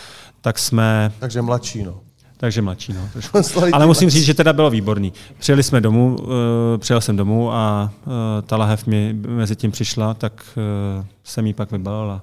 Tak 0.41 0.59
jsme... 0.59 1.11
Takže 1.19 1.41
mladší, 1.41 1.83
no. 1.83 1.99
Takže 2.37 2.61
mladší, 2.61 2.93
no. 2.93 3.09
Ale 3.73 3.85
musím 3.85 4.09
říct, 4.09 4.25
že 4.25 4.33
teda 4.33 4.53
bylo 4.53 4.69
výborný. 4.69 5.13
Přijeli 5.39 5.63
jsme 5.63 5.81
domů, 5.81 6.15
uh, 6.19 6.27
přijel 6.77 7.01
jsem 7.01 7.15
domů 7.17 7.53
a 7.53 7.91
uh, 8.05 8.13
ta 8.45 8.57
lahev 8.57 8.87
mi 8.87 9.13
mezi 9.13 9.55
tím 9.55 9.71
přišla, 9.71 10.13
tak 10.13 10.57
uh, 10.99 11.05
jsem 11.23 11.45
jí 11.45 11.53
pak 11.53 11.71
vybalila. 11.71 12.21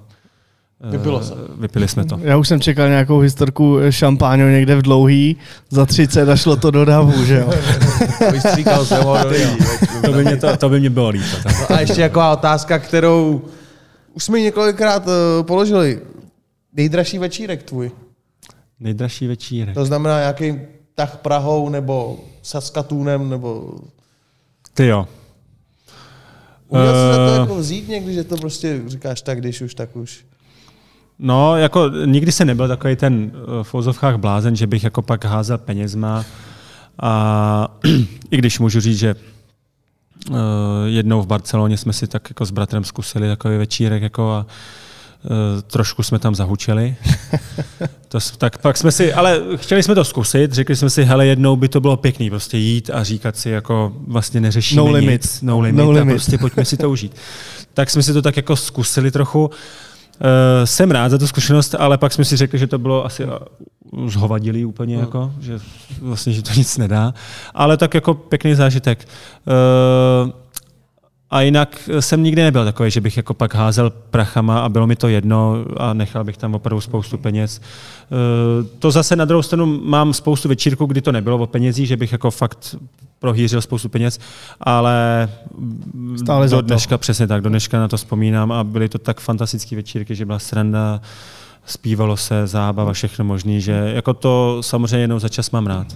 Vypilo 0.91 1.23
se. 1.23 1.33
Vypili 1.57 1.87
jsme 1.87 2.05
to. 2.05 2.19
Já 2.21 2.37
už 2.37 2.47
jsem 2.47 2.61
čekal 2.61 2.89
nějakou 2.89 3.19
historku 3.19 3.77
šampáňu 3.89 4.49
někde 4.49 4.75
v 4.75 4.81
dlouhý, 4.81 5.37
za 5.69 5.85
30 5.85 6.29
a 6.29 6.35
šlo 6.35 6.55
to 6.55 6.71
do 6.71 6.85
davu, 6.85 7.25
že 7.25 7.39
jo? 7.39 7.49
Vystříkal 8.31 8.85
se 8.85 9.01
ho 9.01 9.17
do 9.23 9.29
to, 10.05 10.13
by 10.13 10.23
mě 10.23 10.37
to, 10.37 10.57
to 10.57 10.69
by 10.69 10.79
mě 10.79 10.89
bylo 10.89 11.09
líto. 11.09 11.37
No 11.45 11.75
a 11.75 11.79
ještě 11.79 12.01
taková 12.01 12.33
otázka, 12.33 12.79
kterou 12.79 13.41
už 14.13 14.23
jsme 14.23 14.39
ji 14.39 14.43
několikrát 14.43 15.07
uh, 15.07 15.13
položili. 15.45 16.01
Nejdražší 16.73 17.17
večírek 17.17 17.63
tvůj? 17.63 17.91
Nejdražší 18.79 19.27
večírek. 19.27 19.73
To 19.73 19.85
znamená 19.85 20.19
nějaký 20.19 20.61
tah 20.95 21.17
Prahou 21.17 21.69
nebo 21.69 22.19
Saskatoonem 22.41 23.29
nebo... 23.29 23.73
Ty 24.73 24.87
jo. 24.87 25.07
Uměl 26.67 26.87
uh... 26.87 26.93
jsi 26.93 27.15
za 27.15 27.15
to 27.15 27.35
eh. 27.35 27.39
jako 27.39 27.55
vzít 27.55 27.87
někdy, 27.87 28.13
že 28.13 28.23
to 28.23 28.37
prostě 28.37 28.81
říkáš 28.87 29.21
tak, 29.21 29.39
když 29.39 29.61
už, 29.61 29.75
tak 29.75 29.95
už? 29.95 30.25
No, 31.19 31.57
jako 31.57 31.91
nikdy 32.05 32.31
se 32.31 32.45
nebyl 32.45 32.67
takový 32.67 32.95
ten 32.95 33.31
eh, 33.33 33.63
v 33.63 33.67
fozovkách 33.67 34.17
blázen, 34.17 34.55
že 34.55 34.67
bych 34.67 34.83
jako 34.83 35.01
pak 35.01 35.25
házel 35.25 35.57
penězma. 35.57 36.25
A 37.01 37.67
i 38.31 38.37
když 38.37 38.59
můžu 38.59 38.79
říct, 38.79 38.99
že 38.99 39.15
uh, 40.29 40.35
jednou 40.85 41.21
v 41.21 41.27
Barceloně 41.27 41.77
jsme 41.77 41.93
si 41.93 42.07
tak 42.07 42.29
jako 42.29 42.45
s 42.45 42.51
bratrem 42.51 42.83
zkusili 42.83 43.27
takový 43.27 43.57
večírek 43.57 44.03
jako 44.03 44.31
a 44.31 44.45
uh, 45.23 45.61
trošku 45.61 46.03
jsme 46.03 46.19
tam 46.19 46.35
zahučeli. 46.35 46.95
to, 48.07 48.19
tak 48.37 48.57
pak 48.57 48.77
jsme 48.77 48.91
si, 48.91 49.13
ale 49.13 49.41
chtěli 49.55 49.83
jsme 49.83 49.95
to 49.95 50.03
zkusit, 50.03 50.53
řekli 50.53 50.75
jsme 50.75 50.89
si, 50.89 51.03
hele, 51.03 51.25
jednou 51.25 51.55
by 51.55 51.69
to 51.69 51.81
bylo 51.81 51.97
pěkný, 51.97 52.29
prostě 52.29 52.57
jít 52.57 52.89
a 52.93 53.03
říkat 53.03 53.37
si, 53.37 53.49
jako 53.49 53.93
vlastně 54.07 54.41
neřešíme 54.41 54.81
no 54.81 54.91
limit. 54.91 55.23
nic, 55.23 55.41
no 55.41 55.59
limit, 55.59 55.77
no 55.77 55.91
limit. 55.91 56.11
a 56.11 56.15
prostě 56.15 56.37
pojďme 56.37 56.65
si 56.65 56.77
to 56.77 56.89
užít. 56.89 57.15
Tak 57.73 57.89
jsme 57.89 58.03
si 58.03 58.13
to 58.13 58.21
tak 58.21 58.37
jako 58.37 58.55
zkusili 58.55 59.11
trochu. 59.11 59.45
Uh, 59.45 59.53
jsem 60.65 60.91
rád 60.91 61.09
za 61.09 61.17
tu 61.17 61.27
zkušenost, 61.27 61.75
ale 61.79 61.97
pak 61.97 62.13
jsme 62.13 62.25
si 62.25 62.37
řekli, 62.37 62.59
že 62.59 62.67
to 62.67 62.77
bylo 62.77 63.05
asi 63.05 63.25
uh, 63.25 64.09
zhovadilý 64.09 64.65
úplně, 64.65 64.95
no. 64.95 65.01
jako, 65.01 65.31
že 65.39 65.59
vlastně, 66.01 66.33
že 66.33 66.41
to 66.41 66.51
nic 66.53 66.77
nedá. 66.77 67.13
Ale 67.53 67.77
tak 67.77 67.93
jako 67.93 68.13
pěkný 68.13 68.55
zážitek. 68.55 69.07
Uh, 70.25 70.31
a 71.29 71.41
jinak 71.41 71.89
jsem 71.99 72.23
nikdy 72.23 72.43
nebyl 72.43 72.65
takový, 72.65 72.91
že 72.91 73.01
bych 73.01 73.17
jako 73.17 73.33
pak 73.33 73.55
házel 73.55 73.89
prachama 73.89 74.59
a 74.59 74.69
bylo 74.69 74.87
mi 74.87 74.95
to 74.95 75.07
jedno 75.07 75.55
a 75.77 75.93
nechal 75.93 76.23
bych 76.23 76.37
tam 76.37 76.55
opravdu 76.55 76.81
spoustu 76.81 77.17
peněz. 77.17 77.61
To 78.79 78.91
zase 78.91 79.15
na 79.15 79.25
druhou 79.25 79.41
stranu 79.41 79.81
mám 79.83 80.13
spoustu 80.13 80.49
večírků, 80.49 80.85
kdy 80.85 81.01
to 81.01 81.11
nebylo 81.11 81.37
o 81.37 81.47
penězích, 81.47 81.87
že 81.87 81.97
bych 81.97 82.11
jako 82.11 82.31
fakt 82.31 82.75
prohýřil 83.19 83.61
spoustu 83.61 83.89
peněz, 83.89 84.19
ale 84.61 85.29
Stále 86.17 86.47
do 86.47 86.61
dneška, 86.61 86.97
přesně 86.97 87.27
tak, 87.27 87.41
do 87.41 87.49
dneška 87.49 87.79
na 87.79 87.87
to 87.87 87.97
vzpomínám 87.97 88.51
a 88.51 88.63
byly 88.63 88.89
to 88.89 88.97
tak 88.97 89.19
fantastické 89.19 89.75
večírky, 89.75 90.15
že 90.15 90.25
byla 90.25 90.39
sranda, 90.39 91.01
zpívalo 91.65 92.17
se, 92.17 92.47
zábava, 92.47 92.93
všechno 92.93 93.25
možné, 93.25 93.59
že 93.59 93.91
jako 93.95 94.13
to 94.13 94.57
samozřejmě 94.61 94.97
jenom 95.03 95.19
za 95.19 95.29
čas 95.29 95.51
mám 95.51 95.67
rád. 95.67 95.87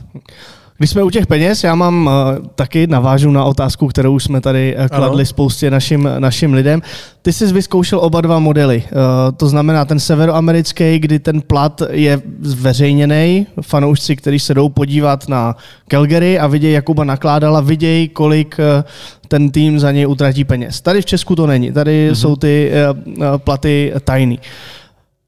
Když 0.79 0.89
jsme 0.89 1.03
u 1.03 1.09
těch 1.09 1.27
peněz, 1.27 1.63
já 1.63 1.75
mám 1.75 2.07
uh, 2.07 2.47
taky 2.55 2.87
navážu 2.87 3.31
na 3.31 3.43
otázku, 3.43 3.87
kterou 3.87 4.19
jsme 4.19 4.41
tady 4.41 4.75
uh, 4.75 4.87
kladli 4.87 5.21
ano. 5.21 5.25
spoustě 5.25 5.71
našim, 5.71 6.09
našim 6.19 6.53
lidem. 6.53 6.81
Ty 7.21 7.33
jsi 7.33 7.53
vyzkoušel 7.53 7.99
oba 7.99 8.21
dva 8.21 8.39
modely. 8.39 8.83
Uh, 8.83 8.99
to 9.37 9.49
znamená 9.49 9.85
ten 9.85 9.99
severoamerický, 9.99 10.99
kdy 10.99 11.19
ten 11.19 11.41
plat 11.41 11.81
je 11.91 12.21
zveřejněný. 12.41 13.47
Fanoušci, 13.61 14.15
kteří 14.15 14.39
se 14.39 14.53
jdou 14.53 14.69
podívat 14.69 15.27
na 15.27 15.55
Calgary 15.87 16.39
a 16.39 16.47
vidějí, 16.47 16.73
Jakuba 16.73 17.03
nakládala, 17.03 17.61
vidějí, 17.61 18.09
kolik 18.09 18.55
uh, 18.59 18.83
ten 19.27 19.51
tým 19.51 19.79
za 19.79 19.91
něj 19.91 20.07
utratí 20.07 20.43
peněz. 20.43 20.81
Tady 20.81 21.01
v 21.01 21.05
Česku 21.05 21.35
to 21.35 21.47
není. 21.47 21.71
Tady 21.71 22.09
mm-hmm. 22.09 22.15
jsou 22.15 22.35
ty 22.35 22.71
uh, 23.17 23.25
platy 23.37 23.93
tajný. 24.03 24.39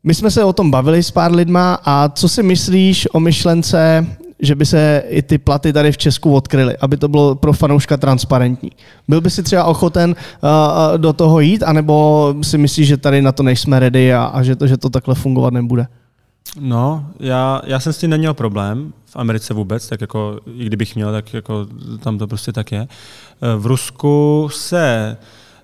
My 0.04 0.14
jsme 0.14 0.32
se 0.32 0.43
o 0.43 0.54
tom 0.54 0.72
bavili 0.72 1.04
s 1.04 1.12
pár 1.12 1.32
lidma 1.32 1.80
a 1.86 2.10
co 2.10 2.30
si 2.30 2.43
myslíš 2.43 3.08
o 3.14 3.20
myšlence 3.20 4.06
že 4.41 4.55
by 4.55 4.65
se 4.65 5.03
i 5.07 5.21
ty 5.21 5.37
platy 5.37 5.73
tady 5.73 5.91
v 5.91 5.97
Česku 5.97 6.35
odkryly, 6.35 6.77
aby 6.77 6.97
to 6.97 7.07
bylo 7.07 7.35
pro 7.35 7.53
fanouška 7.53 7.97
transparentní. 7.97 8.71
Byl 9.07 9.21
by 9.21 9.29
si 9.29 9.43
třeba 9.43 9.63
ochoten 9.63 10.15
uh, 10.15 10.97
do 10.97 11.13
toho 11.13 11.39
jít, 11.39 11.63
anebo 11.63 12.35
si 12.41 12.57
myslíš, 12.57 12.87
že 12.87 12.97
tady 12.97 13.21
na 13.21 13.31
to 13.31 13.43
nejsme 13.43 13.79
ready 13.79 14.13
a, 14.13 14.23
a 14.23 14.43
že, 14.43 14.55
to, 14.55 14.67
že 14.67 14.77
to 14.77 14.89
takhle 14.89 15.15
fungovat 15.15 15.53
nebude? 15.53 15.87
No, 16.59 17.05
já, 17.19 17.61
já 17.65 17.79
jsem 17.79 17.93
s 17.93 17.97
tím 17.97 18.09
neměl 18.09 18.33
problém 18.33 18.93
v 19.05 19.15
Americe 19.15 19.53
vůbec, 19.53 19.87
tak 19.87 20.01
jako 20.01 20.39
i 20.57 20.65
kdybych 20.65 20.95
měl, 20.95 21.11
tak 21.11 21.33
jako 21.33 21.67
tam 21.99 22.17
to 22.17 22.27
prostě 22.27 22.51
tak 22.51 22.71
je. 22.71 22.87
V 23.57 23.65
Rusku 23.65 24.49
se 24.51 25.17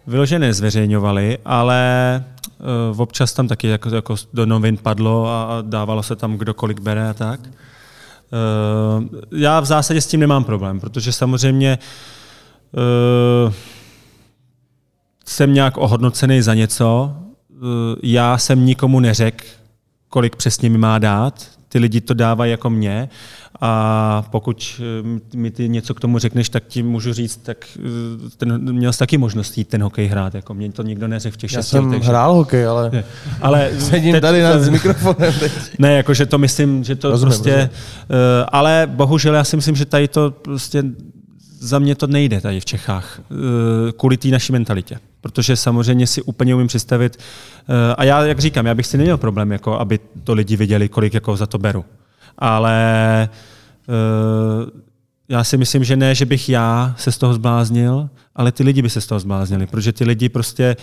vyloženě 0.07 0.39
nezveřejňovali, 0.39 1.37
ale 1.45 2.23
uh, 2.91 3.01
občas 3.01 3.33
tam 3.33 3.47
taky 3.47 3.67
jako, 3.67 3.89
jako 3.89 4.15
do 4.33 4.45
novin 4.45 4.77
padlo 4.77 5.27
a 5.27 5.61
dávalo 5.61 6.03
se 6.03 6.15
tam 6.15 6.37
kdokoliv 6.37 6.79
bere 6.79 7.09
a 7.09 7.13
tak. 7.13 7.39
Eh, 8.33 9.19
já 9.31 9.59
v 9.59 9.65
zásadě 9.65 10.01
s 10.01 10.07
tím 10.07 10.19
nemám 10.19 10.43
problém, 10.43 10.79
protože 10.79 11.11
samozřejmě 11.11 11.79
uh, 13.45 13.53
jsem 15.25 15.53
nějak 15.53 15.77
ohodnocený 15.77 16.41
za 16.41 16.53
něco. 16.53 17.15
Uh, 17.49 17.59
já 18.03 18.37
jsem 18.37 18.65
nikomu 18.65 18.99
neřekl, 18.99 19.45
kolik 20.09 20.35
přesně 20.35 20.69
mi 20.69 20.77
má 20.77 20.99
dát. 20.99 21.56
Ty 21.69 21.79
lidi 21.79 22.01
to 22.01 22.13
dávají 22.13 22.51
jako 22.51 22.69
mě 22.69 23.09
a 23.61 24.23
pokud 24.31 24.81
eh, 24.81 25.37
mi 25.37 25.51
ty 25.51 25.69
něco 25.69 25.93
k 25.93 25.99
tomu 25.99 26.19
řekneš, 26.19 26.49
tak 26.49 26.63
ti 26.67 26.83
můžu 26.83 27.13
říct, 27.13 27.37
tak 27.37 27.65
eh, 27.79 27.81
ten, 28.37 28.73
měl 28.73 28.93
jsi 28.93 28.99
taky 28.99 29.17
možnost 29.17 29.57
jít 29.57 29.67
ten 29.67 29.83
hokej 29.83 30.07
hrát. 30.07 30.35
Jako 30.35 30.53
mě 30.53 30.71
to 30.71 30.83
nikdo 30.83 31.07
neřekl 31.07 31.33
v 31.33 31.37
těch 31.37 31.53
Já 31.53 31.63
jsem 31.63 31.85
letech, 31.85 32.03
hrál 32.03 32.33
hokej, 32.33 32.65
ale, 32.65 33.03
ale 33.41 33.71
sedím 33.79 34.11
teď, 34.11 34.21
tady 34.21 34.41
nad 34.41 34.59
s 34.59 34.69
mikrofonem. 34.69 35.33
Teď. 35.39 35.51
Ne, 35.79 35.93
jakože 35.93 36.25
to 36.25 36.37
myslím, 36.37 36.83
že 36.83 36.95
to 36.95 37.09
rozumím, 37.09 37.29
prostě... 37.29 37.51
Rozumím. 37.51 37.69
Uh, 38.09 38.45
ale 38.51 38.87
bohužel 38.91 39.35
já 39.35 39.43
si 39.43 39.55
myslím, 39.55 39.75
že 39.75 39.85
tady 39.85 40.07
to 40.07 40.31
prostě 40.31 40.83
za 41.59 41.79
mě 41.79 41.95
to 41.95 42.07
nejde 42.07 42.41
tady 42.41 42.59
v 42.59 42.65
Čechách, 42.65 43.21
kvůli 43.97 44.17
té 44.17 44.27
naší 44.27 44.51
mentalitě. 44.51 44.99
Protože 45.21 45.55
samozřejmě 45.55 46.07
si 46.07 46.21
úplně 46.21 46.55
umím 46.55 46.67
představit, 46.67 47.17
a 47.97 48.03
já, 48.03 48.25
jak 48.25 48.39
říkám, 48.39 48.65
já 48.65 48.75
bych 48.75 48.85
si 48.85 48.97
neměl 48.97 49.17
problém, 49.17 49.51
jako 49.51 49.79
aby 49.79 49.99
to 50.23 50.33
lidi 50.33 50.55
viděli, 50.55 50.89
kolik 50.89 51.13
jako 51.13 51.37
za 51.37 51.45
to 51.45 51.57
beru 51.57 51.85
ale 52.37 53.29
já 55.29 55.43
si 55.43 55.57
myslím, 55.57 55.83
že 55.83 55.95
ne, 55.95 56.15
že 56.15 56.25
bych 56.25 56.49
já 56.49 56.95
se 56.97 57.11
z 57.11 57.17
toho 57.17 57.33
zbláznil, 57.33 58.09
ale 58.35 58.51
ty 58.51 58.63
lidi 58.63 58.81
by 58.81 58.89
se 58.89 59.01
z 59.01 59.07
toho 59.07 59.19
zbláznili, 59.19 59.67
protože 59.67 59.93
ty 59.93 60.03
lidi 60.03 60.29
prostě, 60.29 60.75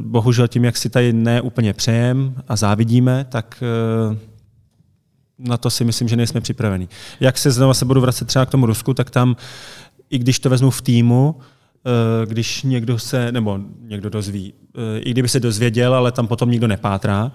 bohužel 0.00 0.48
tím, 0.48 0.64
jak 0.64 0.76
si 0.76 0.90
tady 0.90 1.12
ne 1.12 1.40
úplně 1.40 1.72
přejem 1.72 2.34
a 2.48 2.56
závidíme, 2.56 3.26
tak 3.28 3.62
na 5.42 5.56
to 5.56 5.70
si 5.70 5.84
myslím, 5.84 6.08
že 6.08 6.16
nejsme 6.16 6.40
připraveni. 6.40 6.88
Jak 7.20 7.38
se 7.38 7.50
znovu 7.50 7.74
se 7.74 7.84
budu 7.84 8.00
vracet 8.00 8.24
třeba 8.24 8.46
k 8.46 8.50
tomu 8.50 8.66
Rusku, 8.66 8.94
tak 8.94 9.10
tam, 9.10 9.36
i 10.10 10.18
když 10.18 10.38
to 10.38 10.50
vezmu 10.50 10.70
v 10.70 10.82
týmu, 10.82 11.36
eh, 11.40 12.26
když 12.26 12.62
někdo 12.62 12.98
se, 12.98 13.32
nebo 13.32 13.60
někdo 13.80 14.10
dozví, 14.10 14.54
eh, 14.74 14.98
i 14.98 15.10
kdyby 15.10 15.28
se 15.28 15.40
dozvěděl, 15.40 15.94
ale 15.94 16.12
tam 16.12 16.26
potom 16.26 16.50
nikdo 16.50 16.66
nepátrá, 16.66 17.32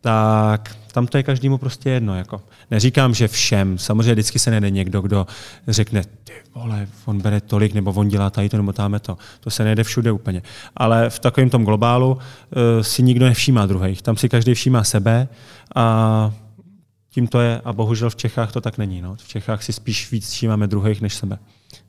tak 0.00 0.76
tam 0.92 1.06
to 1.06 1.16
je 1.16 1.22
každému 1.22 1.58
prostě 1.58 1.90
jedno. 1.90 2.16
Jako. 2.16 2.42
Neříkám, 2.70 3.14
že 3.14 3.28
všem. 3.28 3.78
Samozřejmě 3.78 4.12
vždycky 4.12 4.38
se 4.38 4.50
nejde 4.50 4.70
někdo, 4.70 5.00
kdo 5.00 5.26
řekne, 5.68 6.02
ty 6.24 6.32
vole, 6.54 6.88
on 7.04 7.20
bere 7.20 7.40
tolik, 7.40 7.74
nebo 7.74 7.92
on 7.92 8.08
dělá 8.08 8.30
tady 8.30 8.48
to, 8.48 8.56
nebo 8.56 8.72
táme 8.72 9.00
to. 9.00 9.18
To 9.40 9.50
se 9.50 9.64
nejde 9.64 9.84
všude 9.84 10.12
úplně. 10.12 10.42
Ale 10.76 11.10
v 11.10 11.18
takovém 11.18 11.50
tom 11.50 11.64
globálu 11.64 12.12
uh, 12.12 12.20
si 12.82 13.02
nikdo 13.02 13.26
nevšímá 13.26 13.66
druhých. 13.66 14.02
Tam 14.02 14.16
si 14.16 14.28
každý 14.28 14.54
všímá 14.54 14.84
sebe 14.84 15.28
a 15.74 16.32
tím 17.10 17.26
to 17.26 17.40
je 17.40 17.60
a 17.64 17.72
bohužel 17.72 18.10
v 18.10 18.16
Čechách 18.16 18.52
to 18.52 18.60
tak 18.60 18.78
není. 18.78 19.00
No. 19.00 19.16
V 19.16 19.28
Čechách 19.28 19.62
si 19.62 19.72
spíš 19.72 20.10
víc 20.10 20.30
všímáme 20.30 20.66
druhých 20.66 21.00
než 21.00 21.14
sebe. 21.14 21.38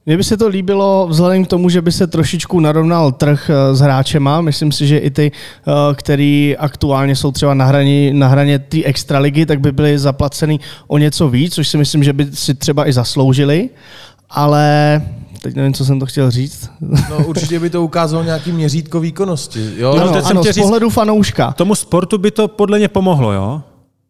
Mně 0.05 0.17
by 0.17 0.23
se 0.23 0.37
to 0.37 0.47
líbilo 0.47 1.07
vzhledem 1.09 1.45
k 1.45 1.47
tomu, 1.47 1.69
že 1.69 1.81
by 1.81 1.91
se 1.91 2.07
trošičku 2.07 2.59
narovnal 2.59 3.11
trh 3.11 3.49
eh, 3.49 3.75
s 3.75 3.79
hráčema. 3.79 4.41
Myslím 4.41 4.71
si, 4.71 4.87
že 4.87 4.97
i 4.97 5.09
ty, 5.11 5.31
eh, 5.31 5.71
který 5.95 6.57
aktuálně 6.57 7.15
jsou 7.15 7.31
třeba 7.31 7.53
na 7.53 7.65
hraně, 7.65 8.13
na 8.13 8.27
hraně 8.27 8.59
té 8.59 8.83
extraligy, 8.83 9.45
tak 9.45 9.59
by 9.59 9.71
byly 9.71 9.99
zaplacený 9.99 10.59
o 10.87 10.97
něco 10.97 11.29
víc, 11.29 11.53
což 11.53 11.67
si 11.67 11.77
myslím, 11.77 12.03
že 12.03 12.13
by 12.13 12.27
si 12.33 12.53
třeba 12.53 12.87
i 12.87 12.93
zasloužili. 12.93 13.69
Ale 14.29 15.01
teď 15.41 15.55
nevím, 15.55 15.73
co 15.73 15.85
jsem 15.85 15.99
to 15.99 16.05
chtěl 16.05 16.31
říct. 16.31 16.69
No 17.09 17.25
určitě 17.25 17.59
by 17.59 17.69
to 17.69 17.83
ukázalo 17.83 18.23
nějaký 18.23 18.51
měřítko 18.51 18.99
výkonnosti. 18.99 19.73
Jo? 19.77 19.95
No, 19.95 20.05
no, 20.05 20.25
ano, 20.25 20.43
z 20.43 20.57
pohledu 20.57 20.89
fanouška. 20.89 21.51
Tomu 21.51 21.75
sportu 21.75 22.17
by 22.17 22.31
to 22.31 22.47
podle 22.47 22.77
mě 22.77 22.87
pomohlo, 22.87 23.31
jo? 23.31 23.61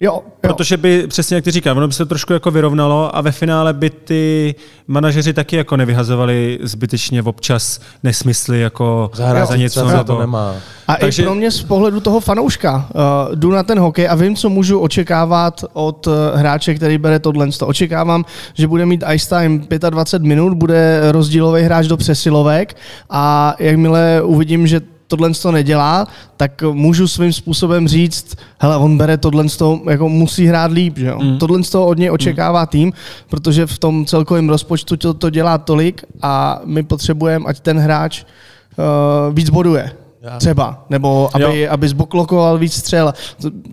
Jo, 0.02 0.14
jo. 0.14 0.22
Protože 0.42 0.78
by, 0.78 1.08
přesně 1.08 1.36
jak 1.36 1.44
ty 1.44 1.52
říkáš, 1.52 1.78
ono 1.78 1.88
by 1.88 1.94
se 1.94 2.06
to 2.06 2.10
trošku 2.10 2.34
jako 2.34 2.52
vyrovnalo 2.52 3.16
a 3.16 3.22
ve 3.22 3.32
finále 3.32 3.74
by 3.74 3.90
ty 3.90 4.56
manažeři 4.88 5.34
taky 5.34 5.56
jako 5.56 5.78
nevyhazovali 5.78 6.60
zbytečně 6.62 7.24
občas 7.24 7.80
nesmysly 8.04 8.60
jako 8.60 9.12
Zahrát 9.14 9.48
za 9.48 9.56
něco. 9.56 9.88
Nebo... 9.88 10.04
to 10.04 10.20
nemá. 10.20 10.54
A 10.88 10.96
Takže... 10.96 11.22
i 11.22 11.26
pro 11.26 11.36
mě 11.36 11.52
z 11.52 11.64
pohledu 11.64 12.00
toho 12.00 12.20
fanouška 12.20 12.88
uh, 12.96 13.36
jdu 13.36 13.52
na 13.52 13.64
ten 13.64 13.80
hokej 13.80 14.10
a 14.10 14.16
vím, 14.16 14.36
co 14.36 14.50
můžu 14.50 14.80
očekávat 14.80 15.66
od 15.74 16.08
uh, 16.08 16.14
hráče, 16.36 16.76
který 16.76 16.98
bere 16.98 17.20
tohle. 17.20 17.48
To 17.48 17.68
očekávám, 17.68 18.26
že 18.54 18.68
bude 18.68 18.86
mít 18.86 19.04
ice 19.14 19.30
time 19.30 19.68
25 19.90 20.28
minut, 20.28 20.54
bude 20.54 21.12
rozdílový 21.12 21.62
hráč 21.62 21.88
do 21.88 21.98
přesilovek 21.98 22.76
a 23.10 23.56
jakmile 23.60 24.22
uvidím, 24.22 24.68
že 24.68 24.82
tohle 25.12 25.32
to 25.32 25.52
nedělá, 25.52 26.08
tak 26.38 26.64
můžu 26.72 27.08
svým 27.08 27.34
způsobem 27.34 27.88
říct, 27.88 28.36
hele, 28.60 28.78
on 28.78 28.98
bere 28.98 29.18
tohle 29.18 29.46
to, 29.58 29.82
jako 29.90 30.10
musí 30.10 30.46
hrát 30.46 30.72
líp, 30.72 30.98
že 30.98 31.08
jo? 31.08 31.20
Mm. 31.20 31.38
Tohle 31.38 31.62
to 31.64 31.86
od 31.86 31.98
něj 31.98 32.12
očekává 32.12 32.66
tým, 32.66 32.94
protože 33.30 33.66
v 33.66 33.80
tom 33.80 34.06
celkovém 34.06 34.50
rozpočtu 34.50 34.98
to, 34.98 35.14
to 35.14 35.30
dělá 35.30 35.58
tolik 35.58 36.04
a 36.22 36.62
my 36.66 36.84
potřebujeme, 36.84 37.46
ať 37.48 37.60
ten 37.60 37.80
hráč 37.80 38.24
uh, 38.24 39.36
víc 39.36 39.50
boduje. 39.50 39.92
Třeba, 40.38 40.86
nebo 40.90 41.30
aby, 41.34 41.68
aby 41.68 41.88
zboklokoval 41.88 42.58
víc 42.58 42.74
střel. 42.74 43.14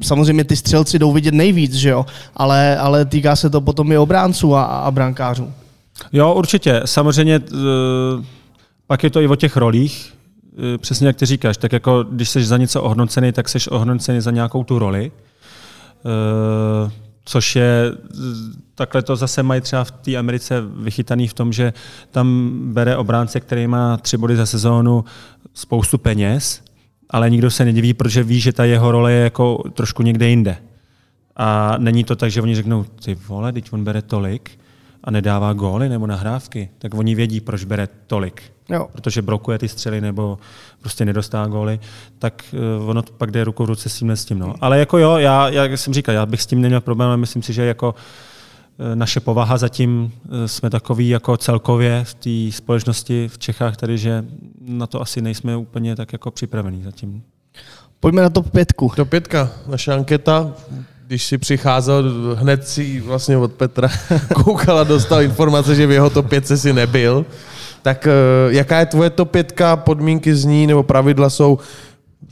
Samozřejmě 0.00 0.44
ty 0.44 0.56
střelci 0.56 0.98
jdou 0.98 1.12
vidět 1.12 1.34
nejvíc, 1.34 1.74
že 1.74 1.88
jo? 1.88 2.06
Ale, 2.36 2.76
ale 2.78 3.04
týká 3.04 3.36
se 3.36 3.50
to 3.50 3.60
potom 3.60 3.92
i 3.92 3.98
obránců 3.98 4.56
a, 4.56 4.64
a 4.64 4.90
brankářů. 4.90 5.52
Jo, 6.12 6.34
určitě. 6.34 6.82
Samozřejmě 6.84 7.38
uh, 7.38 8.24
pak 8.86 9.04
je 9.04 9.10
to 9.10 9.20
i 9.20 9.28
o 9.28 9.36
těch 9.36 9.56
rolích, 9.56 10.17
Eh, 10.17 10.17
přesně 10.78 11.06
jak 11.06 11.16
ty 11.16 11.26
říkáš, 11.26 11.56
tak 11.56 11.72
jako 11.72 12.02
když 12.02 12.30
jsi 12.30 12.44
za 12.44 12.56
něco 12.56 12.82
ohodnocený, 12.82 13.32
tak 13.32 13.48
jsi 13.48 13.58
ohodnocený 13.70 14.20
za 14.20 14.30
nějakou 14.30 14.64
tu 14.64 14.78
roli. 14.78 15.12
Uh, 16.04 16.90
což 17.24 17.56
je, 17.56 17.92
takhle 18.74 19.02
to 19.02 19.16
zase 19.16 19.42
mají 19.42 19.60
třeba 19.60 19.84
v 19.84 19.90
té 19.90 20.16
Americe 20.16 20.62
vychytaný 20.76 21.28
v 21.28 21.34
tom, 21.34 21.52
že 21.52 21.72
tam 22.10 22.50
bere 22.72 22.96
obránce, 22.96 23.40
který 23.40 23.66
má 23.66 23.96
tři 23.96 24.16
body 24.16 24.36
za 24.36 24.46
sezónu, 24.46 25.04
spoustu 25.54 25.98
peněz, 25.98 26.62
ale 27.10 27.30
nikdo 27.30 27.50
se 27.50 27.64
nediví, 27.64 27.94
protože 27.94 28.22
ví, 28.22 28.40
že 28.40 28.52
ta 28.52 28.64
jeho 28.64 28.92
role 28.92 29.12
je 29.12 29.24
jako 29.24 29.62
trošku 29.74 30.02
někde 30.02 30.28
jinde. 30.28 30.56
A 31.36 31.74
není 31.78 32.04
to 32.04 32.16
tak, 32.16 32.30
že 32.30 32.42
oni 32.42 32.54
řeknou, 32.54 32.84
ty 33.04 33.14
vole, 33.14 33.52
teď 33.52 33.72
on 33.72 33.84
bere 33.84 34.02
tolik 34.02 34.50
a 35.08 35.10
nedává 35.10 35.52
góly 35.52 35.88
nebo 35.88 36.06
nahrávky, 36.06 36.70
tak 36.78 36.94
oni 36.94 37.14
vědí, 37.14 37.40
proč 37.40 37.64
bere 37.64 37.88
tolik 38.06 38.42
jo. 38.68 38.88
protože 38.92 39.22
blokuje 39.22 39.58
ty 39.58 39.68
střely 39.68 40.00
nebo 40.00 40.38
prostě 40.80 41.04
nedostává 41.04 41.46
góly, 41.46 41.80
tak 42.18 42.54
uh, 42.80 42.88
ono 42.88 43.02
pak 43.02 43.30
jde 43.30 43.44
ruku 43.44 43.64
v 43.64 43.66
ruce 43.66 43.88
s 43.88 43.98
tím 43.98 44.10
s 44.10 44.24
tím. 44.24 44.38
No. 44.38 44.54
Ale 44.60 44.78
jako 44.78 44.98
jo, 44.98 45.16
já, 45.16 45.48
jak 45.48 45.78
jsem 45.78 45.94
říkal, 45.94 46.14
já 46.14 46.26
bych 46.26 46.42
s 46.42 46.46
tím 46.46 46.60
neměl 46.60 46.80
problém, 46.80 47.08
ale 47.08 47.16
myslím 47.16 47.42
si, 47.42 47.52
že 47.52 47.64
jako 47.64 47.94
uh, 47.94 48.94
naše 48.94 49.20
povaha 49.20 49.58
zatím 49.58 50.04
uh, 50.04 50.44
jsme 50.46 50.70
takový 50.70 51.08
jako 51.08 51.36
celkově 51.36 52.04
v 52.04 52.14
té 52.14 52.56
společnosti 52.56 53.28
v 53.28 53.38
Čechách 53.38 53.76
tady, 53.76 53.98
že 53.98 54.24
na 54.60 54.86
to 54.86 55.02
asi 55.02 55.22
nejsme 55.22 55.56
úplně 55.56 55.96
tak 55.96 56.12
jako 56.12 56.30
připravení 56.30 56.82
zatím. 56.82 57.22
Pojďme 58.00 58.22
na 58.22 58.30
top 58.30 58.50
pětku. 58.50 58.92
Top 58.96 59.08
pětka, 59.08 59.50
naše 59.66 59.92
anketa, 59.92 60.54
když 61.08 61.26
si 61.26 61.38
přicházel, 61.38 62.04
hned 62.34 62.68
si 62.68 63.00
vlastně 63.00 63.36
od 63.36 63.52
Petra 63.52 63.88
koukal 64.34 64.78
a 64.78 64.84
dostal 64.84 65.22
informace, 65.22 65.74
že 65.74 65.86
v 65.86 65.90
jeho 65.90 66.10
top 66.10 66.28
5 66.28 66.46
si 66.46 66.72
nebyl. 66.72 67.26
Tak 67.82 68.06
eh, 68.06 68.12
jaká 68.48 68.78
je 68.78 68.86
tvoje 68.86 69.10
top 69.10 69.30
pětka, 69.30 69.76
podmínky 69.76 70.34
z 70.34 70.44
ní 70.44 70.66
nebo 70.66 70.82
pravidla 70.82 71.30
jsou 71.30 71.58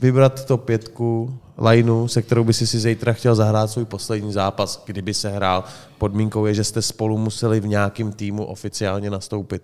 vybrat 0.01 0.45
top 0.45 0.63
pětku, 0.65 1.39
lineu, 1.57 2.07
se 2.07 2.21
kterou 2.21 2.43
by 2.43 2.53
si 2.53 2.67
si 2.67 2.79
zítra 2.79 3.13
chtěl 3.13 3.35
zahrát 3.35 3.71
svůj 3.71 3.85
poslední 3.85 4.33
zápas, 4.33 4.83
kdyby 4.85 5.13
se 5.13 5.29
hrál. 5.29 5.63
Podmínkou 5.97 6.45
je, 6.45 6.53
že 6.53 6.63
jste 6.63 6.81
spolu 6.81 7.17
museli 7.17 7.59
v 7.59 7.67
nějakém 7.67 8.11
týmu 8.11 8.45
oficiálně 8.45 9.09
nastoupit. 9.09 9.61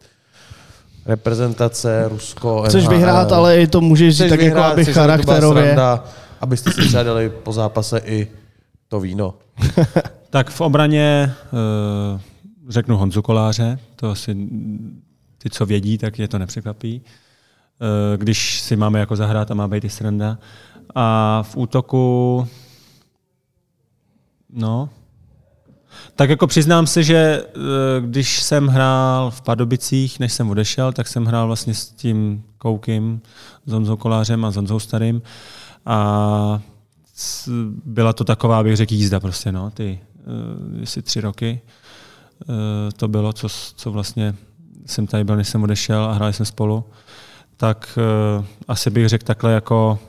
Reprezentace, 1.06 2.06
Rusko, 2.10 2.64
Chceš 2.68 2.84
NHL. 2.84 2.96
vyhrát, 2.96 3.32
ale 3.32 3.62
i 3.62 3.68
to 3.68 3.82
můžeš 3.82 4.18
říct 4.18 4.30
tak 4.30 4.40
jako 4.40 4.56
vyhrát, 4.56 4.78
jako 4.78 4.82
aby 4.82 4.94
charakterově. 4.94 5.64
Sranda, 5.64 6.04
abyste 6.42 6.72
si 6.72 6.82
třeba 6.82 7.04
dali 7.04 7.30
po 7.30 7.54
zápase 7.54 8.02
i 8.06 8.28
to 8.94 9.00
víno. 9.00 9.34
tak 10.30 10.50
v 10.50 10.62
obraně 10.62 11.34
uh, 12.14 12.22
řeknu 12.70 12.98
Honzu 12.98 13.22
Koláře, 13.22 13.80
to 13.96 14.10
asi 14.10 14.36
ty, 15.38 15.50
co 15.50 15.66
vědí, 15.66 15.98
tak 15.98 16.20
je 16.20 16.28
to 16.28 16.40
nepřekvapí. 16.40 17.02
Eh, 17.82 18.18
když 18.18 18.62
si 18.62 18.76
máme 18.76 19.00
jako 19.00 19.16
zahrát 19.16 19.52
a 19.52 19.54
má 19.54 19.68
být 19.68 19.84
i 19.84 19.90
sranda. 19.90 20.38
A 20.96 21.40
v 21.44 21.58
útoku, 21.58 22.48
no, 24.50 24.90
tak 26.16 26.30
jako 26.30 26.48
přiznám 26.48 26.88
se, 26.88 27.04
že 27.04 27.16
eh, 27.16 27.52
když 28.02 28.44
jsem 28.44 28.68
hrál 28.68 29.32
v 29.32 29.42
Padobicích, 29.42 30.20
než 30.20 30.34
jsem 30.34 30.50
odešel, 30.50 30.94
tak 30.94 31.08
jsem 31.08 31.26
hrál 31.26 31.48
vlastně 31.48 31.74
s 31.74 31.90
tím 31.90 32.44
Koukim, 32.58 33.22
s 33.66 33.72
Honzou 33.72 33.98
Kolářem 33.98 34.46
a 34.46 34.52
s 34.52 34.56
Honzou 34.56 34.80
Starým. 34.80 35.22
A 35.86 36.62
byla 37.86 38.14
to 38.14 38.24
taková, 38.24 38.64
bych 38.64 38.76
řekl, 38.76 38.94
jízda 38.94 39.20
prostě, 39.20 39.52
no, 39.52 39.72
ty, 39.72 40.00
jestli 40.80 41.02
tři 41.02 41.22
roky. 41.22 41.62
To 42.98 43.08
bylo, 43.08 43.34
co, 43.34 43.48
co 43.76 43.92
vlastně 43.92 44.36
jsem 44.86 45.08
tady 45.08 45.24
byl, 45.24 45.36
než 45.36 45.50
jsem 45.50 45.64
odešel 45.64 46.04
a 46.04 46.14
hráli 46.14 46.34
jsme 46.34 46.46
spolu, 46.46 46.84
tak 47.58 48.00
uh, 48.38 48.46
asi 48.68 48.90
bych 48.90 49.10
řekl 49.10 49.26
takhle 49.26 49.54
jako 49.54 50.00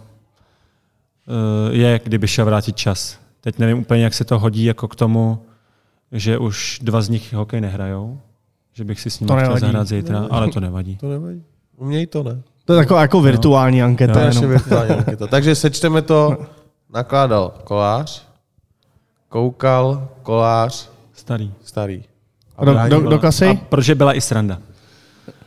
je, 1.70 2.00
kdyby 2.04 2.28
šel 2.28 2.44
vrátit 2.44 2.76
čas. 2.76 3.18
Teď 3.40 3.58
nevím 3.58 3.78
úplně, 3.78 4.04
jak 4.04 4.14
se 4.14 4.24
to 4.24 4.38
hodí 4.38 4.64
jako 4.64 4.88
k 4.88 4.96
tomu, 4.96 5.38
že 6.12 6.38
už 6.38 6.80
dva 6.82 7.02
z 7.02 7.08
nich 7.08 7.32
hokej 7.32 7.60
nehrajou, 7.60 8.20
že 8.72 8.84
bych 8.84 9.00
si 9.00 9.10
s 9.10 9.20
nimi 9.20 9.28
to 9.28 9.34
chtěl 9.34 9.42
nevadí. 9.42 9.60
zahrát 9.60 9.88
zítra, 9.88 10.14
nevadí. 10.14 10.30
ale 10.30 10.48
to 10.48 10.60
nevadí. 10.60 10.96
To 10.96 11.08
nevadí. 11.08 11.42
U 11.76 11.84
mě 11.84 12.06
to 12.06 12.22
ne. 12.22 12.42
To 12.64 12.72
je 12.72 12.78
taková 12.78 13.00
jako 13.02 13.20
virtuální 13.20 13.80
no. 13.80 13.86
anketa. 13.86 14.12
To 14.12 14.40
je 14.40 14.46
virtuální 14.46 14.90
anketa. 14.90 15.26
Takže 15.26 15.54
sečteme 15.54 16.02
to. 16.02 16.36
Nakládal 16.94 17.52
kolář, 17.64 18.22
koukal, 19.28 20.08
kolář, 20.22 20.90
starý. 21.12 21.52
starý. 21.64 22.04
A 22.56 22.64
do, 22.64 22.74
do, 22.88 23.10
do 23.10 23.18
kasy? 23.18 23.46
A 23.46 23.54
protože 23.54 23.94
byla 23.94 24.14
i 24.14 24.20
sranda. 24.20 24.58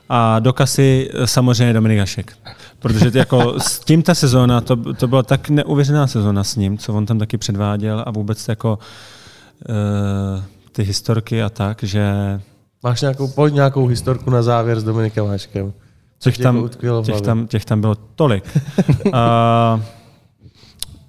A 0.09 0.39
do 0.39 0.53
kasy 0.53 1.09
samozřejmě 1.25 1.73
Dominik 1.73 1.99
Hašek. 1.99 2.37
Protože 2.79 3.19
jako 3.19 3.59
s 3.59 3.79
tím 3.79 4.03
ta 4.03 4.15
sezóna, 4.15 4.61
to, 4.61 4.93
to 4.93 5.07
byla 5.07 5.23
tak 5.23 5.49
neuvěřená 5.49 6.07
sezóna 6.07 6.43
s 6.43 6.55
ním, 6.55 6.77
co 6.77 6.93
on 6.93 7.05
tam 7.05 7.19
taky 7.19 7.37
předváděl 7.37 8.03
a 8.05 8.11
vůbec 8.11 8.47
jako 8.47 8.79
uh, 9.69 10.43
ty 10.71 10.83
historky 10.83 11.43
a 11.43 11.49
tak, 11.49 11.83
že... 11.83 12.13
Máš 12.83 13.01
nějakou, 13.01 13.27
pojď 13.27 13.53
nějakou 13.53 13.87
historku 13.87 14.29
na 14.29 14.41
závěr 14.41 14.79
s 14.79 14.83
Dominikem 14.83 15.27
Haškem. 15.27 15.73
Těch 16.19 16.37
tam, 16.37 16.69
těch, 17.03 17.21
tam, 17.21 17.47
těch 17.47 17.65
tam 17.65 17.81
bylo 17.81 17.95
tolik. 17.95 18.57
a, 19.13 19.81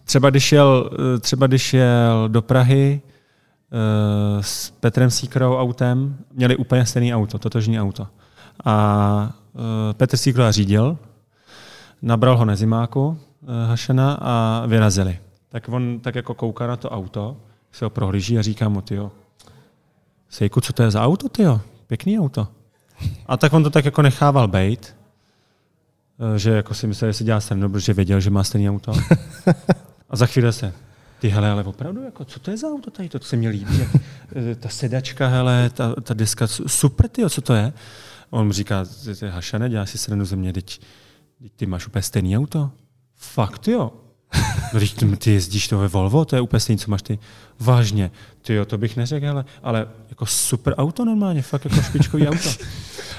třeba, 0.09 0.30
když 0.30 0.52
jel, 0.52 0.90
třeba 1.20 1.47
když 1.47 1.74
jel 1.74 2.28
do 2.28 2.43
Prahy, 2.43 3.01
s 4.40 4.70
Petrem 4.70 5.10
Síkrou 5.10 5.56
autem 5.56 6.16
měli 6.32 6.56
úplně 6.56 6.86
stejné 6.86 7.14
auto, 7.14 7.39
totožní 7.39 7.80
auto. 7.80 8.06
A 8.64 9.32
Petr 9.93 10.16
Síkra 10.16 10.51
řídil, 10.51 10.98
nabral 12.02 12.36
ho 12.36 12.44
na 12.44 12.56
zimáku 12.56 13.18
Hašena 13.66 14.18
a 14.20 14.62
vyrazili. 14.66 15.18
Tak 15.48 15.68
on 15.68 16.01
tak 16.01 16.14
jako 16.14 16.35
kouká 16.35 16.66
na 16.66 16.76
to 16.76 16.90
auto, 16.90 17.36
se 17.72 17.85
ho 17.85 17.90
prohlíží 17.90 18.39
a 18.39 18.43
říká 18.43 18.68
mu, 18.68 18.80
tyjo, 18.80 19.10
Sejku, 20.28 20.60
co 20.60 20.72
to 20.72 20.82
je 20.82 20.90
za 20.90 21.05
auto, 21.05 21.28
tyjo? 21.28 21.60
Pěkný 21.86 22.20
auto. 22.20 22.48
A 23.26 23.36
tak 23.36 23.52
on 23.52 23.62
to 23.62 23.70
tak 23.70 23.85
jako 23.85 24.02
nechával 24.02 24.48
bejt, 24.48 24.97
že 26.36 26.51
jako 26.51 26.74
si 26.74 26.86
myslel, 26.86 27.10
že 27.10 27.12
si 27.12 27.24
dělá 27.24 27.40
srandu, 27.40 27.68
protože 27.68 27.94
věděl, 27.94 28.20
že 28.20 28.30
má 28.30 28.44
stejný 28.44 28.70
auto. 28.70 28.93
A 30.09 30.16
za 30.16 30.26
chvíli 30.26 30.52
se, 30.52 30.74
ty 31.18 31.28
hele, 31.28 31.51
ale 31.51 31.64
opravdu, 31.64 32.02
jako, 32.02 32.24
co 32.24 32.40
to 32.40 32.51
je 32.51 32.56
za 32.56 32.68
auto 32.68 32.90
tady, 32.90 33.09
to, 33.09 33.18
to 33.18 33.24
se 33.24 33.36
mi 33.36 33.48
líbí. 33.48 33.78
Jak, 33.78 33.89
ta 34.60 34.68
sedačka, 34.68 35.28
hele, 35.28 35.70
ta, 35.70 35.94
ta 35.94 36.14
deska, 36.14 36.47
super, 36.47 37.09
ty, 37.09 37.30
co 37.30 37.40
to 37.40 37.55
je? 37.55 37.72
On 38.30 38.47
mu 38.47 38.52
říká, 38.52 38.85
ty 39.20 39.28
hašane, 39.28 39.68
děláš 39.68 39.90
si 39.90 39.98
srandu 39.98 40.24
ze 40.24 40.36
mě, 40.36 40.52
teď, 40.52 40.80
teď 41.43 41.52
ty 41.56 41.66
máš 41.66 41.86
úplně 41.86 42.02
stejný 42.02 42.39
auto. 42.39 42.70
Fakt, 43.16 43.68
jo. 43.68 43.93
No, 44.72 44.78
když 44.78 44.94
ty 45.18 45.30
jezdíš 45.30 45.68
to 45.68 45.78
ve 45.78 45.89
Volvo, 45.89 46.24
to 46.24 46.36
je 46.36 46.40
úplně 46.43 46.60
stejný, 46.60 46.78
co 46.78 46.90
máš 46.90 47.02
ty. 47.02 47.18
Vážně. 47.60 48.10
Ty 48.43 48.55
jo, 48.55 48.64
to 48.64 48.78
bych 48.78 48.97
neřekl, 48.97 49.28
ale, 49.28 49.44
ale 49.62 49.89
jako 50.09 50.26
super 50.26 50.74
auto 50.76 51.05
normálně, 51.05 51.43
fakt 51.43 51.64
jako 51.64 51.82
špičkový 51.82 52.28
auto. 52.28 52.48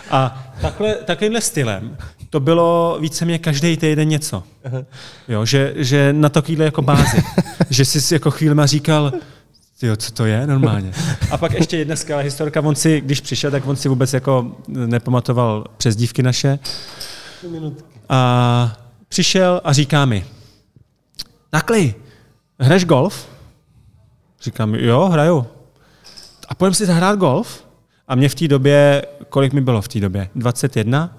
A 0.10 0.49
takhle, 0.62 0.96
takovýmhle 0.96 1.42
stylem 1.42 1.98
to 2.30 2.40
bylo 2.40 2.98
víceméně 3.02 3.40
každý 3.40 3.78
týden 3.78 4.08
něco. 4.08 4.44
Jo, 5.28 5.46
že, 5.46 5.74
že 5.76 6.14
na 6.14 6.30
takovýhle 6.30 6.66
jako 6.66 6.82
bázi. 6.82 7.24
že 7.70 7.86
jsi 7.86 8.14
jako 8.14 8.32
chvíli 8.32 8.56
říkal, 8.68 9.14
Jo, 9.82 9.96
co 9.96 10.12
to 10.12 10.26
je 10.26 10.48
normálně. 10.48 10.92
A 11.32 11.38
pak 11.38 11.54
ještě 11.54 11.78
jedna 11.78 11.96
skvělá 11.96 12.22
historka, 12.22 12.62
on 12.62 12.76
si, 12.76 13.02
když 13.02 13.22
přišel, 13.22 13.52
tak 13.52 13.68
on 13.68 13.76
si 13.76 13.90
vůbec 13.90 14.14
jako 14.14 14.56
nepamatoval 14.68 15.66
přes 15.78 15.96
dívky 15.96 16.24
naše. 16.24 16.60
A 18.10 18.78
přišel 19.10 19.62
a 19.64 19.74
říká 19.74 20.06
mi, 20.06 20.26
Nakli, 21.54 21.96
hraješ 22.60 22.86
golf? 22.86 23.28
Říkám, 24.42 24.76
jo, 24.76 25.10
hraju. 25.10 25.48
A 26.48 26.56
pojďme 26.56 26.76
si 26.76 26.86
zahrát 26.86 27.20
golf? 27.20 27.66
A 28.10 28.16
mě 28.16 28.30
v 28.30 28.36
té 28.36 28.48
době, 28.48 29.06
kolik 29.30 29.54
mi 29.54 29.62
bylo 29.62 29.82
v 29.82 29.88
té 29.88 30.00
době? 30.00 30.30
21? 30.36 31.18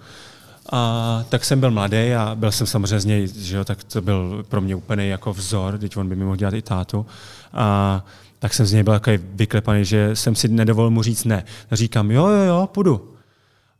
A 0.73 1.25
tak 1.29 1.45
jsem 1.45 1.61
byl 1.61 1.71
mladý 1.71 2.15
a 2.15 2.35
byl 2.35 2.53
jsem 2.53 2.67
samozřejmě 2.67 3.01
z 3.01 3.05
něj, 3.05 3.29
že 3.37 3.57
jo, 3.57 3.65
tak 3.65 3.85
to 3.85 4.03
byl 4.03 4.45
pro 4.49 4.61
mě 4.61 4.75
úplně 4.75 5.07
jako 5.07 5.33
vzor, 5.33 5.79
teď 5.79 5.97
on 5.97 6.09
by 6.09 6.17
mi 6.17 6.25
mohl 6.25 6.37
dělat 6.37 6.55
i 6.55 6.63
tátu. 6.63 7.07
A 7.53 8.05
tak 8.39 8.55
jsem 8.55 8.67
z 8.67 8.73
něj 8.73 8.83
byl 8.83 8.93
takový 8.93 9.19
vyklepaný, 9.35 9.85
že 9.85 10.17
jsem 10.17 10.35
si 10.35 10.49
nedovolil 10.49 10.91
mu 10.91 11.03
říct 11.03 11.25
ne. 11.25 11.45
Říkám, 11.73 12.11
jo, 12.11 12.27
jo, 12.27 12.43
jo, 12.43 12.69
půjdu. 12.73 13.15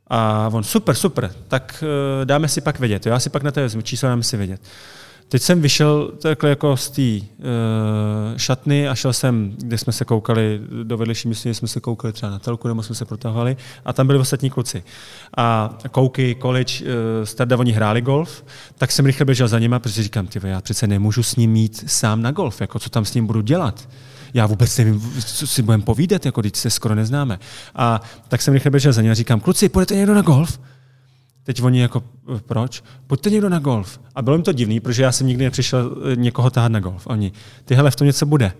A 0.07 0.49
on, 0.53 0.63
super, 0.63 0.95
super, 0.95 1.31
tak 1.47 1.83
uh, 1.83 2.25
dáme 2.25 2.47
si 2.47 2.61
pak 2.61 2.79
vědět. 2.79 3.05
Jo? 3.05 3.13
Já 3.13 3.19
si 3.19 3.29
pak 3.29 3.43
na 3.43 3.51
to 3.51 3.61
vezmu 3.61 3.81
číslo, 3.81 4.09
dáme 4.09 4.23
si 4.23 4.37
vědět. 4.37 4.61
Teď 5.31 5.41
jsem 5.41 5.61
vyšel 5.61 6.11
takhle 6.21 6.49
jako 6.49 6.77
z 6.77 6.89
té 6.89 7.01
uh, 7.01 8.37
šatny 8.37 8.87
a 8.87 8.95
šel 8.95 9.13
jsem, 9.13 9.53
kde 9.57 9.77
jsme 9.77 9.93
se 9.93 10.05
koukali, 10.05 10.61
do 10.83 10.97
vedlejší 10.97 11.27
myslím, 11.27 11.53
jsme 11.53 11.67
se 11.67 11.79
koukali 11.79 12.13
třeba 12.13 12.31
na 12.31 12.39
telku, 12.39 12.67
nebo 12.67 12.83
jsme 12.83 12.95
se 12.95 13.05
protahovali 13.05 13.57
a 13.85 13.93
tam 13.93 14.07
byli 14.07 14.19
ostatní 14.19 14.49
kluci. 14.49 14.83
A 15.37 15.77
kouky, 15.91 16.35
college, 16.41 16.73
uh, 16.81 16.89
starda, 17.23 17.57
oni 17.57 17.71
hráli 17.71 18.01
golf, 18.01 18.45
tak 18.77 18.91
jsem 18.91 19.05
rychle 19.05 19.25
běžel 19.25 19.47
za 19.47 19.59
nima, 19.59 19.79
protože 19.79 20.03
říkám, 20.03 20.27
ty 20.27 20.39
já 20.43 20.61
přece 20.61 20.87
nemůžu 20.87 21.23
s 21.23 21.35
ním 21.35 21.51
mít 21.51 21.83
sám 21.87 22.21
na 22.21 22.31
golf, 22.31 22.61
jako 22.61 22.79
co 22.79 22.89
tam 22.89 23.05
s 23.05 23.13
ním 23.13 23.27
budu 23.27 23.41
dělat 23.41 23.89
já 24.33 24.45
vůbec 24.45 24.77
nevím, 24.77 25.13
co 25.25 25.47
si 25.47 25.61
budeme 25.61 25.83
povídat, 25.83 26.25
jako 26.25 26.41
když 26.41 26.53
se 26.55 26.69
skoro 26.69 26.95
neznáme. 26.95 27.39
A 27.75 28.01
tak 28.27 28.41
jsem 28.41 28.53
rychle 28.53 28.71
běžel 28.71 28.93
za 28.93 29.01
ním 29.01 29.11
a 29.11 29.13
říkám, 29.13 29.39
kluci, 29.39 29.69
půjdete 29.69 29.95
někdo 29.95 30.13
na 30.13 30.21
golf? 30.21 30.59
Teď 31.43 31.61
oni 31.61 31.81
jako, 31.81 32.03
proč? 32.45 32.83
Pojďte 33.07 33.29
někdo 33.29 33.49
na 33.49 33.59
golf. 33.59 33.99
A 34.15 34.21
bylo 34.21 34.35
jim 34.35 34.43
to 34.43 34.51
divný, 34.51 34.79
protože 34.79 35.03
já 35.03 35.11
jsem 35.11 35.27
nikdy 35.27 35.43
nepřišel 35.43 35.97
eh, 36.11 36.15
někoho 36.15 36.49
tahat 36.49 36.71
na 36.71 36.79
golf. 36.79 37.07
Oni, 37.07 37.31
ty 37.65 37.75
hele, 37.75 37.91
v 37.91 37.95
tom 37.95 38.07
něco 38.07 38.25
bude. 38.25 38.53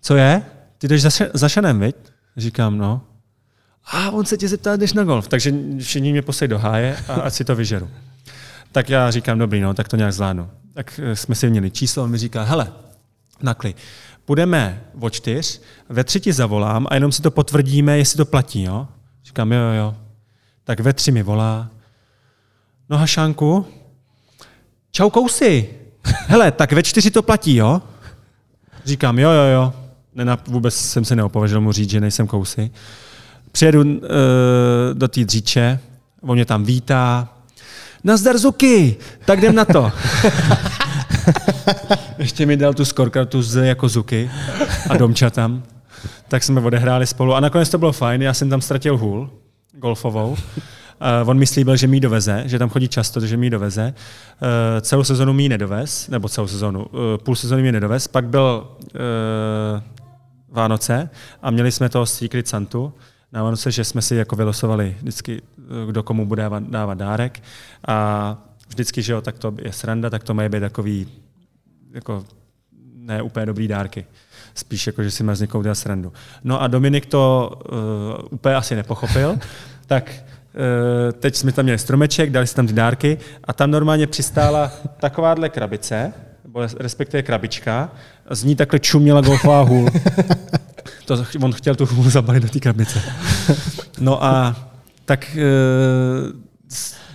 Co 0.00 0.16
je? 0.16 0.42
Ty 0.78 0.88
jdeš 0.88 1.02
za, 1.02 1.10
za 1.34 1.48
šanem, 1.48 1.80
viď? 1.80 1.96
Říkám, 2.36 2.78
no. 2.78 3.00
A 3.84 4.10
on 4.10 4.24
se 4.24 4.36
tě 4.36 4.48
zeptá, 4.48 4.76
jdeš 4.76 4.92
na 4.92 5.04
golf. 5.04 5.28
Takže 5.28 5.54
všichni 5.78 6.12
mě 6.12 6.22
poslej 6.22 6.48
do 6.48 6.58
háje 6.58 6.96
a 7.08 7.14
ať 7.14 7.32
si 7.32 7.44
to 7.44 7.56
vyžeru. 7.56 7.90
Tak 8.72 8.88
já 8.88 9.10
říkám, 9.10 9.38
dobrý, 9.38 9.60
no, 9.60 9.74
tak 9.74 9.88
to 9.88 9.96
nějak 9.96 10.12
zvládnu. 10.12 10.50
Tak 10.74 11.00
eh, 11.02 11.16
jsme 11.16 11.34
si 11.34 11.50
měli 11.50 11.70
číslo, 11.70 12.04
on 12.04 12.10
mi 12.10 12.18
říká, 12.18 12.42
hele, 12.42 12.72
nakli, 13.42 13.74
půjdeme 14.24 14.84
o 15.00 15.10
čtyř, 15.10 15.60
ve 15.88 16.04
třetí 16.04 16.32
zavolám 16.32 16.86
a 16.90 16.94
jenom 16.94 17.12
si 17.12 17.22
to 17.22 17.30
potvrdíme, 17.30 17.98
jestli 17.98 18.16
to 18.16 18.24
platí, 18.24 18.62
jo? 18.62 18.88
Říkám, 19.24 19.52
jo, 19.52 19.58
jo, 19.60 19.72
jo. 19.72 19.94
Tak 20.64 20.80
ve 20.80 20.92
tři 20.92 21.12
mi 21.12 21.22
volá, 21.22 21.70
No 22.90 22.98
Hašánku, 22.98 23.66
čau 24.92 25.10
kousy. 25.10 25.68
Hele, 26.04 26.52
tak 26.52 26.72
ve 26.72 26.82
čtyři 26.82 27.10
to 27.10 27.22
platí, 27.22 27.56
jo? 27.56 27.82
Říkám, 28.84 29.18
jo, 29.18 29.30
jo, 29.30 29.42
jo. 29.42 29.72
Nenap, 30.14 30.48
vůbec 30.48 30.74
jsem 30.74 31.04
se 31.04 31.16
neopovažil 31.16 31.60
mu 31.60 31.72
říct, 31.72 31.90
že 31.90 32.00
nejsem 32.00 32.26
kousy. 32.26 32.70
Přijedu 33.52 33.80
uh, 33.80 33.98
do 34.92 35.08
té 35.08 35.24
dříče, 35.24 35.78
on 36.22 36.34
mě 36.34 36.44
tam 36.44 36.64
vítá. 36.64 37.28
Nazdar 38.04 38.38
Zuky, 38.38 38.96
tak 39.24 39.38
jdem 39.38 39.54
na 39.54 39.64
to. 39.64 39.92
Ještě 42.18 42.46
mi 42.46 42.56
dal 42.56 42.74
tu 42.74 42.84
skorkartu 42.84 43.42
z 43.42 43.66
jako 43.66 43.88
Zuky 43.88 44.30
a 44.88 44.96
domča 44.96 45.30
tam. 45.30 45.62
Tak 46.28 46.42
jsme 46.42 46.60
odehráli 46.60 47.06
spolu 47.06 47.34
a 47.34 47.40
nakonec 47.40 47.68
to 47.68 47.78
bylo 47.78 47.92
fajn, 47.92 48.22
já 48.22 48.34
jsem 48.34 48.50
tam 48.50 48.60
ztratil 48.60 48.98
hůl 48.98 49.30
golfovou 49.72 50.36
on 51.26 51.38
mi 51.38 51.46
slíbil, 51.46 51.76
že 51.76 51.86
mi 51.86 52.00
doveze, 52.00 52.42
že 52.46 52.58
tam 52.58 52.68
chodí 52.68 52.88
často, 52.88 53.20
že 53.20 53.36
mi 53.36 53.50
doveze. 53.50 53.94
Uh, 53.94 54.80
celou 54.80 55.04
sezonu 55.04 55.32
mi 55.32 55.48
nedovez, 55.48 56.08
nebo 56.08 56.28
celou 56.28 56.46
sezonu, 56.46 56.84
uh, 56.84 57.00
půl 57.16 57.36
sezony 57.36 57.62
mi 57.62 57.72
nedovez. 57.72 58.08
Pak 58.08 58.24
byl 58.24 58.68
Vánoce 60.52 61.10
a 61.42 61.50
měli 61.50 61.72
jsme 61.72 61.88
toho 61.88 62.06
Secret 62.06 62.48
Santu 62.48 62.92
na 63.32 63.42
Vánoce, 63.42 63.70
že 63.70 63.84
jsme 63.84 64.02
si 64.02 64.14
jako 64.14 64.36
vylosovali 64.36 64.96
vždycky, 65.00 65.42
kdo 65.86 66.02
komu 66.02 66.26
bude 66.26 66.42
dávat, 66.42 66.62
dávat 66.62 66.98
dárek. 66.98 67.42
A 67.88 68.36
vždycky, 68.68 69.02
že 69.02 69.12
jo, 69.12 69.20
tak 69.20 69.38
to 69.38 69.54
je 69.62 69.72
sranda, 69.72 70.10
tak 70.10 70.24
to 70.24 70.34
mají 70.34 70.48
být 70.48 70.60
takový 70.60 71.06
jako 71.94 72.24
ne 72.94 73.22
úplně 73.22 73.46
dobrý 73.46 73.68
dárky. 73.68 74.06
Spíš 74.54 74.86
jako, 74.86 75.02
že 75.02 75.10
si 75.10 75.24
má 75.24 75.34
z 75.34 75.40
někoho 75.40 75.62
dělat 75.62 75.74
srandu. 75.74 76.12
No 76.44 76.62
a 76.62 76.66
Dominik 76.66 77.06
to 77.06 77.52
uh, 77.72 78.26
úplně 78.30 78.54
asi 78.54 78.76
nepochopil, 78.76 79.38
tak 79.86 80.12
Eh, 80.12 80.29
teď 81.20 81.36
jsme 81.36 81.52
tam 81.52 81.62
měli 81.62 81.78
stromeček, 81.78 82.30
dali 82.30 82.46
jsme 82.46 82.56
tam 82.56 82.66
ty 82.66 82.72
dárky 82.72 83.18
a 83.44 83.52
tam 83.52 83.70
normálně 83.70 84.06
přistála 84.06 84.72
takováhle 85.00 85.48
krabice, 85.48 86.12
respektive 86.78 87.22
krabička, 87.22 87.90
a 88.28 88.34
z 88.34 88.44
ní 88.44 88.56
takhle 88.56 88.78
čuměla 88.78 89.20
golfová 89.20 89.62
hůl. 89.62 89.88
To, 91.04 91.24
on 91.42 91.52
chtěl 91.52 91.74
tu 91.74 91.86
hůl 91.86 92.10
zabalit 92.10 92.42
do 92.42 92.48
té 92.48 92.60
krabice. 92.60 93.02
No 94.00 94.24
a 94.24 94.56
tak 95.04 95.36
eh, 95.36 96.32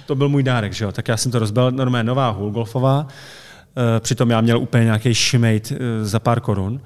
to 0.05 0.15
byl 0.15 0.29
můj 0.29 0.43
dárek, 0.43 0.73
že 0.73 0.85
jo? 0.85 0.91
Tak 0.91 1.07
já 1.07 1.17
jsem 1.17 1.31
to 1.31 1.39
rozbil, 1.39 1.71
normálně 1.71 2.03
nová 2.03 2.29
hůl 2.29 2.51
golfová, 2.51 3.07
eh, 3.07 3.99
přitom 3.99 4.29
já 4.29 4.41
měl 4.41 4.59
úplně 4.59 4.83
nějaký 4.83 5.13
šimejt 5.13 5.73
za 6.01 6.19
pár 6.19 6.39
korun. 6.39 6.81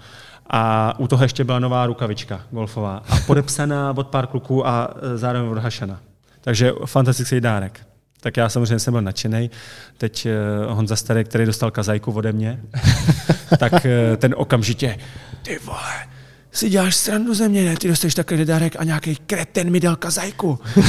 A 0.49 0.93
u 0.99 1.07
toho 1.07 1.23
ještě 1.23 1.43
byla 1.43 1.59
nová 1.59 1.85
rukavička 1.85 2.41
golfová 2.51 3.03
a 3.09 3.17
podepsaná 3.27 3.93
od 3.97 4.07
pár 4.07 4.27
kluků 4.27 4.67
a 4.67 4.89
zároveň 5.15 5.51
od 5.51 5.57
Hašana. 5.57 5.99
Takže 6.41 6.71
fantastický 6.85 7.41
dárek. 7.41 7.79
Tak 8.21 8.37
já 8.37 8.49
samozřejmě 8.49 8.79
jsem 8.79 8.91
byl 8.91 9.01
nadšený. 9.01 9.51
Teď 9.97 10.27
uh, 10.67 10.73
Honza 10.73 10.95
Starý, 10.95 11.23
který 11.23 11.45
dostal 11.45 11.71
kazajku 11.71 12.11
ode 12.11 12.31
mě, 12.31 12.61
tak 13.59 13.73
uh, 13.73 13.79
ten 14.17 14.35
okamžitě, 14.37 14.97
ty 15.41 15.59
vole, 15.65 16.07
si 16.51 16.69
děláš 16.69 16.95
srandu 16.95 17.33
ze 17.33 17.49
mě, 17.49 17.65
ne? 17.65 17.77
Ty 17.77 17.87
dostaneš 17.87 18.15
takový 18.15 18.45
dárek 18.45 18.75
a 18.79 18.83
nějaký 18.83 19.15
kreten 19.15 19.71
mi 19.71 19.79
dal 19.79 19.95
kazajku. 19.95 20.59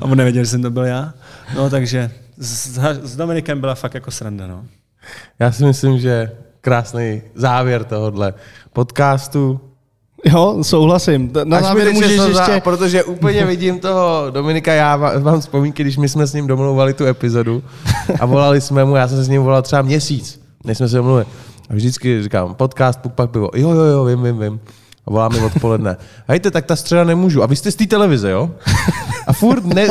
a 0.00 0.02
on 0.02 0.18
nevěděl, 0.18 0.44
že 0.44 0.50
jsem 0.50 0.62
to 0.62 0.70
byl 0.70 0.84
já. 0.84 1.14
No 1.54 1.70
takže 1.70 2.10
s, 2.38 2.78
s 3.02 3.16
Dominikem 3.16 3.60
byla 3.60 3.74
fakt 3.74 3.94
jako 3.94 4.10
sranda, 4.10 4.46
no. 4.46 4.64
Já 5.38 5.52
si 5.52 5.64
myslím, 5.64 5.98
že 5.98 6.30
krásný 6.60 7.22
závěr 7.34 7.84
tohohle 7.84 8.34
podcastu. 8.72 9.67
Jo, 10.24 10.58
souhlasím. 10.62 11.30
Na 11.44 11.60
závěr 11.60 11.92
můžeš 11.92 12.10
ještě... 12.10 12.32
Za, 12.34 12.60
protože 12.60 13.04
úplně 13.04 13.44
vidím 13.44 13.78
toho 13.78 14.26
Dominika, 14.30 14.72
já 14.72 14.96
mám 15.18 15.40
vzpomínky, 15.40 15.82
když 15.82 15.96
my 15.96 16.08
jsme 16.08 16.26
s 16.26 16.32
ním 16.32 16.46
domluvali 16.46 16.94
tu 16.94 17.04
epizodu 17.04 17.62
a 18.20 18.26
volali 18.26 18.60
jsme 18.60 18.84
mu, 18.84 18.96
já 18.96 19.08
jsem 19.08 19.16
se 19.16 19.24
s 19.24 19.28
ním 19.28 19.42
volal 19.42 19.62
třeba 19.62 19.82
měsíc, 19.82 20.40
než 20.64 20.78
jsme 20.78 20.88
se 20.88 20.96
domluvili. 20.96 21.26
A 21.70 21.74
vždycky 21.74 22.22
říkám, 22.22 22.54
podcast, 22.54 23.00
puk, 23.00 23.12
pak 23.12 23.30
pivo. 23.30 23.50
Jo, 23.54 23.70
jo, 23.70 23.82
jo, 23.82 24.04
vím, 24.04 24.22
vím, 24.22 24.38
vím. 24.38 24.60
A 25.08 25.10
volá 25.10 25.28
mi 25.28 25.40
odpoledne. 25.40 25.96
Hejte, 26.28 26.50
tak 26.50 26.66
ta 26.66 26.76
středa 26.76 27.04
nemůžu. 27.04 27.42
A 27.42 27.46
vy 27.46 27.56
jste 27.56 27.72
z 27.72 27.76
té 27.76 27.86
televize, 27.86 28.30
jo? 28.30 28.50
A 29.26 29.32
furt, 29.32 29.64
ne, 29.64 29.86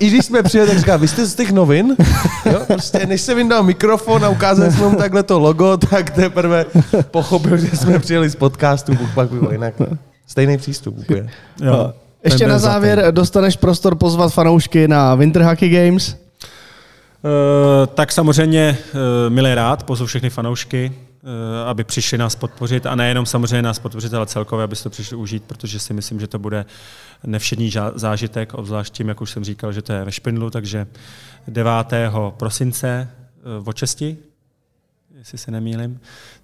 i 0.00 0.08
když 0.08 0.24
jsme 0.24 0.42
přijeli, 0.42 0.68
tak 0.68 0.78
říká, 0.78 0.96
vy 0.96 1.08
jste 1.08 1.26
z 1.26 1.34
těch 1.34 1.52
novin? 1.52 1.96
Jo? 2.52 2.60
Prostě 2.66 3.06
než 3.06 3.20
se 3.20 3.34
vyndal 3.34 3.62
mikrofon 3.62 4.24
a 4.24 4.28
ukázal 4.28 4.70
jsme 4.70 4.88
mu 4.88 4.96
takhle 4.96 5.22
to 5.22 5.40
logo, 5.40 5.76
tak 5.76 6.10
teprve 6.10 6.66
pochopil, 7.10 7.56
že 7.56 7.76
jsme 7.76 7.98
přijeli 7.98 8.30
z 8.30 8.36
podcastu, 8.36 8.98
pak 9.14 9.28
bylo 9.28 9.52
jinak. 9.52 9.74
Stejný 10.26 10.58
přístup 10.58 10.98
úplně. 10.98 11.30
Jo. 11.62 11.92
Ještě 12.24 12.46
na 12.46 12.58
závěr 12.58 13.04
dostaneš 13.10 13.56
prostor 13.56 13.94
pozvat 13.94 14.32
fanoušky 14.32 14.88
na 14.88 15.14
Winter 15.14 15.42
Hockey 15.42 15.68
Games. 15.68 16.16
Uh, 17.24 17.86
tak 17.94 18.12
samozřejmě 18.12 18.78
uh, 18.94 18.98
milé 19.32 19.54
rád, 19.54 19.82
pozvu 19.82 20.06
všechny 20.06 20.30
fanoušky, 20.30 20.92
aby 21.66 21.84
přišli 21.84 22.18
nás 22.18 22.36
podpořit 22.36 22.86
a 22.86 22.94
nejenom 22.94 23.26
samozřejmě 23.26 23.62
nás 23.62 23.78
podpořit, 23.78 24.14
ale 24.14 24.26
celkově, 24.26 24.64
aby 24.64 24.76
to 24.76 24.90
přišli 24.90 25.16
užít, 25.16 25.44
protože 25.44 25.78
si 25.78 25.94
myslím, 25.94 26.20
že 26.20 26.26
to 26.26 26.38
bude 26.38 26.64
nevšední 27.24 27.72
zážitek, 27.94 28.54
obzvlášť 28.54 28.92
tím, 28.92 29.08
jak 29.08 29.20
už 29.20 29.30
jsem 29.30 29.44
říkal, 29.44 29.72
že 29.72 29.82
to 29.82 29.92
je 29.92 30.04
ve 30.04 30.12
Špindlu, 30.12 30.50
takže 30.50 30.86
9. 31.48 31.72
prosince 32.30 33.10
v 33.60 33.72
česti, 33.72 34.18
jestli 35.18 35.38
se 35.38 35.50
nemýlim, 35.50 36.00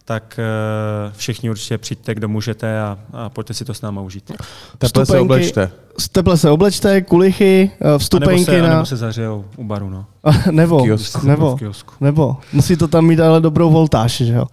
tak 0.09 0.41
uh, 0.41 1.13
všichni 1.17 1.51
určitě 1.51 1.79
přijďte, 1.79 2.15
kdo 2.15 2.29
můžete 2.29 2.81
a, 2.81 2.99
a 3.13 3.29
pojďte 3.29 3.55
si 3.55 3.65
to 3.65 3.75
s 3.75 3.83
náma 3.83 4.01
užít. 4.01 4.33
Teple 4.79 5.07
se 5.07 5.21
oblečte. 5.21 5.71
Teple 6.13 6.37
se 6.37 6.51
oblečte, 6.51 7.03
kulichy, 7.03 7.71
vstupenky 7.99 8.33
a 8.33 8.37
nebo 8.37 8.45
se, 8.45 8.63
na... 8.63 8.69
A 8.69 8.71
nebo 8.71 8.87
se 8.87 8.97
zařejou 8.97 9.45
u 9.57 9.65
baru, 9.65 9.91
no. 9.91 10.07
nebo, 10.51 10.83
kiosku. 10.83 11.27
nebo, 11.27 11.57
kiosku. 11.57 11.95
nebo, 12.01 12.37
musí 12.53 12.77
to 12.77 12.89
tam 12.89 13.07
mít 13.07 13.21
ale 13.21 13.41
dobrou 13.41 13.71
voltáž, 13.71 14.17
že 14.17 14.33
jo? 14.33 14.45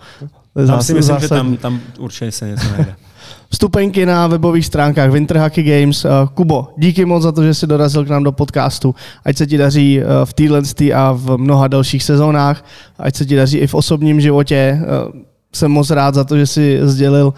Je 0.60 0.68
Tam 0.68 0.82
si 0.82 0.94
myslím, 0.94 1.19
že 1.19 1.27
zásadní. 1.27 1.57
tam, 1.57 1.77
tam 1.80 1.82
určitě 1.99 2.32
se 2.32 2.48
něco 2.48 2.68
najde. 2.69 2.95
Vstupenky 3.49 4.06
na 4.06 4.27
webových 4.27 4.65
stránkách 4.65 5.11
Winter 5.11 5.38
Hockey 5.38 5.64
Games. 5.64 6.06
Uh, 6.06 6.11
Kubo, 6.34 6.68
díky 6.77 7.06
moc 7.06 7.23
za 7.23 7.32
to, 7.32 7.44
že 7.44 7.53
jsi 7.53 7.68
dorazil 7.68 8.06
k 8.06 8.10
nám 8.10 8.23
do 8.23 8.32
podcastu. 8.32 8.95
Ať 9.26 9.38
se 9.38 9.48
ti 9.48 9.57
daří 9.57 10.02
v 10.26 10.34
téhle 10.34 10.61
a 10.95 11.11
v 11.11 11.38
mnoha 11.38 11.68
dalších 11.68 12.03
sezónách. 12.03 12.65
Ať 12.99 13.15
se 13.15 13.26
ti 13.26 13.36
daří 13.36 13.57
i 13.57 13.68
v 13.68 13.73
osobním 13.73 14.22
životě. 14.22 14.82
Jsem 15.56 15.72
moc 15.72 15.90
rád 15.90 16.15
za 16.15 16.23
to, 16.23 16.38
že 16.38 16.48
jsi 16.48 16.80
sdělil 16.84 17.26
uh, 17.27 17.34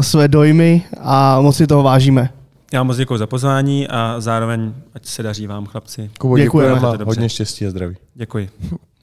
své 0.00 0.28
dojmy 0.28 0.82
a 1.00 1.40
moc 1.40 1.56
si 1.56 1.66
toho 1.66 1.82
vážíme. 1.82 2.30
Já 2.72 2.82
moc 2.82 2.96
děkuji 2.96 3.18
za 3.18 3.26
pozvání 3.26 3.88
a 3.88 4.14
zároveň 4.18 4.72
ať 4.94 5.06
se 5.06 5.22
daří 5.22 5.46
vám, 5.46 5.66
chlapci. 5.66 6.10
Kubo, 6.18 6.38
Děkujeme. 6.38 6.74
děkujeme 6.74 7.04
hodně 7.04 7.28
štěstí 7.28 7.66
a 7.66 7.70
zdraví. 7.70 7.96
Děkuji. 8.14 8.50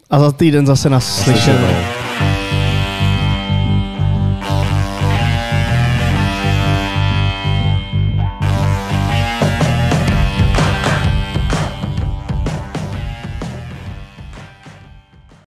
A 0.10 0.20
za 0.20 0.32
týden 0.32 0.66
zase 0.66 0.90
nás 0.90 1.24
slyšíme. 1.24 1.99